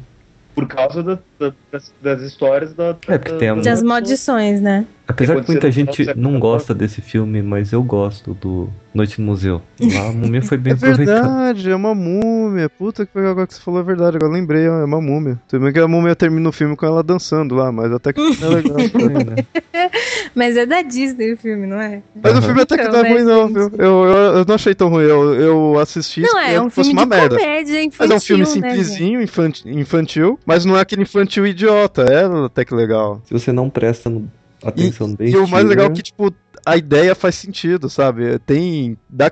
Por 0.54 0.66
causa 0.66 1.02
da, 1.02 1.18
da, 1.50 1.54
das, 1.70 1.92
das, 2.00 2.22
histórias 2.22 2.72
da, 2.74 2.96
é, 3.08 3.18
da, 3.18 3.38
tem 3.38 3.60
das 3.60 3.82
maldições, 3.82 4.60
né? 4.60 4.86
Apesar 5.06 5.42
que 5.42 5.50
muita 5.50 5.70
gente 5.70 6.14
não 6.16 6.38
gosta 6.38 6.74
desse 6.74 7.00
filme, 7.00 7.42
mas 7.42 7.72
eu 7.72 7.82
gosto 7.82 8.34
do 8.34 8.68
Noite 8.94 9.20
no 9.20 9.26
Museu. 9.26 9.60
Lá 9.80 10.08
a 10.08 10.12
múmia 10.12 10.42
foi 10.42 10.56
bem 10.58 10.72
é 10.72 10.76
aproveitada. 10.76 11.18
É 11.18 11.22
verdade, 11.22 11.70
é 11.70 11.76
uma 11.76 11.94
múmia. 11.94 12.68
Puta 12.70 13.04
que 13.04 13.18
agora 13.18 13.46
que 13.46 13.54
você 13.54 13.60
falou 13.60 13.80
é 13.80 13.82
verdade, 13.82 14.16
agora 14.16 14.32
lembrei, 14.32 14.64
é 14.64 14.70
uma 14.70 15.00
múmia. 15.00 15.40
Também 15.48 15.72
que 15.72 15.78
a 15.78 15.88
múmia 15.88 16.14
termina 16.14 16.48
o 16.48 16.52
filme 16.52 16.76
com 16.76 16.86
ela 16.86 17.02
dançando 17.02 17.54
lá, 17.54 17.72
mas 17.72 17.92
até 17.92 18.12
que 18.12 18.20
é 18.42 18.48
legal 18.48 18.90
também, 18.90 19.24
né? 19.24 19.36
Mas 20.34 20.56
é 20.56 20.64
da 20.64 20.80
Disney 20.80 21.34
o 21.34 21.36
filme, 21.36 21.66
não 21.66 21.78
é? 21.78 22.02
Mas 22.22 22.32
uhum. 22.32 22.38
o 22.38 22.42
filme 22.42 22.62
até 22.62 22.78
que 22.78 22.88
não 22.88 23.00
é 23.00 23.12
ruim, 23.12 23.22
não, 23.22 23.48
viu? 23.48 23.70
Eu, 23.76 24.04
eu, 24.04 24.36
eu, 24.38 24.44
não 24.46 24.54
achei 24.54 24.74
tão 24.74 24.88
ruim. 24.88 25.04
Eu, 25.04 25.34
eu 25.34 25.78
assisti 25.78 26.22
não, 26.22 26.38
é, 26.38 26.60
um 26.60 26.70
fosse 26.70 26.90
uma 26.92 27.04
merda. 27.04 27.36
Comédia 27.36 27.82
infantil, 27.82 27.96
mas 27.98 28.10
é 28.10 28.14
um 28.14 28.20
filme 28.20 28.44
né, 28.44 28.48
simplesinho, 28.48 29.18
né, 29.18 29.24
infantil, 29.24 29.78
infantil, 29.78 30.40
mas 30.46 30.64
não 30.64 30.76
é 30.76 30.80
aquele 30.80 31.02
infantil 31.02 31.31
idiota. 31.40 32.02
É 32.02 32.24
até 32.46 32.64
que 32.64 32.74
legal. 32.74 33.20
Se 33.24 33.32
você 33.32 33.52
não 33.52 33.70
presta 33.70 34.10
no 34.10 34.30
atenção 34.64 35.10
e, 35.10 35.16
bem. 35.16 35.28
E 35.30 35.36
o 35.36 35.46
mais 35.46 35.64
legal 35.64 35.86
é 35.86 35.90
que, 35.90 36.02
tipo, 36.02 36.32
a 36.64 36.76
ideia 36.76 37.14
faz 37.14 37.34
sentido, 37.34 37.88
sabe? 37.88 38.38
Tem. 38.40 38.96
dá 39.08 39.30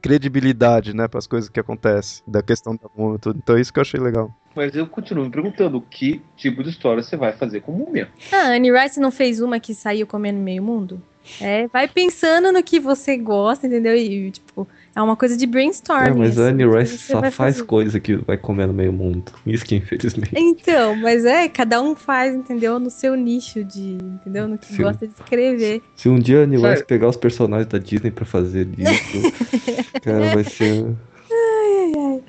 credibilidade, 0.00 0.94
né, 0.94 1.08
para 1.08 1.18
as 1.18 1.26
coisas 1.26 1.50
que 1.50 1.60
acontecem, 1.60 2.22
da 2.26 2.42
questão 2.42 2.74
da 2.76 2.88
múmia 2.96 3.18
tudo. 3.18 3.38
Então 3.42 3.56
é 3.56 3.60
isso 3.60 3.72
que 3.72 3.78
eu 3.78 3.82
achei 3.82 4.00
legal. 4.00 4.34
Mas 4.54 4.74
eu 4.74 4.86
continuo 4.86 5.24
me 5.24 5.30
perguntando 5.30 5.80
que 5.80 6.22
tipo 6.36 6.62
de 6.62 6.70
história 6.70 7.02
você 7.02 7.16
vai 7.16 7.32
fazer 7.32 7.60
com 7.60 7.72
múmia. 7.72 8.08
Ah, 8.32 8.48
Annie 8.48 8.72
Rice 8.72 8.98
não 8.98 9.10
fez 9.10 9.40
uma 9.40 9.60
que 9.60 9.74
saiu 9.74 10.06
comendo 10.06 10.38
meio 10.38 10.62
mundo? 10.62 11.00
É, 11.40 11.68
vai 11.68 11.86
pensando 11.86 12.50
no 12.50 12.62
que 12.62 12.80
você 12.80 13.16
gosta, 13.16 13.66
entendeu? 13.66 13.94
E, 13.94 14.30
tipo, 14.30 14.66
é 14.98 15.02
uma 15.02 15.16
coisa 15.16 15.36
de 15.36 15.46
brainstorming. 15.46 16.08
É, 16.08 16.12
mas 16.12 16.38
a 16.40 16.46
Annie 16.48 16.66
Rice 16.66 16.98
só 16.98 17.20
faz 17.20 17.34
fazer. 17.34 17.62
coisa 17.64 18.00
que 18.00 18.16
vai 18.16 18.36
comer 18.36 18.66
no 18.66 18.72
meio 18.72 18.92
mundo. 18.92 19.30
Isso 19.46 19.64
que 19.64 19.76
infelizmente. 19.76 20.32
Então, 20.34 20.96
mas 20.96 21.24
é, 21.24 21.48
cada 21.48 21.80
um 21.80 21.94
faz, 21.94 22.34
entendeu? 22.34 22.80
No 22.80 22.90
seu 22.90 23.14
nicho 23.14 23.62
de. 23.62 23.92
Entendeu? 23.92 24.48
No 24.48 24.58
que 24.58 24.66
se 24.66 24.82
gosta 24.82 25.06
de 25.06 25.14
escrever. 25.14 25.82
Se 25.94 26.08
um 26.08 26.18
dia 26.18 26.40
a 26.40 26.42
Annie 26.42 26.58
Rice 26.58 26.84
pegar 26.84 27.08
os 27.08 27.16
personagens 27.16 27.68
da 27.68 27.78
Disney 27.78 28.10
pra 28.10 28.24
fazer 28.24 28.68
isso, 28.76 29.32
cara, 30.02 30.34
vai 30.34 30.42
ser. 30.42 30.84
Ai, 31.30 31.74
ai, 31.76 31.92
ai. 31.96 32.22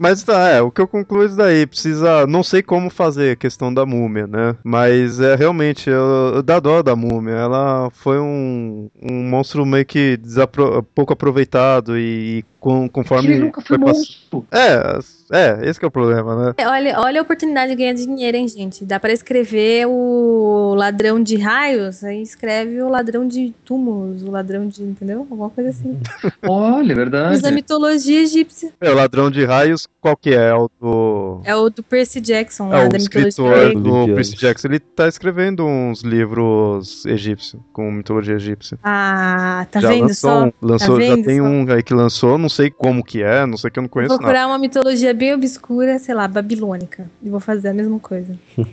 Mas 0.00 0.22
tá, 0.22 0.48
é, 0.48 0.62
o 0.62 0.70
que 0.70 0.80
eu 0.80 0.88
concluo 0.88 1.22
é 1.22 1.26
isso 1.26 1.36
daí. 1.36 1.66
Precisa. 1.66 2.26
Não 2.26 2.42
sei 2.42 2.62
como 2.62 2.88
fazer 2.88 3.32
a 3.32 3.36
questão 3.36 3.72
da 3.72 3.84
múmia, 3.84 4.26
né? 4.26 4.56
Mas 4.64 5.20
é 5.20 5.34
realmente. 5.34 5.90
Eu, 5.90 6.36
eu 6.36 6.42
dá 6.42 6.58
dó 6.58 6.82
da 6.82 6.96
múmia. 6.96 7.34
Ela 7.34 7.90
foi 7.90 8.18
um, 8.18 8.88
um 8.98 9.28
monstro 9.28 9.66
meio 9.66 9.84
que 9.84 10.16
desapro, 10.16 10.82
pouco 10.94 11.12
aproveitado 11.12 11.98
e 11.98 12.42
com, 12.58 12.88
conforme. 12.88 13.28
Ele 13.28 13.40
nunca 13.40 13.60
foi, 13.60 13.76
foi 13.76 13.86
monstro. 13.86 14.46
É 14.50 14.98
É, 15.30 15.58
esse 15.62 15.78
que 15.78 15.84
é 15.84 15.88
o 15.88 15.90
problema, 15.90 16.34
né? 16.46 16.54
É, 16.56 16.66
olha, 16.66 16.98
olha 17.00 17.20
a 17.20 17.22
oportunidade 17.22 17.70
de 17.70 17.76
ganhar 17.76 17.94
dinheiro, 17.94 18.36
hein, 18.36 18.48
gente? 18.48 18.84
Dá 18.84 18.98
para 18.98 19.12
escrever 19.12 19.86
o 19.86 20.74
ladrão 20.76 21.22
de 21.22 21.36
raios, 21.36 22.02
aí 22.02 22.20
escreve 22.22 22.82
o 22.82 22.88
ladrão 22.88 23.26
de 23.26 23.54
túmulos, 23.64 24.22
o 24.22 24.30
ladrão 24.30 24.66
de. 24.66 24.82
Entendeu? 24.82 25.18
Alguma 25.20 25.50
coisa 25.50 25.70
assim. 25.70 25.98
Olha, 26.46 26.92
é 26.92 26.94
verdade. 26.96 27.36
Usa 27.36 27.48
a 27.48 27.52
mitologia 27.52 28.22
egípcia. 28.22 28.72
É, 28.80 28.90
o 28.90 28.94
ladrão 28.94 29.30
de 29.30 29.44
raios, 29.44 29.86
qual 30.00 30.16
que 30.16 30.30
é? 30.30 30.48
É 30.50 30.54
o 30.54 30.68
do. 30.80 31.40
É 31.44 31.54
o 31.54 31.70
do 31.70 31.82
Percy 31.82 32.20
Jackson, 32.20 32.72
É 32.72 32.78
lá 32.78 32.84
o 32.86 32.88
da 32.88 32.96
escritor 32.96 33.74
do. 33.74 34.06
Percy 34.14 34.36
Jackson, 34.36 34.68
ele 34.68 34.80
tá 34.80 35.06
escrevendo 35.06 35.64
uns 35.64 36.02
livros 36.02 37.04
egípcios, 37.06 37.60
com 37.72 37.90
mitologia 37.90 38.34
egípcia. 38.34 38.78
Ah, 38.82 39.66
tá 39.70 39.80
já 39.80 39.88
vendo 39.88 40.02
lançou, 40.08 40.30
só? 40.30 40.52
lançou 40.60 40.98
Tá 40.98 41.04
já 41.04 41.14
vendo 41.14 41.24
tem 41.24 41.38
só? 41.38 41.44
um 41.44 41.72
aí 41.72 41.82
que 41.82 41.94
lançou, 41.94 42.38
não 42.38 42.48
sei 42.48 42.70
como 42.70 43.04
que 43.04 43.22
é, 43.22 43.46
não 43.46 43.56
sei 43.56 43.70
que 43.70 43.78
eu 43.78 43.82
não 43.82 43.88
Vou 43.88 43.94
conheço 43.94 44.12
nada. 44.14 44.22
procurar 44.22 44.46
uma 44.46 44.58
mitologia 44.58 45.12
bem 45.20 45.34
obscura, 45.34 45.98
sei 45.98 46.14
lá, 46.14 46.26
babilônica. 46.26 47.08
E 47.22 47.28
vou 47.28 47.40
fazer 47.40 47.68
a 47.68 47.74
mesma 47.74 48.00
coisa. 48.00 48.34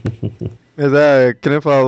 Mas 0.80 0.94
é, 0.94 1.34
querendo 1.34 1.62
falar, 1.64 1.82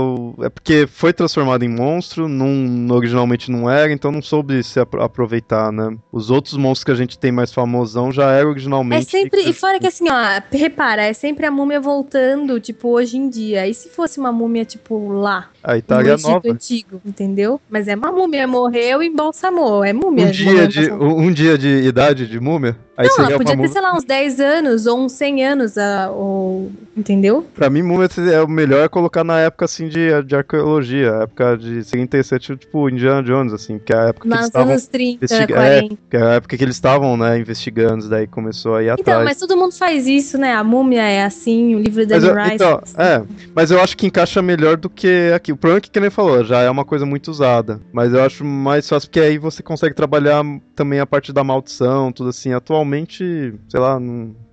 é 0.43 0.49
porque 0.49 0.87
foi 0.87 1.13
transformado 1.13 1.63
em 1.63 1.69
monstro, 1.69 2.27
não, 2.27 2.87
originalmente 2.95 3.51
não 3.51 3.69
era, 3.69 3.93
então 3.93 4.11
não 4.11 4.19
soube 4.19 4.63
se 4.63 4.79
apro- 4.79 5.03
aproveitar, 5.03 5.71
né? 5.71 5.95
Os 6.11 6.31
outros 6.31 6.57
monstros 6.57 6.85
que 6.85 6.91
a 6.91 6.95
gente 6.95 7.15
tem 7.19 7.31
mais 7.31 7.53
famosão 7.53 8.11
já 8.11 8.31
eram 8.31 8.49
É 8.49 8.51
originalmente. 8.51 9.05
sempre. 9.11 9.47
E 9.47 9.53
fora 9.53 9.79
que 9.79 9.85
assim, 9.85 10.05
ó, 10.09 10.41
repara, 10.51 11.03
é 11.03 11.13
sempre 11.13 11.45
a 11.45 11.51
múmia 11.51 11.79
voltando, 11.79 12.59
tipo, 12.59 12.87
hoje 12.89 13.15
em 13.15 13.29
dia. 13.29 13.67
E 13.67 13.75
se 13.75 13.89
fosse 13.89 14.19
uma 14.19 14.31
múmia, 14.31 14.65
tipo, 14.65 15.07
lá? 15.09 15.51
A 15.63 15.77
Itália 15.77 16.13
Egito 16.13 16.29
Nova. 16.29 16.51
antigo, 16.51 17.01
entendeu? 17.05 17.59
Mas 17.69 17.87
é 17.87 17.95
uma 17.95 18.11
múmia, 18.11 18.47
morreu 18.47 19.03
e 19.03 19.07
embalsamou. 19.07 19.83
É 19.83 19.91
múmia. 19.93 20.27
Um 20.27 20.31
dia, 20.31 20.67
de, 20.67 20.91
um 20.91 21.31
dia 21.31 21.57
de 21.57 21.67
idade 21.67 22.27
de 22.27 22.39
múmia? 22.39 22.77
Aí 22.95 23.07
Não, 23.07 23.15
ela 23.15 23.23
seria 23.27 23.37
podia 23.37 23.51
ter, 23.53 23.57
múmia. 23.57 23.71
sei 23.71 23.81
lá, 23.81 23.93
uns 23.95 24.03
10 24.03 24.39
anos 24.41 24.85
ou 24.85 24.99
uns 24.99 25.13
100 25.13 25.45
anos, 25.45 25.77
ah, 25.77 26.11
ou, 26.11 26.69
entendeu? 26.97 27.45
Pra 27.55 27.69
mim, 27.69 27.81
múmia 27.81 28.09
é 28.33 28.41
o 28.41 28.47
melhor 28.47 28.83
é 28.83 28.89
colocar 28.89 29.23
na 29.23 29.39
época 29.39 29.63
assim 29.65 29.87
de, 29.87 30.21
de 30.23 30.35
arqueologia, 30.35 31.07
época 31.23 31.57
de 31.57 31.81
37, 31.85 32.57
tipo 32.57 32.89
Indiana 32.89 33.23
Jones, 33.23 33.53
assim, 33.53 33.79
que 33.79 33.93
é 33.93 33.97
a 33.97 34.01
época 34.09 34.27
que 34.27 34.33
eles 34.33 34.45
estavam. 34.47 34.71
anos 34.71 34.87
30, 34.87 35.15
investiga- 35.25 35.53
40. 35.55 35.97
Que 36.09 36.17
é 36.17 36.21
a 36.21 36.29
época 36.33 36.57
que 36.57 36.63
eles 36.63 36.75
estavam, 36.75 37.15
né, 37.15 37.39
investigando, 37.39 38.09
daí 38.09 38.27
começou 38.27 38.75
a 38.75 38.83
ir 38.83 38.87
Então, 38.87 39.01
atrás. 39.13 39.23
mas 39.23 39.37
todo 39.37 39.55
mundo 39.55 39.73
faz 39.77 40.05
isso, 40.05 40.37
né? 40.37 40.53
A 40.53 40.63
múmia 40.63 41.03
é 41.03 41.23
assim, 41.23 41.75
o 41.75 41.79
livro 41.79 42.05
da 42.05 42.17
Anne 42.17 42.27
Rice. 42.43 42.55
então, 42.55 42.81
assim. 42.83 42.95
é, 42.97 43.23
mas 43.55 43.71
eu 43.71 43.81
acho 43.81 43.95
que 43.95 44.07
encaixa 44.07 44.41
melhor 44.41 44.75
do 44.75 44.89
que 44.89 45.31
aqui. 45.33 45.48
O 45.51 45.57
problema 45.57 45.77
é 45.79 45.81
que, 45.81 45.89
que 45.89 45.99
nem 45.99 46.09
falou, 46.09 46.43
já 46.43 46.61
é 46.61 46.69
uma 46.69 46.85
coisa 46.85 47.05
muito 47.05 47.29
usada. 47.29 47.79
Mas 47.91 48.13
eu 48.13 48.23
acho 48.23 48.43
mais 48.45 48.87
fácil 48.87 49.09
porque 49.09 49.19
aí 49.19 49.37
você 49.37 49.61
consegue 49.63 49.95
trabalhar 49.95 50.43
também 50.75 50.99
a 50.99 51.05
parte 51.05 51.31
da 51.33 51.43
maldição, 51.43 52.11
tudo 52.11 52.29
assim. 52.29 52.53
Atualmente, 52.53 53.53
sei 53.67 53.79
lá, 53.79 53.99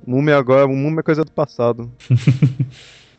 múmia 0.06 0.36
agora, 0.36 0.66
múmia 0.66 1.00
é 1.00 1.02
coisa 1.02 1.24
do 1.24 1.30
passado. 1.32 1.90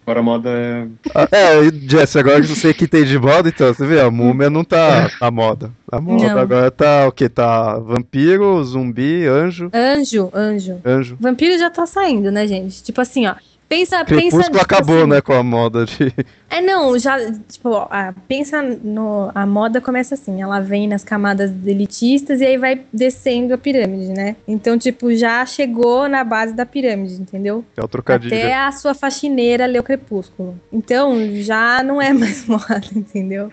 Agora 0.07 0.21
a 0.21 0.23
moda 0.23 0.49
é. 0.49 0.87
Ah, 1.13 1.27
é, 1.29 1.65
e, 1.65 1.89
Jesse, 1.89 2.17
agora 2.17 2.39
que 2.39 2.47
você 2.47 2.73
que 2.73 2.87
tem 2.87 3.03
de 3.03 3.19
moda, 3.19 3.49
então, 3.49 3.73
você 3.73 3.85
vê, 3.85 3.99
a 3.99 4.09
múmia 4.09 4.49
não 4.49 4.63
tá 4.63 5.11
na 5.19 5.29
moda. 5.29 5.69
A 5.91 5.99
moda 5.99 6.33
Não. 6.33 6.39
agora 6.39 6.71
tá 6.71 7.09
o 7.09 7.11
que? 7.11 7.27
Tá 7.27 7.77
vampiro, 7.77 8.63
zumbi, 8.63 9.25
anjo, 9.25 9.69
Anjo, 9.73 10.31
anjo. 10.33 10.79
anjo. 10.85 11.17
Vampiro 11.19 11.57
já 11.59 11.69
tá 11.69 11.85
saindo, 11.85 12.31
né, 12.31 12.47
gente? 12.47 12.81
Tipo 12.81 13.01
assim, 13.01 13.27
ó. 13.27 13.35
Pensa, 13.67 14.05
pensa. 14.05 14.05
Crepúsculo 14.05 14.43
tipo 14.43 14.61
acabou, 14.61 14.97
assim, 14.99 15.09
né, 15.09 15.21
com 15.21 15.33
a 15.33 15.43
moda 15.43 15.85
de. 15.85 16.13
É, 16.49 16.61
não, 16.61 16.97
já, 16.97 17.17
tipo, 17.41 17.71
ó, 17.71 17.89
pensa 18.25 18.61
no. 18.61 19.29
A 19.35 19.45
moda 19.45 19.81
começa 19.81 20.15
assim, 20.15 20.41
ela 20.41 20.61
vem 20.61 20.87
nas 20.87 21.03
camadas 21.03 21.51
elitistas 21.65 22.39
e 22.39 22.45
aí 22.45 22.57
vai 22.57 22.85
descendo 22.91 23.53
a 23.53 23.57
pirâmide, 23.57 24.13
né? 24.13 24.37
Então, 24.47 24.77
tipo, 24.77 25.13
já 25.13 25.45
chegou 25.45 26.07
na 26.07 26.23
base 26.23 26.53
da 26.53 26.65
pirâmide, 26.65 27.15
entendeu? 27.15 27.65
É 27.75 27.83
o 27.83 27.87
trocadilho. 27.87 28.33
Até 28.33 28.55
a 28.55 28.71
sua 28.71 28.93
faxineira 28.93 29.65
leu 29.65 29.83
Crepúsculo. 29.83 30.57
Então, 30.71 31.17
já 31.35 31.83
não 31.83 32.01
é 32.01 32.13
mais 32.15 32.45
moda, 32.45 32.81
entendeu? 32.95 33.51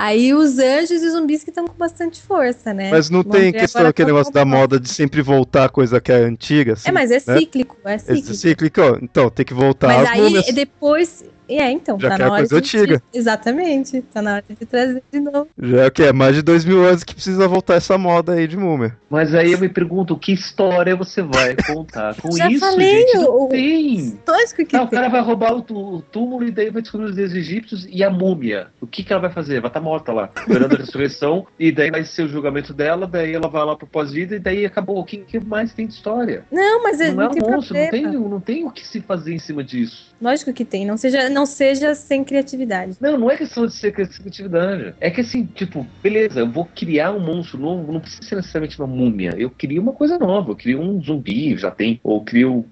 Aí 0.00 0.32
os 0.32 0.60
anjos 0.60 1.02
e 1.02 1.10
zumbis 1.10 1.42
que 1.42 1.50
estão 1.50 1.66
com 1.66 1.74
bastante 1.76 2.22
força, 2.22 2.72
né? 2.72 2.88
Mas 2.88 3.10
não 3.10 3.24
Vamos 3.24 3.36
tem 3.36 3.52
questão 3.52 3.84
aquele 3.84 4.06
negócio 4.06 4.30
é 4.30 4.32
da 4.32 4.44
moda 4.44 4.78
de 4.78 4.88
sempre 4.88 5.20
voltar 5.22 5.64
a 5.64 5.68
coisa 5.68 6.00
que 6.00 6.12
é 6.12 6.22
antiga. 6.22 6.74
assim, 6.74 6.88
É, 6.88 6.92
mas 6.92 7.10
é 7.10 7.20
né? 7.26 7.38
cíclico, 7.40 7.76
é 7.84 7.98
cíclico. 7.98 8.30
Esse 8.30 8.34
cíclico, 8.36 8.80
então, 9.02 9.28
tem 9.28 9.44
que 9.44 9.52
voltar 9.52 9.88
Mas 9.88 10.08
aí, 10.08 10.20
múmias. 10.20 10.46
depois. 10.54 11.24
É, 11.48 11.70
então, 11.70 11.98
Já 11.98 12.10
tá 12.10 12.16
que 12.16 12.22
é 12.22 12.28
coisa 12.28 12.48
de, 12.48 12.56
antiga. 12.78 13.02
Exatamente, 13.14 14.02
tá 14.12 14.20
na 14.20 14.34
hora 14.34 14.44
de 14.48 14.66
trazer 14.66 15.02
de 15.12 15.20
novo. 15.20 15.48
Já 15.58 15.84
é 15.84 15.86
o 15.86 15.90
que? 15.90 16.02
É 16.02 16.12
mais 16.12 16.34
de 16.34 16.42
dois 16.42 16.64
mil 16.64 16.84
anos 16.84 17.04
que 17.04 17.14
precisa 17.14 17.46
voltar 17.48 17.74
essa 17.76 17.96
moda 17.96 18.32
aí 18.34 18.46
de 18.46 18.56
múmia. 18.56 18.96
Mas 19.08 19.34
aí 19.34 19.52
eu 19.52 19.58
me 19.58 19.68
pergunto, 19.68 20.18
que 20.18 20.32
história 20.32 20.94
você 20.96 21.22
vai 21.22 21.56
contar 21.66 22.14
com 22.20 22.32
Já 22.36 22.50
isso, 22.50 22.60
falei, 22.60 23.00
gente? 23.00 23.14
Não 23.16 23.44
o- 23.44 23.48
tem. 23.48 24.18
Lógico 24.26 24.66
que 24.66 24.76
Não, 24.76 24.84
o 24.84 24.88
cara 24.90 25.08
vai 25.08 25.20
roubar 25.22 25.54
o, 25.54 25.62
tú- 25.62 25.94
o 25.96 26.02
túmulo 26.02 26.44
e 26.44 26.50
daí 26.50 26.70
vai 26.70 26.82
descobrir 26.82 27.06
os 27.06 27.14
deuses 27.16 27.36
egípcios 27.36 27.86
e 27.90 28.02
a 28.04 28.10
múmia. 28.10 28.68
O 28.80 28.86
que, 28.86 29.02
que 29.02 29.12
ela 29.12 29.22
vai 29.22 29.30
fazer? 29.32 29.60
Vai 29.60 29.70
estar 29.70 29.80
morta 29.80 30.12
lá, 30.12 30.30
esperando 30.36 30.74
a 30.74 30.78
ressurreição, 30.78 31.46
e 31.58 31.72
daí 31.72 31.90
vai 31.90 32.04
ser 32.04 32.22
o 32.24 32.28
julgamento 32.28 32.72
dela, 32.74 33.06
daí 33.06 33.32
ela 33.34 33.48
vai 33.48 33.64
lá 33.64 33.76
pro 33.76 33.86
pós-vida 33.86 34.36
e 34.36 34.38
daí 34.38 34.66
acabou. 34.66 34.98
O 35.00 35.04
que, 35.04 35.18
que 35.18 35.40
mais 35.40 35.72
tem 35.72 35.86
de 35.86 35.94
história? 35.94 36.44
Não, 36.52 36.82
mas 36.82 36.98
Não, 36.98 37.14
não, 37.14 37.22
é 37.22 37.28
um 37.28 37.50
monstro, 37.52 37.76
não 37.78 37.90
tem, 37.90 38.02
não 38.06 38.40
tem 38.40 38.64
o 38.66 38.70
que 38.70 38.86
se 38.86 39.00
fazer 39.00 39.32
em 39.34 39.38
cima 39.38 39.62
disso. 39.64 40.08
Lógico 40.20 40.52
que 40.52 40.64
tem. 40.64 40.84
Não 40.84 40.96
seja, 40.96 41.28
não 41.38 41.46
seja 41.46 41.94
sem 41.94 42.24
criatividade. 42.24 42.96
Não, 43.00 43.16
não 43.16 43.30
é 43.30 43.36
questão 43.36 43.64
de 43.64 43.72
ser 43.72 43.92
criatividade. 43.92 44.94
É 45.00 45.08
que 45.08 45.20
assim, 45.20 45.46
tipo, 45.46 45.86
beleza, 46.02 46.40
eu 46.40 46.50
vou 46.50 46.64
criar 46.64 47.12
um 47.12 47.20
monstro 47.20 47.60
novo, 47.60 47.92
não 47.92 48.00
precisa 48.00 48.22
ser 48.22 48.36
necessariamente 48.36 48.78
uma 48.80 48.88
múmia. 48.88 49.34
Eu 49.38 49.48
queria 49.48 49.80
uma 49.80 49.92
coisa 49.92 50.18
nova, 50.18 50.50
eu 50.50 50.56
queria 50.56 50.80
um 50.80 51.00
zumbi, 51.00 51.56
já 51.56 51.70
tem, 51.70 52.00
ou 52.02 52.24
crio. 52.24 52.66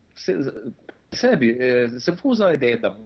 Percebe? 1.09 1.56
É, 1.60 1.88
se 2.01 2.10
eu 2.10 2.16
for 2.16 2.30
usar 2.30 2.48
a 2.48 2.55
ideia 2.55 2.76
da 2.76 2.97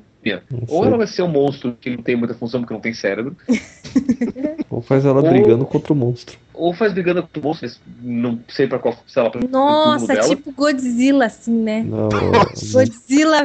ou 0.68 0.84
ela 0.84 0.96
vai 0.98 1.06
ser 1.06 1.22
um 1.22 1.28
monstro 1.28 1.76
que 1.80 1.90
não 1.90 2.02
tem 2.02 2.14
muita 2.16 2.34
função 2.34 2.60
porque 2.60 2.74
não 2.74 2.80
tem 2.80 2.92
cérebro, 2.94 3.36
Ou 4.70 4.80
faz 4.80 5.04
ela 5.04 5.20
Ou- 5.22 5.28
brigando 5.30 5.64
contra 5.66 5.92
o 5.92 5.96
monstro. 5.96 6.38
ou 6.54 6.72
faz 6.74 6.92
brigando 6.92 7.22
com 7.22 7.40
o 7.40 7.42
monstro, 7.42 7.66
mas 7.68 7.80
não 8.02 8.38
sei 8.48 8.66
pra 8.68 8.78
qual, 8.78 8.94
sei 9.06 9.22
lá, 9.22 9.30
pra 9.30 9.40
Nossa, 9.48 10.16
tipo 10.28 10.52
Godzilla, 10.52 11.24
assim, 11.26 11.52
né? 11.52 11.82
Não, 11.82 12.08
Godzilla. 12.72 13.44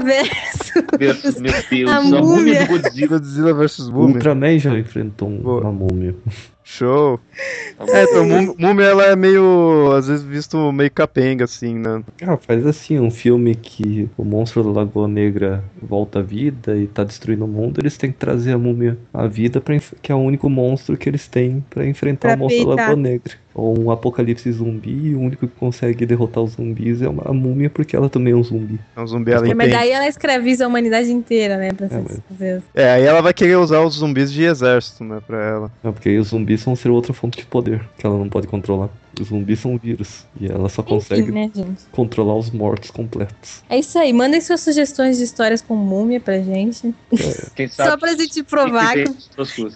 Versus, 0.99 1.39
meu 1.39 1.53
Deus, 1.69 1.89
A 1.91 1.97
a, 1.97 2.01
múmia 2.01 2.21
múmia. 2.21 2.65
do 2.65 2.67
Godzilla. 2.67 3.07
Godzilla 3.07 3.53
vs 3.53 3.79
o 3.79 3.91
múmia. 3.93 4.15
Ultraman 4.15 4.59
já 4.59 4.77
enfrentou 4.77 5.27
um- 5.29 5.41
uma 5.59 5.71
múmia. 5.71 6.13
Show. 6.67 7.19
É, 7.93 8.03
então, 8.03 8.25
Mú- 8.25 8.55
múmia 8.57 8.85
ela 8.85 9.05
é 9.05 9.15
meio, 9.15 9.91
às 9.93 10.07
vezes, 10.07 10.25
visto 10.25 10.71
meio 10.71 10.89
capenga, 10.89 11.45
assim, 11.45 11.75
né? 11.75 12.03
Ah, 12.23 12.37
faz 12.37 12.65
assim, 12.65 12.99
um 12.99 13.11
filme 13.11 13.53
que 13.53 14.09
o 14.17 14.25
monstro 14.25 14.63
da 14.63 14.71
Lagoa 14.71 15.07
Negra 15.07 15.63
volta 15.81 16.19
à 16.19 16.21
vida 16.23 16.75
e 16.75 16.87
tá 16.87 17.03
destruindo 17.03 17.45
o 17.45 17.47
mundo, 17.47 17.79
eles 17.79 17.97
têm 17.97 18.11
que 18.11 18.17
trazer 18.17 18.53
a 18.53 18.57
múmia 18.57 18.97
à 19.13 19.27
vida, 19.27 19.61
pra, 19.61 19.77
que 20.01 20.11
é 20.11 20.15
o 20.15 20.17
único 20.17 20.49
monstro 20.49 20.97
que 20.97 21.07
eles 21.07 21.27
têm 21.27 21.63
pra 21.69 21.85
enfrentar 21.85 22.29
Pra 22.29 22.35
o 22.35 22.39
monstro 22.39 22.65
da. 22.75 22.81
Lagoa 22.81 22.95
Negra. 22.95 23.44
Ou 23.55 23.79
um 23.79 23.89
apocalipse 23.89 24.51
zumbi, 24.51 25.07
e 25.07 25.15
o 25.15 25.19
único 25.21 25.47
que 25.47 25.55
consegue 25.55 26.05
derrotar 26.05 26.43
os 26.43 26.51
zumbis 26.51 27.01
é 27.01 27.07
uma, 27.07 27.23
a 27.25 27.33
múmia, 27.33 27.69
porque 27.69 27.95
ela 27.95 28.09
também 28.09 28.33
é 28.33 28.35
um 28.35 28.43
zumbi. 28.43 28.77
É 28.95 29.01
um 29.01 29.07
zumbi 29.07 29.31
ela 29.31 29.47
É, 29.49 29.53
mas 29.53 29.71
daí 29.71 29.91
ela 29.91 30.07
escraviza 30.07 30.65
a 30.65 30.67
humanidade 30.67 31.09
inteira, 31.09 31.55
né? 31.55 31.69
Pra 31.71 31.87
É, 31.87 32.01
mas-. 32.01 32.63
É, 32.75 32.91
aí 32.91 33.03
ela 33.03 33.21
vai 33.21 33.33
querer 33.33 33.55
usar 33.55 33.79
os 33.79 33.95
zumbis 33.95 34.31
de 34.31 34.43
exército, 34.43 35.05
né, 35.05 35.21
pra 35.25 35.41
ela. 35.41 35.71
É, 35.81 35.89
porque 35.89 36.09
aí 36.09 36.17
os 36.17 36.27
zumbis 36.27 36.63
vão 36.63 36.75
ser 36.75 36.89
outra 36.89 37.13
fonte 37.13 37.37
de 37.37 37.45
poder, 37.45 37.81
que 37.97 38.05
ela 38.05 38.17
não 38.17 38.27
pode 38.27 38.47
controlar. 38.47 38.89
Os 39.19 39.27
zumbis 39.27 39.59
são 39.59 39.77
vírus, 39.77 40.25
e 40.39 40.47
ela 40.47 40.69
só 40.69 40.83
consegue 40.83 41.23
Enfim, 41.23 41.61
né, 41.61 41.75
controlar 41.91 42.35
os 42.35 42.49
mortos 42.51 42.91
completos. 42.91 43.63
É 43.69 43.79
isso 43.79 43.97
aí. 43.97 44.11
Mandem 44.11 44.41
suas 44.41 44.61
sugestões 44.61 45.17
de 45.17 45.23
histórias 45.23 45.61
com 45.61 45.75
múmia 45.75 46.19
pra 46.19 46.39
gente. 46.39 46.93
Quem 47.55 47.67
sabe? 47.67 47.91
Só 47.91 47.97
pra 47.97 48.15
gente 48.15 48.43
provar 48.43 48.93
que 48.93 49.05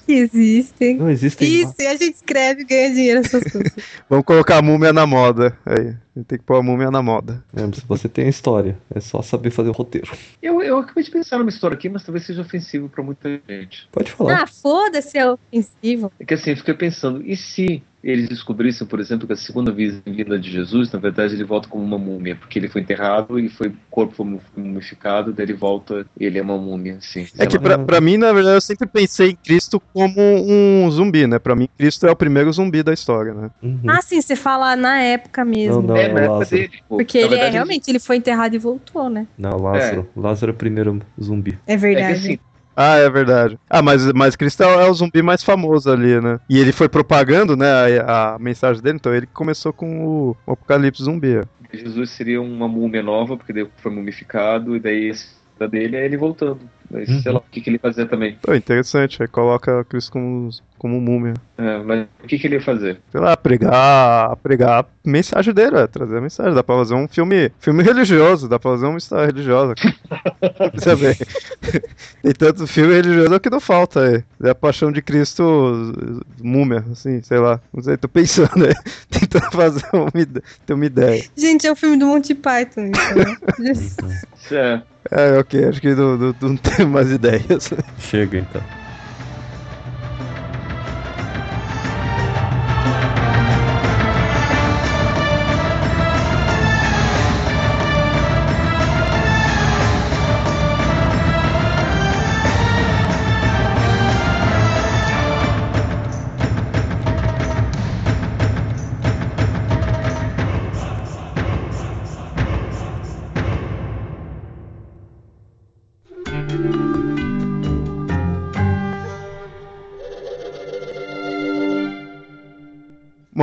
que, 0.05 0.13
existem. 0.13 0.97
Não 0.97 1.09
existem 1.09 1.47
Isso, 1.47 1.75
e 1.79 1.87
a 1.87 1.95
gente 1.95 2.15
escreve 2.15 2.61
e 2.61 2.65
ganha 2.65 2.89
dinheiro 2.93 3.29
coisas. 3.29 3.73
Vamos 4.09 4.25
colocar 4.25 4.57
a 4.57 4.61
múmia 4.61 4.91
na 4.93 5.05
moda. 5.05 5.57
Aí, 5.65 5.95
tem 6.23 6.37
que 6.37 6.43
pôr 6.43 6.57
a 6.57 6.63
múmia 6.63 6.91
na 6.91 7.01
moda. 7.01 7.43
É, 7.53 7.61
se 7.75 7.85
você 7.87 8.09
tem 8.09 8.25
a 8.25 8.29
história, 8.29 8.77
é 8.93 8.99
só 8.99 9.21
saber 9.21 9.51
fazer 9.51 9.69
o 9.69 9.73
roteiro. 9.73 10.11
Eu, 10.41 10.61
eu 10.61 10.77
acabei 10.79 11.03
de 11.03 11.11
pensar 11.11 11.37
numa 11.37 11.49
história 11.49 11.75
aqui, 11.75 11.89
mas 11.89 12.03
talvez 12.03 12.25
seja 12.25 12.41
ofensivo 12.41 12.89
pra 12.89 13.03
muita 13.03 13.39
gente. 13.47 13.87
Pode 13.91 14.11
falar. 14.11 14.43
ah, 14.43 14.47
foda-se, 14.47 15.17
é 15.17 15.29
ofensivo. 15.29 16.11
É 16.19 16.25
que 16.25 16.33
assim, 16.33 16.51
eu 16.51 16.57
fiquei 16.57 16.73
pensando, 16.73 17.23
e 17.25 17.35
se 17.35 17.83
eles 18.03 18.29
descobrissem, 18.29 18.87
por 18.87 18.99
exemplo, 18.99 19.27
que 19.27 19.33
a 19.33 19.37
segunda 19.37 19.71
vinda 19.71 20.39
de 20.39 20.51
Jesus, 20.51 20.91
na 20.91 20.99
verdade, 20.99 21.33
ele 21.33 21.43
volta 21.43 21.67
como 21.67 21.83
uma 21.83 21.97
múmia, 21.97 22.35
porque 22.35 22.57
ele 22.57 22.69
foi 22.69 22.81
enterrado 22.81 23.39
e 23.39 23.49
foi 23.49 23.67
o 23.67 23.73
corpo 23.89 24.13
foi 24.15 24.39
mumificado, 24.55 25.33
daí 25.33 25.45
ele 25.45 25.53
volta 25.53 26.05
e 26.19 26.25
ele 26.25 26.39
é 26.39 26.41
uma 26.41 26.57
múmia, 26.57 26.95
assim. 26.97 27.27
É 27.37 27.45
que 27.45 27.59
pra, 27.59 27.77
pra 27.77 27.99
mim, 28.01 28.17
na 28.17 28.31
verdade, 28.31 28.57
eu 28.57 28.61
sempre 28.61 28.87
pensei 28.87 29.31
em 29.31 29.35
Cristo 29.35 29.81
como 29.93 30.21
um 30.21 30.89
zumbi, 30.91 31.27
né? 31.27 31.39
Pra 31.39 31.55
mim, 31.55 31.67
Cristo 31.77 32.07
é 32.07 32.11
o 32.11 32.15
primeiro 32.15 32.51
zumbi 32.51 32.81
da 32.83 32.93
história, 32.93 33.33
né? 33.33 33.49
Uhum. 33.61 33.81
Ah, 33.87 34.01
sim, 34.01 34.21
você 34.21 34.35
fala 34.35 34.75
na 34.75 34.99
época 35.01 35.43
mesmo. 35.43 35.81
Não, 35.81 35.89
não. 35.89 35.97
é, 35.97 36.13
na 36.13 36.21
época 36.21 36.45
dele. 36.45 36.71
pô. 36.87 36.97
Porque 36.97 37.17
ele 37.17 37.27
é 37.27 37.29
verdade, 37.29 37.53
realmente, 37.53 37.89
ele 37.89 37.99
foi 37.99 38.15
enterrado 38.17 38.55
e 38.55 38.59
voltou, 38.59 39.09
né? 39.09 39.27
Não, 39.37 39.57
Lázaro. 39.57 40.07
Lázaro 40.15 40.51
é 40.51 40.55
o 40.55 40.57
primeiro 40.57 41.01
zumbi. 41.21 41.57
É 41.67 41.73
É 41.73 41.75
que 41.75 41.81
verdade. 41.81 42.13
assim, 42.13 42.39
Ah, 42.81 42.95
é 42.95 43.09
verdade. 43.09 43.59
Ah, 43.69 43.81
mas, 43.81 44.09
mas 44.13 44.37
Cristo 44.37 44.63
é 44.63 44.89
o 44.89 44.93
zumbi 44.93 45.21
mais 45.21 45.43
famoso 45.43 45.91
ali, 45.91 46.21
né? 46.21 46.39
E 46.49 46.57
ele 46.57 46.71
foi 46.71 46.87
propagando, 46.87 47.57
né, 47.57 47.67
a, 47.99 48.35
a 48.35 48.39
mensagem 48.39 48.81
dele, 48.81 48.95
então 48.95 49.13
ele 49.13 49.27
começou 49.27 49.73
com 49.73 50.05
o, 50.07 50.37
o 50.47 50.53
Apocalipse 50.53 51.03
zumbi. 51.03 51.41
Jesus 51.73 52.11
seria 52.11 52.41
uma 52.41 52.69
múmia 52.69 53.03
nova, 53.03 53.35
porque 53.35 53.67
foi 53.75 53.91
mumificado, 53.91 54.77
e 54.77 54.79
daí 54.79 55.11
dele 55.69 55.97
é 55.97 56.05
ele 56.05 56.15
voltando. 56.15 56.61
Mas 56.91 57.07
uhum. 57.07 57.21
sei 57.21 57.31
lá 57.31 57.39
o 57.39 57.43
que, 57.51 57.61
que 57.61 57.69
ele 57.69 57.77
fazia 57.77 58.05
também. 58.05 58.37
Pô, 58.41 58.53
interessante, 58.53 59.21
aí 59.21 59.27
coloca 59.27 59.83
Cristo 59.85 60.11
como, 60.11 60.49
como 60.77 60.99
múmia. 60.99 61.35
É, 61.57 61.77
mas 61.77 62.07
o 62.23 62.27
que, 62.27 62.39
que 62.39 62.47
ele 62.47 62.55
ia 62.55 62.61
fazer? 62.61 62.99
Sei 63.11 63.21
lá, 63.21 63.37
pregar, 63.37 64.35
pregar 64.37 64.81
a 64.81 64.85
mensagem 65.03 65.53
dele, 65.53 65.77
é, 65.77 65.87
trazer 65.87 66.17
a 66.17 66.21
mensagem. 66.21 66.53
Dá 66.53 66.63
pra 66.63 66.77
fazer 66.77 66.95
um 66.95 67.07
filme, 67.07 67.51
filme 67.59 67.83
religioso, 67.83 68.49
dá 68.49 68.57
pra 68.57 68.71
fazer 68.71 68.87
uma 68.87 68.97
história 68.97 69.27
religiosa. 69.27 69.75
Precisa 70.71 70.95
ver. 70.95 71.17
Tem 72.23 72.33
tanto 72.33 72.65
filme 72.65 72.93
religioso 72.93 73.39
que 73.39 73.49
não 73.49 73.59
falta 73.59 74.05
aí. 74.05 74.23
É 74.43 74.49
a 74.49 74.55
paixão 74.55 74.91
de 74.91 75.01
Cristo, 75.01 75.93
múmia, 76.41 76.83
assim, 76.91 77.21
sei 77.21 77.37
lá. 77.37 77.61
Não 77.71 77.83
sei, 77.83 77.97
tô 77.97 78.07
pensando 78.07 78.65
aí, 78.65 78.73
tentando 79.11 79.51
fazer 79.51 79.85
uma, 79.93 80.11
ter 80.65 80.73
uma 80.73 80.85
ideia. 80.85 81.23
Gente, 81.37 81.67
é 81.67 81.71
o 81.71 81.75
filme 81.75 81.97
do 81.97 82.07
Monty 82.07 82.33
Python, 82.33 82.89
isso, 83.59 83.95
né? 83.99 84.21
é. 84.51 84.81
É, 85.11 85.39
ok, 85.39 85.65
acho 85.65 85.81
que 85.81 85.95
não, 85.95 86.17
não, 86.17 86.35
não 86.39 86.57
tenho 86.57 86.78
mais 86.87 87.11
ideias. 87.11 87.73
Chega 87.99 88.39
então. 88.39 88.78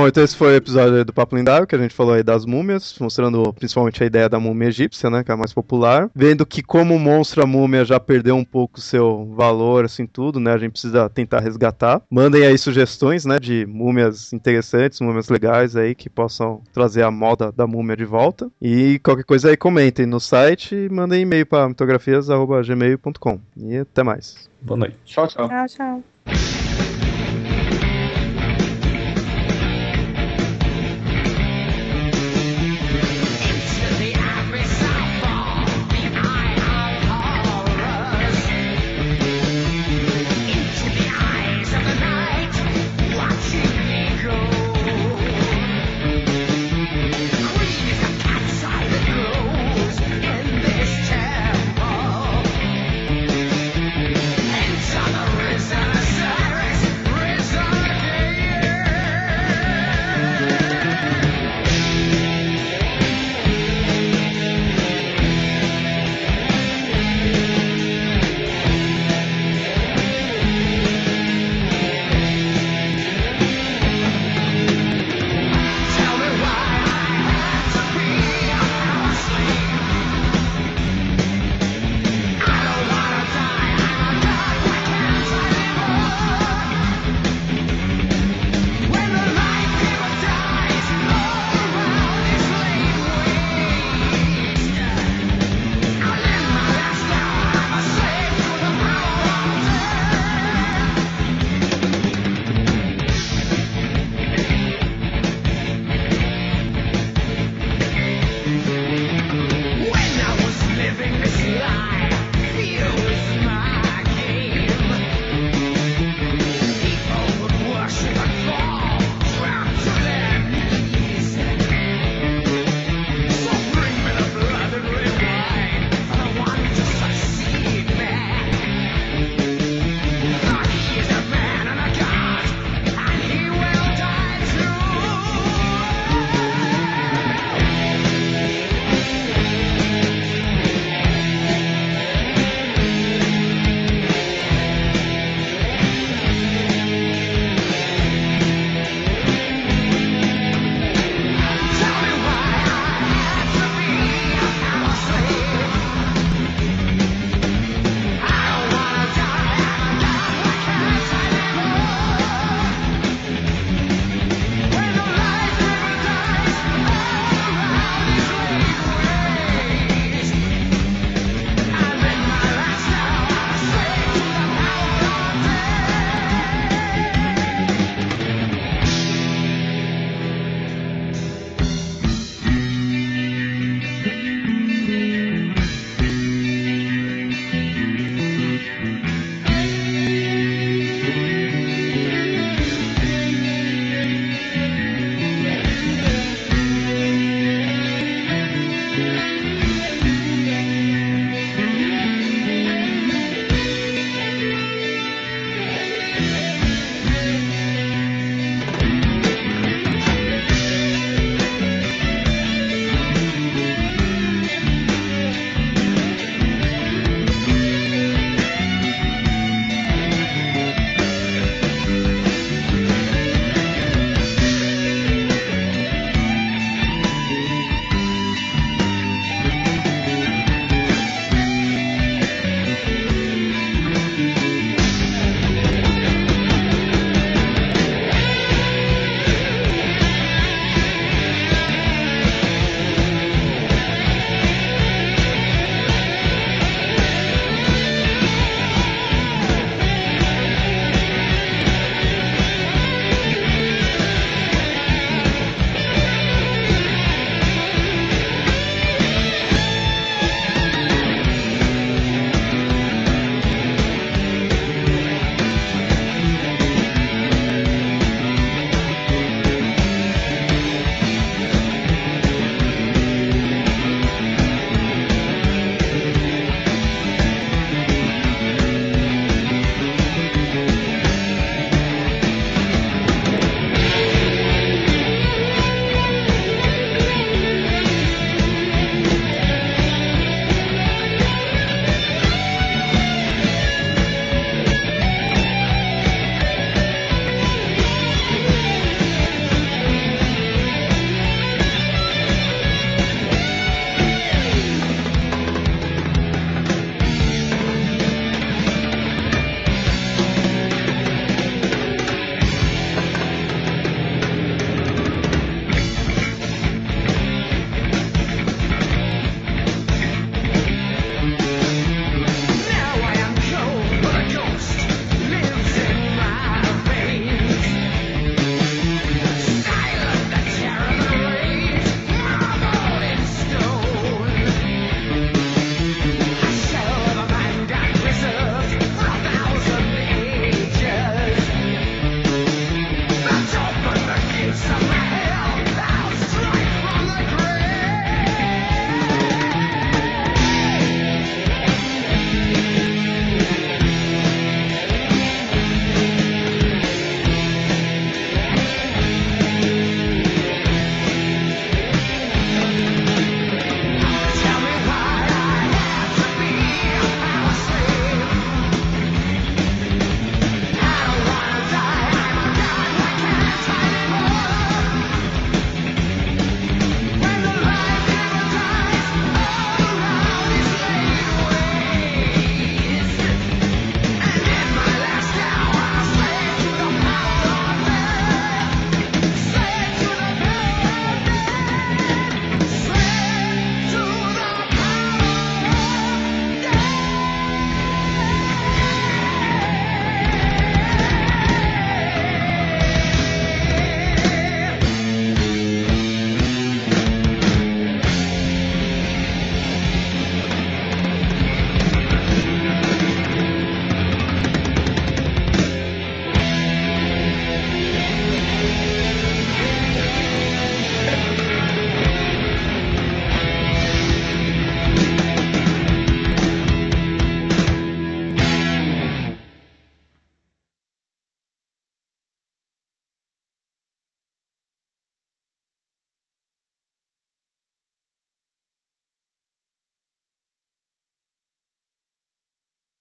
Bom, 0.07 0.09
então 0.09 0.23
esse 0.23 0.37
foi 0.37 0.53
o 0.53 0.55
episódio 0.55 1.03
do 1.03 1.11
Papo 1.11 1.35
Lindário, 1.35 1.67
que 1.67 1.75
a 1.75 1.77
gente 1.77 1.93
falou 1.93 2.13
aí 2.13 2.23
das 2.23 2.45
múmias, 2.45 2.95
mostrando 2.97 3.51
principalmente 3.51 4.01
a 4.01 4.05
ideia 4.05 4.29
da 4.29 4.39
múmia 4.39 4.69
egípcia, 4.69 5.09
né, 5.09 5.21
que 5.21 5.29
é 5.29 5.33
a 5.33 5.37
mais 5.37 5.51
popular. 5.51 6.09
Vendo 6.15 6.45
que 6.45 6.63
como 6.63 6.95
o 6.95 6.99
monstro 6.99 7.43
a 7.43 7.45
múmia 7.45 7.83
já 7.83 7.99
perdeu 7.99 8.37
um 8.37 8.45
pouco 8.45 8.79
seu 8.79 9.25
valor, 9.35 9.83
assim, 9.83 10.05
tudo, 10.05 10.39
né, 10.39 10.53
a 10.53 10.57
gente 10.57 10.71
precisa 10.71 11.09
tentar 11.09 11.41
resgatar. 11.41 12.01
Mandem 12.09 12.45
aí 12.45 12.57
sugestões, 12.57 13.25
né, 13.25 13.37
de 13.37 13.65
múmias 13.65 14.31
interessantes, 14.31 15.01
múmias 15.01 15.27
legais 15.27 15.75
aí, 15.75 15.93
que 15.93 16.09
possam 16.09 16.61
trazer 16.71 17.03
a 17.03 17.11
moda 17.11 17.51
da 17.51 17.67
múmia 17.67 17.97
de 17.97 18.05
volta. 18.05 18.49
E 18.61 18.99
qualquer 18.99 19.25
coisa 19.25 19.49
aí 19.49 19.57
comentem 19.57 20.05
no 20.05 20.21
site 20.21 20.73
e 20.73 20.89
mandem 20.89 21.23
e-mail 21.23 21.45
para 21.45 21.67
mitografias.gmail.com. 21.67 23.41
E 23.57 23.79
até 23.79 24.03
mais. 24.03 24.49
Boa 24.61 24.79
noite. 24.79 24.95
Tchau, 25.03 25.27
tchau. 25.27 25.49
Tchau, 25.49 25.65
tchau. 25.67 26.03